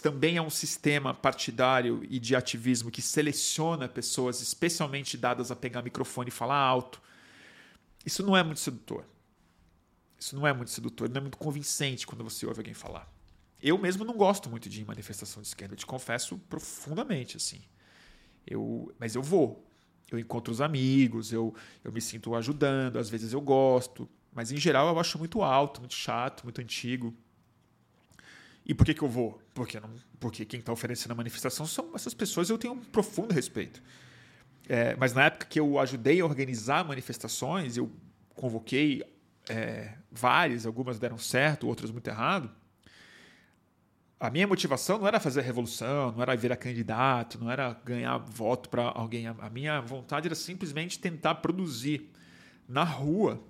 também 0.00 0.36
é 0.36 0.42
um 0.42 0.48
sistema 0.48 1.12
partidário 1.12 2.06
e 2.08 2.20
de 2.20 2.36
ativismo 2.36 2.92
que 2.92 3.02
seleciona 3.02 3.88
pessoas 3.88 4.40
especialmente 4.40 5.16
dadas 5.16 5.50
a 5.50 5.56
pegar 5.56 5.82
microfone 5.82 6.28
e 6.28 6.32
falar 6.32 6.56
alto. 6.56 7.02
Isso 8.04 8.22
não 8.22 8.36
é 8.36 8.44
muito 8.44 8.60
sedutor. 8.60 9.04
Isso 10.18 10.36
não 10.36 10.46
é 10.46 10.52
muito 10.52 10.70
sedutor, 10.70 11.08
não 11.08 11.18
é 11.18 11.20
muito 11.20 11.36
convincente 11.36 12.06
quando 12.06 12.22
você 12.22 12.46
ouve 12.46 12.60
alguém 12.60 12.72
falar. 12.72 13.15
Eu 13.66 13.76
mesmo 13.76 14.04
não 14.04 14.14
gosto 14.14 14.48
muito 14.48 14.68
de 14.68 14.84
manifestação 14.84 15.42
de 15.42 15.48
esquerda, 15.48 15.74
eu 15.74 15.76
te 15.76 15.84
confesso 15.84 16.38
profundamente 16.38 17.36
assim. 17.36 17.60
Eu, 18.46 18.94
mas 18.96 19.16
eu 19.16 19.22
vou. 19.24 19.68
Eu 20.08 20.20
encontro 20.20 20.52
os 20.52 20.60
amigos, 20.60 21.32
eu, 21.32 21.52
eu 21.82 21.90
me 21.90 22.00
sinto 22.00 22.36
ajudando, 22.36 22.96
às 22.96 23.10
vezes 23.10 23.32
eu 23.32 23.40
gosto, 23.40 24.08
mas 24.32 24.52
em 24.52 24.56
geral 24.56 24.86
eu 24.86 25.00
acho 25.00 25.18
muito 25.18 25.42
alto, 25.42 25.80
muito 25.80 25.94
chato, 25.94 26.44
muito 26.44 26.60
antigo. 26.60 27.12
E 28.64 28.72
por 28.72 28.86
que, 28.86 28.94
que 28.94 29.02
eu 29.02 29.08
vou? 29.08 29.42
Porque, 29.52 29.80
não, 29.80 29.90
porque 30.20 30.44
quem 30.44 30.60
está 30.60 30.72
oferecendo 30.72 31.10
a 31.10 31.16
manifestação 31.16 31.66
são 31.66 31.90
essas 31.92 32.14
pessoas 32.14 32.48
eu 32.48 32.56
tenho 32.56 32.74
um 32.74 32.84
profundo 32.84 33.34
respeito. 33.34 33.82
É, 34.68 34.94
mas 34.94 35.12
na 35.12 35.24
época 35.24 35.44
que 35.44 35.58
eu 35.58 35.80
ajudei 35.80 36.20
a 36.20 36.24
organizar 36.24 36.84
manifestações, 36.84 37.76
eu 37.76 37.90
convoquei 38.32 39.02
é, 39.48 39.92
várias, 40.08 40.66
algumas 40.66 41.00
deram 41.00 41.18
certo, 41.18 41.66
outras 41.66 41.90
muito 41.90 42.06
errado. 42.06 42.48
A 44.18 44.30
minha 44.30 44.46
motivação 44.46 44.98
não 44.98 45.06
era 45.06 45.20
fazer 45.20 45.42
revolução, 45.42 46.10
não 46.12 46.22
era 46.22 46.34
virar 46.34 46.56
candidato, 46.56 47.38
não 47.38 47.50
era 47.50 47.74
ganhar 47.84 48.16
voto 48.16 48.70
para 48.70 48.82
alguém. 48.82 49.26
A 49.26 49.50
minha 49.50 49.78
vontade 49.82 50.26
era 50.26 50.34
simplesmente 50.34 50.98
tentar 50.98 51.36
produzir 51.36 52.10
na 52.66 52.82
rua 52.82 53.42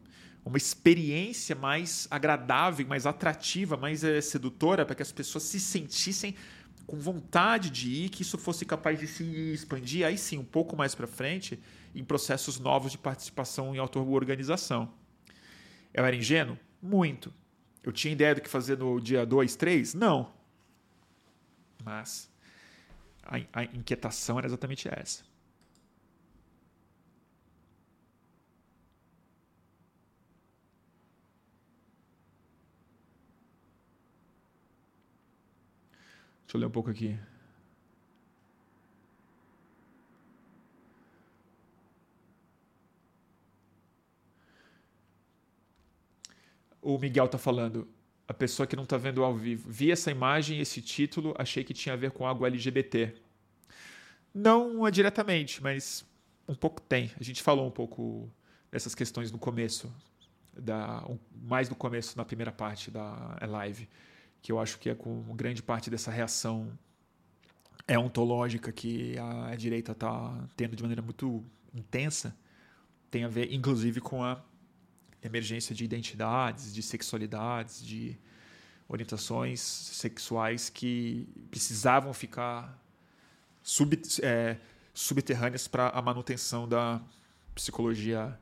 uma 0.44 0.56
experiência 0.56 1.54
mais 1.54 2.08
agradável, 2.10 2.84
mais 2.86 3.06
atrativa, 3.06 3.76
mais 3.76 4.02
é, 4.02 4.20
sedutora, 4.20 4.84
para 4.84 4.96
que 4.96 5.02
as 5.02 5.12
pessoas 5.12 5.44
se 5.44 5.60
sentissem 5.60 6.34
com 6.84 6.96
vontade 6.96 7.70
de 7.70 7.88
ir, 7.88 8.08
que 8.08 8.22
isso 8.22 8.36
fosse 8.36 8.64
capaz 8.64 8.98
de 8.98 9.06
se 9.06 9.24
expandir, 9.24 10.04
aí 10.04 10.18
sim, 10.18 10.38
um 10.38 10.44
pouco 10.44 10.76
mais 10.76 10.94
para 10.94 11.06
frente, 11.06 11.60
em 11.94 12.04
processos 12.04 12.58
novos 12.58 12.92
de 12.92 12.98
participação 12.98 13.74
em 13.74 13.78
auto-organização. 13.78 14.92
Eu 15.94 16.04
era 16.04 16.14
ingênuo? 16.14 16.58
Muito. 16.82 17.32
Eu 17.82 17.92
tinha 17.92 18.12
ideia 18.12 18.34
do 18.34 18.40
que 18.40 18.48
fazer 18.48 18.78
no 18.78 19.00
dia 19.00 19.24
2, 19.24 19.54
3? 19.56 19.94
Não. 19.94 20.35
Mas 21.86 22.28
a, 23.22 23.36
a 23.60 23.64
inquietação 23.64 24.38
era 24.38 24.48
exatamente 24.48 24.88
essa. 24.88 25.24
Deixa 36.42 36.56
eu 36.56 36.60
ler 36.60 36.66
um 36.66 36.70
pouco 36.70 36.90
aqui. 36.90 37.16
O 46.82 46.98
Miguel 46.98 47.26
está 47.26 47.38
falando, 47.38 47.88
a 48.28 48.34
pessoa 48.34 48.66
que 48.66 48.76
não 48.76 48.84
está 48.84 48.96
vendo 48.96 49.22
ao 49.22 49.34
vivo. 49.34 49.70
Vi 49.70 49.90
essa 49.90 50.10
imagem, 50.10 50.60
esse 50.60 50.82
título, 50.82 51.34
achei 51.38 51.62
que 51.62 51.72
tinha 51.72 51.92
a 51.92 51.96
ver 51.96 52.10
com 52.10 52.26
algo 52.26 52.46
LGBT. 52.46 53.14
Não 54.34 54.86
é 54.86 54.90
diretamente, 54.90 55.62
mas 55.62 56.04
um 56.48 56.54
pouco 56.54 56.80
tem. 56.80 57.10
A 57.18 57.22
gente 57.22 57.42
falou 57.42 57.66
um 57.66 57.70
pouco 57.70 58.30
dessas 58.70 58.94
questões 58.94 59.30
no 59.30 59.38
começo, 59.38 59.92
da, 60.52 61.02
mais 61.42 61.68
no 61.68 61.76
começo, 61.76 62.16
na 62.16 62.24
primeira 62.24 62.52
parte 62.52 62.90
da 62.90 63.38
live 63.46 63.88
que 64.46 64.52
eu 64.52 64.60
acho 64.60 64.78
que 64.78 64.88
é 64.88 64.94
com 64.94 65.34
grande 65.34 65.60
parte 65.60 65.90
dessa 65.90 66.08
reação 66.08 66.70
é 67.88 67.98
ontológica 67.98 68.70
que 68.70 69.16
a 69.18 69.56
direita 69.56 69.90
está 69.90 70.32
tendo 70.56 70.76
de 70.76 70.84
maneira 70.84 71.02
muito 71.02 71.44
intensa, 71.74 72.32
tem 73.10 73.24
a 73.24 73.28
ver, 73.28 73.52
inclusive, 73.52 74.00
com 74.00 74.22
a 74.22 74.40
emergência 75.26 75.74
de 75.74 75.84
identidades, 75.84 76.74
de 76.74 76.82
sexualidades, 76.82 77.84
de 77.84 78.16
orientações 78.88 79.60
sexuais 79.60 80.68
que 80.70 81.28
precisavam 81.50 82.12
ficar 82.14 82.80
sub, 83.62 84.00
é, 84.22 84.56
subterrâneas 84.94 85.66
para 85.66 85.88
a 85.88 86.00
manutenção 86.00 86.68
da 86.68 87.00
psicologia 87.54 88.38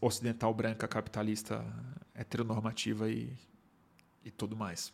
ocidental 0.00 0.54
branca 0.54 0.88
capitalista 0.88 1.64
heteronormativa 2.14 3.10
e 3.10 3.36
e 4.28 4.30
tudo 4.30 4.54
mais. 4.54 4.92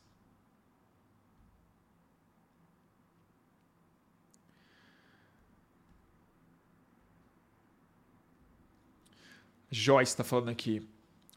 Joyce 9.74 10.12
está 10.12 10.22
falando 10.24 10.50
aqui. 10.50 10.86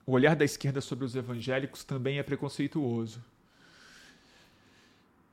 O 0.06 0.12
olhar 0.12 0.36
da 0.36 0.46
esquerda 0.46 0.80
sobre 0.80 1.06
os 1.06 1.16
evangélicos 1.16 1.84
também 1.84 2.20
é 2.20 2.24
preconceituoso. 2.24 3.24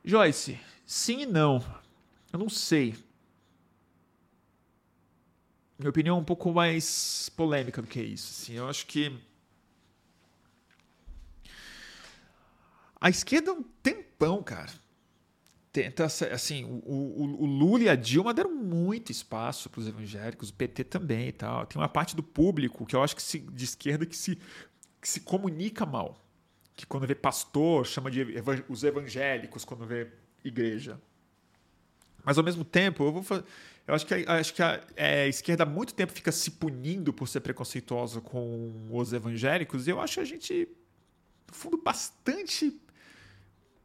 Joyce, 0.04 0.58
sim 0.86 1.22
e 1.22 1.26
não. 1.26 1.64
Eu 2.32 2.38
não 2.38 2.48
sei. 2.48 2.94
Minha 5.78 5.90
opinião 5.90 6.16
é 6.16 6.20
um 6.20 6.24
pouco 6.24 6.52
mais 6.52 7.28
polêmica 7.30 7.82
do 7.82 7.88
que 7.88 8.00
isso. 8.00 8.30
Assim, 8.30 8.54
eu 8.54 8.68
acho 8.68 8.86
que 8.86 9.16
A 13.04 13.10
esquerda 13.10 13.50
é 13.50 13.52
um 13.52 13.62
tempão, 13.82 14.42
cara. 14.42 14.72
Tenta, 15.74 16.04
assim, 16.04 16.62
o, 16.62 16.88
o, 16.88 17.42
o 17.42 17.46
Lula 17.46 17.82
e 17.82 17.88
a 17.88 17.96
Dilma 17.96 18.32
deram 18.32 18.54
muito 18.54 19.10
espaço 19.10 19.68
para 19.68 19.80
os 19.80 19.88
evangélicos, 19.88 20.50
o 20.50 20.54
PT 20.54 20.84
também 20.84 21.26
e 21.26 21.32
tal. 21.32 21.66
Tem 21.66 21.82
uma 21.82 21.88
parte 21.88 22.14
do 22.14 22.22
público 22.22 22.86
que 22.86 22.94
eu 22.94 23.02
acho 23.02 23.16
que 23.16 23.20
se, 23.20 23.40
de 23.40 23.64
esquerda 23.64 24.06
que 24.06 24.16
se, 24.16 24.38
que 25.00 25.08
se 25.08 25.18
comunica 25.18 25.84
mal. 25.84 26.24
Que 26.76 26.86
quando 26.86 27.08
vê 27.08 27.14
pastor, 27.16 27.84
chama 27.84 28.08
de 28.08 28.24
os 28.68 28.84
evangélicos, 28.84 29.64
quando 29.64 29.84
vê 29.84 30.12
igreja. 30.44 31.00
Mas 32.24 32.38
ao 32.38 32.44
mesmo 32.44 32.64
tempo, 32.64 33.02
eu 33.02 33.12
vou 33.12 33.24
fazer, 33.24 33.42
eu 33.84 33.96
acho 33.96 34.06
que, 34.06 34.14
acho 34.14 34.54
que 34.54 34.62
a, 34.62 34.80
é, 34.94 35.22
a, 35.22 35.26
esquerda 35.26 35.64
há 35.64 35.66
muito 35.66 35.92
tempo 35.92 36.12
fica 36.12 36.30
se 36.30 36.52
punindo 36.52 37.12
por 37.12 37.26
ser 37.26 37.40
preconceituosa 37.40 38.20
com 38.20 38.86
os 38.92 39.12
evangélicos, 39.12 39.88
e 39.88 39.90
eu 39.90 40.00
acho 40.00 40.20
a 40.20 40.24
gente, 40.24 40.68
no 41.48 41.52
fundo, 41.52 41.76
bastante 41.78 42.80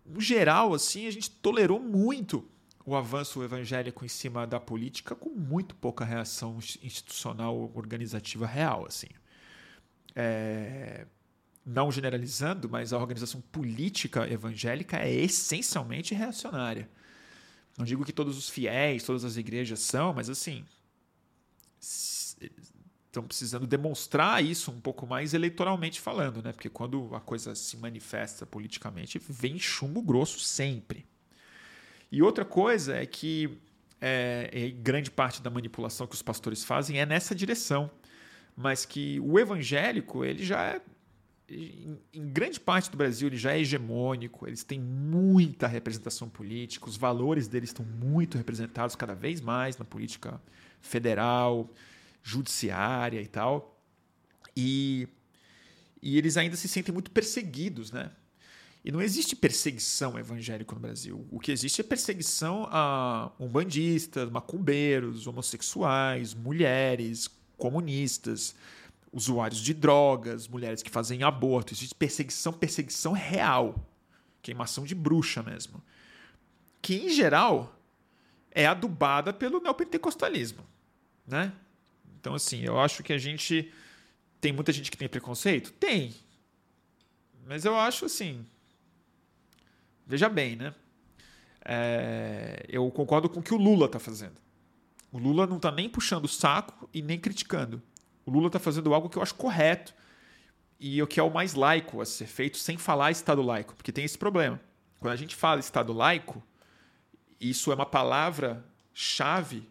no 0.09 0.19
geral, 0.19 0.73
assim, 0.73 1.07
a 1.07 1.11
gente 1.11 1.29
tolerou 1.29 1.79
muito 1.79 2.47
o 2.85 2.95
avanço 2.95 3.43
evangélico 3.43 4.03
em 4.03 4.07
cima 4.07 4.47
da 4.47 4.59
política 4.59 5.15
com 5.15 5.29
muito 5.29 5.75
pouca 5.75 6.03
reação 6.03 6.57
institucional 6.81 7.71
organizativa 7.75 8.47
real, 8.47 8.85
assim. 8.87 9.09
É, 10.15 11.05
não 11.63 11.91
generalizando, 11.91 12.67
mas 12.67 12.91
a 12.91 12.97
organização 12.97 13.41
política 13.41 14.27
evangélica 14.27 14.97
é 14.97 15.13
essencialmente 15.13 16.15
reacionária. 16.15 16.89
Não 17.77 17.85
digo 17.85 18.03
que 18.03 18.11
todos 18.11 18.37
os 18.37 18.49
fiéis, 18.49 19.03
todas 19.03 19.23
as 19.23 19.37
igrejas 19.37 19.79
são, 19.79 20.13
mas 20.13 20.29
assim, 20.29 20.65
estão 23.09 23.23
precisando 23.23 23.65
demonstrar 23.65 24.43
isso 24.43 24.71
um 24.71 24.79
pouco 24.79 25.05
mais 25.05 25.33
eleitoralmente 25.33 25.99
falando, 25.99 26.43
né? 26.43 26.53
Porque 26.53 26.69
quando 26.69 27.09
a 27.13 27.19
coisa 27.19 27.55
se 27.55 27.75
manifesta 27.75 28.45
politicamente, 28.45 29.19
vem 29.27 29.57
chumbo 29.57 30.01
grosso 30.01 30.39
sempre. 30.39 31.05
E 32.11 32.21
outra 32.21 32.45
coisa 32.45 32.95
é 32.95 33.05
que 33.05 33.57
é, 33.99 34.49
é, 34.53 34.69
grande 34.69 35.09
parte 35.09 35.41
da 35.41 35.49
manipulação 35.49 36.05
que 36.05 36.15
os 36.15 36.21
pastores 36.21 36.63
fazem 36.63 36.99
é 36.99 37.05
nessa 37.05 37.33
direção, 37.33 37.89
mas 38.55 38.85
que 38.85 39.19
o 39.21 39.39
evangélico 39.39 40.23
ele 40.23 40.45
já 40.45 40.61
é 40.63 40.81
em, 41.51 41.99
grande 42.31 42.59
parte 42.59 42.91
do 42.91 42.97
Brasil 42.97 43.27
ele 43.27 43.37
já 43.37 43.53
é 43.53 43.59
hegemônico, 43.59 44.47
eles 44.47 44.63
têm 44.63 44.79
muita 44.79 45.65
representação 45.65 46.29
política, 46.29 46.87
os 46.87 46.95
valores 46.95 47.47
deles 47.47 47.69
estão 47.69 47.83
muito 47.83 48.37
representados 48.37 48.95
cada 48.95 49.15
vez 49.15 49.41
mais 49.41 49.77
na 49.77 49.83
política 49.83 50.39
federal, 50.79 51.67
judiciária 52.23 53.21
e 53.21 53.27
tal. 53.27 53.81
E, 54.55 55.07
e 56.01 56.17
eles 56.17 56.37
ainda 56.37 56.55
se 56.55 56.67
sentem 56.67 56.93
muito 56.93 57.11
perseguidos, 57.11 57.91
né? 57.91 58.11
E 58.83 58.91
não 58.91 59.01
existe 59.01 59.35
perseguição 59.35 60.17
evangélica 60.17 60.73
no 60.73 60.79
Brasil. 60.79 61.27
O 61.29 61.39
que 61.39 61.51
existe 61.51 61.81
é 61.81 61.83
perseguição 61.83 62.67
a 62.71 63.31
umbandistas, 63.39 64.29
macumbeiros, 64.29 65.27
homossexuais, 65.27 66.33
mulheres, 66.33 67.29
comunistas, 67.57 68.55
usuários 69.11 69.59
de 69.59 69.73
drogas, 69.73 70.47
mulheres 70.47 70.81
que 70.81 70.89
fazem 70.89 71.23
aborto. 71.23 71.73
Existe 71.73 71.93
perseguição, 71.93 72.53
perseguição 72.53 73.11
real. 73.11 73.85
Queimação 74.41 74.85
de 74.85 74.95
bruxa 74.95 75.43
mesmo. 75.43 75.83
Que, 76.81 76.95
em 76.95 77.09
geral, 77.09 77.77
é 78.49 78.65
adubada 78.65 79.33
pelo 79.33 79.59
neopentecostalismo. 79.59 80.65
Né? 81.27 81.51
Então, 82.19 82.35
assim, 82.35 82.61
eu 82.61 82.79
acho 82.79 83.01
que 83.03 83.13
a 83.13 83.17
gente. 83.17 83.71
Tem 84.41 84.51
muita 84.51 84.71
gente 84.71 84.91
que 84.91 84.97
tem 84.97 85.07
preconceito? 85.07 85.71
Tem. 85.73 86.13
Mas 87.45 87.65
eu 87.65 87.75
acho 87.75 88.05
assim. 88.05 88.45
Veja 90.05 90.29
bem, 90.29 90.55
né? 90.55 90.73
É, 91.63 92.65
eu 92.67 92.89
concordo 92.91 93.29
com 93.29 93.39
o 93.39 93.43
que 93.43 93.53
o 93.53 93.57
Lula 93.57 93.85
está 93.85 93.99
fazendo. 93.99 94.35
O 95.11 95.17
Lula 95.17 95.47
não 95.47 95.57
está 95.57 95.71
nem 95.71 95.89
puxando 95.89 96.25
o 96.25 96.27
saco 96.27 96.89
e 96.93 97.01
nem 97.01 97.19
criticando. 97.19 97.81
O 98.25 98.31
Lula 98.31 98.47
está 98.47 98.59
fazendo 98.59 98.93
algo 98.93 99.09
que 99.09 99.17
eu 99.17 99.23
acho 99.23 99.35
correto 99.35 99.93
e 100.79 101.01
o 101.01 101.07
que 101.07 101.19
é 101.19 101.23
o 101.23 101.31
mais 101.31 101.53
laico 101.53 102.01
a 102.01 102.05
ser 102.05 102.27
feito 102.27 102.57
sem 102.57 102.77
falar 102.77 103.11
Estado 103.11 103.41
laico, 103.41 103.75
porque 103.75 103.91
tem 103.91 104.05
esse 104.05 104.17
problema. 104.17 104.59
Quando 104.99 105.13
a 105.13 105.17
gente 105.17 105.35
fala 105.35 105.59
Estado 105.59 105.91
laico, 105.91 106.41
isso 107.39 107.71
é 107.71 107.75
uma 107.75 107.85
palavra-chave 107.85 109.67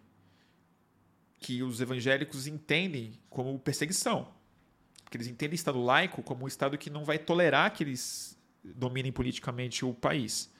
que 1.38 1.62
os 1.62 1.80
evangélicos 1.80 2.46
entendem 2.46 3.12
como 3.30 3.58
perseguição. 3.58 4.28
Porque 5.04 5.16
eles 5.16 5.26
entendem 5.26 5.54
Estado 5.54 5.80
laico 5.80 6.22
como 6.22 6.44
um 6.44 6.48
Estado 6.48 6.76
que 6.76 6.90
não 6.90 7.04
vai 7.04 7.18
tolerar 7.18 7.72
que 7.72 7.82
eles 7.82 8.36
dominem 8.62 9.12
politicamente 9.12 9.84
o 9.84 9.94
país. 9.94 10.50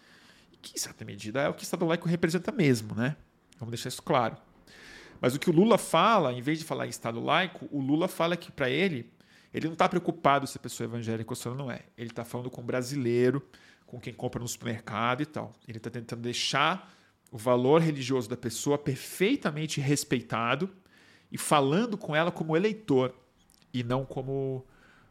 Que, 0.63 0.75
em 0.75 0.79
certa 0.79 1.05
medida, 1.05 1.43
é 1.43 1.49
o 1.49 1.55
que 1.55 1.63
o 1.63 1.65
Estado 1.65 1.85
laico 1.85 2.09
representa 2.09 2.51
mesmo, 2.51 2.95
né? 2.95 3.17
Vamos 3.59 3.73
deixar 3.73 3.89
isso 3.89 4.03
claro. 4.03 4.37
Mas 5.21 5.35
o 5.35 5.39
que 5.39 5.51
o 5.51 5.53
Lula 5.53 5.77
fala, 5.77 6.33
em 6.33 6.41
vez 6.41 6.59
de 6.59 6.65
falar 6.65 6.87
em 6.87 6.91
Estado 6.91 7.21
laico, 7.21 7.69
o 7.71 7.81
Lula 7.81 8.09
fala 8.09 8.37
que, 8.37 8.51
para 8.51 8.71
ele, 8.71 9.13
ele 9.53 9.67
não 9.67 9.73
está 9.73 9.89
preocupado 9.89 10.47
se 10.47 10.57
a 10.57 10.61
pessoa 10.61 10.87
é 10.87 10.89
evangélica 10.89 11.31
ou 11.31 11.37
se 11.37 11.47
ela 11.47 11.57
não 11.57 11.71
é. 11.71 11.83
Ele 11.97 12.11
está 12.11 12.25
falando 12.25 12.51
com 12.51 12.61
o 12.61 12.65
brasileiro, 12.65 13.47
com 13.87 14.01
quem 14.01 14.13
compra 14.13 14.41
no 14.41 14.49
supermercado 14.49 15.23
e 15.23 15.27
tal. 15.27 15.55
Ele 15.67 15.79
está 15.79 15.91
tentando 15.91 16.23
deixar 16.23 16.95
o 17.31 17.37
valor 17.37 17.81
religioso 17.81 18.29
da 18.29 18.37
pessoa 18.37 18.79
perfeitamente 18.79 19.81
respeitado 19.81 20.71
e 21.31 21.37
falando 21.37 21.99
com 21.99 22.17
ela 22.17 22.33
como 22.33 22.57
eleitor 22.57 23.15
e 23.73 23.83
não 23.83 24.05
como 24.05 24.67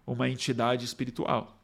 uma 0.06 0.30
entidade 0.30 0.86
espiritual. 0.86 1.58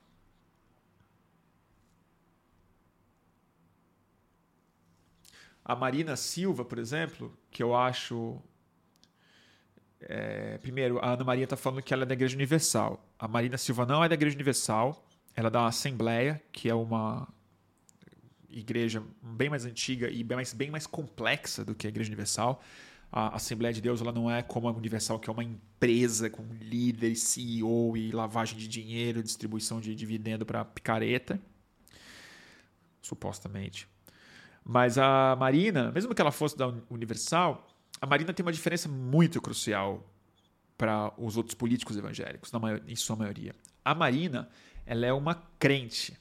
A 5.65 5.75
Marina 5.75 6.15
Silva, 6.15 6.65
por 6.65 6.77
exemplo, 6.77 7.35
que 7.49 7.63
eu 7.63 7.73
acho. 7.73 8.41
É, 10.01 10.57
primeiro, 10.57 10.99
a 10.99 11.13
Ana 11.13 11.23
Maria 11.23 11.45
está 11.45 11.55
falando 11.55 11.81
que 11.81 11.93
ela 11.93 12.03
é 12.03 12.05
da 12.05 12.13
Igreja 12.13 12.35
Universal. 12.35 13.01
A 13.17 13.27
Marina 13.29 13.57
Silva 13.57 13.85
não 13.85 14.03
é 14.03 14.09
da 14.09 14.15
Igreja 14.15 14.35
Universal, 14.35 15.07
ela 15.33 15.47
é 15.47 15.51
da 15.51 15.65
Assembleia, 15.65 16.43
que 16.51 16.69
é 16.69 16.75
uma 16.75 17.27
igreja 18.53 19.03
bem 19.21 19.49
mais 19.49 19.65
antiga 19.65 20.09
e 20.09 20.23
bem 20.23 20.35
mais, 20.35 20.53
bem 20.53 20.69
mais 20.69 20.87
complexa 20.87 21.65
do 21.65 21.73
que 21.75 21.87
a 21.87 21.89
Igreja 21.89 22.09
Universal. 22.09 22.61
A 23.11 23.35
Assembleia 23.35 23.73
de 23.73 23.81
Deus 23.81 24.01
ela 24.01 24.11
não 24.11 24.29
é 24.29 24.41
como 24.41 24.67
a 24.67 24.71
Universal, 24.71 25.19
que 25.19 25.29
é 25.29 25.33
uma 25.33 25.43
empresa 25.43 26.29
com 26.29 26.43
líder, 26.61 27.15
CEO 27.15 27.95
e 27.95 28.11
lavagem 28.11 28.57
de 28.57 28.67
dinheiro, 28.67 29.21
distribuição 29.21 29.79
de 29.79 29.93
dividendo 29.93 30.45
para 30.45 30.65
picareta, 30.65 31.39
supostamente. 33.01 33.87
Mas 34.63 34.97
a 34.97 35.35
Marina, 35.35 35.91
mesmo 35.91 36.15
que 36.15 36.21
ela 36.21 36.31
fosse 36.31 36.57
da 36.57 36.73
Universal, 36.89 37.67
a 38.01 38.05
Marina 38.05 38.33
tem 38.33 38.43
uma 38.43 38.51
diferença 38.51 38.89
muito 38.89 39.41
crucial 39.41 40.09
para 40.77 41.13
os 41.17 41.37
outros 41.37 41.53
políticos 41.53 41.95
evangélicos, 41.95 42.51
na 42.51 42.59
maior, 42.59 42.81
em 42.87 42.95
sua 42.95 43.15
maioria. 43.15 43.53
A 43.85 43.93
Marina, 43.93 44.49
ela 44.85 45.05
é 45.05 45.13
uma 45.13 45.35
crente 45.59 46.17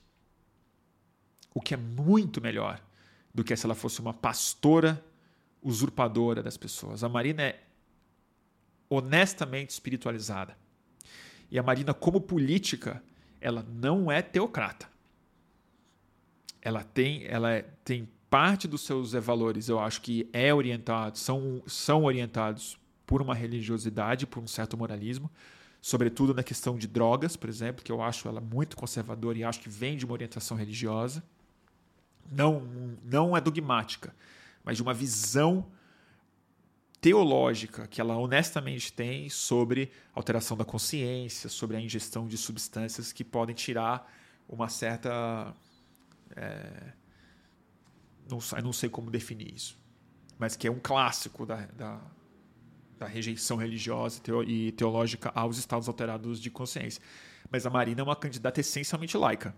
o 1.55 1.61
que 1.61 1.75
é 1.75 1.77
muito 1.77 2.41
melhor 2.41 2.81
do 3.35 3.43
que 3.43 3.55
se 3.57 3.65
ela 3.65 3.75
fosse 3.75 4.01
uma 4.01 4.13
pastora 4.13 5.03
usurpadora 5.63 6.43
das 6.43 6.57
pessoas. 6.57 7.05
A 7.05 7.09
Marina 7.09 7.43
é 7.43 7.61
honestamente 8.89 9.71
espiritualizada. 9.71 10.57
E 11.51 11.59
a 11.59 11.63
Marina, 11.63 11.95
como 11.95 12.21
política, 12.21 13.03
ela 13.41 13.65
não 13.75 14.11
é 14.11 14.21
teocrata. 14.21 14.91
Ela 16.61 16.85
tem, 16.85 17.25
ela 17.27 17.53
é, 17.53 17.63
tem 17.85 18.09
parte 18.29 18.67
dos 18.67 18.83
seus 18.83 19.13
valores, 19.13 19.69
eu 19.69 19.79
acho 19.79 20.01
que 20.01 20.29
é 20.33 20.55
orientado, 20.55 21.19
são, 21.19 21.63
são 21.67 22.05
orientados 22.05 22.79
por 23.07 23.21
uma 23.21 23.35
religiosidade, 23.35 24.27
por 24.27 24.43
um 24.43 24.47
certo 24.47 24.77
moralismo, 24.77 25.31
sobretudo 25.81 26.33
na 26.33 26.43
questão 26.43 26.79
de 26.79 26.87
drogas, 26.87 27.37
por 27.37 27.51
exemplo, 27.51 27.85
que 27.85 27.93
eu 27.93 28.01
acho 28.01 28.29
ela 28.29 28.41
muito 28.41 28.77
conservadora 28.77 29.37
e 29.37 29.45
acho 29.45 29.61
que 29.61 29.69
vem 29.69 29.97
de 29.97 30.05
uma 30.05 30.15
orientação 30.15 30.57
religiosa 30.57 31.23
não, 32.31 32.61
não 33.05 33.37
é 33.37 33.41
dogmática, 33.41 34.15
mas 34.65 34.77
de 34.77 34.83
uma 34.83 34.95
visão 34.95 35.67
teológica 37.03 37.89
que 37.89 38.01
ela 38.01 38.17
honestamente 38.17 38.93
tem 38.93 39.29
sobre 39.29 39.91
alteração 40.15 40.57
da 40.57 40.65
consciência, 40.65 41.49
sobre 41.49 41.77
a 41.77 41.81
ingestão 41.81 42.29
de 42.29 42.39
substâncias 42.39 43.13
que 43.13 43.25
podem 43.25 43.55
tirar 43.55 44.09
uma 44.49 44.69
certa. 44.69 45.53
É, 46.37 46.93
não, 48.31 48.39
não 48.63 48.73
sei 48.73 48.89
como 48.89 49.11
definir 49.11 49.53
isso, 49.53 49.77
mas 50.39 50.55
que 50.57 50.69
é 50.69 50.71
um 50.71 50.79
clássico 50.81 51.45
da, 51.45 51.67
da, 51.67 52.01
da 52.99 53.07
rejeição 53.07 53.57
religiosa 53.57 54.23
e 54.47 54.71
teológica 54.73 55.33
aos 55.35 55.59
estados 55.59 55.89
alterados 55.89 56.41
de 56.41 56.51
consciência. 56.51 57.03
Mas 57.51 57.67
a 57.67 57.71
Marina 57.71 58.01
é 58.01 58.05
uma 58.05 58.17
candidata 58.17 58.61
essencialmente 58.61 59.17
laica. 59.17 59.55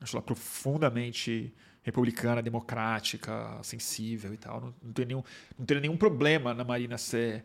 Acho 0.00 0.16
ela 0.16 0.22
profundamente 0.22 1.54
republicana, 1.84 2.42
democrática, 2.42 3.58
sensível 3.62 4.32
e 4.34 4.36
tal. 4.36 4.60
Não, 4.60 4.74
não, 4.82 4.92
tem 4.92 5.06
nenhum, 5.06 5.22
não 5.56 5.66
teria 5.66 5.82
nenhum 5.82 5.96
problema 5.96 6.54
na 6.54 6.64
Marina 6.64 6.98
ser 6.98 7.44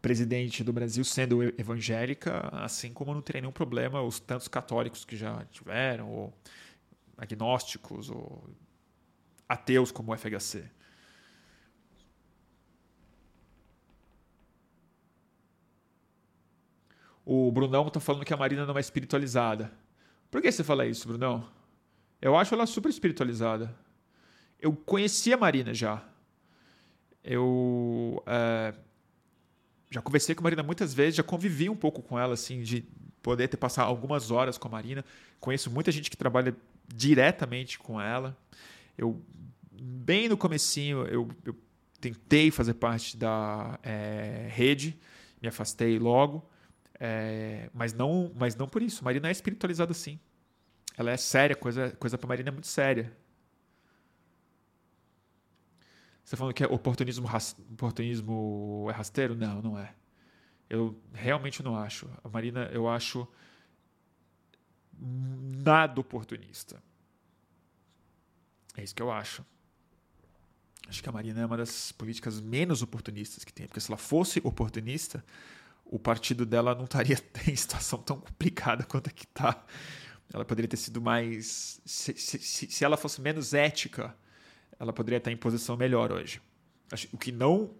presidente 0.00 0.64
do 0.64 0.72
Brasil 0.72 1.04
sendo 1.04 1.42
evangélica, 1.58 2.48
assim 2.52 2.92
como 2.92 3.12
não 3.12 3.20
teria 3.20 3.42
nenhum 3.42 3.52
problema 3.52 4.00
os 4.00 4.18
tantos 4.18 4.48
católicos 4.48 5.04
que 5.04 5.16
já 5.16 5.44
tiveram, 5.50 6.08
ou 6.10 6.32
agnósticos, 7.18 8.08
ou 8.08 8.48
ateus 9.48 9.92
como 9.92 10.12
o 10.12 10.16
FHC. 10.16 10.64
O 17.24 17.50
Brunão 17.52 17.86
está 17.86 18.00
falando 18.00 18.24
que 18.24 18.34
a 18.34 18.36
Marina 18.36 18.66
não 18.66 18.76
é 18.76 18.80
espiritualizada. 18.80 19.72
Por 20.30 20.40
que 20.42 20.50
você 20.50 20.64
fala 20.64 20.86
isso, 20.86 21.06
Brunão? 21.06 21.48
Eu 22.22 22.36
acho 22.36 22.54
ela 22.54 22.66
super 22.66 22.88
espiritualizada. 22.88 23.74
Eu 24.60 24.72
conhecia 24.74 25.34
a 25.34 25.38
Marina 25.38 25.74
já. 25.74 26.00
Eu 27.24 28.22
é, 28.24 28.72
já 29.90 30.00
conversei 30.00 30.32
com 30.32 30.40
a 30.42 30.44
Marina 30.44 30.62
muitas 30.62 30.94
vezes, 30.94 31.16
já 31.16 31.22
convivi 31.24 31.68
um 31.68 31.74
pouco 31.74 32.00
com 32.00 32.16
ela, 32.16 32.34
assim, 32.34 32.62
de 32.62 32.84
poder 33.20 33.48
ter 33.48 33.56
passado 33.56 33.88
algumas 33.88 34.30
horas 34.30 34.56
com 34.56 34.68
a 34.68 34.70
Marina. 34.70 35.04
Conheço 35.40 35.68
muita 35.68 35.90
gente 35.90 36.08
que 36.08 36.16
trabalha 36.16 36.56
diretamente 36.94 37.76
com 37.76 38.00
ela. 38.00 38.38
Eu, 38.96 39.20
bem 39.72 40.28
no 40.28 40.36
comecinho, 40.36 41.04
eu, 41.06 41.28
eu 41.44 41.56
tentei 42.00 42.52
fazer 42.52 42.74
parte 42.74 43.16
da 43.16 43.80
é, 43.82 44.46
rede, 44.48 44.96
me 45.40 45.48
afastei 45.48 45.98
logo, 45.98 46.48
é, 47.00 47.68
mas 47.74 47.92
não, 47.92 48.30
mas 48.36 48.54
não 48.54 48.68
por 48.68 48.80
isso. 48.80 49.04
Marina 49.04 49.26
é 49.26 49.32
espiritualizada 49.32 49.90
assim. 49.90 50.20
Ela 51.02 51.10
é 51.10 51.16
séria, 51.16 51.56
coisa, 51.56 51.90
coisa 51.96 52.16
para 52.16 52.28
Marina 52.28 52.48
é 52.48 52.52
muito 52.52 52.68
séria. 52.68 53.12
Você 56.22 56.30
tá 56.30 56.36
falando 56.36 56.54
que 56.54 56.62
é 56.62 56.66
oportunismo, 56.66 57.28
oportunismo 57.72 58.86
é 58.88 58.92
rasteiro? 58.92 59.34
Não, 59.34 59.60
não 59.60 59.78
é. 59.78 59.92
Eu 60.70 60.96
realmente 61.12 61.60
não 61.60 61.76
acho. 61.76 62.08
A 62.22 62.28
Marina, 62.28 62.70
eu 62.72 62.88
acho 62.88 63.26
nada 64.96 66.00
oportunista. 66.00 66.80
É 68.76 68.84
isso 68.84 68.94
que 68.94 69.02
eu 69.02 69.10
acho. 69.10 69.44
Acho 70.88 71.02
que 71.02 71.08
a 71.08 71.12
Marina 71.12 71.40
é 71.40 71.46
uma 71.46 71.56
das 71.56 71.90
políticas 71.90 72.40
menos 72.40 72.80
oportunistas 72.80 73.44
que 73.44 73.52
tem, 73.52 73.66
porque 73.66 73.80
se 73.80 73.90
ela 73.90 73.98
fosse 73.98 74.40
oportunista, 74.44 75.24
o 75.84 75.98
partido 75.98 76.46
dela 76.46 76.74
não 76.74 76.84
estaria 76.84 77.18
em 77.48 77.56
situação 77.56 77.98
tão 77.98 78.20
complicada 78.20 78.84
quanto 78.84 79.08
a 79.08 79.12
que 79.12 79.24
está. 79.24 79.64
Ela 80.32 80.44
poderia 80.44 80.68
ter 80.68 80.76
sido 80.76 81.00
mais. 81.00 81.80
Se, 81.84 82.14
se, 82.14 82.38
se 82.70 82.84
ela 82.84 82.96
fosse 82.96 83.20
menos 83.20 83.52
ética, 83.52 84.14
ela 84.78 84.92
poderia 84.92 85.18
estar 85.18 85.30
em 85.30 85.36
posição 85.36 85.76
melhor 85.76 86.10
hoje. 86.10 86.40
O 87.12 87.18
que 87.18 87.30
não 87.30 87.74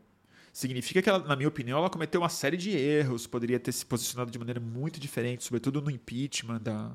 significa 0.53 1.01
que, 1.01 1.09
ela, 1.09 1.19
na 1.21 1.35
minha 1.35 1.49
opinião, 1.49 1.79
ela 1.79 1.89
cometeu 1.89 2.21
uma 2.21 2.29
série 2.29 2.57
de 2.57 2.71
erros, 2.71 3.27
poderia 3.27 3.59
ter 3.59 3.73
se 3.73 3.87
posicionado 3.87 4.31
de 4.31 4.39
maneira 4.39 4.61
muito 4.61 5.01
diferente, 5.01 5.45
sobretudo 5.45 5.81
no 5.81 5.91
impeachment 5.91 6.61
da 6.61 6.93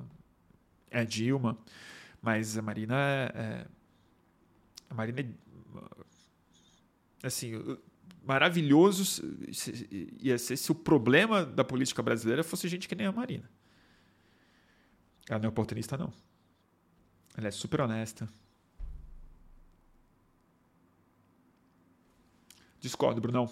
é, 0.91 1.03
Dilma. 1.03 1.57
Mas 2.21 2.57
a 2.57 2.61
Marina 2.61 2.95
é, 2.95 3.31
é 3.35 3.67
a 4.89 4.93
Marina 4.93 5.21
é, 5.21 5.25
assim, 7.23 7.77
maravilhoso 8.23 9.23
ia 10.21 10.37
ser 10.37 10.57
se 10.57 10.71
o 10.71 10.75
problema 10.75 11.45
da 11.45 11.63
política 11.63 12.01
brasileira 12.01 12.43
fosse 12.43 12.67
gente 12.67 12.87
que 12.87 12.95
nem 12.95 13.07
a 13.07 13.11
Marina. 13.11 13.49
Ela 15.29 15.39
não 15.39 15.47
é 15.47 15.49
oportunista, 15.49 15.97
não. 15.97 16.11
Ela 17.37 17.47
é 17.47 17.51
super 17.51 17.81
honesta. 17.81 18.27
Discordo, 22.79 23.19
Brunão. 23.19 23.49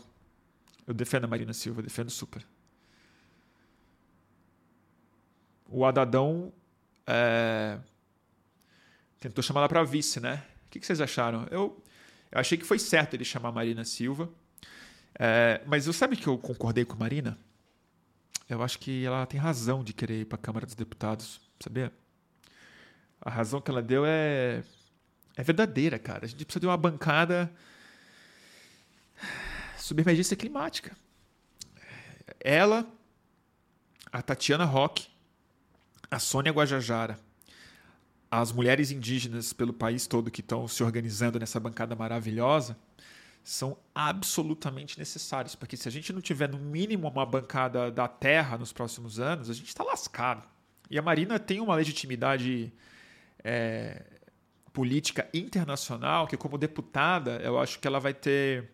Eu 0.88 0.94
defendo 0.94 1.26
a 1.26 1.28
Marina 1.28 1.54
Silva, 1.54 1.82
defendo 1.82 2.10
super. 2.10 2.46
O 5.68 5.84
Adadão 5.84 6.54
é... 7.08 7.80
tentou 9.20 9.44
chamar 9.44 9.62
ela 9.62 9.70
para 9.70 9.84
vice, 9.84 10.20
né? 10.20 10.46
O 10.68 10.70
que, 10.70 10.86
vocês 10.86 11.02
acharam? 11.02 11.48
Eu, 11.50 11.84
eu 12.32 12.40
achei 12.40 12.58
que 12.58 12.66
foi 12.66 12.78
certo 12.78 13.16
ele 13.16 13.26
chamar 13.26 13.50
a 13.50 13.52
Marina 13.52 13.84
Silva. 13.84 14.30
É, 15.18 15.62
mas 15.66 15.88
eu 15.88 15.94
sabe 15.94 16.16
que 16.16 16.28
eu 16.28 16.38
concordei 16.38 16.86
com 16.86 16.94
a 16.94 16.98
Marina? 16.98 17.38
Eu 18.50 18.62
acho 18.62 18.78
que 18.80 19.04
ela 19.06 19.26
tem 19.26 19.40
razão 19.40 19.84
de 19.84 19.94
querer 19.94 20.22
ir 20.22 20.26
para 20.26 20.36
a 20.36 20.42
Câmara 20.42 20.66
dos 20.66 20.76
Deputados, 20.76 21.42
sabia? 21.60 21.92
A 23.20 23.30
razão 23.30 23.60
que 23.60 23.72
ela 23.72 23.82
deu 23.82 24.04
é 24.06 24.64
é 25.36 25.44
verdadeira, 25.44 26.00
cara. 26.00 26.26
A 26.26 26.28
gente 26.28 26.46
precisa 26.46 26.62
de 26.62 26.68
uma 26.68 26.78
bancada 26.78 27.52
sobre 29.78 30.04
emergência 30.04 30.36
climática. 30.38 30.96
Ela, 32.40 32.88
a 34.12 34.22
Tatiana 34.22 34.64
Roque, 34.64 35.08
a 36.10 36.20
Sônia 36.20 36.52
Guajajara, 36.52 37.20
as 38.32 38.52
mulheres 38.52 38.92
indígenas 38.92 39.52
pelo 39.52 39.74
país 39.74 40.08
todo 40.08 40.32
que 40.32 40.42
estão 40.42 40.68
se 40.68 40.84
organizando 40.84 41.40
nessa 41.40 41.60
bancada 41.60 41.96
maravilhosa 41.96 42.78
são 43.46 43.78
absolutamente 43.94 44.98
necessários, 44.98 45.54
porque 45.54 45.78
se 45.78 45.88
a 45.88 45.92
gente 45.92 46.12
não 46.12 46.20
tiver 46.20 46.50
no 46.50 46.58
mínimo 46.58 47.08
uma 47.08 47.24
bancada 47.24 47.92
da 47.92 48.08
terra 48.08 48.58
nos 48.58 48.74
próximos 48.74 49.20
anos, 49.20 49.52
a 49.52 49.54
gente 49.54 49.68
está 49.68 49.84
lascado. 49.84 50.44
E 50.90 50.98
a 50.98 51.02
Marina 51.04 51.38
tem 51.38 51.62
uma 51.62 51.76
legitimidade 51.76 52.74
é, 53.44 54.02
política 54.74 55.30
internacional 55.32 56.26
que, 56.26 56.36
como 56.36 56.58
deputada, 56.58 57.40
eu 57.44 57.60
acho 57.60 57.80
que 57.80 57.88
ela 57.88 58.00
vai 58.00 58.16
ter 58.16 58.72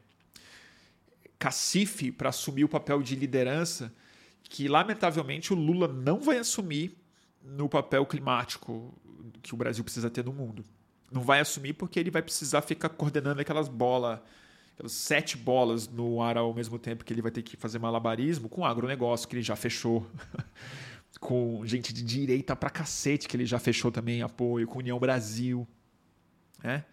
cacife 1.38 2.10
para 2.10 2.30
assumir 2.30 2.64
o 2.64 2.70
papel 2.70 3.02
de 3.02 3.14
liderança 3.14 3.94
que, 4.42 4.70
lamentavelmente, 4.70 5.52
o 5.52 5.56
Lula 5.56 5.90
não 5.90 6.22
vai 6.22 6.38
assumir 6.38 6.98
no 7.44 7.68
papel 7.68 8.06
climático 8.06 8.98
que 9.42 9.54
o 9.54 9.58
Brasil 9.58 9.84
precisa 9.84 10.10
ter 10.10 10.24
no 10.24 10.32
mundo. 10.32 10.64
Não 11.12 11.24
vai 11.24 11.42
assumir 11.42 11.74
porque 11.74 12.00
ele 12.00 12.10
vai 12.10 12.22
precisar 12.22 12.62
ficar 12.62 12.88
coordenando 12.88 13.42
aquelas 13.42 13.68
bolas, 13.68 14.22
sete 14.88 15.38
bolas 15.38 15.88
no 15.88 16.22
ar 16.22 16.38
ao 16.38 16.54
mesmo 16.54 16.80
tempo 16.80 17.04
que 17.04 17.14
ele 17.14 17.22
vai 17.22 17.32
ter 17.32 17.42
que 17.42 17.56
fazer 17.58 17.80
malabarismo 17.80 18.50
com 18.50 18.66
agronegócio 18.66 19.28
que 19.28 19.36
ele 19.36 19.44
já 19.44 19.56
fechou. 19.56 20.06
com 21.20 21.62
gente 21.66 21.94
de 21.94 22.02
direita 22.04 22.56
pra 22.56 22.70
cacete 22.70 23.28
que 23.28 23.38
ele 23.38 23.46
já 23.46 23.60
fechou 23.60 23.92
também 23.92 24.24
apoio, 24.24 24.68
com 24.68 24.80
União 24.80 24.98
Brasil. 24.98 25.68
Né? 26.64 26.84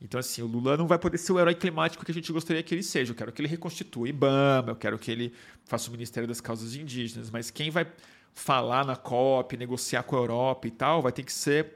Então, 0.00 0.20
assim, 0.20 0.42
o 0.42 0.46
Lula 0.46 0.76
não 0.76 0.86
vai 0.86 0.98
poder 0.98 1.18
ser 1.18 1.32
o 1.32 1.40
herói 1.40 1.54
climático 1.54 2.04
que 2.04 2.10
a 2.10 2.14
gente 2.14 2.30
gostaria 2.32 2.62
que 2.62 2.74
ele 2.74 2.82
seja. 2.82 3.12
Eu 3.12 3.16
quero 3.16 3.32
que 3.32 3.40
ele 3.40 3.48
reconstitua 3.48 4.08
IBAMA, 4.08 4.70
eu 4.70 4.76
quero 4.76 4.98
que 4.98 5.10
ele 5.10 5.32
faça 5.64 5.88
o 5.88 5.92
Ministério 5.92 6.28
das 6.28 6.40
Causas 6.40 6.76
Indígenas, 6.76 7.30
mas 7.30 7.50
quem 7.50 7.70
vai 7.70 7.90
falar 8.32 8.84
na 8.84 8.94
COP, 8.94 9.56
negociar 9.56 10.02
com 10.02 10.14
a 10.14 10.18
Europa 10.18 10.68
e 10.68 10.70
tal, 10.70 11.02
vai 11.02 11.10
ter 11.10 11.22
que 11.22 11.32
ser 11.32 11.74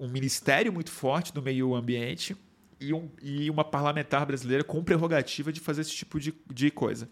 um 0.00 0.08
ministério 0.08 0.72
muito 0.72 0.90
forte 0.90 1.32
do 1.32 1.42
meio 1.42 1.74
ambiente 1.74 2.36
e, 2.82 2.92
um, 2.92 3.08
e 3.22 3.48
uma 3.48 3.64
parlamentar 3.64 4.26
brasileira 4.26 4.64
com 4.64 4.82
prerrogativa 4.82 5.52
de 5.52 5.60
fazer 5.60 5.82
esse 5.82 5.92
tipo 5.92 6.18
de, 6.18 6.34
de 6.52 6.70
coisa. 6.70 7.08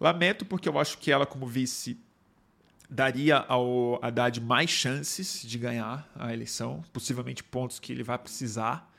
Lamento 0.00 0.46
porque 0.46 0.68
eu 0.68 0.78
acho 0.78 0.98
que 0.98 1.10
ela, 1.10 1.26
como 1.26 1.46
vice, 1.46 1.98
daria 2.88 3.36
ao 3.36 3.98
Haddad 4.02 4.40
mais 4.40 4.70
chances 4.70 5.42
de 5.42 5.58
ganhar 5.58 6.08
a 6.14 6.32
eleição, 6.32 6.82
possivelmente 6.92 7.42
pontos 7.42 7.78
que 7.78 7.92
ele 7.92 8.02
vai 8.02 8.18
precisar, 8.18 8.90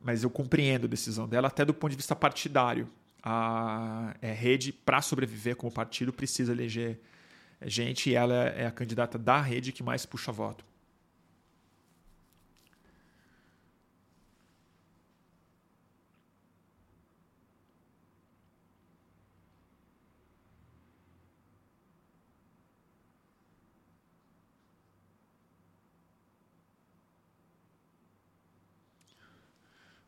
mas 0.00 0.24
eu 0.24 0.30
compreendo 0.30 0.86
a 0.86 0.88
decisão 0.88 1.28
dela, 1.28 1.48
até 1.48 1.64
do 1.64 1.74
ponto 1.74 1.90
de 1.90 1.96
vista 1.96 2.16
partidário. 2.16 2.88
A 3.24 4.16
é, 4.20 4.32
rede, 4.32 4.72
para 4.72 5.00
sobreviver 5.00 5.54
como 5.54 5.70
partido, 5.70 6.12
precisa 6.12 6.50
eleger 6.50 6.98
gente 7.64 8.10
e 8.10 8.14
ela 8.16 8.34
é 8.34 8.66
a 8.66 8.70
candidata 8.72 9.16
da 9.16 9.40
rede 9.40 9.70
que 9.70 9.80
mais 9.80 10.04
puxa 10.04 10.32
voto. 10.32 10.64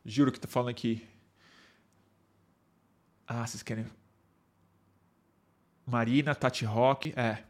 Juro 0.05 0.31
que 0.31 0.39
tô 0.39 0.47
falando 0.47 0.69
aqui. 0.69 1.05
Ah, 3.27 3.45
vocês 3.45 3.63
querem 3.63 3.85
Marina, 5.85 6.35
Tati 6.35 6.63
Rock. 6.63 7.13
É. 7.17 7.43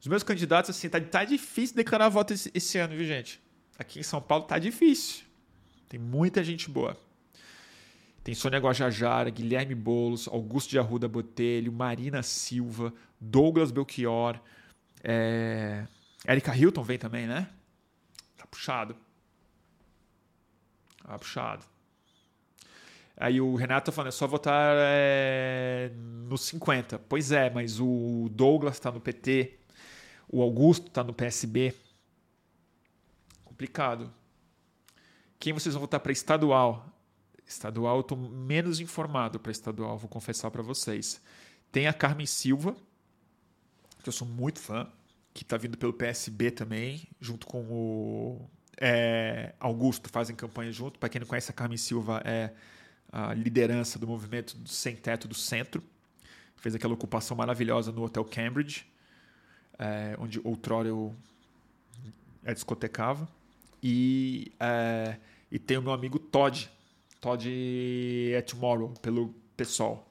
Os 0.00 0.06
meus 0.06 0.22
candidatos, 0.22 0.70
assim, 0.70 0.88
tá, 0.88 1.00
tá 1.00 1.24
difícil 1.24 1.76
declarar 1.76 2.08
voto 2.10 2.34
esse, 2.34 2.50
esse, 2.54 2.76
ano, 2.78 2.94
viu, 2.94 3.06
gente? 3.06 3.40
Aqui 3.78 4.00
em 4.00 4.02
São 4.02 4.20
Paulo 4.20 4.44
tá 4.44 4.58
difícil. 4.58 5.24
Tem 5.88 5.98
muita 5.98 6.44
gente 6.44 6.68
boa. 6.70 6.96
Tem 8.22 8.34
Sônia 8.34 8.58
Guajajara, 8.58 9.30
Guilherme 9.30 9.74
Boulos, 9.74 10.28
Augusto 10.28 10.70
de 10.70 10.78
Arruda 10.78 11.08
Botelho, 11.08 11.72
Marina 11.72 12.22
Silva, 12.22 12.92
Douglas 13.20 13.70
Belchior, 13.70 14.40
é... 15.02 15.86
Erika 16.26 16.56
Hilton 16.56 16.82
vem 16.82 16.98
também, 16.98 17.26
né? 17.26 17.50
Tá 18.36 18.46
puxado. 18.46 18.96
Tá 21.02 21.18
puxado. 21.18 21.64
Aí 23.16 23.40
o 23.40 23.54
Renato 23.54 23.86
tá 23.86 23.92
falando, 23.92 24.08
é 24.08 24.12
só 24.12 24.26
votar 24.26 24.74
é, 24.76 25.90
no 25.94 26.36
50. 26.36 26.98
Pois 27.08 27.30
é, 27.30 27.48
mas 27.48 27.78
o 27.80 28.28
Douglas 28.32 28.74
está 28.74 28.90
no 28.90 29.00
PT, 29.00 29.58
o 30.28 30.42
Augusto 30.42 30.88
está 30.88 31.04
no 31.04 31.14
PSB. 31.14 31.74
Complicado. 33.44 34.12
Quem 35.38 35.52
vocês 35.52 35.74
vão 35.74 35.82
votar 35.82 36.00
para 36.00 36.10
estadual? 36.10 36.88
Estadual, 37.46 37.96
eu 37.96 38.00
estou 38.00 38.18
menos 38.18 38.80
informado 38.80 39.38
para 39.38 39.52
estadual, 39.52 39.96
vou 39.96 40.08
confessar 40.08 40.50
para 40.50 40.62
vocês. 40.62 41.20
Tem 41.70 41.86
a 41.86 41.92
Carmen 41.92 42.26
Silva, 42.26 42.74
que 44.02 44.08
eu 44.08 44.12
sou 44.12 44.26
muito 44.26 44.58
fã, 44.58 44.90
que 45.32 45.42
está 45.42 45.56
vindo 45.56 45.76
pelo 45.76 45.92
PSB 45.92 46.50
também, 46.50 47.06
junto 47.20 47.46
com 47.46 47.62
o 47.62 48.50
é, 48.80 49.54
Augusto, 49.60 50.08
fazem 50.10 50.34
campanha 50.34 50.72
junto. 50.72 50.98
Para 50.98 51.08
quem 51.08 51.20
não 51.20 51.26
conhece, 51.28 51.50
a 51.50 51.54
Carmen 51.54 51.76
Silva 51.78 52.22
é 52.24 52.52
a 53.14 53.32
liderança 53.32 53.96
do 53.96 54.08
movimento 54.08 54.56
do 54.56 54.68
sem 54.68 54.96
teto 54.96 55.28
do 55.28 55.36
centro. 55.36 55.80
Fez 56.56 56.74
aquela 56.74 56.94
ocupação 56.94 57.36
maravilhosa 57.36 57.92
no 57.92 58.02
Hotel 58.02 58.24
Cambridge, 58.24 58.84
é, 59.78 60.16
onde 60.18 60.40
outrora 60.42 60.88
eu 60.88 61.14
é, 62.42 62.52
discotecava. 62.52 63.28
E, 63.80 64.50
é, 64.58 65.16
e 65.48 65.60
tem 65.60 65.78
o 65.78 65.82
meu 65.82 65.92
amigo 65.92 66.18
Todd, 66.18 66.68
Todd 67.20 67.48
é 68.34 68.42
Tomorrow, 68.42 68.92
pelo 69.00 69.32
PSOL. 69.56 70.04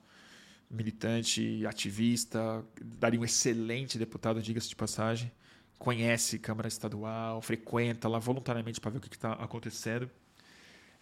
Militante, 0.71 1.65
ativista, 1.67 2.63
daria 2.81 3.19
um 3.19 3.25
excelente 3.25 3.97
deputado, 3.97 4.41
diga-se 4.41 4.69
de 4.69 4.77
passagem. 4.77 5.29
Conhece 5.77 6.39
Câmara 6.39 6.69
Estadual, 6.69 7.41
frequenta 7.41 8.07
lá 8.07 8.17
voluntariamente 8.17 8.79
para 8.79 8.91
ver 8.91 8.99
o 8.99 9.01
que 9.01 9.13
está 9.13 9.33
acontecendo. 9.33 10.09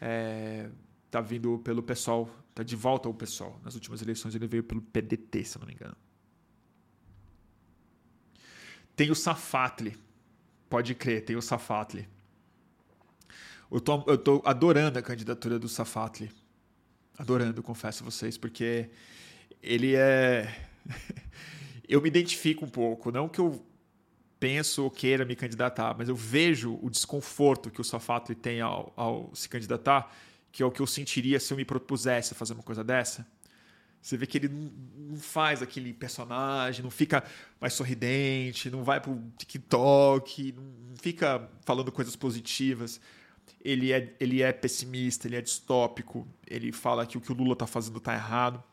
É, 0.02 0.68
tá 1.12 1.20
vindo 1.20 1.60
pelo 1.60 1.84
pessoal, 1.84 2.30
tá 2.56 2.64
de 2.64 2.76
volta 2.76 3.10
ao 3.10 3.14
pessoal. 3.14 3.60
Nas 3.64 3.76
últimas 3.76 4.02
eleições 4.02 4.34
ele 4.34 4.48
veio 4.48 4.64
pelo 4.64 4.82
PDT, 4.82 5.44
se 5.44 5.58
eu 5.58 5.60
não 5.60 5.68
me 5.68 5.74
engano. 5.74 5.96
Tem 8.96 9.12
o 9.12 9.16
Safatli. 9.16 9.98
Pode 10.70 10.96
crer, 10.96 11.26
tem 11.26 11.36
o 11.36 11.42
Safatli. 11.42 12.08
Eu 13.70 13.82
tô, 13.82 14.04
eu 14.08 14.18
tô 14.18 14.42
adorando 14.46 14.98
a 14.98 15.02
candidatura 15.02 15.60
do 15.60 15.68
Safatli. 15.68 16.32
Adorando, 17.18 17.62
confesso 17.62 18.04
a 18.04 18.06
vocês, 18.06 18.38
porque 18.38 18.90
ele 19.62 19.96
é. 19.96 20.68
eu 21.88 22.02
me 22.02 22.08
identifico 22.08 22.64
um 22.64 22.70
pouco. 22.70 23.12
Não 23.12 23.28
que 23.28 23.40
eu 23.40 23.66
penso 24.40 24.84
ou 24.84 24.90
queira 24.90 25.26
me 25.26 25.36
candidatar, 25.36 25.96
mas 25.98 26.10
eu 26.10 26.16
vejo 26.16 26.80
o 26.82 26.90
desconforto 26.90 27.70
que 27.70 27.82
o 27.82 27.84
Safatli 27.84 28.34
tem 28.34 28.62
ao, 28.62 28.94
ao 28.96 29.36
se 29.36 29.48
candidatar 29.48 30.12
que 30.52 30.61
é 30.61 30.65
o 30.65 30.72
que 30.72 30.82
eu 30.82 30.88
sentiria 30.88 31.40
se 31.40 31.53
eu 31.53 31.57
me 31.57 31.65
propusesse 31.65 32.34
a 32.34 32.36
fazer 32.36 32.53
uma 32.53 32.64
coisa 32.64 32.84
dessa. 32.84 33.26
Você 34.02 34.18
vê 34.18 34.26
que 34.26 34.38
ele 34.40 34.49
não 34.49 35.18
faz 35.18 35.61
aquele 35.61 35.94
personagem, 35.94 36.82
não 36.82 36.90
fica 36.90 37.23
mais 37.60 37.73
sorridente, 37.73 38.69
não 38.69 38.84
vai 38.84 38.99
pro 38.99 39.22
TikTok, 39.38 40.53
não 40.53 40.98
fica 40.98 41.48
falando 41.64 41.91
coisas 41.91 42.15
positivas. 42.15 42.99
Ele 43.64 43.91
é, 43.91 44.15
ele 44.19 44.41
é 44.41 44.52
pessimista, 44.52 45.28
ele 45.28 45.36
é 45.36 45.41
distópico, 45.41 46.28
ele 46.48 46.72
fala 46.72 47.06
que 47.06 47.18
o 47.18 47.22
que 47.22 47.32
o 47.32 47.36
Lula 47.36 47.53
está 47.53 47.68
fazendo 47.68 47.99
está 47.99 48.14
errado. 48.15 48.64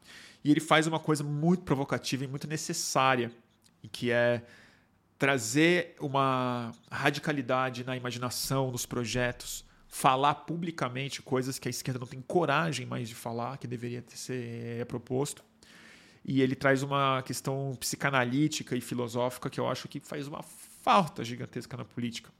E 0.43 0.51
ele 0.51 0.61
faz 0.61 0.87
uma 0.87 0.99
coisa 0.99 1.23
muito 1.23 1.63
provocativa 1.63 2.25
e 2.25 2.27
muito 2.27 2.47
necessária, 2.47 3.31
que 3.93 4.11
é 4.11 4.43
trazer 5.19 5.95
uma 6.01 6.73
radicalidade 6.91 7.85
na 7.85 7.97
imaginação, 7.97 8.71
nos 8.71 8.87
projetos, 8.87 9.65
falar 9.89 10.35
publicamente 10.35 11.23
coisas 11.23 11.59
que 11.59 11.67
a 11.67 11.71
esquerda 11.71 11.99
não 11.99 12.07
tem 12.07 12.21
coragem 12.21 12.87
mais 12.87 13.09
de 13.09 13.15
falar, 13.15 13.57
que 13.57 13.67
deveria 13.67 14.05
ser 14.09 14.85
proposto. 14.87 15.43
E 16.25 16.43
ele 16.43 16.55
traz 16.55 16.83
uma 16.83 17.23
questão 17.23 17.75
psicanalítica 17.81 18.77
e 18.77 18.81
filosófica 18.81 19.49
que 19.49 19.59
eu 19.59 19.67
acho 19.67 19.89
que 19.89 19.99
faz 19.99 20.29
uma 20.29 20.43
falta 20.43 21.25
gigantesca 21.25 21.77
na 21.77 21.85
política. 21.85 22.31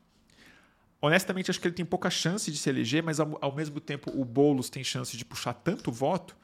honestamente, 1.01 1.51
acho 1.51 1.61
que 1.61 1.69
ele 1.69 1.75
tem 1.75 1.87
pouca 1.87 2.11
chance 2.11 2.51
de 2.51 2.59
se 2.59 2.69
eleger, 2.69 3.03
mas 3.03 3.19
ao, 3.19 3.39
ao 3.41 3.55
mesmo 3.55 3.81
tempo 3.81 4.11
o 4.15 4.25
Boulos 4.25 4.69
tem 4.69 4.85
chance 4.85 5.17
de 5.17 5.25
puxar 5.25 5.55
tanto 5.55 5.91
voto 5.91 6.37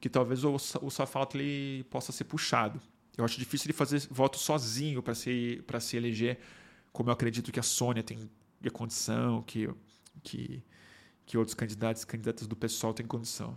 que 0.00 0.08
talvez 0.08 0.44
o, 0.44 0.54
o 0.54 0.90
Safato 0.90 1.36
ele 1.36 1.84
possa 1.84 2.12
ser 2.12 2.24
puxado. 2.24 2.80
Eu 3.16 3.24
acho 3.24 3.38
difícil 3.38 3.66
ele 3.66 3.72
fazer 3.72 4.00
voto 4.10 4.38
sozinho 4.38 5.02
para 5.02 5.14
se, 5.14 5.62
se 5.80 5.96
eleger, 5.96 6.38
como 6.92 7.08
eu 7.08 7.12
acredito 7.12 7.52
que 7.52 7.60
a 7.60 7.62
Sônia 7.62 8.02
tem 8.02 8.28
a 8.64 8.70
condição, 8.70 9.42
que, 9.42 9.68
que, 10.22 10.62
que 11.26 11.36
outros 11.38 11.54
candidatos 11.54 12.04
candidatas 12.04 12.46
do 12.46 12.56
pessoal 12.56 12.94
têm 12.94 13.06
condição. 13.06 13.56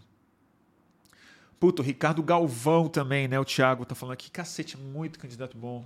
Puto, 1.59 1.81
Ricardo 1.81 2.21
Galvão 2.21 2.89
também, 2.89 3.27
né? 3.27 3.39
O 3.39 3.45
Thiago 3.45 3.85
tá 3.85 3.95
falando 3.95 4.13
aqui, 4.13 4.29
cacete, 4.29 4.77
muito 4.77 5.17
candidato 5.17 5.57
bom. 5.57 5.85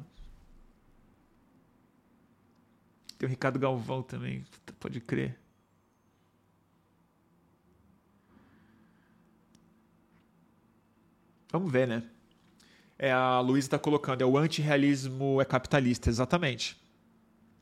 Tem 3.18 3.28
o 3.28 3.30
Ricardo 3.30 3.60
Galvão 3.60 4.02
também, 4.04 4.46
pode 4.80 5.00
crer. 5.02 5.38
Vamos 11.52 11.72
ver, 11.72 11.88
né? 11.88 12.04
É, 13.00 13.12
a 13.12 13.40
Luísa 13.40 13.68
está 13.68 13.80
colocando, 13.80 14.22
é 14.22 14.26
o 14.26 14.38
antirrealismo 14.38 15.40
é 15.42 15.46
capitalista, 15.46 16.10
exatamente. 16.10 16.76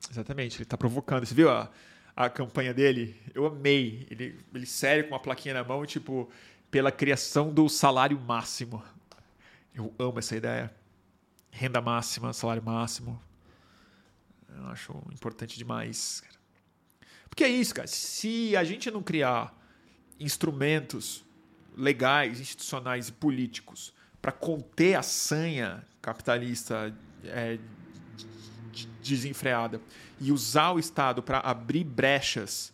Exatamente, 0.09 0.57
ele 0.57 0.63
está 0.63 0.77
provocando. 0.77 1.25
Você 1.25 1.35
viu 1.35 1.49
a, 1.49 1.69
a 2.15 2.29
campanha 2.29 2.73
dele? 2.73 3.19
Eu 3.33 3.45
amei. 3.45 4.07
Ele, 4.09 4.39
ele 4.53 4.65
sério 4.65 5.03
com 5.05 5.11
uma 5.11 5.19
plaquinha 5.19 5.53
na 5.53 5.63
mão, 5.63 5.85
tipo, 5.85 6.29
pela 6.71 6.91
criação 6.91 7.53
do 7.53 7.67
salário 7.67 8.19
máximo. 8.19 8.81
Eu 9.73 9.93
amo 9.99 10.19
essa 10.19 10.35
ideia. 10.35 10.73
Renda 11.51 11.81
máxima, 11.81 12.31
salário 12.33 12.63
máximo. 12.63 13.21
Eu 14.49 14.67
acho 14.67 14.93
importante 15.11 15.57
demais. 15.57 16.23
Porque 17.29 17.43
é 17.43 17.49
isso, 17.49 17.73
cara. 17.73 17.87
Se 17.87 18.55
a 18.55 18.63
gente 18.63 18.89
não 18.89 19.03
criar 19.03 19.53
instrumentos 20.19 21.25
legais, 21.75 22.39
institucionais 22.39 23.09
e 23.09 23.11
políticos 23.11 23.93
para 24.21 24.31
conter 24.31 24.95
a 24.95 25.03
sanha 25.03 25.85
capitalista 26.01 26.95
é, 27.25 27.59
desenfreada 29.03 29.81
e 30.19 30.31
usar 30.31 30.71
o 30.71 30.79
Estado 30.79 31.21
para 31.21 31.39
abrir 31.39 31.83
brechas 31.83 32.73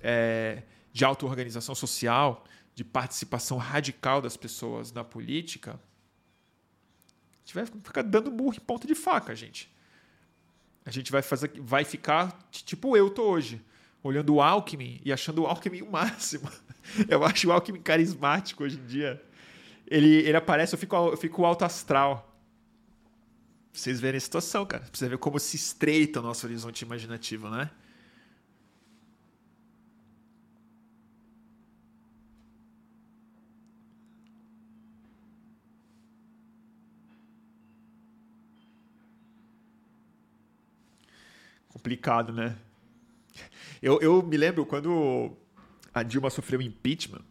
é, 0.00 0.62
de 0.92 1.04
auto-organização 1.04 1.74
social, 1.74 2.44
de 2.74 2.84
participação 2.84 3.58
radical 3.58 4.20
das 4.20 4.36
pessoas 4.36 4.92
na 4.92 5.04
política, 5.04 5.72
a 5.72 7.38
gente 7.44 7.54
vai 7.54 7.66
ficar 7.66 8.02
dando 8.02 8.30
burro 8.30 8.54
em 8.54 8.60
ponta 8.60 8.86
de 8.86 8.94
faca, 8.94 9.34
gente. 9.34 9.70
A 10.84 10.90
gente 10.90 11.12
vai 11.12 11.22
fazer, 11.22 11.52
vai 11.60 11.84
ficar 11.84 12.36
tipo 12.50 12.96
eu 12.96 13.10
tô 13.10 13.24
hoje, 13.24 13.64
olhando 14.02 14.34
o 14.34 14.42
Alckmin 14.42 15.00
e 15.04 15.12
achando 15.12 15.42
o 15.42 15.46
Alckmin 15.46 15.82
o 15.82 15.90
máximo. 15.90 16.48
Eu 17.08 17.24
acho 17.24 17.48
o 17.48 17.52
Alckmin 17.52 17.80
carismático 17.80 18.64
hoje 18.64 18.76
em 18.76 18.84
dia. 18.86 19.22
Ele, 19.86 20.16
ele 20.16 20.36
aparece, 20.36 20.74
eu 20.74 20.78
fico, 20.78 20.96
eu 20.96 21.16
fico 21.16 21.44
alto 21.44 21.64
astral. 21.64 22.31
Vocês 23.72 23.98
verem 23.98 24.18
a 24.18 24.20
situação, 24.20 24.66
cara. 24.66 24.84
Pra 24.84 24.90
você 24.92 25.16
como 25.16 25.38
se 25.40 25.56
estreita 25.56 26.20
o 26.20 26.22
nosso 26.22 26.46
horizonte 26.46 26.82
imaginativo, 26.82 27.48
né? 27.48 27.70
Complicado, 41.68 42.32
né? 42.32 42.56
Eu, 43.80 44.00
eu 44.00 44.22
me 44.22 44.36
lembro 44.36 44.64
quando 44.66 45.36
a 45.92 46.02
Dilma 46.02 46.30
sofreu 46.30 46.60
impeachment. 46.60 47.22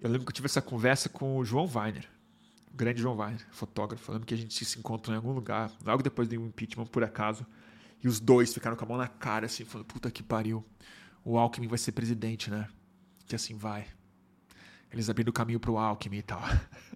Eu 0.00 0.10
lembro 0.10 0.26
que 0.26 0.30
eu 0.30 0.34
tive 0.34 0.46
essa 0.46 0.62
conversa 0.62 1.08
com 1.08 1.36
o 1.36 1.44
João 1.44 1.70
Weiner, 1.72 2.08
grande 2.76 3.00
João 3.00 3.16
Weiner, 3.16 3.44
fotógrafo, 3.50 4.04
falando 4.04 4.26
que 4.26 4.34
a 4.34 4.36
gente 4.36 4.64
se 4.64 4.78
encontrou 4.78 5.14
em 5.14 5.16
algum 5.16 5.32
lugar, 5.32 5.72
logo 5.84 6.02
depois 6.02 6.28
do 6.28 6.34
impeachment, 6.34 6.86
por 6.86 7.02
acaso, 7.02 7.46
e 8.04 8.06
os 8.06 8.20
dois 8.20 8.52
ficaram 8.52 8.76
com 8.76 8.84
a 8.84 8.88
mão 8.88 8.98
na 8.98 9.08
cara, 9.08 9.46
assim, 9.46 9.64
falando: 9.64 9.86
puta 9.86 10.10
que 10.10 10.22
pariu, 10.22 10.64
o 11.24 11.38
Alckmin 11.38 11.66
vai 11.66 11.78
ser 11.78 11.92
presidente, 11.92 12.50
né? 12.50 12.68
Que 13.26 13.34
assim 13.34 13.56
vai. 13.56 13.86
Eles 14.92 15.08
abriram 15.08 15.30
o 15.30 15.32
caminho 15.32 15.58
pro 15.58 15.78
Alckmin 15.78 16.18
e 16.18 16.22
tal. 16.22 16.40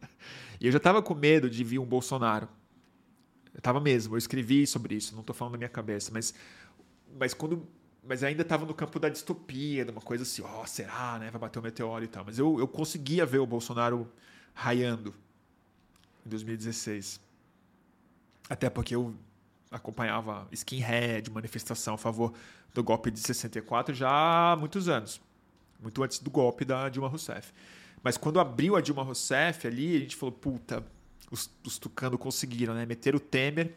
e 0.60 0.66
eu 0.66 0.72
já 0.72 0.78
tava 0.78 1.02
com 1.02 1.14
medo 1.14 1.48
de 1.48 1.64
vir 1.64 1.78
um 1.78 1.86
Bolsonaro. 1.86 2.48
Eu 3.52 3.60
tava 3.60 3.80
mesmo, 3.80 4.14
eu 4.14 4.18
escrevi 4.18 4.66
sobre 4.66 4.94
isso, 4.94 5.16
não 5.16 5.22
tô 5.22 5.34
falando 5.34 5.52
da 5.52 5.58
minha 5.58 5.68
cabeça, 5.68 6.10
mas, 6.12 6.34
mas 7.18 7.34
quando. 7.34 7.66
Mas 8.02 8.22
ainda 8.22 8.42
tava 8.42 8.64
no 8.64 8.72
campo 8.72 8.98
da 8.98 9.10
distopia, 9.10 9.84
de 9.84 9.90
uma 9.90 10.00
coisa 10.00 10.22
assim, 10.22 10.40
ó, 10.40 10.62
oh, 10.62 10.66
será, 10.66 11.18
né? 11.18 11.30
Vai 11.30 11.40
bater 11.40 11.58
o 11.58 11.60
um 11.60 11.64
meteoro 11.64 12.02
e 12.02 12.08
tal. 12.08 12.24
Mas 12.24 12.38
eu, 12.38 12.58
eu 12.58 12.66
conseguia 12.66 13.26
ver 13.26 13.38
o 13.38 13.46
Bolsonaro 13.46 14.10
raiando 14.54 15.14
em 16.24 16.28
2016. 16.28 17.20
Até 18.48 18.68
porque 18.68 18.94
eu 18.94 19.14
acompanhava 19.70 20.48
skinhead, 20.52 21.30
manifestação 21.30 21.94
a 21.94 21.98
favor 21.98 22.32
do 22.74 22.82
golpe 22.82 23.10
de 23.10 23.20
64 23.20 23.94
já 23.94 24.10
há 24.10 24.56
muitos 24.56 24.88
anos. 24.88 25.20
Muito 25.80 26.02
antes 26.02 26.18
do 26.18 26.30
golpe 26.30 26.64
da 26.64 26.88
Dilma 26.88 27.08
Rousseff. 27.08 27.52
Mas 28.02 28.16
quando 28.16 28.40
abriu 28.40 28.76
a 28.76 28.80
Dilma 28.80 29.02
Rousseff 29.02 29.66
ali, 29.66 29.96
a 29.96 30.00
gente 30.00 30.16
falou, 30.16 30.32
puta, 30.32 30.84
os, 31.30 31.50
os 31.64 31.78
tucano 31.78 32.18
conseguiram, 32.18 32.74
né? 32.74 32.84
Meter 32.84 33.14
o 33.14 33.20
Temer, 33.20 33.76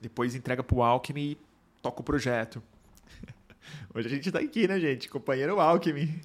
depois 0.00 0.34
entrega 0.34 0.62
pro 0.62 0.82
Alckmin 0.82 1.32
e 1.32 1.38
toca 1.82 2.00
o 2.00 2.04
projeto. 2.04 2.62
Hoje 3.94 4.08
a 4.08 4.10
gente 4.10 4.32
tá 4.32 4.38
aqui, 4.38 4.66
né, 4.66 4.80
gente? 4.80 5.08
Companheiro 5.08 5.60
Alckmin. 5.60 6.20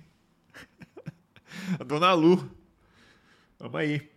a 1.80 1.84
dona 1.86 2.14
Lu. 2.14 2.50
Vamos 3.60 3.80
aí. 3.80 4.13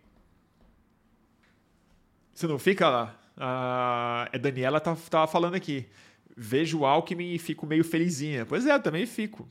Você 2.37 2.45
não 2.45 2.59
fica 2.59 2.87
lá? 2.87 3.19
A 3.35 4.29
é 4.31 4.37
Daniela 4.37 4.79
tá, 4.79 4.95
tava 5.09 5.25
falando 5.25 5.55
aqui. 5.55 5.87
Vejo 6.35 6.81
o 6.81 6.85
Alckmin 6.85 7.33
e 7.33 7.39
fico 7.39 7.65
meio 7.65 7.83
felizinha. 7.83 8.45
Pois 8.45 8.63
é, 8.67 8.77
também 8.77 9.07
fico. 9.07 9.49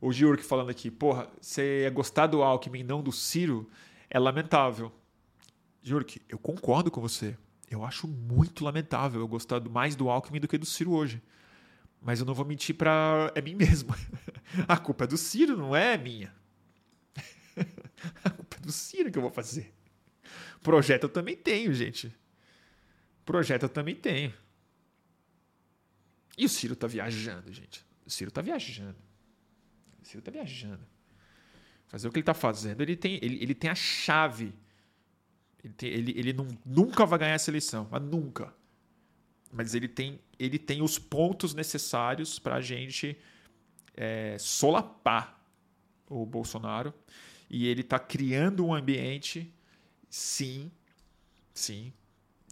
O 0.00 0.12
Giurk 0.12 0.42
falando 0.42 0.70
aqui, 0.70 0.90
porra, 0.90 1.30
você 1.40 1.84
é 1.86 1.90
gostar 1.90 2.26
do 2.26 2.42
Alckmin 2.42 2.82
não 2.82 3.00
do 3.00 3.12
Ciro 3.12 3.70
é 4.10 4.18
lamentável. 4.18 4.90
Que 6.04 6.20
eu 6.28 6.36
concordo 6.36 6.90
com 6.90 7.00
você. 7.00 7.38
Eu 7.70 7.84
acho 7.84 8.08
muito 8.08 8.64
lamentável 8.64 9.20
eu 9.20 9.28
gostar 9.28 9.60
mais 9.60 9.94
do 9.94 10.10
Alckmin 10.10 10.40
do 10.40 10.48
que 10.48 10.58
do 10.58 10.66
Ciro 10.66 10.90
hoje. 10.90 11.22
Mas 12.02 12.18
eu 12.18 12.26
não 12.26 12.34
vou 12.34 12.44
mentir 12.44 12.74
para 12.74 13.30
é 13.36 13.40
mim 13.40 13.54
mesmo. 13.54 13.94
A 14.66 14.76
culpa 14.76 15.04
é 15.04 15.06
do 15.06 15.16
Ciro, 15.16 15.56
não 15.56 15.76
é 15.76 15.96
minha. 15.96 16.34
A 18.24 18.30
culpa 18.30 18.56
é 18.56 18.66
do 18.66 18.72
Ciro 18.72 19.12
que 19.12 19.18
eu 19.18 19.22
vou 19.22 19.30
fazer. 19.30 19.77
Projeto 20.62 21.04
eu 21.04 21.08
também 21.08 21.36
tenho, 21.36 21.72
gente. 21.72 22.14
Projeto 23.24 23.64
eu 23.64 23.68
também 23.68 23.94
tenho. 23.94 24.32
E 26.36 26.44
o 26.44 26.48
Ciro 26.48 26.76
tá 26.76 26.86
viajando, 26.86 27.52
gente. 27.52 27.84
O 28.06 28.10
Ciro 28.10 28.30
tá 28.30 28.40
viajando. 28.40 28.96
O 30.00 30.04
Ciro 30.04 30.22
tá 30.22 30.30
viajando. 30.30 30.86
Fazer 31.88 32.06
o 32.06 32.12
que 32.12 32.18
ele 32.18 32.24
tá 32.24 32.34
fazendo, 32.34 32.82
ele 32.82 32.96
tem, 32.96 33.18
ele, 33.22 33.42
ele 33.42 33.54
tem 33.54 33.70
a 33.70 33.74
chave 33.74 34.54
ele, 35.62 35.74
tem, 35.74 35.90
ele, 35.90 36.14
ele 36.16 36.32
não, 36.32 36.46
nunca 36.64 37.04
vai 37.04 37.18
ganhar 37.18 37.34
essa 37.34 37.50
eleição, 37.50 37.88
mas 37.90 38.02
nunca. 38.02 38.54
Mas 39.52 39.74
ele 39.74 39.88
tem, 39.88 40.20
ele 40.38 40.58
tem 40.58 40.82
os 40.82 40.98
pontos 40.98 41.54
necessários 41.54 42.38
para 42.38 42.56
a 42.56 42.60
gente 42.60 43.16
é, 43.96 44.36
solapar 44.38 45.42
o 46.08 46.24
Bolsonaro. 46.24 46.94
E 47.50 47.66
ele 47.66 47.80
está 47.80 47.98
criando 47.98 48.64
um 48.64 48.74
ambiente, 48.74 49.52
sim, 50.08 50.70
sim, 51.52 51.92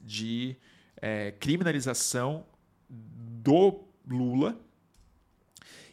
de 0.02 0.56
é, 0.96 1.32
criminalização 1.32 2.46
do 2.88 3.84
Lula 4.06 4.58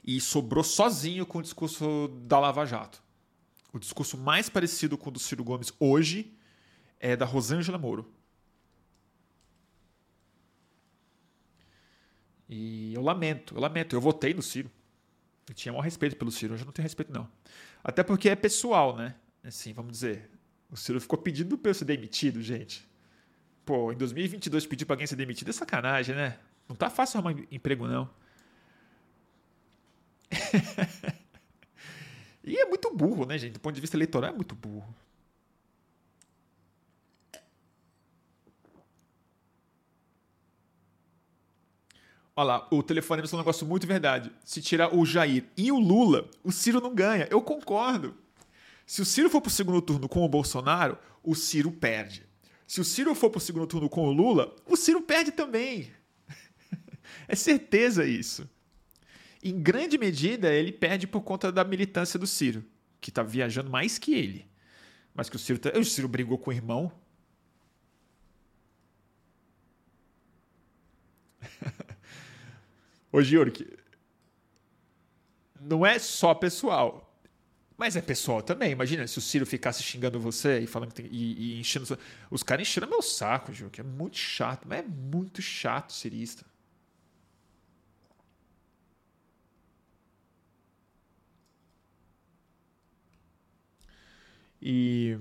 e 0.03 0.19
sobrou 0.19 0.63
sozinho 0.63 1.25
com 1.25 1.39
o 1.39 1.41
discurso 1.41 2.07
da 2.25 2.39
Lava 2.39 2.65
Jato. 2.65 3.01
O 3.71 3.79
discurso 3.79 4.17
mais 4.17 4.49
parecido 4.49 4.97
com 4.97 5.09
o 5.09 5.11
do 5.11 5.19
Ciro 5.19 5.43
Gomes 5.43 5.71
hoje 5.79 6.37
é 6.99 7.15
da 7.15 7.25
Rosângela 7.25 7.77
Moro. 7.77 8.13
E 12.47 12.93
eu 12.93 13.01
lamento, 13.01 13.55
eu 13.55 13.61
lamento. 13.61 13.95
Eu 13.95 14.01
votei 14.01 14.33
no 14.33 14.41
Ciro. 14.41 14.69
Eu 15.47 15.55
tinha 15.55 15.71
maior 15.73 15.81
respeito 15.81 16.15
pelo 16.15 16.31
Ciro, 16.31 16.53
hoje 16.53 16.63
eu 16.63 16.65
não 16.65 16.71
tenho 16.71 16.83
respeito, 16.83 17.11
não. 17.11 17.27
Até 17.83 18.03
porque 18.03 18.29
é 18.29 18.35
pessoal, 18.35 18.95
né? 18.95 19.15
Assim, 19.43 19.73
vamos 19.73 19.91
dizer. 19.91 20.29
O 20.73 20.75
Ciro 20.75 20.99
ficou 20.99 21.19
pedindo 21.19 21.55
para 21.55 21.69
eu 21.69 21.75
ser 21.75 21.85
demitido, 21.85 22.41
gente. 22.41 22.83
Pô, 23.63 23.91
em 23.91 23.95
2022 23.95 24.65
pedir 24.65 24.85
para 24.85 24.95
alguém 24.95 25.05
ser 25.05 25.15
demitido 25.15 25.49
é 25.49 25.53
sacanagem, 25.53 26.15
né? 26.15 26.39
Não 26.67 26.75
tá 26.75 26.89
fácil 26.89 27.19
arrumar 27.19 27.39
emprego, 27.51 27.87
não. 27.87 28.09
e 32.43 32.57
é 32.57 32.65
muito 32.65 32.91
burro, 32.91 33.23
né, 33.23 33.37
gente? 33.37 33.53
Do 33.53 33.59
ponto 33.59 33.75
de 33.75 33.81
vista 33.81 33.95
eleitoral, 33.95 34.31
é 34.31 34.33
muito 34.33 34.55
burro. 34.55 34.95
Olha 42.35 42.45
lá, 42.45 42.67
o 42.71 42.81
telefone 42.81 43.21
é 43.21 43.35
um 43.35 43.37
negócio 43.37 43.67
muito 43.67 43.85
verdade. 43.85 44.31
Se 44.43 44.59
tirar 44.59 44.95
o 44.95 45.05
Jair 45.05 45.45
e 45.55 45.71
o 45.71 45.77
Lula, 45.77 46.27
o 46.43 46.51
Ciro 46.51 46.81
não 46.81 46.95
ganha. 46.95 47.27
Eu 47.29 47.43
concordo. 47.43 48.22
Se 48.85 49.01
o 49.01 49.05
Ciro 49.05 49.29
for 49.29 49.41
para 49.41 49.49
o 49.49 49.51
segundo 49.51 49.81
turno 49.81 50.07
com 50.09 50.23
o 50.23 50.29
Bolsonaro, 50.29 50.97
o 51.23 51.35
Ciro 51.35 51.71
perde. 51.71 52.25
Se 52.67 52.81
o 52.81 52.83
Ciro 52.83 53.13
for 53.15 53.29
para 53.29 53.37
o 53.37 53.41
segundo 53.41 53.67
turno 53.67 53.89
com 53.89 54.07
o 54.07 54.11
Lula, 54.11 54.55
o 54.65 54.75
Ciro 54.75 55.01
perde 55.01 55.31
também. 55.31 55.91
é 57.27 57.35
certeza 57.35 58.05
isso. 58.05 58.49
Em 59.43 59.61
grande 59.61 59.97
medida, 59.97 60.53
ele 60.53 60.71
perde 60.71 61.05
por 61.05 61.21
conta 61.21 61.51
da 61.51 61.63
militância 61.63 62.17
do 62.17 62.25
Ciro, 62.25 62.63
que 63.01 63.09
está 63.09 63.21
viajando 63.21 63.69
mais 63.69 63.97
que 63.97 64.13
ele. 64.13 64.47
Mas 65.13 65.29
que 65.29 65.35
o 65.35 65.39
Ciro, 65.39 65.59
tá... 65.59 65.77
o 65.77 65.83
Ciro 65.83 66.07
brigou 66.07 66.37
com 66.37 66.49
o 66.49 66.53
irmão. 66.53 66.91
Ô, 73.11 73.21
Giorgi, 73.21 73.67
não 75.59 75.85
é 75.85 75.99
só 75.99 76.33
pessoal. 76.33 77.02
Mas 77.83 77.97
é 77.97 78.01
pessoal 78.01 78.41
também. 78.41 78.71
Imagina 78.71 79.05
se 79.05 79.17
o 79.17 79.21
Ciro 79.21 79.45
ficasse 79.45 79.83
xingando 79.83 80.17
você 80.17 80.59
e 80.61 80.67
falando 80.67 80.93
tem, 80.93 81.05
e, 81.11 81.55
e, 81.57 81.59
enchendo. 81.59 81.99
Os 82.31 82.41
caras 82.41 82.65
enchendo 82.65 82.87
meu 82.87 83.01
saco, 83.01 83.51
Gil, 83.51 83.69
que 83.69 83.81
é 83.81 83.83
muito 83.83 84.15
chato. 84.15 84.65
Mas 84.65 84.79
é 84.79 84.83
muito 84.83 85.41
chato 85.41 85.91
cirista. 85.91 86.45
E. 94.61 95.19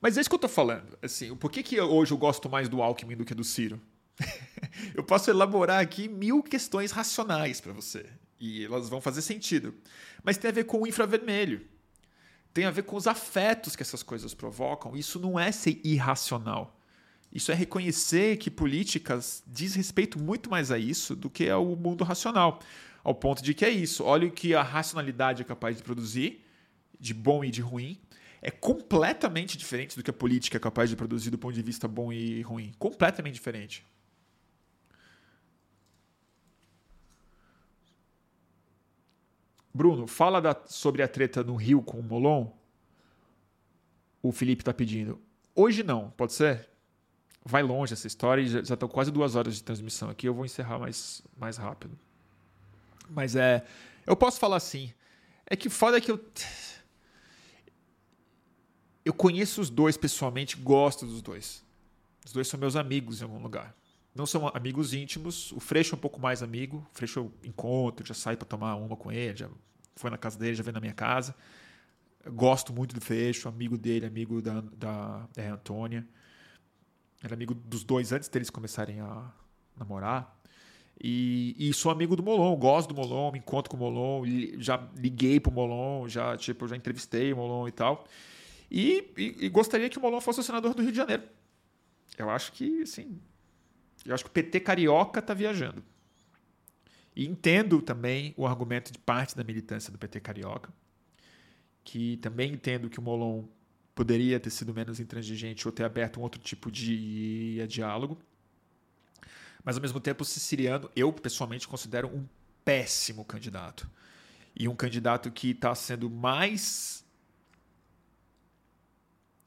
Mas 0.00 0.16
é 0.16 0.20
isso 0.20 0.30
que 0.30 0.36
eu 0.36 0.38
tô 0.38 0.48
falando. 0.48 0.96
Assim, 1.02 1.34
por 1.34 1.50
que, 1.50 1.60
que 1.60 1.80
hoje 1.80 2.12
eu 2.12 2.18
gosto 2.18 2.48
mais 2.48 2.68
do 2.68 2.80
Alckmin 2.80 3.16
do 3.16 3.24
que 3.24 3.34
do 3.34 3.42
Ciro? 3.42 3.80
eu 4.94 5.02
posso 5.02 5.28
elaborar 5.28 5.80
aqui 5.80 6.06
mil 6.06 6.40
questões 6.40 6.92
racionais 6.92 7.60
para 7.60 7.72
você. 7.72 8.06
E 8.40 8.64
elas 8.64 8.88
vão 8.88 9.00
fazer 9.00 9.22
sentido. 9.22 9.74
Mas 10.22 10.38
tem 10.38 10.50
a 10.50 10.54
ver 10.54 10.64
com 10.64 10.82
o 10.82 10.86
infravermelho. 10.86 11.66
Tem 12.52 12.64
a 12.64 12.70
ver 12.70 12.82
com 12.82 12.96
os 12.96 13.06
afetos 13.06 13.76
que 13.76 13.82
essas 13.82 14.02
coisas 14.02 14.34
provocam. 14.34 14.96
Isso 14.96 15.18
não 15.18 15.38
é 15.38 15.52
ser 15.52 15.80
irracional. 15.84 16.78
Isso 17.32 17.52
é 17.52 17.54
reconhecer 17.54 18.38
que 18.38 18.50
políticas 18.50 19.42
diz 19.46 19.74
respeito 19.74 20.18
muito 20.18 20.50
mais 20.50 20.70
a 20.70 20.78
isso 20.78 21.14
do 21.14 21.28
que 21.28 21.48
ao 21.48 21.76
mundo 21.76 22.04
racional. 22.04 22.60
Ao 23.04 23.14
ponto 23.14 23.42
de 23.42 23.54
que 23.54 23.64
é 23.64 23.70
isso. 23.70 24.04
Olha 24.04 24.26
o 24.26 24.30
que 24.30 24.54
a 24.54 24.62
racionalidade 24.62 25.42
é 25.42 25.44
capaz 25.44 25.76
de 25.76 25.82
produzir, 25.82 26.44
de 26.98 27.12
bom 27.12 27.44
e 27.44 27.50
de 27.50 27.60
ruim. 27.60 27.98
É 28.40 28.50
completamente 28.50 29.58
diferente 29.58 29.96
do 29.96 30.02
que 30.02 30.10
a 30.10 30.12
política 30.12 30.56
é 30.56 30.60
capaz 30.60 30.88
de 30.88 30.96
produzir 30.96 31.30
do 31.30 31.38
ponto 31.38 31.54
de 31.54 31.62
vista 31.62 31.86
bom 31.86 32.12
e 32.12 32.40
ruim. 32.42 32.72
Completamente 32.78 33.34
diferente. 33.34 33.84
Bruno, 39.78 40.08
fala 40.08 40.40
da, 40.40 40.60
sobre 40.66 41.04
a 41.04 41.08
treta 41.08 41.44
no 41.44 41.54
Rio 41.54 41.80
com 41.80 42.00
o 42.00 42.02
Molon. 42.02 42.50
O 44.20 44.32
Felipe 44.32 44.62
está 44.62 44.74
pedindo. 44.74 45.20
Hoje 45.54 45.84
não, 45.84 46.10
pode 46.10 46.32
ser? 46.32 46.68
Vai 47.44 47.62
longe 47.62 47.92
essa 47.92 48.08
história 48.08 48.42
e 48.42 48.48
já 48.48 48.60
estão 48.60 48.88
quase 48.88 49.12
duas 49.12 49.36
horas 49.36 49.54
de 49.54 49.62
transmissão 49.62 50.10
aqui. 50.10 50.26
Eu 50.26 50.34
vou 50.34 50.44
encerrar 50.44 50.80
mais, 50.80 51.22
mais 51.36 51.56
rápido. 51.56 51.96
Mas 53.08 53.36
é. 53.36 53.64
Eu 54.04 54.16
posso 54.16 54.40
falar 54.40 54.56
assim. 54.56 54.92
É 55.46 55.54
que 55.54 55.70
foda 55.70 55.98
é 55.98 56.00
que 56.00 56.10
eu. 56.10 56.20
Eu 59.04 59.14
conheço 59.14 59.60
os 59.60 59.70
dois 59.70 59.96
pessoalmente, 59.96 60.56
gosto 60.56 61.06
dos 61.06 61.22
dois. 61.22 61.64
Os 62.26 62.32
dois 62.32 62.48
são 62.48 62.58
meus 62.58 62.74
amigos 62.74 63.20
em 63.20 63.24
algum 63.24 63.40
lugar. 63.40 63.76
Não 64.12 64.26
são 64.26 64.48
amigos 64.48 64.92
íntimos. 64.92 65.52
O 65.52 65.60
Freixo 65.60 65.94
é 65.94 65.96
um 65.96 66.00
pouco 66.00 66.20
mais 66.20 66.42
amigo. 66.42 66.84
O 66.92 66.98
Freixo 66.98 67.20
eu 67.20 67.32
encontro, 67.44 68.04
já 68.04 68.12
saio 68.12 68.36
para 68.36 68.48
tomar 68.48 68.74
uma 68.74 68.96
com 68.96 69.12
ele, 69.12 69.36
já 69.36 69.48
foi 69.98 70.10
na 70.10 70.18
casa 70.18 70.38
dele, 70.38 70.54
já 70.54 70.62
veio 70.62 70.74
na 70.74 70.80
minha 70.80 70.94
casa. 70.94 71.34
Gosto 72.26 72.72
muito 72.72 72.94
do 72.94 73.00
Freixo, 73.00 73.48
amigo 73.48 73.76
dele, 73.76 74.06
amigo 74.06 74.40
da, 74.40 74.60
da, 74.60 75.28
da 75.34 75.52
Antônia. 75.52 76.06
Era 77.22 77.34
amigo 77.34 77.54
dos 77.54 77.84
dois 77.84 78.12
antes 78.12 78.28
deles 78.28 78.50
começarem 78.50 79.00
a 79.00 79.30
namorar. 79.76 80.38
E, 81.02 81.54
e, 81.58 81.72
sou 81.72 81.92
amigo 81.92 82.16
do 82.16 82.22
Molon, 82.22 82.56
gosto 82.56 82.88
do 82.88 82.94
Molon, 82.94 83.30
me 83.30 83.38
encontro 83.38 83.70
com 83.70 83.76
o 83.76 83.80
Molon, 83.80 84.24
já 84.58 84.88
liguei 84.96 85.38
pro 85.38 85.52
Molon, 85.52 86.08
já, 86.08 86.36
tipo, 86.36 86.66
já 86.66 86.74
entrevistei 86.74 87.32
o 87.32 87.36
Molon 87.36 87.68
e 87.68 87.72
tal. 87.72 88.04
E, 88.68 89.12
e, 89.16 89.46
e, 89.46 89.48
gostaria 89.48 89.88
que 89.88 89.96
o 89.96 90.00
Molon 90.00 90.20
fosse 90.20 90.40
o 90.40 90.42
senador 90.42 90.74
do 90.74 90.82
Rio 90.82 90.90
de 90.90 90.96
Janeiro. 90.96 91.22
Eu 92.16 92.28
acho 92.28 92.52
que, 92.52 92.82
assim, 92.82 93.20
eu 94.04 94.12
acho 94.12 94.24
que 94.24 94.30
o 94.30 94.32
PT 94.32 94.60
carioca 94.60 95.22
tá 95.22 95.32
viajando. 95.34 95.84
E 97.18 97.26
entendo 97.26 97.82
também 97.82 98.32
o 98.36 98.46
argumento 98.46 98.92
de 98.92 98.98
parte 99.00 99.36
da 99.36 99.42
militância 99.42 99.90
do 99.90 99.98
PT 99.98 100.20
Carioca, 100.20 100.72
que 101.82 102.16
também 102.18 102.52
entendo 102.52 102.88
que 102.88 103.00
o 103.00 103.02
Molon 103.02 103.42
poderia 103.92 104.38
ter 104.38 104.50
sido 104.50 104.72
menos 104.72 105.00
intransigente 105.00 105.66
ou 105.66 105.72
ter 105.72 105.82
aberto 105.82 106.20
um 106.20 106.22
outro 106.22 106.40
tipo 106.40 106.70
de 106.70 107.66
diálogo. 107.66 108.16
Mas, 109.64 109.74
ao 109.74 109.82
mesmo 109.82 109.98
tempo, 109.98 110.22
o 110.22 110.24
siciliano, 110.24 110.88
eu 110.94 111.12
pessoalmente 111.12 111.66
considero 111.66 112.06
um 112.06 112.24
péssimo 112.64 113.24
candidato. 113.24 113.90
E 114.54 114.68
um 114.68 114.76
candidato 114.76 115.28
que 115.32 115.50
está 115.50 115.74
sendo 115.74 116.08
mais 116.08 117.04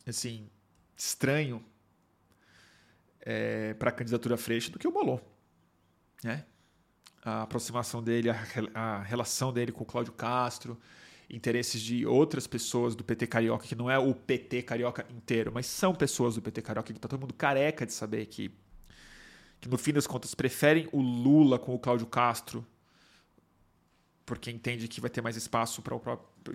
assim, 0.06 0.50
estranho 0.98 1.64
é, 3.22 3.74
para 3.76 3.92
a 3.92 3.94
candidatura 3.94 4.36
Freixo 4.36 4.72
do 4.72 4.78
que 4.78 4.90
o 4.90 4.92
Molon. 4.92 5.20
Né? 6.22 6.46
A 7.24 7.44
aproximação 7.44 8.02
dele, 8.02 8.30
a, 8.30 8.38
a 8.74 9.02
relação 9.04 9.54
dele 9.54 9.72
com 9.72 9.84
o 9.84 9.86
Cláudio 9.86 10.14
Castro, 10.14 10.80
interesses 11.30 11.82
de 11.82 12.06
outras 12.06 12.46
pessoas 12.46 12.96
do 12.96 13.04
PT 13.04 13.28
Carioca, 13.28 13.66
que 13.66 13.76
não 13.76 13.90
é 13.90 13.98
o 13.98 14.14
PT 14.14 14.64
Carioca 14.64 15.06
inteiro, 15.10 15.52
mas 15.54 15.66
são 15.66 15.96
pessoas 15.96 16.36
do 16.36 16.42
PT 16.42 16.62
Carioca 16.62 16.92
que 16.92 16.98
está 16.98 17.08
todo 17.08 17.22
mundo 17.22 17.34
careca 17.34 17.86
de 17.86 17.94
saber 17.94 18.26
que, 18.26 18.52
que, 19.60 19.70
no 19.70 19.78
fim 19.78 19.94
das 19.94 20.06
contas, 20.06 20.36
preferem 20.36 20.90
o 20.92 21.02
Lula 21.02 21.58
com 21.58 21.74
o 21.74 21.80
Cláudio 21.80 22.08
Castro, 22.08 22.66
porque 24.26 24.52
entende 24.52 24.88
que 24.88 25.00
vai 25.00 25.10
ter 25.10 25.22
mais 25.22 25.36
espaço 25.36 25.82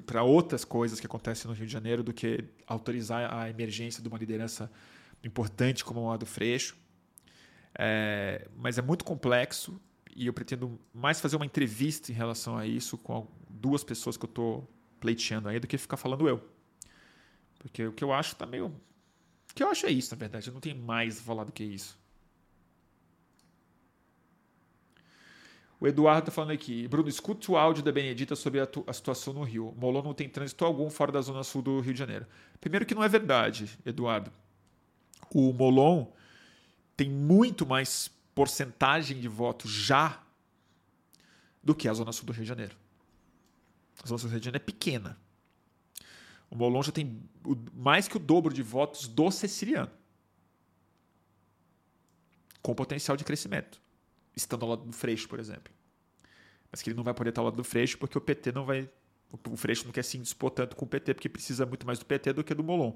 para 0.07 0.23
outras 0.23 0.65
coisas 0.65 1.01
que 1.01 1.07
acontecem 1.07 1.49
no 1.49 1.55
Rio 1.55 1.67
de 1.67 1.73
Janeiro 1.73 2.03
do 2.03 2.13
que 2.13 2.45
autorizar 2.67 3.33
a 3.33 3.49
emergência 3.49 4.03
de 4.03 4.09
uma 4.09 4.19
liderança 4.19 4.71
importante 5.23 5.85
como 5.85 6.11
a 6.11 6.17
do 6.17 6.27
Freixo. 6.27 6.77
É, 7.79 8.49
mas 8.57 8.79
é 8.79 8.83
muito 8.83 9.05
complexo 9.05 9.79
e 10.17 10.27
eu 10.27 10.33
pretendo 10.33 10.81
mais 10.95 11.21
fazer 11.21 11.37
uma 11.37 11.45
entrevista 11.45 12.11
em 12.11 12.15
relação 12.15 12.57
a 12.57 12.67
isso 12.67 12.97
com 12.97 13.29
duas 13.51 13.85
pessoas 13.85 14.17
que 14.17 14.25
eu 14.25 14.29
estou 14.29 14.69
pleiteando 14.99 15.49
aí 15.49 15.61
do 15.61 15.67
que 15.67 15.77
ficar 15.77 15.99
falando 15.99 16.27
eu. 16.27 16.43
Porque 17.59 17.87
o 17.87 17.93
que 17.93 18.03
eu 18.03 18.13
acho 18.13 18.35
tá 18.35 18.47
meio. 18.47 18.69
O 18.69 19.55
que 19.55 19.63
eu 19.63 19.69
acho 19.69 19.85
é 19.85 19.91
isso, 19.91 20.15
na 20.15 20.19
verdade. 20.19 20.49
Eu 20.49 20.55
não 20.55 20.61
tenho 20.61 20.77
mais 20.77 21.19
a 21.19 21.23
falar 21.23 21.45
do 21.45 21.53
que 21.53 21.63
isso. 21.63 21.99
O 25.79 25.87
Eduardo 25.87 26.21
está 26.21 26.33
falando 26.33 26.53
aqui. 26.53 26.89
Bruno, 26.89 27.11
escute 27.11 27.51
o 27.51 27.57
áudio 27.57 27.83
da 27.83 27.93
Benedita 27.93 28.35
sobre 28.35 28.61
a, 28.61 28.69
a, 28.87 28.93
situação 28.95 29.35
no 29.35 29.43
Rio. 29.43 29.75
Molon 29.77 30.03
não 30.03 30.15
tem 30.15 30.29
trânsito 30.29 30.65
algum 30.65 30.89
fora 30.89 31.13
da 31.13 31.21
zona 31.21 31.45
sul 31.45 31.61
do 31.61 31.81
Rio 31.81 31.93
de 31.93 31.99
Janeiro. 31.99 32.27
Primeiro 32.59 32.87
que 32.87 32.95
não 32.95 33.05
é 33.05 33.09
verdade, 33.09 33.79
Eduardo. 33.85 34.33
O 35.31 35.53
Molon 35.53 36.07
tem 36.97 37.11
muito 37.11 37.67
mais 37.67 38.11
porcentagem 38.37 39.19
de 39.19 39.29
votos 39.29 39.71
já 39.71 40.23
do 41.63 41.75
que 41.75 41.89
a 41.89 41.95
Zona 41.95 42.13
Sul 42.13 42.27
do 42.27 42.33
Rio 42.33 42.43
de 42.43 42.49
Janeiro. 42.49 42.77
A 44.05 44.07
Zona 44.07 44.19
Sul 44.19 44.29
do 44.29 44.33
Rio 44.33 44.41
de 44.41 44.45
Janeiro 44.45 44.63
é 44.63 44.67
pequena. 44.67 45.19
O 46.51 46.55
Molon 46.55 46.83
já 46.83 46.93
tem 46.93 47.19
mais 47.73 48.07
que 48.07 48.19
o 48.19 48.21
dobro 48.21 48.53
de 48.53 48.63
votos 48.63 49.09
do 49.09 49.31
Ceciliano. 49.31 49.91
Com 52.61 52.75
potencial 52.75 53.17
de 53.17 53.25
crescimento. 53.25 53.81
Estando 54.37 54.65
ao 54.65 54.69
lado 54.69 54.85
do 54.85 54.93
Freixo, 54.93 55.27
por 55.31 55.41
exemplo. 55.41 55.73
Mas 56.71 56.83
que 56.83 56.91
ele 56.91 56.97
não 56.97 57.05
vai 57.05 57.15
poder 57.15 57.31
estar 57.31 57.41
ao 57.41 57.47
lado 57.47 57.57
do 57.57 57.65
Freixo 57.65 57.97
porque 57.97 58.19
o 58.19 58.21
PT 58.21 58.53
não 58.53 58.67
vai. 58.67 58.87
O 59.49 59.57
Freixo 59.57 59.87
não 59.87 59.93
quer 59.93 60.05
se 60.05 60.19
indispor 60.19 60.51
tanto 60.51 60.77
com 60.77 60.85
o 60.85 60.89
PT, 60.89 61.15
porque 61.15 61.29
precisa 61.29 61.65
muito 61.65 61.87
mais 61.87 61.99
do 61.99 62.05
PT 62.05 62.35
do 62.35 62.45
que 62.45 62.53
do 62.53 62.63
Molon. 62.63 62.93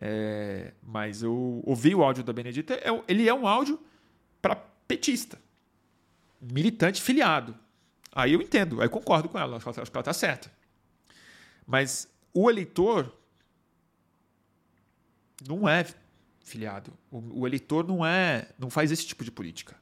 É, 0.00 0.74
mas 0.82 1.22
eu 1.22 1.62
ouvi 1.64 1.94
o 1.94 2.02
áudio 2.02 2.24
da 2.24 2.32
Benedita. 2.32 2.74
É 2.74 2.88
ele 3.06 3.28
é 3.28 3.32
um 3.32 3.46
áudio 3.46 3.80
para 4.42 4.56
petista, 4.86 5.40
militante 6.40 7.00
filiado. 7.00 7.56
Aí 8.14 8.34
eu 8.34 8.42
entendo, 8.42 8.80
aí 8.80 8.86
eu 8.86 8.90
concordo 8.90 9.28
com 9.28 9.38
ela, 9.38 9.56
acho 9.56 9.72
que 9.72 9.78
ela 9.78 10.00
está 10.00 10.12
certa. 10.12 10.52
Mas 11.66 12.06
o 12.34 12.50
eleitor 12.50 13.16
não 15.46 15.68
é 15.68 15.86
filiado. 16.44 16.92
O, 17.10 17.40
o, 17.40 17.46
eleitor 17.46 17.86
não 17.86 18.04
é, 18.04 18.48
não 18.58 18.68
faz 18.68 18.90
esse 18.90 19.06
tipo 19.06 19.24
de 19.24 19.30
política. 19.30 19.76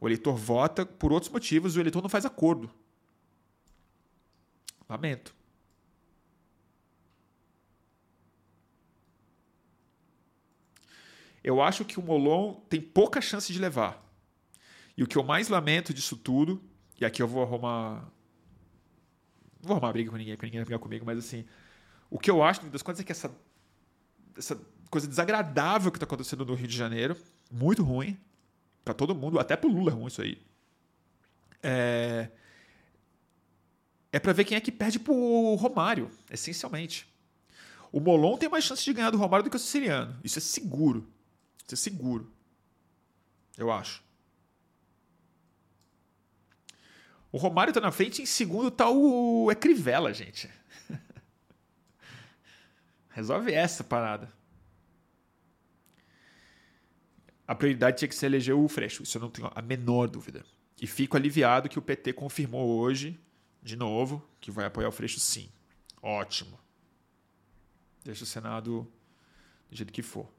O 0.00 0.08
eleitor 0.08 0.34
vota 0.34 0.86
por 0.86 1.12
outros 1.12 1.30
motivos, 1.30 1.76
o 1.76 1.80
eleitor 1.80 2.02
não 2.02 2.08
faz 2.08 2.24
acordo. 2.24 2.70
Lamento. 4.88 5.37
Eu 11.48 11.62
acho 11.62 11.82
que 11.82 11.98
o 11.98 12.02
Molon 12.02 12.56
tem 12.68 12.78
pouca 12.78 13.22
chance 13.22 13.50
de 13.50 13.58
levar. 13.58 14.06
E 14.94 15.02
o 15.02 15.06
que 15.06 15.16
eu 15.16 15.24
mais 15.24 15.48
lamento 15.48 15.94
disso 15.94 16.14
tudo, 16.14 16.62
e 17.00 17.06
aqui 17.06 17.22
eu 17.22 17.26
vou 17.26 17.42
arrumar. 17.42 18.02
Não 19.62 19.68
vou 19.68 19.72
arrumar 19.76 19.92
briga 19.94 20.10
com 20.10 20.18
ninguém, 20.18 20.34
porque 20.34 20.44
ninguém 20.44 20.60
vai 20.60 20.66
brigar 20.66 20.78
comigo, 20.78 21.06
mas 21.06 21.16
assim. 21.16 21.46
O 22.10 22.18
que 22.18 22.30
eu 22.30 22.42
acho, 22.42 22.66
das 22.66 22.82
contas, 22.82 23.00
é 23.00 23.04
que 23.04 23.12
essa, 23.12 23.34
essa 24.36 24.60
coisa 24.90 25.08
desagradável 25.08 25.90
que 25.90 25.96
está 25.96 26.04
acontecendo 26.04 26.44
no 26.44 26.52
Rio 26.52 26.68
de 26.68 26.76
Janeiro, 26.76 27.16
muito 27.50 27.82
ruim, 27.82 28.18
para 28.84 28.92
todo 28.92 29.14
mundo, 29.14 29.38
até 29.38 29.56
pro 29.56 29.70
Lula 29.70 29.90
é 29.90 29.94
ruim 29.94 30.08
isso 30.08 30.20
aí. 30.20 30.42
É, 31.62 32.28
é 34.12 34.18
para 34.18 34.34
ver 34.34 34.44
quem 34.44 34.58
é 34.58 34.60
que 34.60 34.70
perde 34.70 34.98
pro 34.98 35.54
Romário, 35.54 36.10
essencialmente. 36.30 37.08
O 37.90 38.00
Molon 38.00 38.36
tem 38.36 38.50
mais 38.50 38.64
chance 38.64 38.84
de 38.84 38.92
ganhar 38.92 39.08
do 39.08 39.16
Romário 39.16 39.44
do 39.44 39.48
que 39.48 39.56
o 39.56 39.58
Siciliano. 39.58 40.14
Isso 40.22 40.38
é 40.38 40.42
seguro. 40.42 41.08
É 41.70 41.76
seguro. 41.76 42.32
Eu 43.56 43.70
acho. 43.70 44.02
O 47.30 47.36
Romário 47.36 47.72
tá 47.72 47.80
na 47.80 47.92
frente, 47.92 48.22
em 48.22 48.26
segundo 48.26 48.70
tá 48.70 48.88
o 48.88 49.50
Ecrivela, 49.50 50.14
gente. 50.14 50.48
Resolve 53.10 53.52
essa 53.52 53.84
parada. 53.84 54.32
A 57.46 57.54
prioridade 57.54 57.98
tinha 57.98 58.08
que 58.08 58.14
ser 58.14 58.26
eleger 58.26 58.54
o 58.54 58.68
Freixo, 58.68 59.02
isso 59.02 59.16
eu 59.16 59.22
não 59.22 59.30
tenho 59.30 59.50
a 59.54 59.62
menor 59.62 60.08
dúvida. 60.08 60.44
E 60.80 60.86
fico 60.86 61.16
aliviado 61.16 61.68
que 61.68 61.78
o 61.78 61.82
PT 61.82 62.12
confirmou 62.12 62.78
hoje, 62.78 63.18
de 63.62 63.76
novo, 63.76 64.26
que 64.40 64.50
vai 64.50 64.66
apoiar 64.66 64.88
o 64.88 64.92
Freixo 64.92 65.18
sim. 65.18 65.50
Ótimo. 66.00 66.58
Deixa 68.04 68.24
o 68.24 68.26
Senado 68.26 68.90
do 69.68 69.76
jeito 69.76 69.92
que 69.92 70.02
for. 70.02 70.30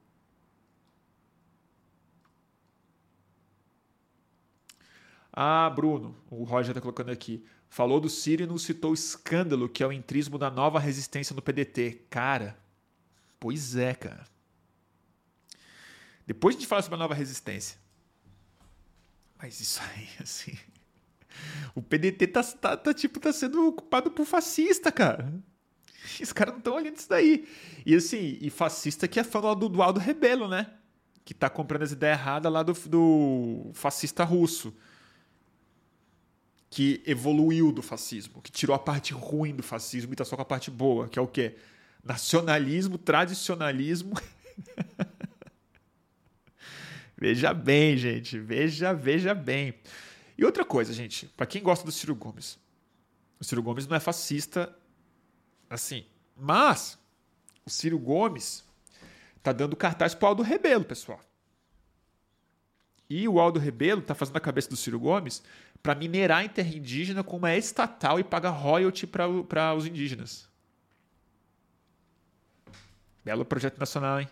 Ah, 5.41 5.69
Bruno, 5.69 6.17
o 6.29 6.43
Roger 6.43 6.71
está 6.71 6.81
colocando 6.81 7.11
aqui. 7.11 7.45
Falou 7.69 8.01
do 8.01 8.09
Ciro 8.09 8.43
e 8.43 8.45
não 8.45 8.57
citou 8.57 8.91
o 8.91 8.93
escândalo 8.93 9.69
que 9.69 9.81
é 9.81 9.87
o 9.87 9.91
entrismo 9.93 10.37
da 10.37 10.51
nova 10.51 10.81
resistência 10.81 11.33
no 11.33 11.41
PDT. 11.41 12.07
Cara, 12.09 12.59
pois 13.39 13.77
é, 13.77 13.95
cara. 13.95 14.25
Depois 16.27 16.57
a 16.57 16.59
gente 16.59 16.67
fala 16.67 16.81
sobre 16.81 16.95
a 16.95 16.99
nova 16.99 17.13
resistência. 17.13 17.77
Mas 19.41 19.61
isso 19.61 19.79
aí, 19.81 20.09
assim. 20.21 20.57
O 21.73 21.81
PDT 21.81 22.27
tá, 22.27 22.43
tá, 22.43 22.75
tá, 22.75 22.93
tipo, 22.93 23.17
tá 23.17 23.31
sendo 23.31 23.65
ocupado 23.65 24.11
por 24.11 24.25
fascista, 24.25 24.91
cara. 24.91 25.33
Os 26.21 26.33
caras 26.33 26.55
não 26.55 26.59
estão 26.59 26.75
olhando 26.75 26.97
isso 26.97 27.07
daí. 27.07 27.47
E 27.85 27.95
assim, 27.95 28.37
e 28.41 28.49
fascista 28.49 29.07
que 29.07 29.21
é 29.21 29.23
fã 29.23 29.39
do, 29.39 29.69
do 29.69 29.81
Aldo 29.81 30.01
Rebelo, 30.01 30.49
né? 30.49 30.69
Que 31.23 31.33
tá 31.33 31.49
comprando 31.49 31.83
as 31.83 31.93
ideias 31.93 32.19
erradas 32.19 32.51
lá 32.51 32.61
do, 32.61 32.73
do 32.73 33.71
fascista 33.73 34.25
russo 34.25 34.75
que 36.69 37.01
evoluiu 37.05 37.71
do 37.71 37.81
fascismo, 37.81 38.41
que 38.41 38.51
tirou 38.51 38.75
a 38.75 38.79
parte 38.79 39.11
ruim 39.13 39.55
do 39.55 39.63
fascismo 39.63 40.11
e 40.11 40.13
está 40.13 40.23
só 40.23 40.35
com 40.35 40.41
a 40.43 40.45
parte 40.45 40.69
boa, 40.69 41.07
que 41.07 41.17
é 41.17 41.21
o 41.21 41.27
quê? 41.27 41.55
Nacionalismo, 42.03 42.97
tradicionalismo. 42.97 44.13
veja 47.17 47.53
bem, 47.53 47.97
gente, 47.97 48.37
veja, 48.39 48.93
veja 48.93 49.33
bem. 49.33 49.73
E 50.37 50.45
outra 50.45 50.63
coisa, 50.63 50.93
gente, 50.93 51.25
para 51.35 51.47
quem 51.47 51.61
gosta 51.61 51.83
do 51.85 51.91
Ciro 51.91 52.15
Gomes, 52.15 52.59
o 53.39 53.43
Ciro 53.43 53.63
Gomes 53.63 53.87
não 53.87 53.97
é 53.97 53.99
fascista 53.99 54.73
assim, 55.69 56.05
mas 56.35 56.97
o 57.65 57.69
Ciro 57.69 57.97
Gomes 57.97 58.63
tá 59.41 59.51
dando 59.51 59.75
cartaz 59.75 60.13
pro 60.13 60.27
Aldo 60.27 60.43
Rebelo, 60.43 60.85
pessoal. 60.85 61.19
E 63.09 63.27
o 63.27 63.39
Aldo 63.39 63.59
Rebelo 63.59 64.01
tá 64.01 64.13
fazendo 64.13 64.37
a 64.37 64.39
cabeça 64.39 64.69
do 64.69 64.75
Ciro 64.77 64.99
Gomes 64.99 65.41
para 65.81 65.95
minerar 65.95 66.45
em 66.45 66.49
terra 66.49 66.75
indígena 66.75 67.23
como 67.23 67.47
é 67.47 67.57
estatal 67.57 68.19
e 68.19 68.23
paga 68.23 68.49
royalty 68.49 69.07
para 69.07 69.73
os 69.73 69.87
indígenas. 69.87 70.47
Belo 73.25 73.43
projeto 73.45 73.79
nacional, 73.79 74.19
hein? 74.21 74.29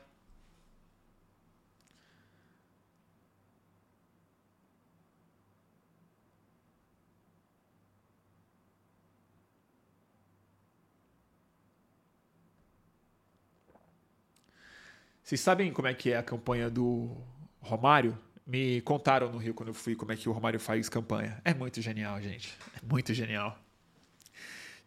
Vocês 15.23 15.41
sabem 15.41 15.73
como 15.73 15.87
é 15.87 15.93
que 15.93 16.11
é 16.11 16.17
a 16.17 16.23
campanha 16.23 16.69
do 16.69 17.17
Romário? 17.59 18.17
Me 18.47 18.79
contaram 18.81 19.29
no 19.29 19.37
Rio 19.37 19.53
quando 19.53 19.69
eu 19.69 19.73
fui 19.73 19.93
como 19.93 20.13
é 20.13 20.15
que 20.15 20.29
o 20.29 20.31
Romário 20.31 20.57
faz 20.57 20.87
campanha. 20.87 21.41
É 21.43 21.53
muito 21.53 21.81
genial, 21.81 22.21
gente. 22.21 22.57
É 22.81 22.85
muito 22.85 23.13
genial. 23.13 23.59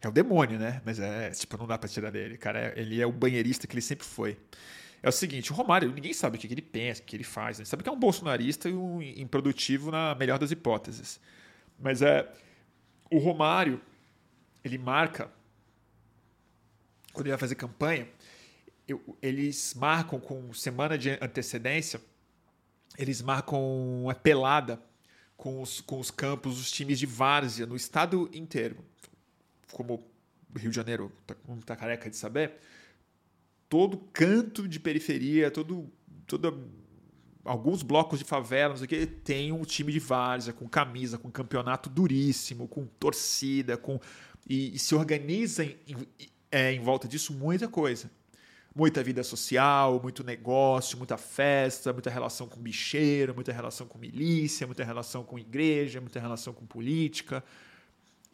É 0.01 0.07
o 0.07 0.11
demônio, 0.11 0.57
né? 0.57 0.81
Mas 0.83 0.99
é, 0.99 1.29
tipo, 1.29 1.55
não 1.57 1.67
dá 1.67 1.77
pra 1.77 1.87
tirar 1.87 2.09
dele. 2.09 2.39
Cara, 2.39 2.73
ele 2.75 2.99
é 2.99 3.05
o 3.05 3.11
banheirista 3.11 3.67
que 3.67 3.75
ele 3.75 3.81
sempre 3.81 4.03
foi. 4.03 4.35
É 5.03 5.07
o 5.07 5.11
seguinte, 5.11 5.51
o 5.51 5.55
Romário, 5.55 5.91
ninguém 5.91 6.11
sabe 6.11 6.37
o 6.37 6.39
que 6.39 6.47
ele 6.47 6.61
pensa, 6.61 7.03
o 7.03 7.05
que 7.05 7.15
ele 7.15 7.23
faz. 7.23 7.59
Né? 7.59 7.65
Sabe 7.65 7.83
que 7.83 7.89
é 7.89 7.91
um 7.91 7.99
bolsonarista 7.99 8.67
e 8.67 8.73
um 8.73 8.99
improdutivo 8.99 9.91
na 9.91 10.15
melhor 10.15 10.39
das 10.39 10.49
hipóteses. 10.49 11.19
Mas 11.79 12.01
é. 12.01 12.27
O 13.11 13.19
Romário, 13.19 13.79
ele 14.63 14.79
marca. 14.79 15.29
Quando 17.13 17.27
ele 17.27 17.31
vai 17.31 17.39
fazer 17.39 17.55
campanha, 17.55 18.07
eles 19.21 19.75
marcam 19.75 20.19
com 20.19 20.51
semana 20.53 20.97
de 20.97 21.11
antecedência 21.21 22.01
eles 23.03 23.21
marcam 23.21 24.09
a 24.09 24.15
pelada 24.15 24.81
com 25.35 25.61
os, 25.61 25.81
com 25.81 25.99
os 25.99 26.11
campos, 26.11 26.59
os 26.59 26.71
times 26.71 26.99
de 26.99 27.05
várzea 27.05 27.65
no 27.65 27.75
estado 27.75 28.29
inteiro. 28.33 28.77
Como 29.71 30.03
Rio 30.55 30.69
de 30.69 30.75
Janeiro, 30.75 31.11
tá, 31.25 31.33
como 31.33 31.61
tá 31.61 31.75
careca 31.75 32.09
de 32.09 32.15
saber, 32.15 32.53
todo 33.67 33.97
canto 34.13 34.67
de 34.67 34.79
periferia, 34.79 35.49
todo, 35.49 35.91
todo 36.27 36.69
alguns 37.43 37.81
blocos 37.81 38.19
de 38.19 38.25
favela, 38.25 38.69
não 38.69 38.77
sei 38.77 38.85
o 38.85 38.87
que, 38.87 39.05
tem 39.05 39.51
um 39.51 39.63
time 39.63 39.91
de 39.91 39.99
várzea 39.99 40.53
com 40.53 40.67
camisa, 40.67 41.17
com 41.17 41.31
campeonato 41.31 41.89
duríssimo, 41.89 42.67
com 42.67 42.85
torcida, 42.85 43.77
com 43.77 43.99
e, 44.47 44.75
e 44.75 44.79
se 44.79 44.93
organiza 44.93 45.63
em, 45.63 45.77
em, 45.87 46.07
é, 46.51 46.73
em 46.73 46.81
volta 46.81 47.07
disso 47.07 47.33
muita 47.33 47.67
coisa 47.67 48.11
muita 48.73 49.03
vida 49.03 49.21
social, 49.23 49.99
muito 50.01 50.23
negócio, 50.23 50.97
muita 50.97 51.17
festa, 51.17 51.91
muita 51.91 52.09
relação 52.09 52.47
com 52.47 52.59
bicheiro, 52.59 53.35
muita 53.35 53.51
relação 53.51 53.85
com 53.85 53.97
milícia, 53.97 54.65
muita 54.65 54.83
relação 54.83 55.23
com 55.23 55.37
igreja, 55.37 55.99
muita 55.99 56.19
relação 56.19 56.53
com 56.53 56.65
política 56.65 57.43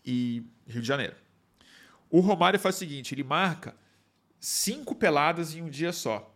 e 0.05 0.43
Rio 0.67 0.81
de 0.81 0.87
Janeiro. 0.87 1.15
O 2.09 2.19
Romário 2.19 2.59
faz 2.59 2.75
o 2.75 2.79
seguinte: 2.79 3.13
ele 3.13 3.23
marca 3.23 3.75
cinco 4.39 4.95
peladas 4.95 5.55
em 5.55 5.61
um 5.61 5.69
dia 5.69 5.91
só. 5.91 6.33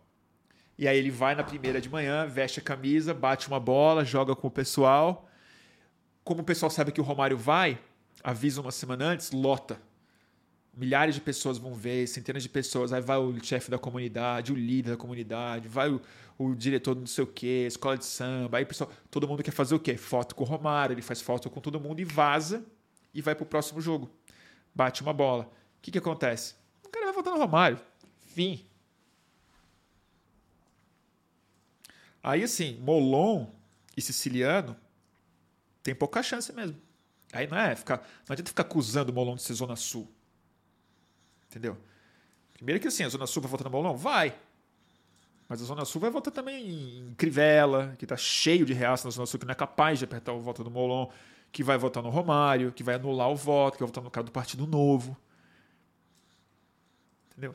E 0.78 0.88
aí 0.88 0.98
ele 0.98 1.11
vai 1.11 1.36
na 1.36 1.44
primeira 1.44 1.80
de 1.80 1.90
manhã, 1.90 2.26
veste 2.26 2.60
a 2.60 2.64
camisa, 2.64 3.14
bate 3.14 3.48
uma 3.48 3.60
bola, 3.60 4.03
joga 4.03 4.36
com 4.36 4.48
o 4.48 4.52
pessoal. 4.52 5.30
Como 6.23 6.41
o 6.41 6.44
pessoal 6.44 6.72
sabe 6.72 6.91
que 6.91 6.99
o 6.99 7.03
Romário 7.03 7.38
vai, 7.38 7.80
avisa 8.23 8.61
uma 8.61 8.72
semana 8.72 9.06
antes, 9.06 9.32
lota 9.32 9.80
milhares 10.73 11.15
de 11.15 11.22
pessoas 11.22 11.57
vão 11.57 11.73
ver, 11.73 12.07
centenas 12.07 12.43
de 12.43 12.49
pessoas, 12.49 12.93
aí 12.93 13.02
vai 13.02 13.18
o 13.18 13.43
chefe 13.43 13.69
da 13.69 13.77
comunidade, 13.77 14.52
o 14.52 14.56
líder 14.56 14.91
da 14.91 14.98
comunidade, 14.98 15.68
vai 15.68 15.89
o, 15.89 16.02
o 16.38 16.56
diretor 16.56 16.95
do 16.95 17.02
não 17.02 17.07
sei 17.07 17.23
o 17.23 17.27
quê, 17.27 17.65
escola 17.68 17.98
de 17.98 18.06
samba, 18.06 18.57
aí 18.57 18.65
pessoal, 18.65 18.91
todo 19.10 19.27
mundo 19.27 19.43
quer 19.43 19.52
fazer 19.52 19.76
o 19.76 19.80
quê? 19.80 19.98
Foto 19.98 20.34
com 20.34 20.43
o 20.43 20.48
Romário, 20.48 20.93
ele 20.93 21.02
faz 21.02 21.22
foto 21.22 21.49
com 21.49 21.60
todo 21.60 21.80
mundo 21.80 21.99
e 21.99 22.06
vaza 22.06 22.65
e 23.14 23.22
vai 23.22 23.35
pro 23.35 23.45
próximo 23.45 23.81
jogo. 23.81 24.10
Bate 24.73 25.02
uma 25.02 25.14
bola. 25.14 25.43
O 25.43 25.81
que 25.81 25.91
que 25.91 25.98
acontece? 25.98 26.56
O 26.84 26.89
cara 26.89 27.07
vai 27.07 27.14
votar 27.14 27.34
no 27.34 27.39
Romário. 27.39 27.80
Fim. 28.27 28.65
Aí 32.23 32.43
assim, 32.43 32.77
Molon 32.80 33.48
e 33.98 34.02
Siciliano 34.02 34.77
tem 35.84 35.93
pouca 35.93 36.23
chance 36.23 36.53
mesmo. 36.53 36.80
Aí 37.34 37.48
não 37.48 37.57
é 37.57 37.76
ficar, 37.76 37.98
não 38.27 38.34
adianta 38.34 38.49
ficar 38.49 38.64
acusando 38.64 39.11
o 39.11 39.15
Molon 39.15 39.35
de 39.35 39.41
ser 39.41 39.53
Zona 39.53 39.76
Sul. 39.76 40.10
Entendeu? 41.52 41.78
Primeiro 42.53 42.80
que 42.80 42.88
assim, 42.88 43.03
a 43.03 43.10
Zona 43.10 43.28
Sul 43.28 43.41
vai 43.41 43.52
votar 43.52 43.65
no 43.65 43.69
Bolão? 43.69 43.98
Vai. 43.98 44.34
Mas 45.49 45.61
a 45.61 45.65
Zona 45.65 45.84
Sul 45.84 45.99
vai 45.99 46.10
votar 46.10 46.32
também 46.32 46.69
em 47.10 47.14
Crivella, 47.15 47.94
que 47.99 48.06
está 48.06 48.15
cheio 48.15 48.65
de 48.65 48.72
reação 48.72 49.10
na 49.10 49.11
Zona 49.11 49.26
Sul, 49.26 49.38
que 49.38 49.45
não 49.45 49.52
é 49.52 49.56
capaz 49.56 49.99
de 49.99 50.06
apertar 50.06 50.32
o 50.32 50.40
voto 50.40 50.64
do 50.64 50.72
Molon, 50.72 51.10
que 51.52 51.61
vai 51.61 51.78
votar 51.78 52.02
no 52.02 52.10
Romário, 52.10 52.72
que 52.72 52.84
vai 52.84 52.95
anular 52.95 53.30
o 53.30 53.36
voto, 53.36 53.73
que 53.73 53.84
vai 53.84 53.88
votar 53.88 54.02
no 54.02 54.10
cara 54.10 54.23
do 54.23 54.32
Partido 54.32 54.65
Novo. 54.65 55.18
Entendeu? 57.32 57.53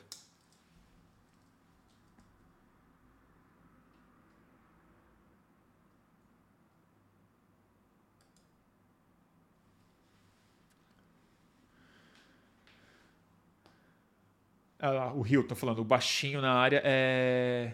Ah, 14.79 15.11
o 15.13 15.21
Rio, 15.21 15.43
tô 15.43 15.55
falando, 15.55 15.79
o 15.79 15.83
baixinho 15.83 16.41
na 16.41 16.53
área 16.53 16.81
é, 16.83 17.73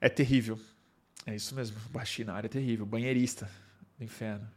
é 0.00 0.08
terrível. 0.08 0.58
É 1.26 1.34
isso 1.34 1.54
mesmo. 1.54 1.76
Baixinho 1.90 2.26
na 2.26 2.34
área 2.34 2.46
é 2.46 2.48
terrível. 2.48 2.84
Banheirista 2.84 3.48
do 3.96 4.04
inferno. 4.04 4.48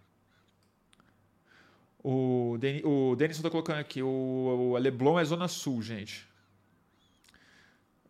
O, 2.03 2.57
o 2.83 3.15
Denison 3.15 3.41
tá 3.41 3.49
colocando 3.49 3.79
aqui. 3.79 4.01
O, 4.01 4.07
o 4.07 4.77
Leblon 4.77 5.19
é 5.19 5.25
Zona 5.25 5.47
Sul, 5.47 5.81
gente. 5.81 6.27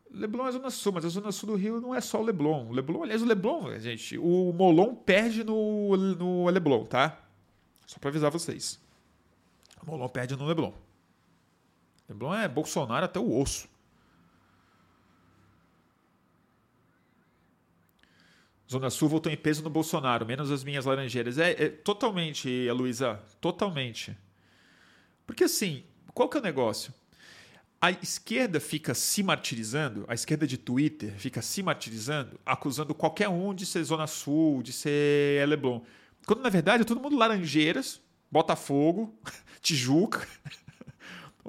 Leblon 0.10 0.48
é 0.48 0.52
Zona 0.54 0.70
Sul, 0.70 0.94
mas 0.94 1.04
a 1.04 1.10
Zona 1.10 1.32
Sul 1.32 1.50
do 1.50 1.56
Rio 1.56 1.82
não 1.82 1.94
é 1.94 2.00
só 2.00 2.22
o 2.22 2.24
Leblon. 2.24 2.70
O 2.70 2.72
Leblon, 2.72 3.04
aliás, 3.04 3.22
o 3.22 3.26
Leblon, 3.26 3.78
gente, 3.80 4.18
o 4.18 4.54
Molon 4.54 4.96
perde 4.96 5.44
no, 5.44 5.98
no 5.98 6.50
Leblon, 6.50 6.86
tá? 6.86 7.22
Só 7.86 8.00
para 8.00 8.10
avisar 8.10 8.32
vocês. 8.32 8.80
O 9.84 9.92
Molon 9.92 10.08
perde 10.08 10.38
no 10.38 10.46
Leblon. 10.46 10.74
Leblon 12.08 12.34
é 12.34 12.48
Bolsonaro 12.48 13.06
até 13.06 13.20
o 13.20 13.40
osso. 13.40 13.68
Zona 18.70 18.90
Sul 18.90 19.08
voltou 19.08 19.32
em 19.32 19.38
peso 19.38 19.64
no 19.64 19.70
Bolsonaro, 19.70 20.26
menos 20.26 20.52
as 20.52 20.64
minhas 20.64 20.86
laranjeiras. 20.86 21.38
É, 21.38 21.52
é 21.52 21.70
totalmente, 21.70 22.70
Luísa, 22.72 23.22
totalmente. 23.40 24.18
Porque 25.26 25.44
assim, 25.44 25.84
qual 26.14 26.28
que 26.28 26.38
é 26.38 26.40
o 26.40 26.44
negócio? 26.44 26.94
A 27.80 27.92
esquerda 27.92 28.60
fica 28.60 28.96
se 28.96 29.22
martirizando, 29.22 30.06
a 30.08 30.14
esquerda 30.16 30.48
de 30.48 30.58
Twitter 30.58 31.14
fica 31.18 31.42
se 31.42 31.62
martirizando, 31.62 32.40
acusando 32.44 32.96
qualquer 32.96 33.30
um 33.30 33.54
de 33.54 33.66
ser 33.66 33.84
Zona 33.84 34.08
Sul, 34.08 34.64
de 34.64 34.74
ser 34.74 35.48
Leblon. 35.48 35.82
Quando 36.26 36.42
na 36.42 36.50
verdade 36.50 36.82
é 36.82 36.86
todo 36.86 37.00
mundo 37.00 37.18
Laranjeiras, 37.18 38.02
Botafogo, 38.32 39.14
Tijuca, 39.62 40.28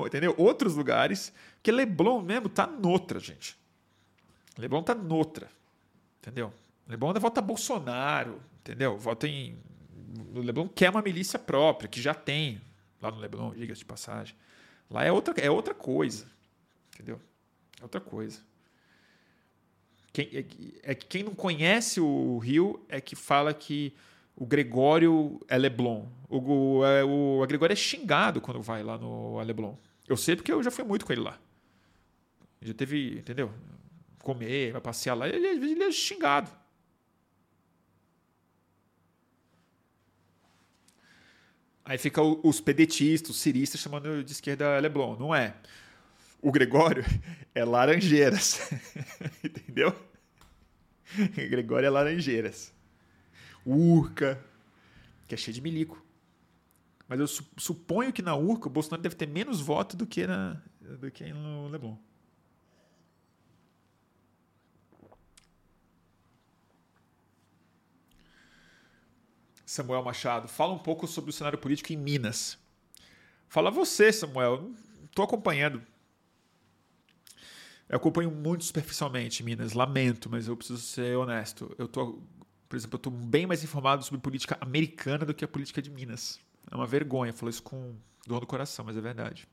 entendeu? 0.05 0.35
Outros 0.36 0.74
lugares, 0.74 1.32
que 1.62 1.73
Leblon 1.73 2.20
mesmo 2.20 2.48
tá 2.48 2.66
noutra, 2.66 3.18
gente. 3.18 3.56
Leblon 4.59 4.82
tá 4.82 4.94
noutra, 4.94 5.48
entendeu? 6.18 6.52
Leblon 6.86 7.09
ainda 7.09 7.20
vota 7.20 7.40
Bolsonaro, 7.40 8.40
entendeu? 8.60 8.98
Vota 8.98 9.27
em. 9.27 9.59
O 10.35 10.40
Leblon 10.40 10.68
quer 10.68 10.90
uma 10.90 11.02
milícia 11.02 11.39
própria, 11.39 11.89
que 11.89 12.01
já 12.01 12.14
tem 12.14 12.60
lá 13.01 13.10
no 13.10 13.18
Leblon, 13.18 13.52
diga-se 13.55 13.81
de 13.81 13.85
passagem. 13.85 14.35
Lá 14.90 15.05
é 15.05 15.12
outra, 15.12 15.35
é 15.40 15.51
outra 15.51 15.74
coisa. 15.74 16.27
Entendeu? 16.94 17.20
É 17.81 17.82
outra 17.82 18.01
coisa. 18.01 18.40
Quem, 20.12 20.31
é, 20.32 20.90
é 20.90 20.94
que 20.94 21.06
quem 21.06 21.23
não 21.23 21.35
conhece 21.35 22.01
o 22.01 22.39
Rio 22.39 22.85
é 22.89 23.01
que 23.01 23.14
fala 23.14 23.52
que 23.52 23.94
o 24.36 24.46
Gregório 24.46 25.40
é 25.48 25.56
Leblon. 25.56 26.06
O, 26.28 26.38
o, 26.38 26.86
é, 26.86 27.02
o, 27.02 27.40
o 27.42 27.46
Gregório 27.46 27.72
é 27.72 27.76
xingado 27.76 28.40
quando 28.40 28.60
vai 28.60 28.82
lá 28.82 28.98
no 28.98 29.40
Leblon. 29.40 29.74
Eu 30.06 30.16
sei 30.16 30.36
porque 30.36 30.52
eu 30.52 30.62
já 30.62 30.70
fui 30.70 30.84
muito 30.84 31.06
com 31.06 31.12
ele 31.12 31.22
lá. 31.22 31.40
Já 32.60 32.74
teve, 32.74 33.18
entendeu? 33.18 33.50
Comer, 34.22 34.72
vai 34.72 34.80
passear 34.80 35.14
lá. 35.14 35.26
Ele, 35.26 35.46
ele 35.46 35.82
é 35.82 35.90
xingado. 35.90 36.50
Aí 41.84 41.96
fica 41.96 42.20
os 42.20 42.60
pedetistas, 42.60 43.30
os 43.30 43.40
ciristas 43.40 43.80
chamando 43.80 44.22
de 44.22 44.32
esquerda 44.32 44.78
Leblon. 44.80 45.16
Não 45.16 45.34
é. 45.34 45.54
O 46.42 46.52
Gregório 46.52 47.04
é 47.54 47.64
Laranjeiras. 47.64 48.60
Entendeu? 49.42 49.96
O 51.18 51.32
Gregório 51.48 51.86
é 51.86 51.90
Laranjeiras. 51.90 52.76
Urca, 53.66 54.43
que 55.26 55.34
é 55.34 55.38
cheio 55.38 55.55
de 55.55 55.60
milico. 55.60 56.01
Mas 57.09 57.20
eu 57.20 57.26
suponho 57.26 58.12
que 58.12 58.22
na 58.22 58.36
Urca 58.36 58.68
o 58.68 58.70
Bolsonaro 58.70 59.02
deve 59.02 59.16
ter 59.16 59.26
menos 59.26 59.60
voto 59.60 59.97
do 59.97 60.06
que, 60.06 60.26
na, 60.26 60.62
do 60.80 61.10
que 61.10 61.32
no 61.32 61.68
Leblon. 61.68 61.97
Samuel 69.64 70.02
Machado, 70.02 70.48
fala 70.48 70.72
um 70.72 70.78
pouco 70.78 71.06
sobre 71.09 71.30
o 71.30 71.32
cenário 71.32 71.59
político 71.59 71.93
em 71.93 71.97
Minas. 71.97 72.56
Fala 73.48 73.70
você, 73.70 74.12
Samuel. 74.12 74.72
Estou 75.05 75.24
acompanhando. 75.24 75.82
Eu 77.88 77.97
acompanho 77.97 78.30
muito 78.30 78.64
superficialmente 78.64 79.44
Minas, 79.44 79.72
lamento, 79.72 80.28
mas 80.28 80.48
eu 80.48 80.56
preciso 80.56 80.80
ser 80.80 81.16
honesto. 81.16 81.74
Eu 81.78 81.86
tô, 81.86 82.20
por 82.68 82.76
exemplo, 82.76 82.97
eu 82.97 82.98
estou 82.98 83.12
bem 83.12 83.47
mais 83.47 83.62
informado 83.62 84.02
sobre 84.05 84.20
política 84.20 84.56
americana 84.60 85.24
do 85.24 85.34
que 85.34 85.44
a 85.44 85.48
política 85.48 85.80
de 85.80 85.90
Minas. 85.90 86.40
É 86.70 86.74
uma 86.74 86.86
vergonha, 86.86 87.32
falar 87.32 87.51
isso 87.51 87.62
com 87.62 87.97
dor 88.26 88.40
do 88.40 88.47
coração, 88.47 88.84
mas 88.84 88.97
é 88.97 89.01
verdade. 89.01 89.48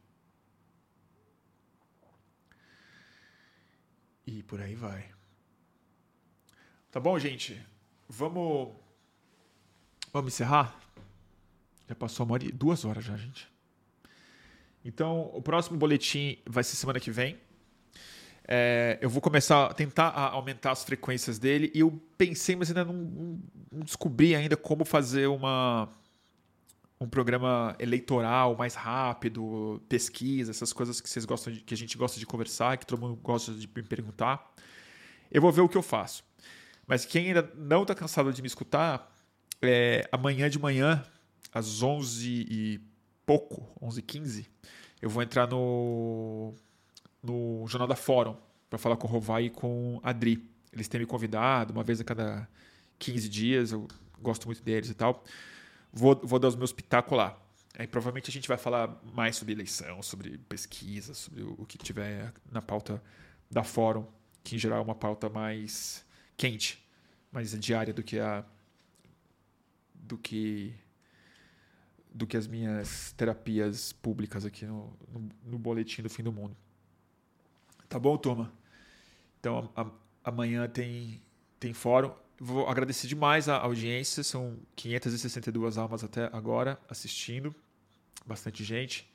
E 4.25 4.41
por 4.43 4.61
aí 4.61 4.75
vai. 4.75 5.11
Tá 6.89 6.99
bom, 6.99 7.17
gente? 7.19 7.61
Vamos 8.07 8.83
Vamos 10.13 10.31
encerrar? 10.31 10.79
Já 11.89 11.95
passou 11.95 12.23
uma 12.23 12.33
hora 12.33 12.45
e 12.45 12.51
duas 12.51 12.85
horas 12.85 13.03
já, 13.03 13.17
gente. 13.17 13.51
Então, 14.85 15.31
o 15.33 15.41
próximo 15.41 15.75
boletim 15.75 16.37
vai 16.45 16.63
ser 16.63 16.75
semana 16.75 16.99
que 16.99 17.09
vem. 17.09 17.39
É, 18.45 18.97
eu 19.01 19.09
vou 19.09 19.21
começar 19.21 19.67
a 19.67 19.73
tentar 19.73 20.09
aumentar 20.09 20.71
as 20.71 20.83
frequências 20.83 21.39
dele 21.39 21.71
e 21.73 21.79
eu 21.79 22.01
pensei, 22.17 22.55
mas 22.55 22.69
ainda 22.69 22.83
não, 22.83 23.39
não 23.71 23.81
descobri 23.81 24.35
ainda 24.35 24.57
como 24.57 24.83
fazer 24.83 25.27
uma, 25.27 25.89
um 26.99 27.07
programa 27.07 27.75
eleitoral 27.79 28.55
mais 28.55 28.75
rápido, 28.75 29.81
pesquisa, 29.87 30.51
essas 30.51 30.73
coisas 30.73 30.99
que 30.99 31.09
vocês 31.09 31.23
gostam 31.23 31.53
de, 31.53 31.61
que 31.61 31.73
a 31.73 31.77
gente 31.77 31.97
gosta 31.97 32.19
de 32.19 32.25
conversar, 32.25 32.77
que 32.77 32.85
todo 32.85 32.99
mundo 32.99 33.15
gosta 33.15 33.53
de 33.53 33.67
me 33.67 33.83
perguntar. 33.83 34.53
Eu 35.31 35.41
vou 35.41 35.51
ver 35.51 35.61
o 35.61 35.69
que 35.69 35.77
eu 35.77 35.83
faço. 35.83 36.23
Mas 36.85 37.05
quem 37.05 37.27
ainda 37.27 37.49
não 37.55 37.83
está 37.83 37.95
cansado 37.95 38.33
de 38.33 38.41
me 38.41 38.47
escutar, 38.47 39.09
é, 39.61 40.07
amanhã 40.11 40.49
de 40.49 40.59
manhã, 40.59 41.03
às 41.53 41.81
11 41.81 42.27
e 42.49 42.81
pouco, 43.25 43.65
11 43.81 43.99
h 44.01 44.07
15 44.07 44.53
eu 45.03 45.09
vou 45.09 45.21
entrar 45.21 45.49
no, 45.49 46.53
no 47.23 47.65
Jornal 47.67 47.87
da 47.87 47.95
Fórum 47.95 48.35
para 48.69 48.77
falar 48.77 48.97
com 48.97 49.07
o 49.07 49.09
Rovai 49.09 49.45
e 49.45 49.49
com 49.49 49.99
a 50.03 50.09
Adri. 50.09 50.49
Eles 50.71 50.87
têm 50.87 50.99
me 50.99 51.05
convidado 51.05 51.71
uma 51.71 51.83
vez 51.83 52.01
a 52.01 52.03
cada 52.03 52.47
15 52.99 53.29
dias, 53.29 53.71
eu 53.71 53.87
gosto 54.19 54.45
muito 54.45 54.61
deles 54.61 54.89
e 54.89 54.93
tal. 54.93 55.23
Vou, 55.91 56.19
vou 56.23 56.39
dar 56.39 56.47
os 56.47 56.55
meus 56.55 56.73
pitacos 56.73 57.17
lá. 57.17 57.39
Aí 57.77 57.87
provavelmente 57.87 58.29
a 58.29 58.33
gente 58.33 58.47
vai 58.47 58.57
falar 58.57 59.01
mais 59.13 59.35
sobre 59.35 59.53
eleição, 59.53 60.01
sobre 60.01 60.37
pesquisa, 60.37 61.13
sobre 61.13 61.43
o 61.43 61.65
que 61.65 61.77
tiver 61.77 62.33
na 62.51 62.61
pauta 62.61 63.01
da 63.49 63.63
Fórum, 63.63 64.05
que 64.43 64.55
em 64.55 64.59
geral 64.59 64.79
é 64.79 64.81
uma 64.81 64.95
pauta 64.95 65.29
mais 65.29 66.05
quente, 66.37 66.83
mais 67.31 67.57
diária 67.59 67.93
do 67.93 68.03
que 68.03 68.19
a 68.19 68.43
do 69.95 70.17
que 70.17 70.73
do 72.13 72.27
que 72.27 72.37
as 72.37 72.45
minhas 72.45 73.11
terapias 73.13 73.91
públicas 73.93 74.45
aqui 74.45 74.65
no, 74.65 74.95
no, 75.11 75.29
no 75.43 75.57
boletim 75.57 76.03
do 76.03 76.09
fim 76.09 76.21
do 76.21 76.31
mundo. 76.31 76.55
Tá 77.93 77.99
bom, 77.99 78.17
turma? 78.17 78.51
Então 79.39 79.69
a, 79.75 79.83
a, 79.83 79.91
amanhã 80.23 80.67
tem 80.67 81.21
tem 81.59 81.73
fórum. 81.73 82.11
Vou 82.39 82.67
agradecer 82.67 83.05
demais 83.05 83.47
a 83.47 83.59
audiência, 83.59 84.23
são 84.23 84.57
562 84.75 85.77
almas 85.77 86.03
até 86.03 86.27
agora 86.33 86.79
assistindo, 86.89 87.53
bastante 88.25 88.63
gente. 88.63 89.07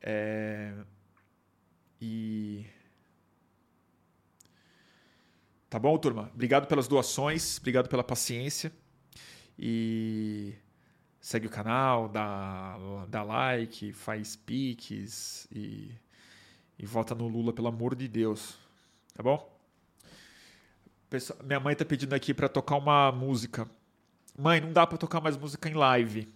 É... 0.00 0.72
E 2.00 2.64
Tá 5.68 5.78
bom, 5.78 5.98
turma? 5.98 6.30
Obrigado 6.32 6.66
pelas 6.66 6.88
doações, 6.88 7.58
obrigado 7.58 7.90
pela 7.90 8.02
paciência. 8.02 8.72
E 9.58 10.54
segue 11.20 11.46
o 11.46 11.50
canal, 11.50 12.08
dá, 12.08 12.78
dá 13.06 13.22
like, 13.22 13.92
faz 13.92 14.34
piques 14.34 15.46
e, 15.52 15.92
e 16.78 16.86
vota 16.86 17.14
no 17.14 17.26
Lula, 17.26 17.52
pelo 17.52 17.68
amor 17.68 17.94
de 17.94 18.06
Deus. 18.06 18.56
Tá 19.14 19.22
bom? 19.22 19.58
Minha 21.44 21.58
mãe 21.58 21.74
tá 21.74 21.84
pedindo 21.84 22.14
aqui 22.14 22.32
para 22.32 22.48
tocar 22.48 22.76
uma 22.76 23.10
música. 23.10 23.68
Mãe, 24.38 24.60
não 24.60 24.72
dá 24.72 24.86
para 24.86 24.98
tocar 24.98 25.20
mais 25.20 25.36
música 25.36 25.68
em 25.68 25.74
live. 25.74 26.28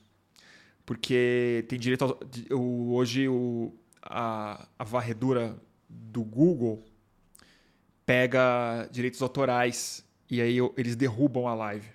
Porque 0.84 1.64
tem 1.68 1.78
direito. 1.78 2.04
Ao, 2.04 2.18
hoje 2.58 3.28
o, 3.28 3.72
a, 4.02 4.66
a 4.78 4.84
varredura 4.84 5.56
do 5.88 6.24
Google 6.24 6.84
pega 8.04 8.88
direitos 8.90 9.22
autorais 9.22 10.04
e 10.28 10.40
aí 10.40 10.56
eles 10.76 10.96
derrubam 10.96 11.46
a 11.46 11.54
live. 11.54 11.88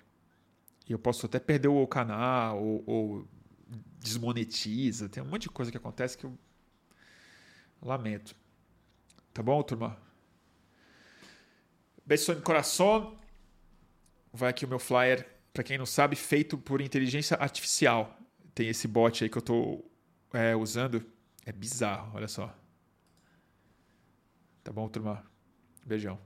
E 0.88 0.92
eu 0.92 0.98
posso 0.98 1.26
até 1.26 1.38
perder 1.38 1.68
o 1.68 1.86
canal 1.86 2.62
ou, 2.62 2.82
ou 2.86 3.28
desmonetiza. 3.98 5.08
Tem 5.08 5.22
um 5.22 5.26
monte 5.26 5.42
de 5.42 5.50
coisa 5.50 5.70
que 5.70 5.76
acontece 5.76 6.16
que 6.16 6.24
eu 6.24 6.32
lamento. 7.82 8.34
Tá 9.38 9.42
bom, 9.44 9.62
turma? 9.62 9.96
Beijo 12.04 12.34
no 12.34 12.42
coração. 12.42 13.16
Vai 14.32 14.50
aqui 14.50 14.64
o 14.64 14.68
meu 14.68 14.80
flyer, 14.80 15.28
para 15.52 15.62
quem 15.62 15.78
não 15.78 15.86
sabe, 15.86 16.16
feito 16.16 16.58
por 16.58 16.80
inteligência 16.80 17.36
artificial. 17.36 18.18
Tem 18.52 18.68
esse 18.68 18.88
bot 18.88 19.22
aí 19.22 19.30
que 19.30 19.38
eu 19.38 19.38
estou 19.38 19.88
é, 20.32 20.56
usando. 20.56 21.06
É 21.46 21.52
bizarro, 21.52 22.16
olha 22.16 22.26
só. 22.26 22.52
Tá 24.64 24.72
bom, 24.72 24.88
turma? 24.88 25.24
Beijão. 25.86 26.18